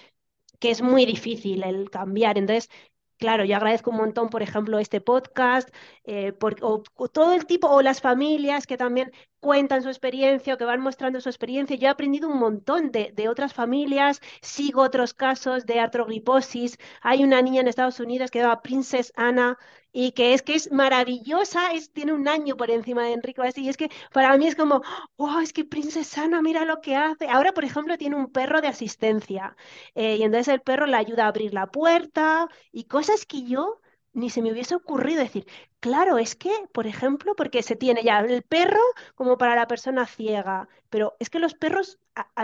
que 0.60 0.72
es 0.72 0.82
muy 0.82 1.06
difícil 1.06 1.64
el 1.64 1.90
cambiar. 1.90 2.38
Entonces, 2.38 2.70
Claro, 3.18 3.46
yo 3.46 3.56
agradezco 3.56 3.92
un 3.92 3.98
montón, 3.98 4.30
por 4.30 4.44
ejemplo, 4.44 4.78
este 4.78 5.00
podcast, 5.00 5.70
eh, 6.04 6.34
por- 6.34 6.58
o 6.62 6.84
todo 7.08 7.34
el 7.34 7.46
tipo, 7.46 7.68
o 7.70 7.82
las 7.82 8.02
familias 8.02 8.68
que 8.68 8.76
también 8.78 9.12
cuentan 9.46 9.84
su 9.84 9.90
experiencia 9.90 10.56
o 10.56 10.58
que 10.58 10.66
van 10.66 10.82
mostrando 10.82 11.22
su 11.22 11.30
experiencia. 11.30 11.76
Yo 11.78 11.88
he 11.88 11.92
aprendido 11.92 12.28
un 12.30 12.40
montón 12.40 12.92
de, 12.92 13.12
de 13.16 13.30
otras 13.30 13.54
familias, 13.54 14.20
sigo 14.42 14.82
otros 14.82 15.14
casos 15.14 15.68
de 15.68 15.80
artrogriposis. 15.80 16.80
Hay 17.02 17.24
una 17.24 17.44
niña 17.44 17.62
en 17.62 17.68
Estados 17.68 18.00
Unidos 18.00 18.32
que 18.32 18.40
se 18.40 18.44
llama 18.44 18.64
Princess 18.64 19.14
Anna 19.16 19.60
y 19.92 20.14
que 20.14 20.34
es 20.34 20.42
que 20.42 20.56
es 20.56 20.72
maravillosa, 20.72 21.74
es, 21.74 21.92
tiene 21.92 22.14
un 22.14 22.28
año 22.28 22.58
por 22.58 22.72
encima 22.72 23.04
de 23.04 23.14
Enrique 23.14 23.42
así, 23.44 23.62
y 23.64 23.70
es 23.70 23.78
que 23.78 23.90
para 24.12 24.36
mí 24.38 24.48
es 24.48 24.56
como, 24.56 24.82
wow, 25.18 25.40
es 25.40 25.54
que 25.54 25.64
Princess 25.64 26.18
Anna, 26.18 26.42
mira 26.42 26.66
lo 26.66 26.82
que 26.82 26.96
hace. 26.96 27.28
Ahora, 27.30 27.54
por 27.54 27.66
ejemplo, 27.66 27.98
tiene 28.00 28.16
un 28.16 28.32
perro 28.32 28.62
de 28.62 28.68
asistencia 28.68 29.56
eh, 29.94 30.16
y 30.18 30.24
entonces 30.24 30.54
el 30.54 30.62
perro 30.62 30.88
le 30.88 30.98
ayuda 30.98 31.26
a 31.26 31.28
abrir 31.28 31.54
la 31.54 31.68
puerta 31.68 32.50
y 32.72 32.86
cosas 32.86 33.26
que 33.28 33.44
yo 33.44 33.80
ni 34.16 34.30
se 34.32 34.42
me 34.42 34.52
hubiese 34.52 34.76
ocurrido 34.76 35.20
decir. 35.22 35.46
Claro, 35.80 36.18
es 36.18 36.36
que, 36.36 36.52
por 36.74 36.88
ejemplo, 36.88 37.36
porque 37.36 37.62
se 37.64 37.76
tiene 37.76 38.04
ya 38.04 38.20
el 38.20 38.42
perro 38.44 38.80
como 39.16 39.38
para 39.38 39.56
la 39.56 39.68
persona 39.68 40.06
ciega, 40.08 40.68
pero 40.90 41.16
es 41.20 41.30
que 41.30 41.40
los 41.40 41.54
perros 41.54 42.00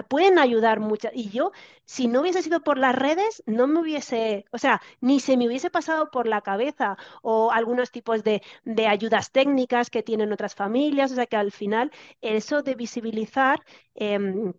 pueden 0.09 0.37
ayudar 0.39 0.79
mucho. 0.79 1.09
Y 1.13 1.29
yo, 1.29 1.51
si 1.85 2.07
no 2.07 2.21
hubiese 2.21 2.41
sido 2.43 2.61
por 2.61 2.77
las 2.77 2.95
redes, 2.95 3.43
no 3.47 3.67
me 3.67 3.79
hubiese, 3.79 4.45
o 4.51 4.57
sea, 4.57 4.81
ni 5.01 5.19
se 5.19 5.37
me 5.37 5.47
hubiese 5.47 5.69
pasado 5.71 6.11
por 6.11 6.27
la 6.27 6.41
cabeza 6.41 6.97
o 7.21 7.51
algunos 7.51 7.91
tipos 7.91 8.23
de, 8.23 8.41
de 8.63 8.87
ayudas 8.87 9.31
técnicas 9.31 9.89
que 9.89 10.03
tienen 10.03 10.31
otras 10.33 10.55
familias. 10.55 11.11
O 11.11 11.15
sea, 11.15 11.25
que 11.27 11.37
al 11.37 11.51
final 11.51 11.91
eso 12.21 12.61
de 12.63 12.75
visibilizar... 12.75 13.59
em, 13.95 14.53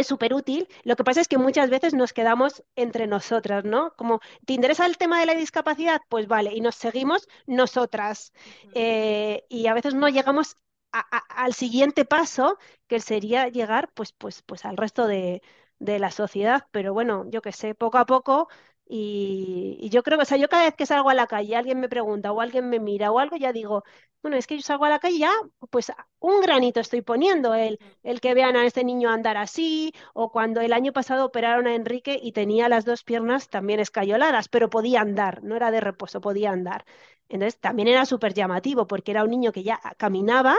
es 0.00 0.06
súper 0.06 0.34
útil. 0.34 0.68
Lo 0.84 0.96
que 0.96 1.04
pasa 1.04 1.20
es 1.20 1.28
que 1.28 1.38
muchas 1.38 1.70
veces 1.70 1.94
nos 1.94 2.12
quedamos 2.12 2.62
entre 2.76 3.06
nosotras, 3.06 3.64
¿no? 3.64 3.92
Como, 3.96 4.20
¿te 4.46 4.54
interesa 4.54 4.86
el 4.86 4.96
tema 4.98 5.20
de 5.20 5.26
la 5.26 5.34
discapacidad? 5.34 6.00
Pues 6.08 6.26
vale, 6.28 6.52
y 6.54 6.60
nos 6.60 6.74
seguimos 6.76 7.28
nosotras. 7.46 8.32
Eh, 8.72 9.44
y 9.48 9.66
a 9.66 9.74
veces 9.74 9.94
no 9.94 10.08
llegamos 10.08 10.56
al 10.90 11.52
siguiente 11.54 12.04
paso, 12.04 12.58
que 12.86 13.00
sería 13.00 13.48
llegar, 13.48 13.90
pues, 13.94 14.12
pues, 14.12 14.42
pues 14.42 14.64
al 14.64 14.76
resto 14.76 15.06
de, 15.06 15.42
de 15.78 15.98
la 15.98 16.10
sociedad. 16.10 16.66
Pero 16.70 16.92
bueno, 16.94 17.24
yo 17.28 17.42
qué 17.42 17.52
sé, 17.52 17.74
poco 17.74 17.98
a 17.98 18.06
poco. 18.06 18.48
Y, 18.90 19.76
y 19.80 19.90
yo 19.90 20.02
creo 20.02 20.18
que, 20.18 20.22
o 20.22 20.24
sea, 20.24 20.38
yo 20.38 20.48
cada 20.48 20.64
vez 20.64 20.74
que 20.74 20.86
salgo 20.86 21.10
a 21.10 21.14
la 21.14 21.26
calle, 21.26 21.56
alguien 21.56 21.78
me 21.80 21.88
pregunta 21.90 22.32
o 22.32 22.40
alguien 22.40 22.68
me 22.70 22.80
mira 22.80 23.10
o 23.12 23.18
algo, 23.18 23.36
ya 23.36 23.52
digo, 23.52 23.84
bueno, 24.22 24.36
es 24.38 24.46
que 24.46 24.56
yo 24.56 24.62
salgo 24.62 24.84
a 24.86 24.88
la 24.88 24.98
calle 24.98 25.18
ya, 25.18 25.30
pues 25.70 25.92
un 26.20 26.40
granito 26.40 26.80
estoy 26.80 27.02
poniendo, 27.02 27.54
el, 27.54 27.78
el 28.02 28.20
que 28.20 28.34
vean 28.34 28.56
a 28.56 28.64
este 28.66 28.84
niño 28.84 29.10
andar 29.10 29.36
así, 29.36 29.92
o 30.14 30.32
cuando 30.32 30.60
el 30.62 30.72
año 30.72 30.92
pasado 30.92 31.24
operaron 31.26 31.66
a 31.66 31.74
Enrique 31.74 32.18
y 32.22 32.32
tenía 32.32 32.68
las 32.68 32.84
dos 32.86 33.04
piernas 33.04 33.48
también 33.50 33.78
escayoladas, 33.80 34.48
pero 34.48 34.70
podía 34.70 35.00
andar, 35.02 35.42
no 35.44 35.54
era 35.56 35.70
de 35.70 35.80
reposo, 35.80 36.20
podía 36.20 36.50
andar. 36.50 36.84
Entonces 37.28 37.60
también 37.60 37.88
era 37.88 38.06
súper 38.06 38.32
llamativo 38.34 38.86
porque 38.86 39.10
era 39.12 39.22
un 39.24 39.30
niño 39.30 39.52
que 39.52 39.62
ya 39.62 39.80
caminaba, 39.98 40.56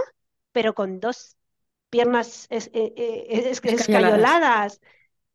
pero 0.51 0.73
con 0.73 0.99
dos 0.99 1.35
piernas 1.89 2.47
es- 2.49 2.67
eh, 2.73 2.93
eh, 2.97 3.27
es- 3.39 3.53
Escayoladas. 3.65 4.39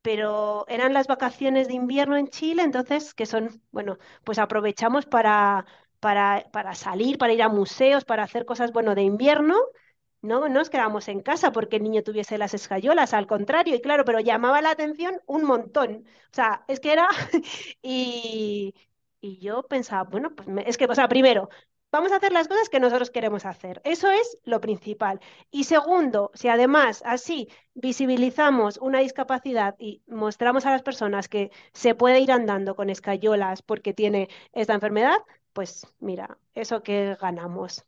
Pero 0.05 0.67
eran 0.69 0.95
las 0.95 1.09
vacaciones 1.09 1.69
de 1.69 1.75
invierno 1.75 2.17
en 2.19 2.29
Chile, 2.29 2.63
entonces, 2.63 3.15
que 3.15 3.27
son, 3.27 3.63
bueno, 3.73 3.99
pues 4.25 4.39
aprovechamos 4.39 5.07
para, 5.07 5.67
para, 6.01 6.45
para 6.53 6.75
salir, 6.77 7.19
para 7.19 7.33
ir 7.35 7.43
a 7.43 7.49
museos, 7.51 8.05
para 8.05 8.25
hacer 8.25 8.45
cosas, 8.47 8.73
bueno, 8.73 8.95
de 8.95 9.03
invierno 9.03 9.57
no 10.23 10.41
no 10.41 10.49
nos 10.49 10.71
quedamos 10.71 11.09
en 11.09 11.21
casa 11.21 11.53
porque 11.53 11.77
el 11.77 11.83
niño 11.83 12.03
tuviese 12.03 12.39
las 12.39 12.55
escayolas, 12.55 13.13
al 13.15 13.27
contrario, 13.27 13.75
y 13.77 13.81
claro, 13.83 14.05
pero 14.05 14.21
llamaba 14.21 14.63
la 14.63 14.71
atención 14.71 15.21
un 15.27 15.45
montón. 15.45 16.05
O 16.33 16.35
sea, 16.35 16.65
es 16.69 16.81
que 16.81 16.93
era. 16.93 17.09
Y, 17.83 18.75
y 19.21 19.39
yo 19.39 19.63
pensaba, 19.65 20.05
bueno, 20.05 20.35
pues 20.35 20.49
me- 20.49 20.69
es 20.69 20.77
que, 20.79 20.87
o 20.87 20.95
sea, 20.95 21.09
primero, 21.09 21.49
vamos 21.95 22.11
a 22.11 22.16
hacer 22.16 22.33
las 22.33 22.49
cosas 22.49 22.69
que 22.69 22.81
nosotros 22.81 23.11
queremos 23.12 23.47
hacer. 23.47 23.81
Eso 23.85 24.11
es 24.11 24.37
lo 24.43 24.61
principal. 24.61 25.21
Y 25.53 25.62
segundo, 25.62 26.33
si 26.35 26.49
además 26.49 27.05
así 27.07 27.49
visibilizamos 27.75 28.79
una 28.79 28.99
discapacidad 28.99 29.77
y 29.79 30.03
mostramos 30.09 30.66
a 30.66 30.73
las 30.73 30.83
personas 30.83 31.29
que 31.29 31.53
se 31.73 31.95
puede 31.95 32.19
ir 32.19 32.33
andando 32.33 32.75
con 32.75 32.91
escayolas 32.91 33.62
porque 33.62 33.95
tiene 33.95 34.29
esta 34.53 34.75
enfermedad, 34.75 35.19
pues 35.53 35.87
mira, 36.01 36.37
eso 36.55 36.83
que 36.83 37.16
ganamos. 37.21 37.85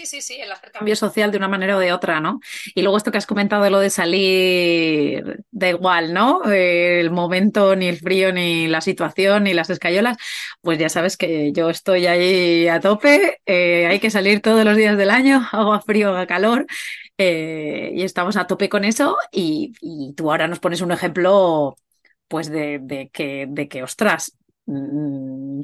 Sí, 0.00 0.06
sí, 0.06 0.22
sí, 0.22 0.40
el 0.40 0.50
hacer 0.50 0.72
cambio 0.72 0.96
social 0.96 1.30
de 1.30 1.36
una 1.36 1.48
manera 1.48 1.76
o 1.76 1.78
de 1.80 1.92
otra, 1.92 2.20
¿no? 2.20 2.40
Y 2.74 2.80
luego 2.80 2.96
esto 2.96 3.10
que 3.12 3.18
has 3.18 3.26
comentado 3.26 3.62
de 3.64 3.68
lo 3.70 3.80
de 3.80 3.90
salir, 3.90 5.42
da 5.50 5.68
igual, 5.68 6.14
¿no? 6.14 6.42
El 6.50 7.10
momento, 7.10 7.76
ni 7.76 7.86
el 7.86 7.98
frío, 7.98 8.32
ni 8.32 8.66
la 8.66 8.80
situación, 8.80 9.44
ni 9.44 9.52
las 9.52 9.68
escayolas, 9.68 10.16
pues 10.62 10.78
ya 10.78 10.88
sabes 10.88 11.18
que 11.18 11.52
yo 11.52 11.68
estoy 11.68 12.06
ahí 12.06 12.66
a 12.68 12.80
tope, 12.80 13.40
eh, 13.44 13.86
hay 13.88 14.00
que 14.00 14.10
salir 14.10 14.40
todos 14.40 14.64
los 14.64 14.74
días 14.76 14.96
del 14.96 15.10
año, 15.10 15.46
haga 15.52 15.80
frío, 15.82 16.10
haga 16.10 16.26
calor, 16.26 16.66
eh, 17.18 17.92
y 17.94 18.02
estamos 18.02 18.36
a 18.36 18.46
tope 18.46 18.70
con 18.70 18.84
eso, 18.84 19.18
y, 19.32 19.72
y 19.82 20.14
tú 20.14 20.30
ahora 20.30 20.48
nos 20.48 20.60
pones 20.60 20.80
un 20.80 20.92
ejemplo, 20.92 21.76
pues 22.28 22.48
de, 22.50 22.78
de 22.82 23.10
que, 23.10 23.46
de 23.48 23.68
que, 23.68 23.82
ostras. 23.82 24.34
mm, 24.66 25.60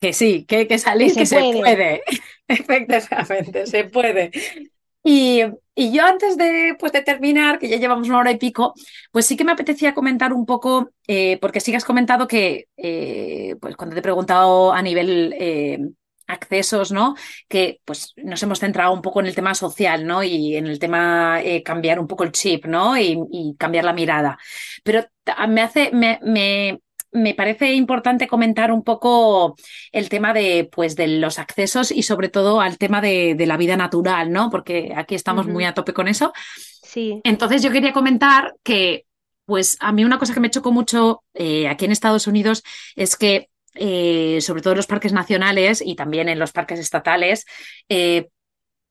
que 0.00 0.12
sí, 0.12 0.44
que 0.46 0.56
hay 0.56 0.68
que 0.68 0.78
Que 0.78 0.78
salir, 0.78 1.10
se 1.10 1.22
que 1.22 1.26
se 1.26 1.44
puede. 1.52 1.52
puede. 1.52 2.02
Efectivamente, 2.48 3.66
se 3.66 3.84
puede. 3.84 4.30
Y, 5.02 5.42
y 5.74 5.92
yo 5.92 6.04
antes 6.04 6.36
de, 6.36 6.76
pues, 6.78 6.92
de 6.92 7.02
terminar, 7.02 7.58
que 7.58 7.68
ya 7.68 7.78
llevamos 7.78 8.08
una 8.08 8.18
hora 8.18 8.32
y 8.32 8.38
pico, 8.38 8.74
pues 9.12 9.26
sí 9.26 9.36
que 9.36 9.44
me 9.44 9.52
apetecía 9.52 9.94
comentar 9.94 10.32
un 10.32 10.46
poco, 10.46 10.90
eh, 11.06 11.38
porque 11.40 11.60
sí 11.60 11.70
que 11.70 11.78
has 11.78 11.84
comentado 11.84 12.28
que, 12.28 12.66
eh, 12.76 13.56
pues 13.60 13.76
cuando 13.76 13.94
te 13.94 14.00
he 14.00 14.02
preguntado 14.02 14.72
a 14.72 14.82
nivel 14.82 15.34
eh, 15.38 15.78
accesos, 16.26 16.92
¿no? 16.92 17.14
Que 17.48 17.80
pues 17.84 18.12
nos 18.16 18.42
hemos 18.42 18.60
centrado 18.60 18.92
un 18.92 19.02
poco 19.02 19.20
en 19.20 19.26
el 19.26 19.34
tema 19.34 19.54
social, 19.54 20.06
¿no? 20.06 20.22
Y 20.22 20.56
en 20.56 20.66
el 20.66 20.78
tema 20.78 21.40
cambiar 21.64 21.98
un 22.00 22.06
poco 22.06 22.24
el 22.24 22.32
chip, 22.32 22.66
¿no? 22.66 22.96
Y, 22.98 23.18
y 23.32 23.56
cambiar 23.58 23.84
la 23.84 23.92
mirada. 23.92 24.38
Pero 24.84 25.04
me 25.48 25.62
hace, 25.62 25.90
me, 25.92 26.20
me, 26.22 26.80
me 27.12 27.34
parece 27.34 27.72
importante 27.74 28.28
comentar 28.28 28.70
un 28.70 28.82
poco 28.82 29.56
el 29.92 30.08
tema 30.08 30.32
de, 30.32 30.68
pues, 30.70 30.96
de 30.96 31.08
los 31.08 31.38
accesos 31.38 31.90
y 31.90 32.02
sobre 32.02 32.28
todo 32.28 32.60
al 32.60 32.78
tema 32.78 33.00
de, 33.00 33.34
de 33.34 33.46
la 33.46 33.56
vida 33.56 33.76
natural, 33.76 34.30
¿no? 34.30 34.50
Porque 34.50 34.92
aquí 34.94 35.14
estamos 35.14 35.46
muy 35.46 35.64
a 35.64 35.74
tope 35.74 35.92
con 35.92 36.08
eso. 36.08 36.32
Sí. 36.82 37.20
Entonces 37.24 37.62
yo 37.62 37.70
quería 37.70 37.92
comentar 37.92 38.54
que, 38.62 39.06
pues 39.44 39.76
a 39.80 39.92
mí 39.92 40.04
una 40.04 40.18
cosa 40.18 40.34
que 40.34 40.40
me 40.40 40.50
chocó 40.50 40.70
mucho 40.70 41.24
eh, 41.34 41.66
aquí 41.68 41.84
en 41.84 41.92
Estados 41.92 42.26
Unidos 42.26 42.62
es 42.94 43.16
que, 43.16 43.48
eh, 43.74 44.38
sobre 44.40 44.62
todo 44.62 44.72
en 44.72 44.78
los 44.78 44.86
parques 44.86 45.12
nacionales 45.12 45.82
y 45.84 45.96
también 45.96 46.28
en 46.28 46.38
los 46.38 46.52
parques 46.52 46.78
estatales, 46.78 47.46
eh, 47.88 48.28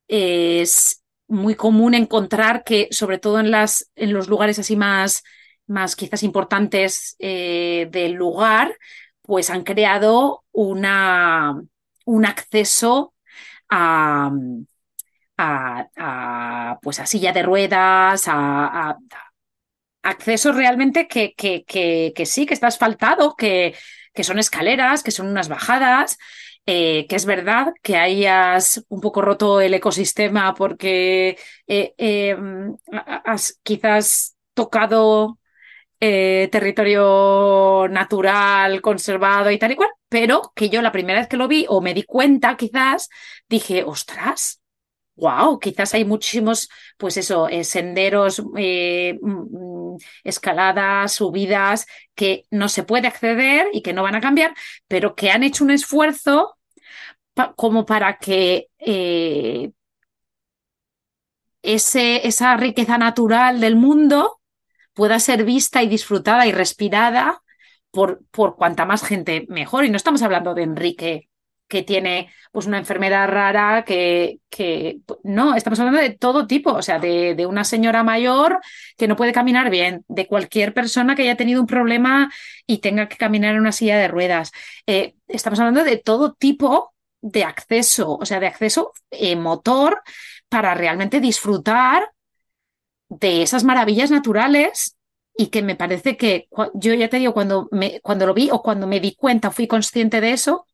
es 0.07 1.03
muy 1.27 1.55
común 1.55 1.93
encontrar 1.93 2.63
que, 2.63 2.87
sobre 2.91 3.19
todo 3.19 3.39
en 3.39 3.51
las, 3.51 3.89
en 3.95 4.11
los 4.11 4.27
lugares 4.27 4.59
así 4.59 4.75
más, 4.75 5.23
más 5.69 5.95
quizás 5.95 6.23
importantes 6.23 7.15
eh, 7.19 7.87
del 7.91 8.13
lugar, 8.13 8.75
pues 9.21 9.49
han 9.49 9.63
creado 9.63 10.43
una, 10.51 11.61
un 12.05 12.25
acceso 12.25 13.13
a, 13.69 14.31
a, 15.37 16.79
pues 16.81 16.99
a 16.99 17.05
silla 17.05 17.31
de 17.31 17.43
ruedas, 17.43 18.23
a, 18.27 18.97
accesos 20.03 20.55
realmente 20.55 21.07
que, 21.07 21.33
que, 21.35 21.63
que, 21.65 22.13
que 22.15 22.25
sí, 22.25 22.45
que 22.45 22.53
está 22.53 22.67
asfaltado, 22.67 23.35
que, 23.35 23.75
son 24.21 24.39
escaleras, 24.39 25.01
que 25.01 25.11
son 25.11 25.27
unas 25.27 25.47
bajadas, 25.47 26.17
eh, 26.65 27.05
que 27.07 27.15
es 27.15 27.25
verdad 27.25 27.73
que 27.81 27.97
hayas 27.97 28.83
un 28.89 29.01
poco 29.01 29.21
roto 29.21 29.61
el 29.61 29.73
ecosistema 29.73 30.53
porque 30.53 31.37
eh, 31.67 31.93
eh, 31.97 32.37
has 33.25 33.59
quizás 33.63 34.35
tocado 34.53 35.38
eh, 35.99 36.49
territorio 36.51 37.87
natural, 37.89 38.81
conservado 38.81 39.51
y 39.51 39.59
tal 39.59 39.71
y 39.73 39.75
cual, 39.75 39.89
pero 40.07 40.53
que 40.55 40.69
yo 40.69 40.81
la 40.81 40.91
primera 40.91 41.19
vez 41.19 41.27
que 41.27 41.37
lo 41.37 41.47
vi 41.47 41.65
o 41.69 41.81
me 41.81 41.93
di 41.93 42.03
cuenta 42.03 42.57
quizás, 42.57 43.09
dije, 43.47 43.83
ostras. 43.83 44.61
Wow, 45.15 45.59
quizás 45.59 45.93
hay 45.93 46.05
muchísimos, 46.05 46.69
pues 46.97 47.17
eso, 47.17 47.49
eh, 47.49 47.65
senderos, 47.65 48.41
eh, 48.57 49.19
mm, 49.21 49.97
escaladas, 50.23 51.11
subidas 51.13 51.85
que 52.15 52.45
no 52.51 52.69
se 52.69 52.83
puede 52.83 53.07
acceder 53.07 53.67
y 53.73 53.81
que 53.81 53.91
no 53.91 54.03
van 54.03 54.15
a 54.15 54.21
cambiar, 54.21 54.53
pero 54.87 55.15
que 55.15 55.29
han 55.31 55.43
hecho 55.43 55.65
un 55.65 55.71
esfuerzo 55.71 56.57
como 57.55 57.85
para 57.85 58.17
que 58.17 58.69
ese, 61.61 62.27
esa 62.27 62.57
riqueza 62.57 62.97
natural 62.97 63.59
del 63.59 63.75
mundo 63.75 64.38
pueda 64.99 65.17
ser 65.21 65.45
vista 65.45 65.81
y 65.81 65.87
disfrutada 65.87 66.45
y 66.45 66.51
respirada 66.51 67.41
por, 67.89 68.21
por 68.31 68.57
cuanta 68.57 68.85
más 68.85 69.01
gente 69.01 69.45
mejor. 69.47 69.85
Y 69.85 69.89
no 69.89 69.95
estamos 69.95 70.21
hablando 70.23 70.53
de 70.53 70.63
Enrique 70.63 71.29
que 71.69 71.83
tiene 71.83 72.29
pues 72.51 72.65
una 72.65 72.79
enfermedad 72.79 73.29
rara, 73.29 73.85
que, 73.85 74.39
que 74.49 74.97
no, 75.23 75.55
estamos 75.55 75.79
hablando 75.79 76.01
de 76.01 76.09
todo 76.09 76.47
tipo, 76.47 76.73
o 76.73 76.81
sea, 76.81 76.99
de, 76.99 77.33
de, 77.33 77.45
una 77.45 77.63
señora 77.63 78.03
mayor 78.03 78.59
que 78.97 79.07
no 79.07 79.15
puede 79.15 79.31
caminar 79.31 79.69
bien, 79.69 80.03
de 80.09 80.27
cualquier 80.27 80.73
persona 80.73 81.15
que 81.15 81.21
haya 81.21 81.37
tenido 81.37 81.61
un 81.61 81.67
problema 81.67 82.29
y 82.67 82.79
tenga 82.79 83.07
que 83.07 83.15
caminar 83.15 83.53
en 83.53 83.61
una 83.61 83.71
silla 83.71 83.97
de 83.97 84.09
ruedas. 84.09 84.51
Eh, 84.85 85.15
estamos 85.29 85.59
hablando 85.59 85.85
de 85.85 85.95
todo 85.95 86.33
tipo 86.33 86.93
de 87.21 87.45
acceso, 87.45 88.17
o 88.17 88.25
sea, 88.25 88.41
de 88.41 88.47
acceso 88.47 88.91
eh, 89.11 89.37
motor 89.37 90.01
para 90.49 90.73
realmente 90.73 91.21
disfrutar 91.21 92.11
de 93.09 93.41
esas 93.41 93.63
maravillas 93.63 94.11
naturales 94.11 94.97
y 95.35 95.47
que 95.47 95.61
me 95.61 95.75
parece 95.75 96.17
que 96.17 96.47
yo 96.73 96.93
ya 96.93 97.09
te 97.09 97.17
digo, 97.17 97.33
cuando, 97.33 97.67
me, 97.71 98.01
cuando 98.01 98.25
lo 98.27 98.33
vi 98.33 98.49
o 98.51 98.61
cuando 98.61 98.87
me 98.87 98.99
di 98.99 99.15
cuenta, 99.15 99.51
fui 99.51 99.67
consciente 99.67 100.21
de 100.21 100.31
eso, 100.31 100.65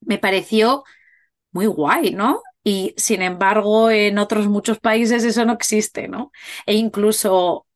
me 0.00 0.18
pareció 0.18 0.84
muy 1.52 1.66
guay, 1.66 2.12
¿no? 2.12 2.42
Y 2.64 2.94
sin 2.96 3.22
embargo, 3.22 3.90
en 3.90 4.18
otros 4.18 4.48
muchos 4.48 4.80
países 4.80 5.24
eso 5.24 5.44
no 5.44 5.52
existe, 5.52 6.08
¿no? 6.08 6.32
E 6.66 6.74
incluso 6.74 7.66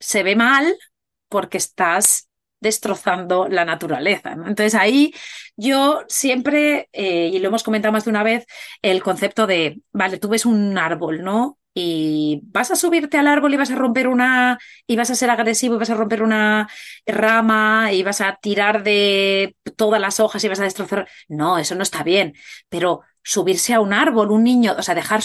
se 0.00 0.22
ve 0.22 0.36
mal 0.36 0.76
porque 1.28 1.58
estás 1.58 2.28
destrozando 2.60 3.48
la 3.48 3.64
naturaleza. 3.64 4.34
¿no? 4.34 4.46
Entonces 4.48 4.74
ahí 4.74 5.14
yo 5.56 6.02
siempre, 6.08 6.88
eh, 6.92 7.30
y 7.32 7.38
lo 7.38 7.48
hemos 7.48 7.62
comentado 7.62 7.92
más 7.92 8.04
de 8.04 8.10
una 8.10 8.22
vez, 8.22 8.46
el 8.82 9.02
concepto 9.02 9.46
de, 9.46 9.80
vale, 9.92 10.18
tú 10.18 10.28
ves 10.28 10.46
un 10.46 10.76
árbol, 10.78 11.22
¿no? 11.22 11.58
Y 11.78 12.40
vas 12.44 12.70
a 12.70 12.74
subirte 12.74 13.18
al 13.18 13.26
árbol 13.26 13.52
y 13.52 13.58
vas 13.58 13.70
a 13.70 13.74
romper 13.74 14.08
una, 14.08 14.58
y 14.86 14.96
vas 14.96 15.10
a 15.10 15.14
ser 15.14 15.28
agresivo 15.28 15.74
y 15.74 15.78
vas 15.78 15.90
a 15.90 15.94
romper 15.94 16.22
una 16.22 16.70
rama 17.04 17.92
y 17.92 18.02
vas 18.02 18.22
a 18.22 18.38
tirar 18.40 18.82
de 18.82 19.54
todas 19.76 20.00
las 20.00 20.18
hojas 20.18 20.42
y 20.42 20.48
vas 20.48 20.58
a 20.58 20.64
destrozar. 20.64 21.06
No, 21.28 21.58
eso 21.58 21.74
no 21.74 21.82
está 21.82 22.02
bien. 22.02 22.32
Pero 22.70 23.02
subirse 23.22 23.74
a 23.74 23.80
un 23.80 23.92
árbol, 23.92 24.30
un 24.30 24.42
niño, 24.42 24.74
o 24.78 24.82
sea, 24.82 24.94
dejar 24.94 25.20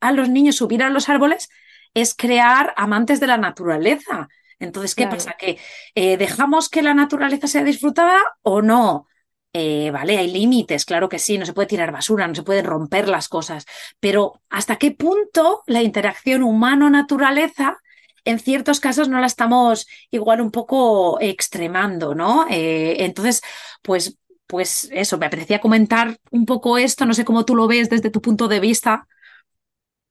a 0.00 0.10
los 0.10 0.28
niños 0.28 0.56
subir 0.56 0.82
a 0.82 0.90
los 0.90 1.08
árboles 1.08 1.48
es 1.94 2.14
crear 2.14 2.74
amantes 2.76 3.20
de 3.20 3.28
la 3.28 3.36
naturaleza. 3.36 4.28
Entonces, 4.58 4.96
¿qué 4.96 5.06
pasa? 5.06 5.36
¿Que 5.38 5.60
eh, 5.94 6.16
dejamos 6.16 6.68
que 6.68 6.82
la 6.82 6.94
naturaleza 6.94 7.46
sea 7.46 7.62
disfrutada 7.62 8.18
o 8.42 8.60
no? 8.60 9.06
Eh, 9.54 9.90
vale, 9.90 10.16
hay 10.16 10.30
límites, 10.32 10.86
claro 10.86 11.10
que 11.10 11.18
sí, 11.18 11.36
no 11.36 11.44
se 11.44 11.52
puede 11.52 11.68
tirar 11.68 11.92
basura, 11.92 12.26
no 12.26 12.34
se 12.34 12.42
pueden 12.42 12.64
romper 12.64 13.06
las 13.06 13.28
cosas, 13.28 13.66
pero 14.00 14.40
¿hasta 14.48 14.76
qué 14.76 14.92
punto 14.92 15.62
la 15.66 15.82
interacción 15.82 16.42
humano-naturaleza 16.42 17.76
en 18.24 18.38
ciertos 18.38 18.80
casos 18.80 19.08
no 19.10 19.20
la 19.20 19.26
estamos 19.26 19.86
igual 20.10 20.40
un 20.40 20.50
poco 20.52 21.20
extremando, 21.20 22.14
¿no? 22.14 22.46
Eh, 22.48 23.04
entonces, 23.04 23.42
pues, 23.82 24.16
pues 24.46 24.88
eso, 24.90 25.18
me 25.18 25.26
apetecía 25.26 25.60
comentar 25.60 26.16
un 26.30 26.46
poco 26.46 26.78
esto, 26.78 27.04
no 27.04 27.12
sé 27.12 27.24
cómo 27.26 27.44
tú 27.44 27.54
lo 27.54 27.66
ves 27.66 27.90
desde 27.90 28.08
tu 28.10 28.22
punto 28.22 28.48
de 28.48 28.60
vista. 28.60 29.06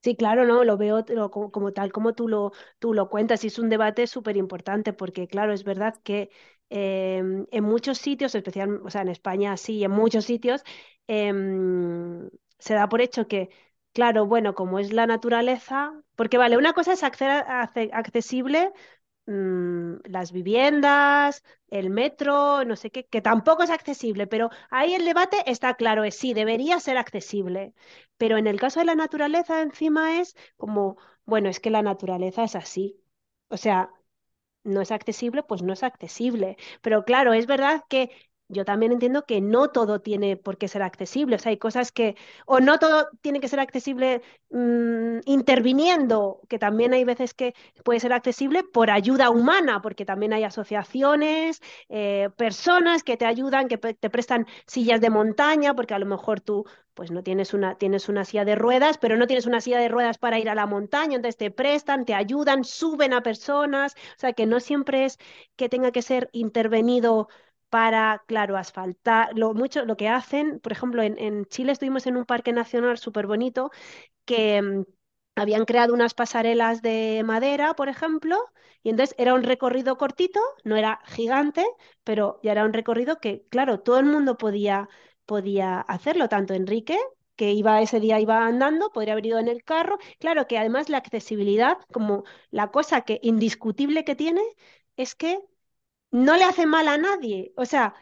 Sí, 0.03 0.15
claro, 0.15 0.45
no, 0.45 0.63
lo 0.63 0.77
veo 0.77 1.05
como, 1.51 1.73
tal, 1.73 1.91
como 1.91 2.13
tú 2.13 2.27
lo, 2.27 2.51
tú 2.80 2.93
lo 2.93 3.07
cuentas, 3.09 3.43
y 3.43 3.47
es 3.47 3.59
un 3.59 3.69
debate 3.69 4.07
súper 4.07 4.35
importante, 4.35 4.93
porque 4.93 5.27
claro, 5.27 5.53
es 5.53 5.63
verdad 5.63 5.95
que 6.03 6.31
Em, 6.73 7.45
en 7.52 7.64
muchos 7.65 7.98
sitios, 7.98 8.34
especialmente, 8.35 8.85
o 8.88 8.89
sea, 8.89 9.02
en 9.02 9.10
España 9.10 9.57
sí, 9.57 9.84
en 9.84 9.91
muchos 9.91 10.23
sitios, 10.26 10.64
em, 11.07 12.30
se 12.60 12.73
da 12.76 12.88
por 12.89 13.02
hecho 13.02 13.27
que, 13.27 13.49
claro, 13.93 14.26
bueno, 14.26 14.56
como 14.56 14.80
es 14.80 14.93
la 14.93 15.06
naturaleza, 15.07 15.93
porque 16.15 16.38
vale, 16.38 16.57
una 16.57 16.72
cosa 16.73 16.93
es 16.93 17.03
accesible 17.03 18.72
mm, 19.27 19.95
las 20.06 20.31
viviendas, 20.31 21.43
el 21.69 21.89
metro, 21.89 22.65
no 22.65 22.76
sé 22.76 22.91
qué, 22.91 23.06
que 23.07 23.22
tampoco 23.22 23.64
es 23.64 23.69
accesible, 23.69 24.27
pero 24.27 24.49
ahí 24.69 24.93
el 24.93 25.06
debate 25.06 25.38
está 25.48 25.76
claro, 25.76 26.03
es 26.03 26.15
sí, 26.15 26.34
debería 26.34 26.80
ser 26.80 26.98
accesible. 26.98 27.73
Pero 28.18 28.38
en 28.38 28.48
el 28.48 28.60
caso 28.60 28.80
de 28.80 28.85
la 28.85 28.95
naturaleza, 28.95 29.61
encima 29.61 30.19
es 30.19 30.35
como, 30.57 30.98
bueno, 31.26 31.49
es 31.49 31.60
que 31.60 31.69
la 31.72 31.81
naturaleza 31.81 32.43
es 32.43 32.56
así. 32.56 32.99
O 33.49 33.57
sea, 33.57 33.91
no 34.63 34.81
es 34.81 34.91
accesible, 34.91 35.43
pues 35.43 35.61
no 35.63 35.73
es 35.73 35.83
accesible. 35.83 36.57
Pero 36.81 37.03
claro, 37.05 37.33
es 37.33 37.47
verdad 37.47 37.83
que 37.89 38.11
yo 38.47 38.65
también 38.65 38.91
entiendo 38.91 39.25
que 39.25 39.39
no 39.39 39.69
todo 39.69 40.01
tiene 40.01 40.35
por 40.35 40.57
qué 40.57 40.67
ser 40.67 40.81
accesible. 40.83 41.38
O 41.38 41.39
sea, 41.39 41.51
hay 41.51 41.57
cosas 41.57 41.91
que, 41.93 42.15
o 42.45 42.59
no 42.59 42.79
todo 42.79 43.07
tiene 43.21 43.39
que 43.39 43.47
ser 43.47 43.59
accesible 43.61 44.21
mm, 44.49 45.19
interviniendo, 45.25 46.41
que 46.49 46.59
también 46.59 46.93
hay 46.93 47.03
veces 47.05 47.33
que 47.33 47.53
puede 47.85 47.99
ser 48.01 48.11
accesible 48.13 48.63
por 48.63 48.89
ayuda 48.91 49.29
humana, 49.29 49.81
porque 49.81 50.05
también 50.05 50.33
hay 50.33 50.43
asociaciones, 50.43 51.61
eh, 51.89 52.29
personas 52.35 53.03
que 53.03 53.15
te 53.17 53.25
ayudan, 53.25 53.67
que 53.69 53.77
te 53.77 54.09
prestan 54.09 54.45
sillas 54.67 54.99
de 55.01 55.09
montaña, 55.09 55.73
porque 55.73 55.93
a 55.93 55.99
lo 55.99 56.05
mejor 56.05 56.41
tú 56.41 56.65
pues 56.93 57.11
no 57.11 57.23
tienes 57.23 57.53
una, 57.53 57.77
tienes 57.77 58.09
una 58.09 58.26
silla 58.26 58.45
de 58.45 58.55
ruedas, 58.55 58.97
pero 58.97 59.18
no 59.18 59.27
tienes 59.27 59.45
una 59.45 59.61
silla 59.61 59.80
de 59.80 59.88
ruedas 59.89 60.18
para 60.18 60.39
ir 60.39 60.49
a 60.49 60.55
la 60.55 60.65
montaña, 60.68 61.15
entonces 61.15 61.38
te 61.38 61.51
prestan, 61.51 62.05
te 62.05 62.13
ayudan, 62.13 62.63
suben 62.63 63.13
a 63.13 63.23
personas, 63.23 63.95
o 64.18 64.19
sea 64.19 64.34
que 64.34 64.45
no 64.45 64.59
siempre 64.59 65.05
es 65.05 65.18
que 65.55 65.69
tenga 65.69 65.91
que 65.91 66.01
ser 66.01 66.30
intervenido 66.34 67.27
para, 67.69 68.23
claro, 68.27 68.57
asfaltar, 68.57 69.30
lo, 69.38 69.53
mucho, 69.53 69.85
lo 69.85 69.95
que 69.97 70.09
hacen, 70.09 70.59
por 70.59 70.73
ejemplo, 70.73 71.01
en, 71.03 71.45
Chile 71.45 71.72
estuvimos 71.72 72.05
en 72.05 72.18
un 72.18 72.26
parque 72.26 72.51
nacional 72.51 72.97
súper 72.97 73.27
bonito 73.27 73.72
que 74.26 74.61
mm, 74.61 74.84
habían 75.35 75.65
creado 75.65 75.93
unas 75.93 76.13
pasarelas 76.13 76.81
de 76.81 77.23
madera, 77.26 77.73
por 77.76 77.89
ejemplo, 77.89 78.38
y 78.84 78.89
entonces 78.89 79.15
era 79.18 79.34
un 79.34 79.43
recorrido 79.43 79.97
cortito, 79.97 80.39
no 80.63 80.76
era 80.76 80.99
gigante, 81.05 81.65
pero 82.03 82.39
ya 82.43 82.51
era 82.53 82.65
un 82.65 82.73
recorrido 82.73 83.19
que, 83.19 83.45
claro, 83.49 83.80
todo 83.81 83.99
el 83.99 84.05
mundo 84.05 84.38
podía, 84.38 84.89
podía 85.32 85.80
hacerlo, 85.80 86.28
tanto 86.28 86.53
Enrique 86.53 86.98
que 87.38 87.53
iba 87.53 87.82
ese 87.82 88.02
día 88.02 88.20
iba 88.20 88.45
andando, 88.45 88.91
podría 88.91 89.14
haber 89.14 89.28
ido 89.28 89.40
en 89.40 89.48
el 89.48 89.64
carro. 89.64 89.98
Claro 90.20 90.45
que 90.45 90.58
además 90.58 90.90
la 90.90 90.98
accesibilidad, 90.98 91.78
como 91.94 92.26
la 92.49 92.70
cosa 92.72 93.02
que 93.02 93.18
indiscutible 93.24 94.03
que 94.03 94.16
tiene, 94.16 94.41
es 94.98 95.16
que 95.16 95.40
no 96.12 96.36
le 96.38 96.44
hace 96.44 96.66
mal 96.66 96.88
a 96.90 96.98
nadie. 96.98 97.53
O 97.58 97.66
sea, 97.66 97.95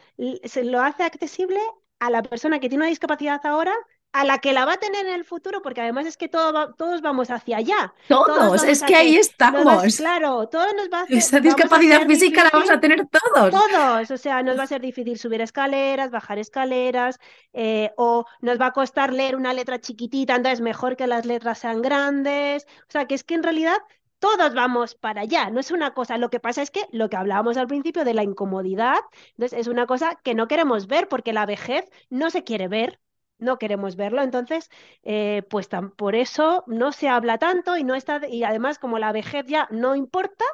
se 0.43 0.63
lo 0.63 0.81
hace 0.81 1.03
accesible 1.03 1.59
a 1.99 2.09
la 2.09 2.23
persona 2.23 2.59
que 2.59 2.69
tiene 2.69 2.83
una 2.85 2.89
discapacidad 2.89 3.45
ahora, 3.45 3.75
a 4.11 4.25
la 4.25 4.39
que 4.39 4.53
la 4.53 4.65
va 4.65 4.73
a 4.73 4.77
tener 4.77 5.05
en 5.05 5.13
el 5.13 5.23
futuro, 5.23 5.61
porque 5.61 5.81
además 5.81 6.07
es 6.07 6.17
que 6.17 6.27
todo 6.27 6.73
todos 6.73 7.01
vamos 7.01 7.29
hacia 7.29 7.57
allá. 7.57 7.93
Todos, 8.07 8.63
es 8.63 8.81
que 8.83 8.95
ahí 8.95 9.15
estamos. 9.15 9.97
claro, 9.97 10.47
todo 10.47 10.73
nos 10.73 10.89
va 10.89 10.99
a 10.99 11.03
hacer, 11.03 11.17
Esa 11.17 11.39
discapacidad 11.39 12.05
física 12.07 12.43
la 12.43 12.49
vamos 12.51 12.69
a 12.71 12.79
tener 12.79 13.07
todos. 13.07 13.51
Todos, 13.51 14.11
o 14.11 14.17
sea, 14.17 14.41
nos 14.41 14.57
va 14.57 14.63
a 14.63 14.67
ser 14.67 14.81
difícil 14.81 15.17
subir 15.19 15.41
escaleras, 15.41 16.09
bajar 16.09 16.39
escaleras, 16.39 17.19
eh, 17.53 17.91
o 17.97 18.25
nos 18.41 18.59
va 18.59 18.67
a 18.67 18.71
costar 18.71 19.13
leer 19.13 19.35
una 19.35 19.53
letra 19.53 19.79
chiquitita, 19.79 20.35
entonces 20.35 20.61
mejor 20.61 20.95
que 20.95 21.05
las 21.05 21.25
letras 21.25 21.59
sean 21.59 21.81
grandes. 21.81 22.65
O 22.81 22.91
sea, 22.91 23.05
que 23.05 23.15
es 23.15 23.23
que 23.23 23.35
en 23.35 23.43
realidad 23.43 23.77
todos 24.17 24.53
vamos 24.53 24.95
para 24.95 25.21
allá, 25.21 25.49
no 25.49 25.59
es 25.59 25.71
una 25.71 25.93
cosa, 25.93 26.17
lo 26.17 26.29
que 26.29 26.39
pasa 26.39 26.61
es 26.61 26.71
que 26.71 26.85
lo 26.91 27.09
que 27.09 27.15
hablábamos 27.15 27.55
al 27.57 27.67
principio 27.67 28.03
de 28.03 28.13
la 28.13 28.23
incomodidad, 28.23 28.97
entonces 29.31 29.59
es 29.59 29.67
una 29.67 29.85
cosa 29.85 30.19
que 30.23 30.35
no 30.35 30.47
queremos 30.47 30.87
ver 30.87 31.07
porque 31.07 31.31
la 31.31 31.45
vejez 31.45 31.89
no 32.09 32.29
se 32.29 32.43
quiere 32.43 32.67
ver, 32.67 32.99
no 33.39 33.57
queremos 33.57 33.95
verlo, 33.95 34.21
entonces 34.21 34.69
eh, 35.03 35.43
pues 35.49 35.69
por 35.97 36.15
eso 36.15 36.63
no 36.67 36.91
se 36.91 37.07
habla 37.09 37.37
tanto 37.37 37.77
y 37.77 37.83
no 37.83 37.95
está, 37.95 38.21
y 38.27 38.43
además 38.43 38.79
como 38.79 38.99
la 38.99 39.11
vejez 39.11 39.45
ya 39.47 39.67
no 39.71 39.95
importa, 39.95 40.45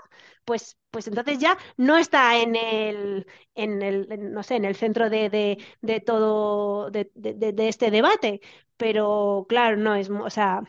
pues, 0.46 0.78
pues 0.92 1.08
entonces 1.08 1.40
ya 1.40 1.58
no 1.78 1.98
está 1.98 2.38
en 2.38 2.56
el, 2.56 3.28
en 3.56 3.82
el, 3.82 4.08
no 4.34 4.44
sé, 4.44 4.56
en 4.56 4.66
el 4.66 4.76
centro 4.76 5.10
de, 5.10 5.30
de, 5.30 5.58
de 5.82 6.00
todo, 6.02 6.90
de, 6.92 7.12
de, 7.16 7.68
este 7.68 7.92
debate, 7.92 8.42
pero 8.78 9.46
claro, 9.50 9.78
no 9.78 9.96
es, 9.96 10.10
o 10.10 10.30
sea, 10.30 10.62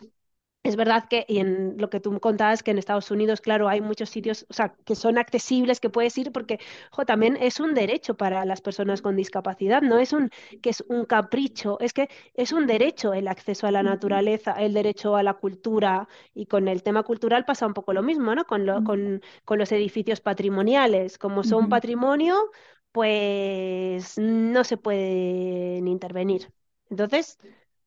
es 0.66 0.76
verdad 0.76 1.06
que, 1.08 1.24
y 1.28 1.38
en 1.38 1.76
lo 1.78 1.90
que 1.90 2.00
tú 2.00 2.18
contabas, 2.20 2.62
que 2.62 2.70
en 2.72 2.78
Estados 2.78 3.10
Unidos, 3.10 3.40
claro, 3.40 3.68
hay 3.68 3.80
muchos 3.80 4.10
sitios, 4.10 4.46
o 4.50 4.52
sea, 4.54 4.74
que 4.84 4.94
son 4.96 5.18
accesibles, 5.18 5.80
que 5.80 5.90
puedes 5.90 6.16
ir, 6.18 6.32
porque, 6.32 6.58
jo, 6.90 7.04
también 7.04 7.36
es 7.40 7.60
un 7.60 7.74
derecho 7.74 8.16
para 8.16 8.44
las 8.44 8.60
personas 8.60 9.02
con 9.02 9.16
discapacidad, 9.16 9.82
no 9.82 9.98
es 9.98 10.12
un, 10.12 10.30
que 10.62 10.70
es 10.70 10.84
un 10.88 11.04
capricho, 11.04 11.78
es 11.80 11.92
que 11.92 12.08
es 12.34 12.52
un 12.52 12.66
derecho 12.66 13.12
el 13.14 13.28
acceso 13.28 13.66
a 13.66 13.70
la 13.70 13.82
naturaleza, 13.82 14.52
el 14.52 14.72
derecho 14.74 15.16
a 15.16 15.22
la 15.22 15.34
cultura, 15.34 16.08
y 16.34 16.46
con 16.46 16.68
el 16.68 16.82
tema 16.82 17.02
cultural 17.02 17.44
pasa 17.44 17.66
un 17.66 17.74
poco 17.74 17.92
lo 17.92 18.02
mismo, 18.02 18.34
¿no? 18.34 18.44
Con, 18.44 18.66
lo, 18.66 18.82
con, 18.82 19.22
con 19.44 19.58
los 19.58 19.72
edificios 19.72 20.20
patrimoniales, 20.20 21.18
como 21.18 21.44
son 21.44 21.68
patrimonio, 21.68 22.50
pues 22.92 24.18
no 24.18 24.64
se 24.64 24.76
pueden 24.76 25.86
intervenir. 25.88 26.50
Entonces, 26.90 27.38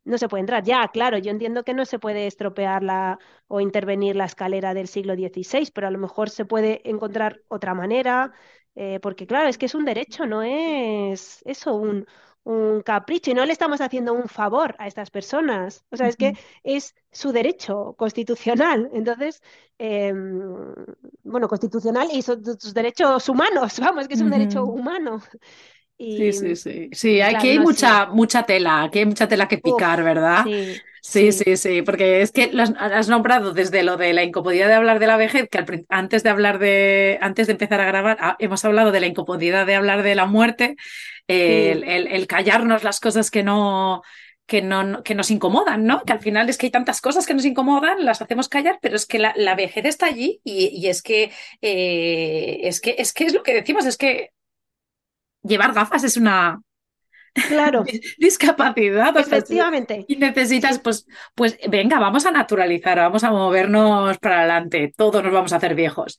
no 0.10 0.18
se 0.18 0.28
puede 0.28 0.42
entrar. 0.42 0.64
Ya, 0.64 0.88
claro, 0.90 1.18
yo 1.18 1.32
entiendo 1.32 1.64
que 1.64 1.74
no 1.74 1.86
se 1.86 2.00
puede 2.00 2.28
estropear 2.28 2.84
la, 2.84 3.20
o 3.48 3.62
intervenir 3.62 4.16
la 4.16 4.26
escalera 4.26 4.74
del 4.74 4.88
siglo 4.88 5.14
XVI, 5.14 5.72
pero 5.74 5.88
a 5.88 5.92
lo 5.92 6.00
mejor 6.00 6.30
se 6.30 6.46
puede 6.46 6.82
encontrar 6.90 7.42
otra 7.48 7.74
manera, 7.76 8.34
eh, 8.76 9.00
porque 9.02 9.28
claro, 9.28 9.48
es 9.50 9.58
que 9.58 9.68
es 9.68 9.76
un 9.76 9.86
derecho, 9.86 10.26
no 10.26 10.42
es 10.44 11.42
eso, 11.46 11.76
un, 11.76 12.06
un 12.44 12.82
capricho, 12.82 13.32
y 13.32 13.34
no 13.36 13.46
le 13.46 13.52
estamos 13.52 13.82
haciendo 13.82 14.14
un 14.14 14.28
favor 14.28 14.76
a 14.80 14.88
estas 14.88 15.12
personas. 15.12 15.86
O 15.92 15.98
sea, 15.98 16.08
es 16.08 16.18
que 16.18 16.34
es 16.64 16.96
su 17.12 17.32
derecho 17.32 17.94
constitucional. 17.98 18.90
Entonces, 18.94 19.42
em, 19.78 20.74
bueno, 21.24 21.48
constitucional 21.48 22.08
y 22.12 22.22
sus 22.24 22.74
derechos 22.74 23.30
humanos, 23.30 23.80
vamos, 23.80 24.08
que 24.08 24.16
es 24.16 24.22
un 24.22 24.32
derecho 24.32 24.66
humano. 24.66 25.22
Sí, 26.08 26.34
Y, 26.34 26.34
sí, 26.34 26.56
sí. 26.56 26.90
Sí, 26.92 27.22
aquí 27.22 27.48
claro, 27.48 27.50
hay 27.50 27.60
no, 27.60 27.62
mucha, 27.62 28.08
mucha 28.08 28.44
tela, 28.44 28.84
aquí 28.84 29.00
hay 29.00 29.06
mucha 29.06 29.28
tela 29.28 29.48
que 29.48 29.58
picar, 29.60 30.04
Uf, 30.04 30.04
¿verdad? 30.04 30.48
sí, 31.02 31.32
Sí, 31.32 31.32
sí, 31.58 31.82
porque 31.84 32.22
es 32.22 32.32
que 32.32 32.52
lo 32.54 32.64
has, 32.64 33.08
nombrado 33.10 33.54
desde 33.54 33.84
lo 33.84 33.98
de 33.98 34.14
la 34.14 34.24
incomodidad 34.24 34.68
de 34.68 34.76
hablar 34.76 35.00
de 35.00 35.08
la 35.08 35.18
vejez, 35.18 35.48
que 35.50 35.66
antes 35.90 36.24
de 36.24 36.30
hablar 36.30 36.60
de, 36.60 37.18
antes 37.22 37.48
de 37.48 37.54
empezar 37.54 37.82
a 37.82 37.86
grabar, 37.86 38.36
hemos 38.40 38.66
hablado 38.66 38.92
de 38.92 39.00
la 39.02 39.08
incomodidad 39.08 39.66
de 39.66 39.76
hablar 39.76 40.04
de 40.04 40.16
la 40.16 40.26
muerte, 40.26 40.76
sí, 41.46 41.54
el, 41.72 41.84
el- 41.86 42.08
el 42.08 42.28
callarnos 42.28 42.84
las 42.84 43.00
cosas 43.00 43.32
que 43.32 43.44
no, 43.44 44.02
que 44.48 44.62
no, 44.62 45.04
que 45.04 45.16
nos 45.16 45.32
incomodan, 45.32 45.86
¿no? 45.86 46.04
Que 46.04 46.14
al 46.14 46.20
final 46.22 46.50
es 46.50 46.58
que 46.58 46.68
hay 46.68 46.72
tantas 46.72 47.02
cosas 47.02 47.26
que 47.28 47.34
nos 47.34 47.46
incomodan, 47.46 48.04
las 48.06 48.22
hacemos 48.22 48.50
callar, 48.50 48.80
pero 48.82 48.96
es 48.96 49.06
que 49.06 49.20
la, 49.20 49.34
la 49.38 49.56
vejez 49.56 49.86
está 49.86 50.08
allí 50.08 50.42
y, 50.44 50.68
y 50.74 50.88
es 50.88 51.02
que, 51.04 51.32
eh, 51.62 52.60
es 52.64 52.82
que, 52.82 52.96
es 52.98 53.14
que 53.14 53.26
es 53.26 53.34
lo 53.34 53.44
que 53.44 53.54
decimos, 53.54 53.86
es 53.86 53.98
que 53.98 54.32
llevar 55.44 55.74
gafas 55.74 56.04
es 56.04 56.18
una 56.18 56.62
claro, 57.48 57.84
dis- 57.84 58.02
discapacidad, 58.18 59.16
o 59.18 59.24
sea, 59.24 59.42
si, 59.46 59.66
efectivamente, 59.68 60.06
si 60.08 60.16
necesitas, 60.18 60.80
pues, 60.80 61.06
pues 61.36 61.58
venga, 61.70 62.00
vamos 62.00 62.26
a 62.26 62.32
naturalizar, 62.32 62.98
vamos 62.98 63.24
a 63.24 63.32
movernos 63.32 64.18
para 64.20 64.40
adelante, 64.40 64.94
todos 64.96 65.24
nos 65.24 65.34
vamos 65.34 65.54
a 65.54 65.58
hacer 65.58 65.76
viejos. 65.76 66.18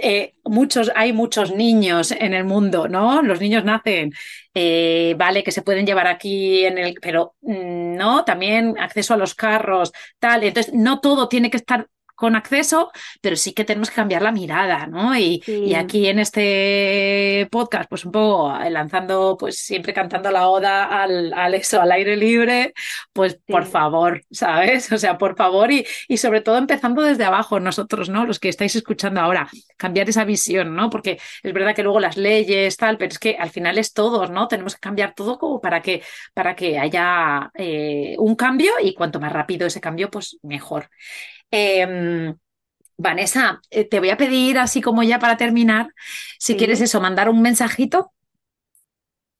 Eh, 0.00 0.34
muchos, 0.44 0.92
hay 0.94 1.12
muchos 1.12 1.52
niños 1.52 2.12
en 2.12 2.32
el 2.32 2.44
mundo, 2.44 2.86
¿no? 2.88 3.20
Los 3.22 3.40
niños 3.40 3.64
nacen, 3.64 4.12
eh, 4.54 5.14
vale, 5.18 5.42
que 5.42 5.50
se 5.50 5.62
pueden 5.62 5.86
llevar 5.86 6.06
aquí 6.06 6.64
en 6.64 6.78
el, 6.78 6.94
pero 7.02 7.34
mm, 7.40 7.96
no, 7.96 8.24
también 8.24 8.76
acceso 8.78 9.14
a 9.14 9.16
los 9.16 9.34
carros, 9.34 9.92
tal. 10.20 10.44
Entonces, 10.44 10.72
no 10.72 11.00
todo 11.00 11.28
tiene 11.28 11.50
que 11.50 11.56
estar 11.56 11.88
con 12.18 12.34
acceso, 12.34 12.90
pero 13.20 13.36
sí 13.36 13.52
que 13.52 13.64
tenemos 13.64 13.90
que 13.90 13.94
cambiar 13.94 14.22
la 14.22 14.32
mirada, 14.32 14.88
¿no? 14.88 15.16
Y, 15.16 15.40
y 15.46 15.74
aquí 15.74 16.08
en 16.08 16.18
este 16.18 17.46
podcast, 17.48 17.88
pues 17.88 18.04
un 18.04 18.10
poco 18.10 18.58
eh, 18.60 18.70
lanzando, 18.70 19.36
pues 19.38 19.60
siempre 19.60 19.94
cantando 19.94 20.28
la 20.32 20.48
oda 20.48 20.84
al, 21.00 21.32
al 21.32 21.54
eso, 21.54 21.80
al 21.80 21.92
aire 21.92 22.16
libre, 22.16 22.74
pues 23.12 23.38
por 23.46 23.66
favor, 23.66 24.22
¿sabes? 24.32 24.90
O 24.98 24.98
sea, 24.98 25.16
por 25.16 25.36
favor, 25.36 25.70
y, 25.70 25.86
y 26.08 26.16
sobre 26.16 26.40
todo 26.40 26.58
empezando 26.58 27.02
desde 27.02 27.24
abajo, 27.24 27.60
nosotros, 27.60 28.08
¿no? 28.08 28.26
Los 28.26 28.40
que 28.40 28.48
estáis 28.48 28.74
escuchando 28.74 29.20
ahora, 29.20 29.48
cambiar 29.76 30.08
esa 30.08 30.24
visión, 30.24 30.74
¿no? 30.74 30.90
Porque 30.90 31.20
es 31.44 31.52
verdad 31.52 31.72
que 31.76 31.84
luego 31.84 32.00
las 32.00 32.16
leyes, 32.16 32.76
tal, 32.76 32.98
pero 32.98 33.12
es 33.12 33.20
que 33.20 33.36
al 33.38 33.50
final 33.50 33.78
es 33.78 33.92
todos, 33.92 34.28
¿no? 34.30 34.48
Tenemos 34.48 34.74
que 34.74 34.80
cambiar 34.80 35.14
todo 35.14 35.38
como 35.38 35.60
para 35.60 35.82
que, 35.82 36.02
para 36.34 36.56
que 36.56 36.80
haya 36.80 37.48
eh, 37.54 38.16
un 38.18 38.34
cambio 38.34 38.72
y 38.82 38.92
cuanto 38.94 39.20
más 39.20 39.32
rápido 39.32 39.68
ese 39.68 39.80
cambio, 39.80 40.10
pues 40.10 40.36
mejor. 40.42 40.90
Eh, 41.50 42.34
Vanessa, 42.98 43.60
eh, 43.70 43.84
te 43.84 44.00
voy 44.00 44.10
a 44.10 44.16
pedir, 44.16 44.58
así 44.58 44.80
como 44.80 45.02
ya 45.02 45.18
para 45.18 45.36
terminar, 45.36 45.94
si 46.38 46.56
quieres 46.56 46.80
eso, 46.80 47.00
mandar 47.00 47.28
un 47.30 47.42
mensajito 47.42 48.12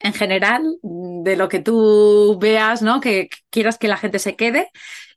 en 0.00 0.12
general 0.14 0.78
mm, 0.82 1.22
de 1.22 1.36
lo 1.36 1.48
que 1.48 1.60
tú 1.60 2.38
veas, 2.40 2.82
¿no? 2.82 3.00
Que 3.00 3.28
quieras 3.50 3.78
que 3.78 3.88
la 3.88 3.96
gente 3.96 4.18
se 4.18 4.36
quede. 4.36 4.70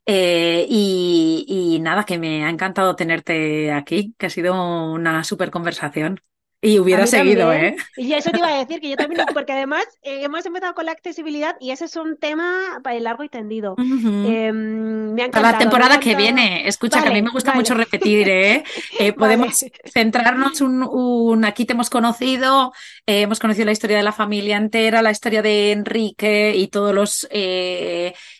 Eh, 0.06 0.66
y, 0.68 1.44
y 1.48 1.78
nada, 1.80 2.04
que 2.04 2.18
me 2.18 2.44
ha 2.44 2.50
encantado 2.50 2.96
tenerte 2.96 3.72
aquí, 3.72 4.14
que 4.18 4.26
ha 4.26 4.30
sido 4.30 4.54
una 4.92 5.22
súper 5.24 5.50
conversación. 5.50 6.20
Y 6.62 6.78
hubiera 6.78 7.06
seguido, 7.08 7.50
también. 7.50 7.66
¿eh? 7.74 7.76
Y 7.96 8.14
eso 8.14 8.32
te 8.32 8.38
iba 8.38 8.48
a 8.48 8.58
decir, 8.58 8.80
que 8.80 8.90
yo 8.90 8.96
también, 8.96 9.22
porque 9.34 9.52
además 9.52 9.84
eh, 10.02 10.24
hemos 10.24 10.46
empezado 10.46 10.74
con 10.74 10.86
la 10.86 10.92
accesibilidad 10.92 11.56
y 11.60 11.72
ese 11.72 11.86
es 11.86 11.96
un 11.96 12.16
tema 12.18 12.80
para 12.84 12.96
el 12.96 13.04
largo 13.04 13.24
y 13.24 13.28
tendido. 13.28 13.80
Me 14.22 15.22
ha 15.24 15.30
Para 15.30 15.52
la 15.52 15.58
temporada 15.58 15.98
que 16.00 16.14
viene, 16.14 16.68
escucha 16.68 17.02
que 17.02 17.08
a 17.08 17.12
mí 17.12 17.22
me 17.22 17.30
Vale, 17.30 17.32
gusta 17.32 17.52
mucho 17.52 17.74
repetir, 17.74 18.28
¿eh? 18.28 18.64
Eh, 18.98 19.12
vale. 19.14 19.14
podemos 19.14 19.64
centrarnos 19.92 20.60
un, 20.60 20.82
un- 20.84 21.44
aquí 21.44 21.64
te 21.64 21.72
hemos 21.72 21.90
conocido, 21.90 22.72
eh, 23.06 23.22
hemos 23.22 23.38
conocido 23.40 23.66
la 23.66 23.72
historia 23.72 23.96
de 23.96 24.02
la 24.02 24.12
familia 24.12 24.56
entera, 24.56 25.02
la 25.02 25.10
historia 25.10 25.42
de 25.42 25.72
Enrique 25.72 26.54
y 26.56 26.68
todos 26.68 26.94
los 26.94 27.28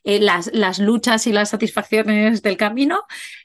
eh, 0.04 0.20
las, 0.20 0.50
las 0.54 0.78
luchas 0.78 1.26
y 1.26 1.32
las 1.32 1.50
satisfacciones 1.50 2.42
del 2.42 2.56
camino. 2.56 3.00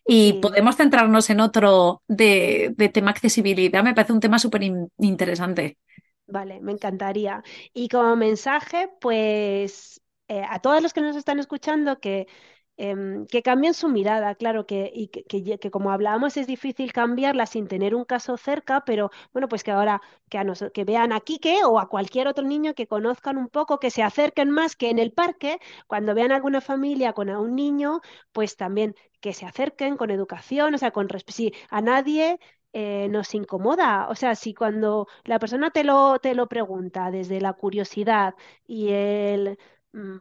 Y 0.05 0.33
Sí. 0.33 0.41
podemos 0.41 0.75
centrarnos 0.77 1.29
en 1.29 1.39
otro 1.41 2.03
de, 2.07 2.73
de 2.77 2.89
tema 2.89 3.11
accesibilidad. 3.11 3.83
Me 3.83 3.93
parece 3.93 4.13
un 4.13 4.19
tema 4.19 4.39
súper 4.39 4.63
in- 4.63 4.89
interesante. 4.99 5.77
Vale, 6.27 6.59
me 6.61 6.73
encantaría. 6.73 7.41
Y 7.73 7.87
como 7.89 8.15
mensaje, 8.17 8.89
pues 8.99 10.01
eh, 10.27 10.43
a 10.49 10.59
todos 10.61 10.81
los 10.83 10.93
que 10.93 10.99
nos 11.01 11.15
están 11.15 11.39
escuchando, 11.39 11.99
que, 11.99 12.27
em, 12.77 13.25
que 13.27 13.41
cambien 13.41 13.73
su 13.73 13.89
mirada, 13.89 14.35
claro, 14.35 14.65
que, 14.65 14.91
y 14.93 15.07
que, 15.09 15.71
como 15.71 15.91
hablábamos 15.91 16.37
es 16.37 16.47
difícil 16.47 16.93
cambiarla 16.93 17.45
sin 17.45 17.67
tener 17.67 17.95
un 17.95 18.05
caso 18.05 18.37
cerca, 18.37 18.83
pero 18.85 19.09
bueno, 19.33 19.47
pues 19.49 19.63
que 19.63 19.71
ahora 19.71 20.01
que, 20.29 20.37
a 20.37 20.43
nos- 20.43 20.65
que 20.73 20.83
vean 20.85 21.11
a 21.13 21.19
Quique 21.21 21.63
o 21.65 21.79
a 21.79 21.89
cualquier 21.89 22.27
otro 22.27 22.45
niño 22.45 22.73
que 22.75 22.87
conozcan 22.87 23.37
un 23.37 23.49
poco, 23.49 23.79
que 23.79 23.91
se 23.91 24.03
acerquen 24.03 24.49
más 24.51 24.75
que 24.75 24.89
en 24.89 24.99
el 24.99 25.11
parque, 25.11 25.59
cuando 25.87 26.13
vean 26.15 26.31
alguna 26.31 26.61
familia 26.61 27.13
con 27.13 27.29
a 27.29 27.39
un 27.39 27.55
niño, 27.55 28.01
pues 28.31 28.55
también 28.57 28.95
que 29.21 29.33
se 29.33 29.45
acerquen 29.45 29.97
con 29.97 30.11
educación, 30.11 30.73
o 30.75 30.77
sea, 30.77 30.91
con 30.91 31.09
respeto. 31.09 31.35
Si 31.37 31.53
a 31.69 31.81
nadie 31.81 32.39
eh, 32.73 33.07
nos 33.09 33.33
incomoda. 33.35 34.07
O 34.09 34.15
sea, 34.15 34.35
si 34.35 34.53
cuando 34.53 35.07
la 35.23 35.39
persona 35.39 35.71
te 35.71 35.83
lo, 35.83 36.19
te 36.19 36.35
lo 36.35 36.47
pregunta 36.47 37.11
desde 37.11 37.41
la 37.41 37.53
curiosidad 37.53 38.35
y 38.67 38.89
el, 38.91 39.57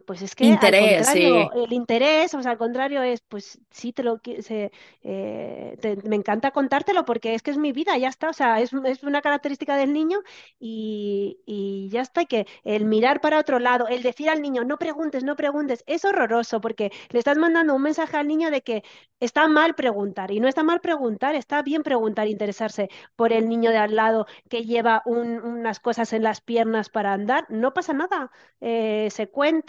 pues 0.05 0.21
es 0.21 0.35
que 0.35 0.53
al 0.53 0.71
contrario, 0.71 1.03
sí. 1.03 1.49
el 1.53 1.73
interés, 1.73 2.33
o 2.33 2.41
sea, 2.41 2.51
al 2.51 2.57
contrario 2.57 3.01
es, 3.03 3.21
pues 3.21 3.59
sí, 3.71 3.93
te 3.93 4.03
lo, 4.03 4.19
se- 4.41 4.71
eh, 5.03 5.77
te- 5.81 5.97
me 6.07 6.15
encanta 6.15 6.51
contártelo 6.51 7.05
porque 7.05 7.33
es 7.35 7.41
que 7.43 7.51
es 7.51 7.57
mi 7.57 7.71
vida, 7.73 7.97
ya 7.97 8.09
está. 8.09 8.29
O 8.29 8.33
sea, 8.33 8.59
es, 8.61 8.71
es 8.85 9.03
una 9.03 9.21
característica 9.21 9.75
del 9.77 9.93
niño 9.93 10.19
y, 10.59 11.39
y 11.45 11.89
ya 11.91 12.01
está. 12.01 12.21
Y 12.23 12.25
que 12.27 12.47
el 12.63 12.85
mirar 12.85 13.21
para 13.21 13.39
otro 13.39 13.59
lado, 13.59 13.87
el 13.87 14.03
decir 14.03 14.29
al 14.29 14.41
niño, 14.41 14.63
no 14.63 14.77
preguntes, 14.77 15.23
no 15.23 15.35
preguntes, 15.35 15.83
es 15.87 16.05
horroroso 16.05 16.61
porque 16.61 16.91
le 17.09 17.19
estás 17.19 17.37
mandando 17.37 17.75
un 17.75 17.81
mensaje 17.81 18.17
al 18.17 18.27
niño 18.27 18.51
de 18.51 18.61
que 18.63 18.83
Está 19.19 19.47
mal 19.47 19.73
preguntar 19.73 20.29
y 20.31 20.39
no 20.39 20.47
está 20.47 20.61
mal 20.63 20.79
preguntar, 20.79 21.33
está 21.35 21.63
bien 21.63 21.81
preguntar, 21.81 22.27
interesarse 22.27 22.87
por 23.15 23.33
el 23.33 23.49
niño 23.49 23.71
de 23.71 23.77
al 23.77 23.95
lado 23.95 24.27
que 24.47 24.63
lleva 24.63 25.01
un- 25.05 25.41
unas 25.41 25.79
cosas 25.79 26.13
en 26.13 26.21
las 26.23 26.39
piernas 26.41 26.89
para 26.89 27.13
andar. 27.13 27.45
No 27.49 27.73
pasa 27.73 27.93
nada, 27.93 28.29
eh, 28.61 29.07
se 29.11 29.27
cuenta 29.27 29.66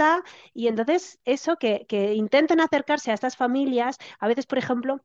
y 0.54 0.68
entonces 0.68 1.20
eso 1.24 1.56
que, 1.56 1.86
que 1.88 2.14
intenten 2.14 2.60
acercarse 2.60 3.10
a 3.10 3.14
estas 3.14 3.36
familias, 3.36 3.98
a 4.18 4.28
veces, 4.28 4.46
por 4.46 4.58
ejemplo, 4.58 5.04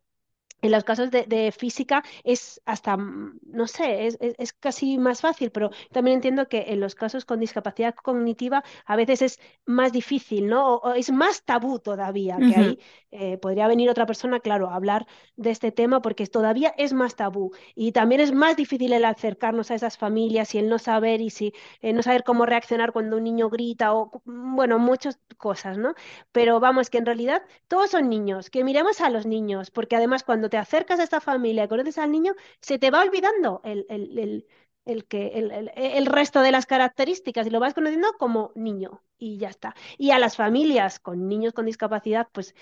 en 0.64 0.72
los 0.72 0.84
casos 0.84 1.11
de, 1.11 1.26
de 1.27 1.52
física 1.52 2.03
es 2.23 2.60
hasta, 2.65 2.98
mm, 2.98 3.40
no 3.45 3.68
sé, 3.68 4.07
es, 4.07 4.18
es- 4.22 4.35
es 4.40 4.53
casi 4.53 4.98
más 4.98 5.22
fácil, 5.22 5.52
pero 5.52 5.69
también 5.91 6.15
entiendo 6.15 6.48
que 6.49 6.65
en 6.69 6.80
los 6.80 6.95
casos 6.95 7.26
con 7.26 7.40
discapacidad 7.40 7.94
cognitiva 7.95 8.64
a 8.85 8.95
veces 8.95 9.22
es 9.22 9.40
más 9.65 9.91
difícil, 9.91 10.48
¿no? 10.48 10.76
O, 10.76 10.90
o 10.91 10.94
es 10.95 11.11
más 11.11 11.44
tabú 11.44 11.80
todavía, 11.80 12.41
que 12.44 12.56
ahí 12.56 12.80
eh, 13.11 13.38
podría 13.38 13.68
venir 13.68 13.90
otra 13.90 14.06
persona, 14.07 14.40
claro, 14.40 14.69
a 14.69 14.76
hablar 14.76 15.06
de 15.35 15.52
este 15.52 15.72
tema 15.72 16.02
porque 16.02 16.26
todavía 16.27 16.73
es 16.77 16.94
más 16.94 17.15
tabú 17.15 17.52
y 17.76 17.91
también 17.91 18.22
es 18.22 18.34
más 18.34 18.56
difícil 18.57 18.94
el 18.94 19.06
acercarnos 19.06 19.72
a 19.72 19.76
esas 19.76 19.98
familias 19.98 20.56
y 20.56 20.60
el 20.60 20.69
no 20.69 20.80
saber 20.80 21.22
y 21.22 21.30
si 21.30 21.53
eh, 21.81 21.94
no 21.94 22.02
saber 22.03 22.23
cómo 22.23 22.45
reaccionar 22.45 22.91
cuando 22.91 23.18
un 23.18 23.23
niño 23.23 23.49
grita 23.49 23.94
o, 23.94 24.22
bueno, 24.26 24.80
muchas 24.80 25.19
cosas, 25.38 25.77
¿no? 25.77 25.94
Pero 26.31 26.60
vamos, 26.60 26.90
que 26.90 26.98
en 26.98 27.06
realidad 27.06 27.44
todos 27.68 27.91
son 27.91 28.10
niños, 28.10 28.49
que 28.49 28.64
miremos 28.64 29.02
a 29.02 29.10
los 29.10 29.26
niños, 29.26 29.72
porque 29.72 29.95
además 29.95 30.23
cuando 30.23 30.49
te 30.53 30.59
acercas 30.59 30.99
a 30.99 31.03
esta 31.03 31.19
familia 31.21 31.67
conoces 31.67 31.97
al 31.97 32.11
niño, 32.11 32.34
se 32.61 32.77
te 32.80 32.91
va 32.91 33.01
olvidando 33.01 33.61
el, 33.63 33.85
el, 33.89 34.19
el, 34.19 34.47
el 34.85 35.05
que, 35.05 35.27
el 35.75 36.05
resto 36.05 36.41
de 36.41 36.51
las 36.51 36.67
características 36.67 37.47
y 37.47 37.49
lo 37.49 37.59
vas 37.59 37.73
conociendo 37.73 38.13
como 38.19 38.51
niño 38.55 39.01
y 39.17 39.38
ya 39.39 39.49
está. 39.49 39.73
Y 39.97 40.11
a 40.11 40.19
las 40.19 40.35
familias 40.38 40.99
con 40.99 41.27
niños 41.27 41.53
con 41.53 41.65
discapacidad, 41.65 42.27
pues 42.31 42.53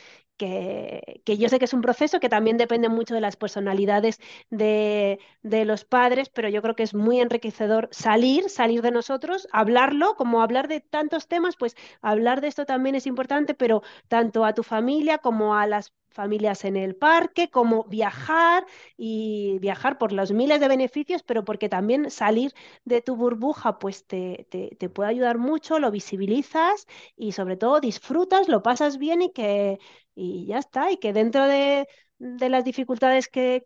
que, 0.42 1.38
yo 1.38 1.50
sé 1.50 1.60
que 1.60 1.66
es 1.66 1.74
un 1.74 1.82
proceso 1.82 2.20
que 2.20 2.30
también 2.30 2.58
depende 2.58 2.90
mucho 2.90 3.14
de 3.14 3.22
las 3.22 3.36
personalidades 3.36 4.20
de, 4.50 5.20
de 5.44 5.66
los 5.66 5.86
padres, 5.86 6.30
pero 6.30 6.50
yo 6.50 6.62
creo 6.62 6.76
que 6.76 6.84
es 6.84 6.94
muy 6.94 7.20
enriquecedor 7.20 7.90
salir, 7.92 8.50
salir 8.50 8.82
de 8.82 8.92
nosotros, 8.92 9.48
hablarlo, 9.52 10.16
como 10.16 10.42
hablar 10.42 10.68
de 10.68 10.80
tantos 10.82 11.28
temas, 11.28 11.56
pues 11.58 11.76
hablar 12.02 12.42
de 12.42 12.48
esto 12.48 12.66
también 12.66 12.96
es 12.96 13.06
importante, 13.08 13.54
pero 13.54 13.84
tanto 14.08 14.46
a 14.46 14.54
tu 14.54 14.64
familia 14.64 15.20
como 15.20 15.56
a 15.56 15.68
las 15.68 15.94
familias 16.10 16.66
en 16.66 16.76
el 16.76 16.96
parque, 16.96 17.50
como 17.50 17.86
viajar 17.86 18.66
y 18.98 19.60
viajar 19.60 19.98
por 19.98 20.12
los 20.12 20.32
miles 20.34 20.60
de 20.60 20.68
beneficios, 20.68 21.24
pero 21.24 21.46
porque 21.46 21.70
también 21.70 22.12
salir 22.12 22.54
de 22.86 23.02
tu 23.02 23.16
burbuja 23.16 23.80
pues 23.80 24.06
te, 24.08 24.46
te, 24.50 24.76
te 24.78 24.90
puede 24.90 25.10
ayudar 25.12 25.38
mucho, 25.38 25.80
lo 25.80 25.90
visibilizas 25.92 26.86
y 27.16 27.32
sobre 27.32 27.56
todo 27.58 27.80
disfrutas, 27.80 28.50
lo 28.50 28.62
pasas 28.64 28.98
bien 28.98 29.22
y 29.22 29.32
que 29.32 29.80
y 30.16 30.46
ya 30.46 30.60
está, 30.60 30.92
y 30.92 30.98
que 30.98 31.14
dentro 31.14 31.48
de, 31.48 31.88
las 32.20 32.64
dificultades 32.64 33.28
que, 33.28 33.66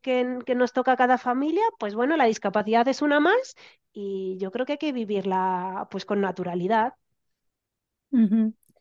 nos 0.56 0.74
toca 0.74 0.96
cada 0.96 1.18
familia, 1.18 1.64
pues 1.80 1.96
bueno, 1.96 2.18
la 2.18 2.26
discapacidad 2.26 2.88
es 2.88 3.02
una 3.02 3.20
más 3.20 3.56
y 3.94 4.38
yo 4.40 4.52
creo 4.52 4.66
que 4.66 4.74
hay 4.74 4.78
que 4.78 4.94
vivirla 4.94 5.88
pues 5.92 6.06
con 6.06 6.22
naturalidad. 6.22 6.94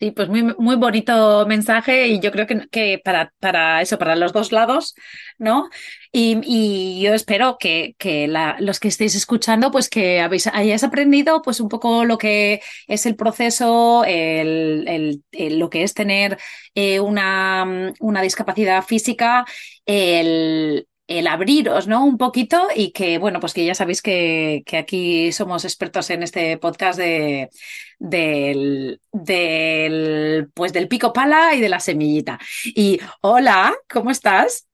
Sí, 0.04 0.10
pues 0.10 0.28
muy, 0.28 0.42
muy 0.58 0.74
bonito 0.76 1.46
mensaje 1.46 2.08
y 2.08 2.18
yo 2.20 2.32
creo 2.32 2.46
que, 2.48 2.66
que 2.68 3.00
para, 3.04 3.32
para 3.38 3.80
eso, 3.80 3.96
para 3.96 4.16
los 4.16 4.32
dos 4.32 4.50
lados, 4.50 4.94
¿no? 5.38 5.70
Y, 6.10 6.40
y 6.42 7.00
yo 7.00 7.14
espero 7.14 7.56
que, 7.60 7.94
que 7.96 8.26
los 8.58 8.80
que 8.80 8.88
estéis 8.88 9.14
escuchando, 9.14 9.70
pues 9.70 9.88
que 9.88 10.20
habéis, 10.20 10.48
hayáis 10.48 10.82
aprendido 10.82 11.42
pues 11.42 11.60
un 11.60 11.68
poco 11.68 12.04
lo 12.04 12.18
que 12.18 12.60
es 12.88 13.06
el 13.06 13.14
proceso, 13.14 14.04
el, 14.04 15.22
el 15.32 15.58
lo 15.60 15.70
que 15.70 15.84
es 15.84 15.94
tener 15.94 16.38
eh, 16.74 16.98
una, 17.00 17.92
una 18.00 18.20
discapacidad 18.22 18.82
física, 18.84 19.44
el, 19.86 20.86
el 21.06 21.26
abriros, 21.26 21.86
¿no? 21.86 22.04
Un 22.04 22.16
poquito 22.16 22.68
y 22.74 22.92
que, 22.92 23.18
bueno, 23.18 23.40
pues 23.40 23.52
que 23.52 23.64
ya 23.64 23.74
sabéis 23.74 24.00
que, 24.00 24.62
que 24.66 24.78
aquí 24.78 25.32
somos 25.32 25.64
expertos 25.64 26.08
en 26.10 26.22
este 26.22 26.56
podcast 26.58 26.98
de, 26.98 27.50
del, 27.98 29.00
del, 29.12 30.50
pues 30.54 30.72
del 30.72 30.88
pico 30.88 31.12
pala 31.12 31.54
y 31.54 31.60
de 31.60 31.68
la 31.68 31.80
semillita. 31.80 32.38
Y 32.64 33.00
hola, 33.20 33.74
¿cómo 33.88 34.10
estás? 34.10 34.66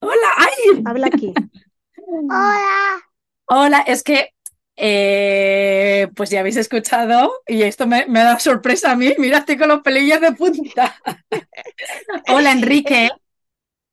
Hola, 0.00 0.28
ay. 0.36 0.82
Habla 0.84 1.06
aquí. 1.08 1.32
Hola. 2.06 3.02
Hola, 3.46 3.80
es 3.80 4.02
que 4.02 4.30
eh, 4.76 6.08
pues 6.14 6.30
ya 6.30 6.40
habéis 6.40 6.56
escuchado 6.56 7.32
y 7.46 7.62
esto 7.62 7.86
me, 7.86 8.06
me, 8.06 8.20
da 8.20 8.38
sorpresa 8.38 8.92
a 8.92 8.96
mí. 8.96 9.12
Mira, 9.18 9.38
estoy 9.38 9.58
con 9.58 9.68
los 9.68 9.80
pelillos 9.80 10.20
de 10.20 10.32
punta. 10.32 10.96
Hola, 12.28 12.52
Enrique. 12.52 13.10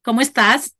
¿Cómo 0.04 0.22
estás? 0.22 0.76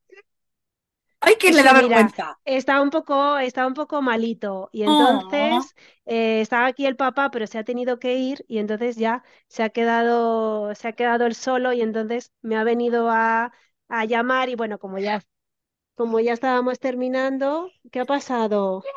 Ay, 1.26 1.36
que 1.42 1.52
le 1.56 1.62
da 1.64 1.74
Mira, 1.74 1.80
vergüenza. 1.80 2.28
está 2.46 2.82
un 2.82 2.90
poco, 2.90 3.38
está 3.38 3.66
un 3.68 3.74
poco 3.74 4.02
malito 4.02 4.70
y 4.72 4.84
entonces 4.84 5.58
Oh, 5.58 5.74
eh, 6.06 6.42
estaba 6.42 6.68
aquí 6.68 6.86
el 6.86 6.96
papá, 6.96 7.30
pero 7.32 7.48
se 7.48 7.58
ha 7.58 7.64
tenido 7.64 8.00
que 8.00 8.16
ir 8.18 8.46
y 8.48 8.58
entonces 8.60 8.96
ya 8.98 9.24
se 9.48 9.64
ha 9.64 9.70
quedado, 9.70 10.74
se 10.76 10.88
ha 10.90 10.94
quedado 10.94 11.26
él 11.26 11.36
solo 11.36 11.74
y 11.74 11.82
entonces 11.82 12.32
me 12.42 12.58
ha 12.58 12.64
venido 12.64 13.10
a, 13.10 13.52
a 13.90 14.06
llamar 14.06 14.50
y 14.50 14.56
bueno, 14.56 14.80
como 14.80 14.98
ya, 15.00 15.22
como 15.96 16.20
ya 16.22 16.34
estábamos 16.34 16.80
terminando, 16.80 17.72
¿qué 17.92 18.02
ha 18.02 18.06
pasado? 18.06 18.90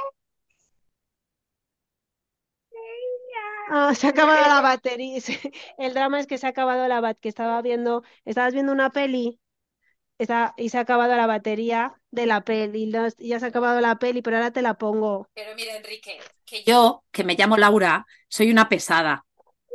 Ah, 3.70 3.94
se 3.94 4.06
ha 4.06 4.10
acabado 4.10 4.46
la 4.48 4.60
batería. 4.60 5.20
El 5.78 5.92
drama 5.94 6.20
es 6.20 6.26
que 6.26 6.38
se 6.38 6.46
ha 6.46 6.50
acabado 6.50 6.88
la 6.88 7.00
bat, 7.00 7.18
que 7.20 7.28
estaba 7.28 7.60
viendo, 7.62 8.02
estabas 8.24 8.54
viendo 8.54 8.72
una 8.72 8.90
peli 8.90 9.40
esa- 10.18 10.54
y 10.56 10.68
se 10.70 10.78
ha 10.78 10.82
acabado 10.82 11.16
la 11.16 11.26
batería 11.26 11.94
de 12.10 12.26
la 12.26 12.42
peli, 12.44 12.86
no- 12.86 13.08
ya 13.18 13.40
se 13.40 13.46
ha 13.46 13.48
acabado 13.48 13.80
la 13.80 13.98
peli, 13.98 14.22
pero 14.22 14.36
ahora 14.36 14.52
te 14.52 14.62
la 14.62 14.74
pongo. 14.74 15.28
pero 15.34 15.54
mira, 15.56 15.76
Enrique, 15.76 16.18
que 16.44 16.64
yo, 16.64 17.04
que 17.12 17.24
me 17.24 17.34
llamo 17.36 17.56
Laura, 17.56 18.06
soy 18.28 18.50
una 18.50 18.68
pesada. 18.68 19.24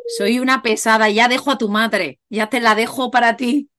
Soy 0.07 0.39
una 0.39 0.61
pesada, 0.63 1.09
ya 1.09 1.27
dejo 1.29 1.51
a 1.51 1.57
tu 1.59 1.69
madre, 1.69 2.19
ya 2.29 2.49
te 2.49 2.61
la 2.61 2.75
dejo 2.75 3.11
para 3.11 3.37
ti 3.37 3.69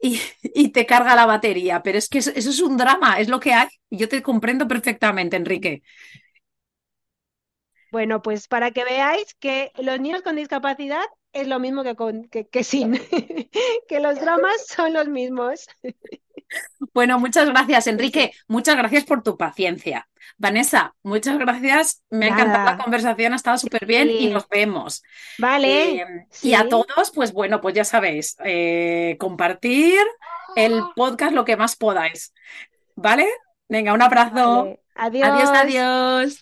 y, 0.00 0.20
y 0.42 0.70
te 0.70 0.86
carga 0.86 1.16
la 1.16 1.26
batería. 1.26 1.82
Pero 1.82 1.98
es 1.98 2.08
que 2.08 2.18
eso, 2.18 2.32
eso 2.34 2.50
es 2.50 2.60
un 2.60 2.76
drama, 2.78 3.20
es 3.20 3.28
lo 3.28 3.40
que 3.40 3.54
hay. 3.54 3.68
Yo 3.90 4.08
te 4.08 4.22
comprendo 4.22 4.68
perfectamente, 4.68 5.36
Enrique. 5.36 5.82
Bueno, 7.90 8.22
pues 8.22 8.48
para 8.48 8.70
que 8.70 8.84
veáis 8.84 9.34
que 9.34 9.70
los 9.76 10.00
niños 10.00 10.22
con 10.22 10.36
discapacidad 10.36 11.04
es 11.32 11.48
lo 11.48 11.58
mismo 11.58 11.82
que, 11.82 11.94
con, 11.96 12.24
que, 12.24 12.46
que 12.48 12.64
sin, 12.64 12.92
que 13.88 14.00
los 14.00 14.20
dramas 14.20 14.66
son 14.66 14.92
los 14.92 15.08
mismos. 15.08 15.66
Bueno, 16.92 17.18
muchas 17.18 17.48
gracias. 17.48 17.86
Enrique. 17.86 18.32
Muchas 18.48 18.76
gracias 18.76 19.04
por 19.04 19.22
tu 19.22 19.36
paciencia. 19.36 20.08
Vanessa, 20.36 20.94
muchas 21.02 21.38
gracias. 21.38 22.02
Me 22.10 22.26
ha 22.26 22.28
encantado 22.30 22.64
la 22.64 22.72
Nada, 22.72 22.82
conversación, 22.82 23.32
ha 23.32 23.36
estado 23.36 23.58
súper 23.58 23.86
bien 23.86 24.10
y 24.10 24.28
nos 24.28 24.48
vemos. 24.48 25.02
Eh, 25.02 25.04
vale, 25.38 26.26
y 26.42 26.54
a 26.54 26.68
todos, 26.68 27.10
pues 27.14 27.32
bueno, 27.32 27.60
pues 27.60 27.74
ya 27.74 27.84
sabéis, 27.84 28.36
eh, 28.44 29.16
compartir 29.18 29.98
el 30.56 30.82
podcast 30.94 31.32
lo 31.32 31.44
que 31.44 31.56
más 31.56 31.76
podáis, 31.76 32.32
¿vale? 32.94 33.26
Venga, 33.68 33.92
un 33.92 34.02
abrazo. 34.02 34.64
vale. 34.64 34.80
Adiós, 34.94 35.28
Adiós. 35.28 35.50
adiós. 35.50 36.41